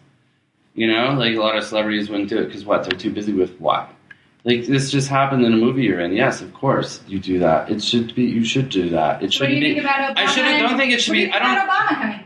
You 0.75 0.89
know, 0.89 1.13
like 1.13 1.37
a 1.37 1.39
lot 1.39 1.57
of 1.57 1.63
celebrities 1.63 2.11
wouldn't 2.11 2.29
do 2.29 2.39
it 2.39 2.47
because 2.47 2.65
what? 2.65 2.83
They're 2.83 2.99
too 2.99 3.13
busy 3.13 3.33
with 3.35 3.57
what? 3.61 3.89
Like 4.43 4.67
this 4.67 4.91
just 4.91 5.09
happened 5.09 5.45
in 5.47 5.53
a 5.53 5.57
movie 5.57 5.85
you're 5.85 6.01
in. 6.01 6.13
Yes, 6.13 6.41
of 6.41 6.53
course 6.53 7.01
you 7.07 7.21
do 7.21 7.39
that. 7.39 7.71
It 7.71 7.83
should 7.85 8.17
be. 8.17 8.25
You 8.25 8.45
should 8.45 8.69
do 8.69 8.89
that. 8.91 9.23
It 9.23 9.27
What 9.27 9.31
do 9.31 9.31
shouldn't 9.31 9.55
you 9.55 9.61
be. 9.61 9.75
think 9.75 9.85
about 9.85 10.17
Obama? 10.17 10.19
I 10.19 10.27
shouldn't- 10.27 10.61
don't 10.69 10.77
think 10.77 10.93
it 10.93 11.01
should 11.01 11.13
be- 11.13 11.31
I 11.33 11.39
don't- 11.39 11.53
about 11.53 11.69
Obama 11.69 11.89
coming. 12.03 12.21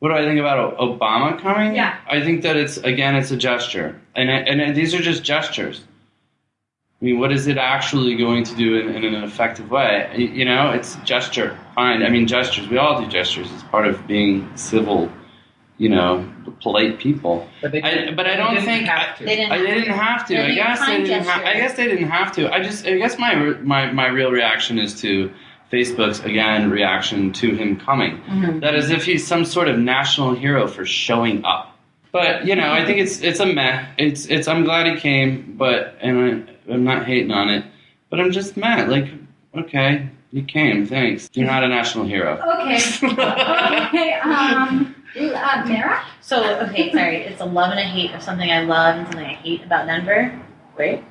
What 0.00 0.08
do 0.08 0.14
I 0.16 0.24
think 0.24 0.40
about 0.40 0.76
Obama 0.78 1.40
coming? 1.40 1.74
Yeah. 1.74 1.96
I 2.08 2.20
think 2.22 2.42
that 2.42 2.56
it's 2.56 2.78
again, 2.78 3.14
it's 3.16 3.30
a 3.30 3.36
gesture, 3.36 4.00
and 4.16 4.30
and 4.30 4.74
these 4.74 4.94
are 4.94 5.00
just 5.02 5.22
gestures. 5.22 5.82
I 7.00 7.04
mean, 7.04 7.18
what 7.18 7.32
is 7.32 7.46
it 7.46 7.56
actually 7.56 8.14
going 8.16 8.44
to 8.44 8.54
do 8.56 8.76
in, 8.78 8.94
in 8.94 9.14
an 9.14 9.24
effective 9.24 9.70
way? 9.70 10.10
You 10.16 10.44
know, 10.44 10.70
it's 10.70 10.96
a 10.96 11.00
gesture. 11.04 11.56
Fine. 11.74 12.02
I 12.02 12.08
mean, 12.10 12.26
gestures. 12.26 12.68
We 12.68 12.76
all 12.78 13.00
do 13.00 13.06
gestures. 13.08 13.50
It's 13.52 13.62
part 13.64 13.86
of 13.86 14.06
being 14.06 14.50
civil. 14.56 15.10
You 15.78 15.88
know, 15.88 16.30
polite 16.62 16.98
people. 16.98 17.48
but 17.62 17.72
they, 17.72 17.80
I- 17.82 18.12
but 18.12 18.26
I 18.26 18.36
don't 18.36 18.50
didn't 18.54 18.66
think- 18.66 18.86
have 18.86 19.16
to. 19.18 19.24
They 19.24 19.36
didn't. 19.36 19.52
I 19.52 19.58
they 19.58 19.74
didn't 19.74 19.94
have 19.94 20.26
to. 20.28 20.34
I 20.44 20.54
guess 20.54 20.80
they 20.86 21.02
didn't. 21.04 21.24
Ha- 21.26 21.42
I 21.44 21.54
guess 21.54 21.74
they 21.76 21.86
didn't 21.88 22.08
have 22.10 22.32
to. 22.32 22.52
I 22.52 22.62
just. 22.62 22.86
I 22.86 22.96
guess 22.98 23.18
my 23.18 23.34
my 23.74 23.90
my 23.92 24.06
real 24.08 24.30
reaction 24.30 24.78
is 24.78 24.98
to 25.02 25.30
Facebook's 25.72 26.20
again 26.20 26.70
reaction 26.70 27.32
to 27.34 27.54
him 27.54 27.78
coming. 27.78 28.20
Mhm. 28.28 28.60
That 28.60 28.74
is 28.74 28.90
if 28.90 29.04
he's 29.04 29.26
some 29.26 29.44
sort 29.44 29.68
of 29.68 29.78
national 29.78 30.34
hero 30.34 30.66
for 30.66 30.84
showing 30.84 31.44
up. 31.44 31.76
But 32.12 32.44
you 32.44 32.56
know, 32.56 32.72
I 32.72 32.84
think 32.84 32.98
it's 32.98 33.20
it's 33.22 33.38
a 33.40 33.46
meh. 33.46 33.84
It's 33.98 34.26
it's. 34.26 34.48
I'm 34.48 34.64
glad 34.64 34.86
he 34.86 34.96
came, 34.96 35.54
but 35.56 35.96
and 36.00 36.46
I, 36.68 36.72
I'm 36.72 36.82
not 36.84 37.06
hating 37.06 37.30
on 37.30 37.48
it. 37.50 37.64
But 38.10 38.18
I'm 38.20 38.32
just 38.32 38.56
mad. 38.56 38.88
Like, 38.88 39.06
okay, 39.56 40.08
you 40.32 40.42
came. 40.42 40.86
Thanks. 40.86 41.30
You're 41.34 41.46
not 41.46 41.62
a 41.62 41.68
national 41.68 42.04
hero. 42.06 42.32
Okay. 42.62 42.76
okay. 43.04 44.12
Um. 44.24 44.96
Uh, 45.16 45.64
Mara? 45.66 46.04
So, 46.20 46.42
okay, 46.68 46.92
sorry. 46.92 47.16
It's 47.18 47.40
a 47.40 47.44
love 47.44 47.70
and 47.72 47.80
a 47.80 47.84
hate 47.84 48.12
of 48.12 48.22
something 48.22 48.48
I 48.50 48.60
love 48.62 48.96
and 48.96 49.06
something 49.08 49.24
I 49.26 49.34
hate 49.34 49.64
about 49.64 49.86
Denver. 49.86 50.38
Great. 50.76 51.02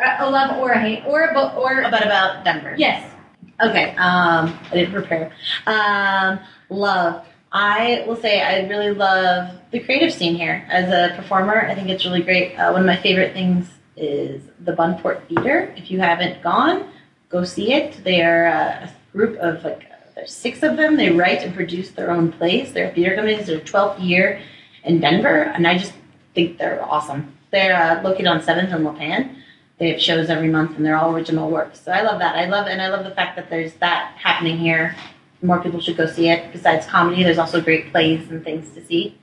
Uh, 0.00 0.16
a 0.20 0.30
love 0.30 0.56
or 0.58 0.70
a 0.72 0.80
hate 0.80 1.02
or 1.06 1.22
a 1.26 1.34
bo- 1.34 1.56
or 1.60 1.82
About 1.82 2.04
about 2.06 2.44
Denver. 2.44 2.74
yes. 2.78 3.12
Okay. 3.60 3.90
Um, 3.96 4.58
I 4.70 4.74
didn't 4.74 4.92
prepare. 4.92 5.32
Um, 5.66 6.40
love. 6.68 7.24
I 7.50 8.04
will 8.06 8.16
say 8.16 8.42
I 8.42 8.68
really 8.68 8.92
love 8.92 9.54
the 9.70 9.80
creative 9.80 10.12
scene 10.12 10.34
here. 10.34 10.66
As 10.68 10.88
a 10.92 11.16
performer, 11.16 11.66
I 11.66 11.74
think 11.74 11.88
it's 11.88 12.04
really 12.04 12.22
great. 12.22 12.54
Uh, 12.56 12.70
one 12.70 12.82
of 12.82 12.86
my 12.86 12.96
favorite 12.96 13.32
things 13.32 13.68
is 13.96 14.42
the 14.60 14.72
Buntport 14.72 15.26
Theater. 15.28 15.72
If 15.76 15.90
you 15.90 15.98
haven't 15.98 16.42
gone, 16.42 16.90
go 17.30 17.44
see 17.44 17.72
it. 17.72 18.04
They 18.04 18.22
are 18.22 18.46
uh, 18.46 18.86
a 18.86 18.90
group 19.12 19.38
of 19.38 19.64
like 19.64 19.84
there's 20.14 20.32
six 20.32 20.62
of 20.62 20.76
them. 20.76 20.96
They 20.96 21.10
write 21.10 21.42
and 21.42 21.54
produce 21.54 21.90
their 21.90 22.10
own 22.10 22.32
plays. 22.32 22.72
They're 22.72 22.92
theater 22.92 23.14
companies. 23.14 23.46
Their 23.46 23.60
12th 23.60 24.04
year 24.04 24.42
in 24.84 25.00
Denver, 25.00 25.42
and 25.42 25.66
I 25.66 25.78
just 25.78 25.92
think 26.34 26.58
they're 26.58 26.84
awesome. 26.84 27.34
They're 27.50 27.76
uh, 27.76 28.02
located 28.02 28.26
on 28.26 28.42
Seventh 28.42 28.72
and 28.72 28.84
Lipan. 28.84 29.36
They 29.78 29.90
have 29.92 30.00
shows 30.00 30.28
every 30.28 30.48
month, 30.48 30.76
and 30.76 30.84
they're 30.84 30.96
all 30.96 31.14
original 31.14 31.50
works. 31.50 31.80
So 31.80 31.92
I 31.92 32.02
love 32.02 32.18
that. 32.18 32.34
I 32.36 32.46
love 32.46 32.66
and 32.66 32.82
I 32.82 32.88
love 32.88 33.04
the 33.04 33.12
fact 33.12 33.36
that 33.36 33.48
there's 33.48 33.74
that 33.74 34.14
happening 34.16 34.58
here. 34.58 34.96
More 35.40 35.60
people 35.60 35.80
should 35.80 35.96
go 35.96 36.06
see 36.06 36.28
it. 36.28 36.52
Besides 36.52 36.84
comedy, 36.86 37.22
there's 37.22 37.38
also 37.38 37.60
great 37.60 37.92
plays 37.92 38.28
and 38.30 38.42
things 38.42 38.74
to 38.74 38.84
see. 38.84 39.16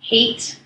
Hate. 0.00 0.60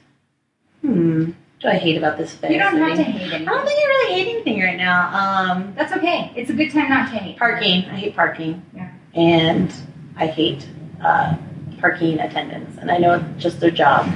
Hmm. 0.83 1.27
What 1.27 1.35
do 1.61 1.69
I 1.69 1.75
hate 1.79 1.97
about 1.97 2.19
this 2.19 2.35
fair 2.35 2.51
You 2.53 2.59
don't 2.59 2.77
have 2.79 2.97
to 2.97 3.03
hate 3.03 3.17
I 3.17 3.21
anything. 3.21 3.45
don't 3.45 3.67
think 3.67 3.79
I 3.79 3.87
really 3.87 4.15
hate 4.15 4.29
anything 4.35 4.61
right 4.61 4.77
now. 4.77 5.09
Um, 5.53 5.73
That's 5.77 5.93
okay. 5.93 6.33
It's 6.37 6.51
a 6.51 6.53
good 6.53 6.71
time 6.73 6.89
not 6.89 7.11
to 7.13 7.17
hate. 7.19 7.37
parking. 7.39 7.85
I 7.87 7.97
hate 7.97 8.15
parking. 8.17 8.63
Yeah. 8.75 8.91
And 9.15 9.73
I 10.17 10.27
hate 10.27 10.69
uh, 11.05 11.37
parking 11.81 12.19
attendants. 12.21 12.79
And 12.79 12.91
I 12.91 12.99
know 12.99 13.15
it's 13.15 13.43
just 13.43 13.61
their 13.61 13.71
job. 13.73 14.09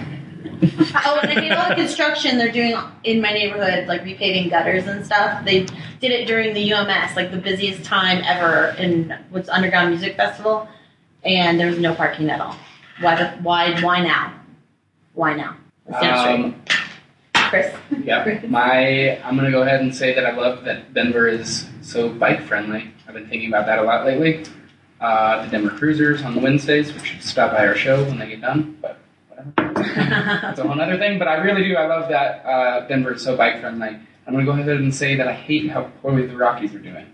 oh, 1.05 1.18
and 1.22 1.30
I 1.30 1.40
hate 1.40 1.53
all 1.53 1.68
the 1.68 1.74
construction 1.74 2.38
they're 2.38 2.53
doing 2.53 2.76
in 3.05 3.20
my 3.20 3.32
neighborhood, 3.32 3.86
like 3.86 4.03
repaving 4.03 4.51
gutters 4.51 4.86
and 4.86 5.05
stuff. 5.05 5.45
They 5.45 5.64
did 6.01 6.11
it 6.11 6.26
during 6.26 6.55
the 6.55 6.72
UMS, 6.72 7.16
like 7.16 7.30
the 7.30 7.38
busiest 7.38 7.84
time 7.84 8.22
ever 8.24 8.74
in 8.78 9.16
what's 9.30 9.49
Underground 9.49 9.90
Music 9.90 10.16
Festival, 10.16 10.68
and 11.24 11.59
there 11.59 11.68
was 11.68 11.78
no 11.78 11.95
parking 11.95 12.30
at 12.30 12.40
all. 12.40 12.57
Why? 13.01 13.16
The, 13.16 13.30
why? 13.43 13.80
Why 13.80 14.03
now? 14.03 14.34
Why 15.14 15.34
now? 15.34 15.57
Um, 15.95 16.62
Chris. 17.34 17.74
yeah, 18.05 18.40
my 18.49 19.20
I'm 19.22 19.36
gonna 19.36 19.51
go 19.51 19.62
ahead 19.62 19.80
and 19.80 19.95
say 19.95 20.14
that 20.14 20.24
I 20.24 20.32
love 20.32 20.64
that 20.64 20.95
Denver 20.95 21.28
is 21.28 21.68
so 21.82 22.09
bike 22.09 22.43
friendly. 22.43 22.93
I've 23.07 23.14
been 23.14 23.28
thinking 23.28 23.49
about 23.49 23.66
that 23.66 23.78
a 23.78 23.82
lot 23.82 24.07
lately. 24.07 24.45
Uh, 25.01 25.45
the 25.45 25.51
Denver 25.51 25.76
Cruisers 25.76 26.22
on 26.22 26.40
Wednesdays, 26.40 26.95
which 26.95 27.05
should 27.05 27.22
stop 27.22 27.53
by 27.53 27.66
our 27.66 27.74
show 27.74 28.05
when 28.05 28.18
they 28.18 28.28
get 28.28 28.40
done, 28.40 28.78
but. 28.80 28.99
That's 29.57 30.59
a 30.59 30.66
whole 30.66 30.80
other 30.80 30.99
thing. 30.99 31.18
But 31.18 31.28
I 31.28 31.34
really 31.36 31.64
do. 31.64 31.76
I 31.76 31.86
love 31.86 32.09
that 32.09 32.45
uh, 32.45 32.86
Denver 32.86 33.14
is 33.14 33.22
so 33.22 33.36
bike 33.36 33.61
friendly. 33.61 33.99
I'm 34.26 34.32
gonna 34.32 34.45
go 34.45 34.53
ahead 34.53 34.68
and 34.68 34.95
say 34.95 35.16
that 35.16 35.28
I 35.28 35.32
hate 35.34 35.70
how 35.70 35.90
poorly 36.01 36.26
the 36.26 36.36
Rockies 36.36 36.74
are 36.74 36.78
doing. 36.78 37.07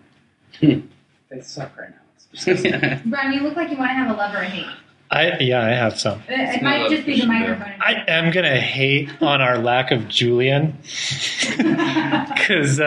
they 0.60 1.40
suck 1.40 1.76
right 1.78 1.90
now. 1.90 1.96
It's 2.32 2.44
just, 2.44 2.62
Brian, 3.06 3.32
you 3.32 3.40
look 3.40 3.56
like 3.56 3.70
you 3.70 3.78
want 3.78 3.90
to 3.90 3.94
have 3.94 4.10
a 4.10 4.18
love 4.18 4.34
or 4.34 4.38
a 4.38 4.44
hate. 4.44 4.66
I 5.10 5.38
yeah, 5.40 5.64
I 5.64 5.70
have 5.70 5.98
some. 5.98 6.22
It, 6.28 6.56
it 6.56 6.62
might 6.62 6.90
just 6.90 7.06
be 7.06 7.20
the 7.20 7.26
microphone. 7.26 7.72
I 7.80 8.04
am 8.08 8.30
gonna 8.30 8.60
hate 8.60 9.10
on 9.22 9.40
our 9.40 9.58
lack 9.58 9.90
of 9.90 10.08
Julian 10.08 10.76
because 11.56 12.78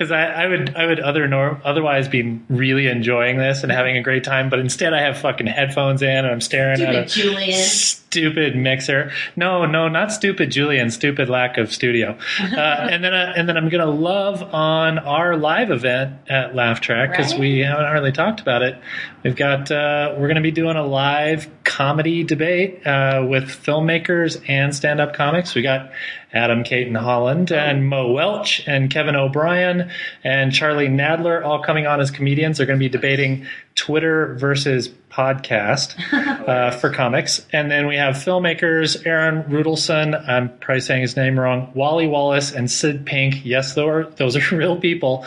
because 0.00 0.10
I, 0.12 0.24
I 0.28 0.46
would 0.46 0.74
I 0.74 0.86
would 0.86 0.98
other 0.98 1.28
nor- 1.28 1.60
otherwise 1.62 2.08
be 2.08 2.40
really 2.48 2.86
enjoying 2.86 3.36
this 3.36 3.62
and 3.62 3.70
having 3.70 3.98
a 3.98 4.02
great 4.02 4.24
time, 4.24 4.48
but 4.48 4.58
instead 4.58 4.94
I 4.94 5.02
have 5.02 5.18
fucking 5.18 5.46
headphones 5.46 6.00
in 6.00 6.08
and 6.08 6.26
I'm 6.26 6.40
staring 6.40 6.80
at 6.80 6.94
a 6.94 7.06
Stupid 7.06 7.34
Julian. 7.34 7.58
stupid 7.62 8.56
mixer. 8.56 9.12
No, 9.36 9.66
no, 9.66 9.88
not 9.88 10.10
stupid 10.10 10.50
Julian. 10.50 10.90
Stupid 10.90 11.28
lack 11.28 11.58
of 11.58 11.70
studio. 11.70 12.16
Uh, 12.50 12.88
and 12.90 13.04
then 13.04 13.14
uh, 13.14 13.32
and 13.36 13.48
then 13.48 13.56
I'm 13.56 13.68
gonna 13.68 13.86
love 13.86 14.42
on 14.54 14.98
our 14.98 15.36
live 15.36 15.70
event 15.70 16.16
at 16.28 16.54
Laugh 16.54 16.80
Track 16.80 17.10
because 17.10 17.34
we 17.34 17.60
haven't 17.60 17.90
really 17.92 18.12
talked 18.12 18.40
about 18.40 18.62
it. 18.62 18.76
We've 19.22 19.36
got 19.36 19.70
uh, 19.70 20.14
we're 20.18 20.28
gonna 20.28 20.40
be 20.40 20.50
doing 20.50 20.76
a 20.76 20.84
live 20.84 21.48
comedy 21.64 22.24
debate 22.24 22.86
uh, 22.86 23.24
with 23.28 23.44
filmmakers 23.44 24.42
and 24.48 24.74
stand 24.74 25.00
up 25.00 25.14
comics. 25.14 25.54
We 25.54 25.62
got 25.62 25.90
Adam 26.32 26.62
Cayton 26.62 26.94
Holland 26.94 27.50
and 27.50 27.88
Mo 27.88 28.12
Welch 28.12 28.62
and 28.66 28.90
Kevin 28.90 29.16
O'Brien 29.16 29.90
and 30.22 30.52
Charlie 30.52 30.88
Nadler 30.88 31.44
all 31.44 31.62
coming 31.62 31.86
on 31.86 32.00
as 32.00 32.10
comedians. 32.10 32.58
They're 32.58 32.66
going 32.66 32.78
to 32.78 32.84
be 32.84 32.88
debating 32.88 33.46
Twitter 33.74 34.34
versus 34.34 34.88
podcast 35.10 35.96
uh, 36.48 36.70
for 36.70 36.90
comics. 36.90 37.44
And 37.52 37.70
then 37.70 37.86
we 37.86 37.96
have 37.96 38.14
filmmakers 38.14 39.04
Aaron 39.06 39.42
Rudelson, 39.44 40.28
I'm 40.28 40.56
probably 40.58 40.80
saying 40.80 41.02
his 41.02 41.16
name 41.16 41.38
wrong, 41.38 41.72
Wally 41.74 42.06
Wallace, 42.06 42.52
and 42.52 42.70
Sid 42.70 43.06
Pink. 43.06 43.44
Yes, 43.44 43.74
those 43.74 43.88
are, 43.88 44.04
those 44.10 44.36
are 44.36 44.56
real 44.56 44.78
people. 44.78 45.26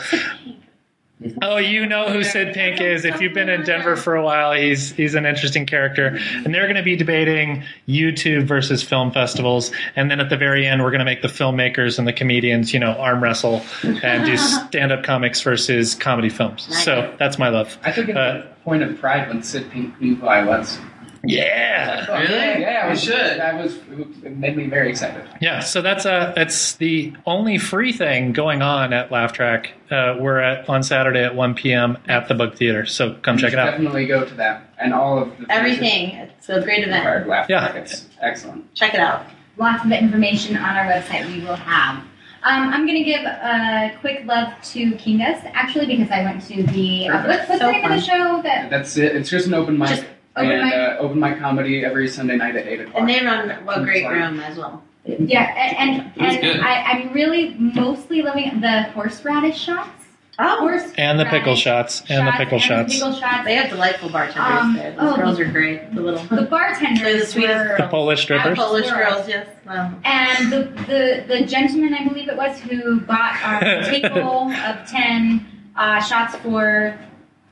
Oh, 1.42 1.56
you 1.56 1.86
know 1.86 2.10
who 2.10 2.22
Sid 2.22 2.54
Pink 2.54 2.80
is. 2.80 3.04
If 3.04 3.20
you've 3.20 3.34
been 3.34 3.48
in 3.48 3.62
Denver 3.62 3.96
for 3.96 4.14
a 4.14 4.22
while, 4.22 4.52
he's 4.52 4.92
he's 4.92 5.14
an 5.14 5.26
interesting 5.26 5.66
character. 5.66 6.18
And 6.44 6.54
they're 6.54 6.64
going 6.64 6.76
to 6.76 6.82
be 6.82 6.96
debating 6.96 7.64
YouTube 7.88 8.44
versus 8.46 8.82
film 8.82 9.10
festivals. 9.10 9.70
And 9.96 10.10
then 10.10 10.20
at 10.20 10.28
the 10.28 10.36
very 10.36 10.66
end, 10.66 10.82
we're 10.82 10.90
going 10.90 10.98
to 11.00 11.04
make 11.04 11.22
the 11.22 11.28
filmmakers 11.28 11.98
and 11.98 12.06
the 12.06 12.12
comedians, 12.12 12.72
you 12.74 12.80
know, 12.80 12.92
arm 12.92 13.22
wrestle 13.22 13.62
and 13.82 14.26
do 14.26 14.36
stand-up 14.36 15.02
comics 15.04 15.40
versus 15.40 15.94
comedy 15.94 16.28
films. 16.28 16.66
So 16.84 17.14
that's 17.18 17.38
my 17.38 17.48
love. 17.48 17.78
I 17.82 17.92
took 17.92 18.08
it 18.08 18.16
Uh, 18.16 18.42
a 18.44 18.64
point 18.64 18.82
of 18.82 18.98
pride 18.98 19.28
when 19.28 19.42
Sid 19.42 19.70
Pink 19.70 20.00
knew 20.00 20.16
who 20.16 20.26
I 20.26 20.44
was. 20.44 20.78
Yeah. 21.26 22.20
Really? 22.20 22.60
Yeah, 22.62 22.80
I 22.82 22.86
We 22.86 22.90
was, 22.90 23.02
should. 23.04 23.14
That 23.14 23.62
was 23.62 23.76
it 24.22 24.36
made 24.36 24.56
me 24.56 24.66
very 24.66 24.90
excited. 24.90 25.24
Yeah, 25.40 25.60
so 25.60 25.82
that's 25.82 26.06
uh 26.06 26.32
that's 26.34 26.74
the 26.74 27.12
only 27.26 27.58
free 27.58 27.92
thing 27.92 28.32
going 28.32 28.62
on 28.62 28.92
at 28.92 29.10
Laugh 29.10 29.32
Track. 29.32 29.72
Uh, 29.90 30.16
we're 30.18 30.40
at 30.40 30.68
on 30.68 30.82
Saturday 30.82 31.22
at 31.22 31.34
1 31.34 31.54
p.m. 31.54 31.98
at 32.08 32.28
the 32.28 32.34
Book 32.34 32.56
Theater. 32.56 32.86
So 32.86 33.14
come 33.22 33.36
You 33.36 33.42
check 33.42 33.52
it 33.52 33.58
out. 33.58 33.72
Definitely 33.72 34.06
go 34.06 34.24
to 34.24 34.34
that 34.34 34.70
and 34.78 34.92
all 34.92 35.18
of 35.18 35.36
the 35.38 35.46
Everything. 35.50 36.10
It's 36.10 36.48
a 36.48 36.60
great 36.62 36.86
event. 36.86 37.28
Laugh. 37.28 37.48
Yeah. 37.48 37.74
It's 37.74 38.08
excellent. 38.20 38.74
Check 38.74 38.94
it 38.94 39.00
out. 39.00 39.26
Lots 39.56 39.84
of 39.84 39.92
information 39.92 40.56
on 40.56 40.76
our 40.76 40.86
website 40.90 41.26
we 41.32 41.40
will 41.44 41.54
have. 41.54 42.04
Um, 42.46 42.68
I'm 42.74 42.86
going 42.86 42.98
to 42.98 43.04
give 43.04 43.22
a 43.22 43.96
quick 44.00 44.26
love 44.26 44.52
to 44.72 44.90
Kinga's, 44.96 45.40
actually, 45.54 45.86
because 45.86 46.10
I 46.10 46.22
went 46.24 46.42
to 46.48 46.62
the. 46.62 47.08
Uh, 47.08 47.26
what's 47.26 47.48
what's 47.48 47.60
So 47.60 47.66
the 47.68 47.72
name 47.72 47.84
of 47.84 47.90
the 47.92 48.00
show? 48.00 48.42
That 48.42 48.68
That's 48.68 48.98
it. 48.98 49.16
It's 49.16 49.30
just 49.30 49.46
an 49.46 49.54
open 49.54 49.78
mic. 49.78 49.88
Just 49.88 50.04
open 50.36 50.50
and 50.50 50.64
mic? 50.64 50.74
Uh, 50.74 50.96
open 50.98 51.20
mic 51.20 51.38
comedy 51.38 51.84
every 51.84 52.08
Sunday 52.08 52.36
night 52.36 52.56
at 52.56 52.66
eight 52.66 52.80
o'clock. 52.80 52.96
And 53.00 53.08
they 53.08 53.24
run 53.24 53.50
a 53.50 53.84
great 53.84 54.06
room 54.08 54.40
as 54.40 54.56
well. 54.56 54.82
Yeah, 55.06 55.42
and 55.78 56.00
and, 56.18 56.44
and. 56.44 56.60
I, 56.62 56.82
I'm 56.82 57.12
really 57.12 57.54
mostly 57.58 58.22
loving 58.22 58.60
the 58.60 58.84
horseradish 58.94 59.58
shots. 59.58 59.90
Oh, 60.36 60.58
Horse 60.60 60.92
And 60.98 61.20
the 61.20 61.26
pickle 61.26 61.52
radish 61.52 61.60
shots. 61.62 62.02
And 62.08 62.26
the 62.26 62.32
pickle 62.32 62.54
and 62.54 62.62
shots. 62.62 62.94
pickle 62.94 63.12
shots. 63.12 63.44
they 63.44 63.54
have 63.54 63.70
delightful 63.70 64.08
bartenders 64.10 64.62
Um, 64.62 64.74
there. 64.74 64.90
Those 64.90 65.12
oh, 65.12 65.16
girls 65.16 65.36
the- 65.36 65.44
are 65.44 65.52
great. 65.52 65.94
The 65.94 66.00
little 66.00 66.24
The 66.24 66.42
bartenders 66.46 67.00
They're 67.02 67.20
the 67.20 67.26
sweetest 67.26 67.56
were, 67.70 67.76
The 67.78 67.86
Polish 67.86 68.22
strippers. 68.22 68.58
Polish 68.58 68.88
Swirls. 68.88 69.12
girls. 69.14 69.28
Yes. 69.28 69.46
Wow. 69.64 69.94
and 70.04 70.52
the, 70.52 70.58
the 70.88 71.24
the 71.28 71.46
gentleman 71.46 71.94
I 71.94 72.08
believe 72.08 72.28
it 72.28 72.36
was 72.36 72.58
who 72.58 73.00
bought 73.02 73.36
a 73.62 73.84
table 74.02 74.50
of 74.50 74.88
ten 74.90 75.46
uh, 75.76 76.00
shots 76.02 76.34
for 76.36 76.98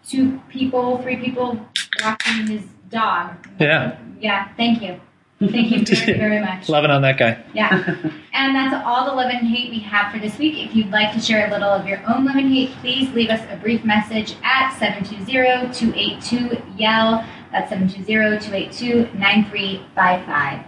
two 0.09 0.41
people, 0.49 0.99
three 1.03 1.17
people 1.17 1.65
walking 2.03 2.47
his 2.49 2.65
dog. 2.93 3.31
Yeah. 3.59 3.99
Yeah. 4.21 4.49
Thank 4.57 4.81
you. 4.83 5.01
Thank 5.41 5.73
you 5.73 5.85
very, 5.97 6.13
very 6.19 6.39
much. 6.41 6.69
Loving 6.69 6.93
on 6.93 7.03
that 7.03 7.19
guy. 7.19 7.43
Yeah. 7.53 7.97
And 8.35 8.55
that's 8.57 8.75
all 8.87 9.05
the 9.05 9.13
love 9.13 9.29
and 9.31 9.47
hate 9.47 9.69
we 9.71 9.79
have 9.81 10.11
for 10.11 10.19
this 10.19 10.39
week. 10.39 10.57
If 10.67 10.75
you'd 10.75 10.91
like 10.91 11.13
to 11.13 11.21
share 11.21 11.47
a 11.47 11.51
little 11.51 11.69
of 11.69 11.87
your 11.87 11.99
own 12.09 12.25
love 12.25 12.37
and 12.37 12.51
hate, 12.51 12.71
please 12.81 13.11
leave 13.11 13.29
us 13.29 13.43
a 13.51 13.57
brief 13.57 13.85
message 13.85 14.37
at 14.43 14.73
720-282-YELL. 14.81 17.25
That's 17.53 17.71
720-282-9355. 17.71 20.65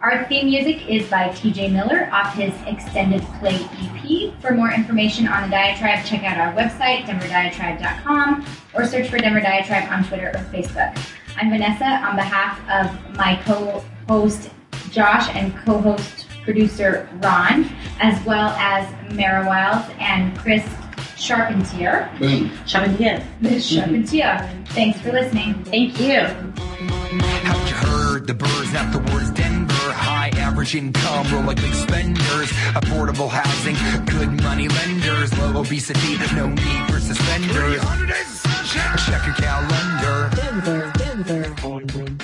Our 0.00 0.24
theme 0.26 0.46
music 0.46 0.88
is 0.88 1.10
by 1.10 1.30
TJ 1.30 1.72
Miller 1.72 2.08
off 2.12 2.34
his 2.34 2.54
extended 2.66 3.22
play 3.40 3.56
EP. 3.80 4.32
For 4.40 4.52
more 4.52 4.70
information 4.70 5.26
on 5.26 5.42
the 5.42 5.48
Diatribe, 5.48 6.04
check 6.04 6.22
out 6.22 6.38
our 6.38 6.52
website, 6.54 7.06
denverdiatribe.com, 7.06 8.46
or 8.74 8.86
search 8.86 9.08
for 9.08 9.18
Denver 9.18 9.40
Diatribe 9.40 9.90
on 9.90 10.04
Twitter 10.04 10.28
or 10.28 10.38
Facebook. 10.54 10.96
I'm 11.36 11.50
Vanessa 11.50 11.84
on 11.84 12.16
behalf 12.16 12.58
of 12.70 13.16
my 13.16 13.36
co-host 13.44 14.50
Josh 14.90 15.28
and 15.34 15.54
co-host 15.58 16.26
producer 16.44 17.08
Ron, 17.22 17.68
as 18.00 18.24
well 18.24 18.48
as 18.56 18.88
Mara 19.12 19.46
Wiles 19.46 19.84
and 19.98 20.36
Chris 20.38 20.66
Charpentier. 21.16 22.10
Boom. 22.18 22.50
Shoving 22.66 22.96
kids. 22.96 23.24
Charpentier. 23.68 24.48
Thanks 24.68 24.98
for 25.00 25.12
listening. 25.12 25.62
Thank 25.64 26.00
you. 26.00 26.20
Haven't 26.20 27.68
you 27.68 27.74
heard 27.74 28.26
the 28.26 28.34
birds, 28.34 28.72
not 28.72 28.92
the 28.92 29.12
words 29.12 29.30
Denver? 29.32 29.74
High 29.92 30.28
average 30.36 30.74
income, 30.74 31.26
roll 31.32 31.42
like 31.42 31.60
big 31.60 31.74
spenders. 31.74 32.50
Affordable 32.72 33.28
housing, 33.28 33.76
good 34.06 34.40
money 34.42 34.68
lenders. 34.68 35.36
Low 35.38 35.60
obesity, 35.60 36.16
no 36.34 36.48
need 36.48 36.86
for 36.88 36.98
suspenders. 36.98 37.82
Check 39.06 39.26
your 39.26 39.34
calendar. 39.34 40.30
Denver, 40.34 40.92
Denver. 41.24 42.15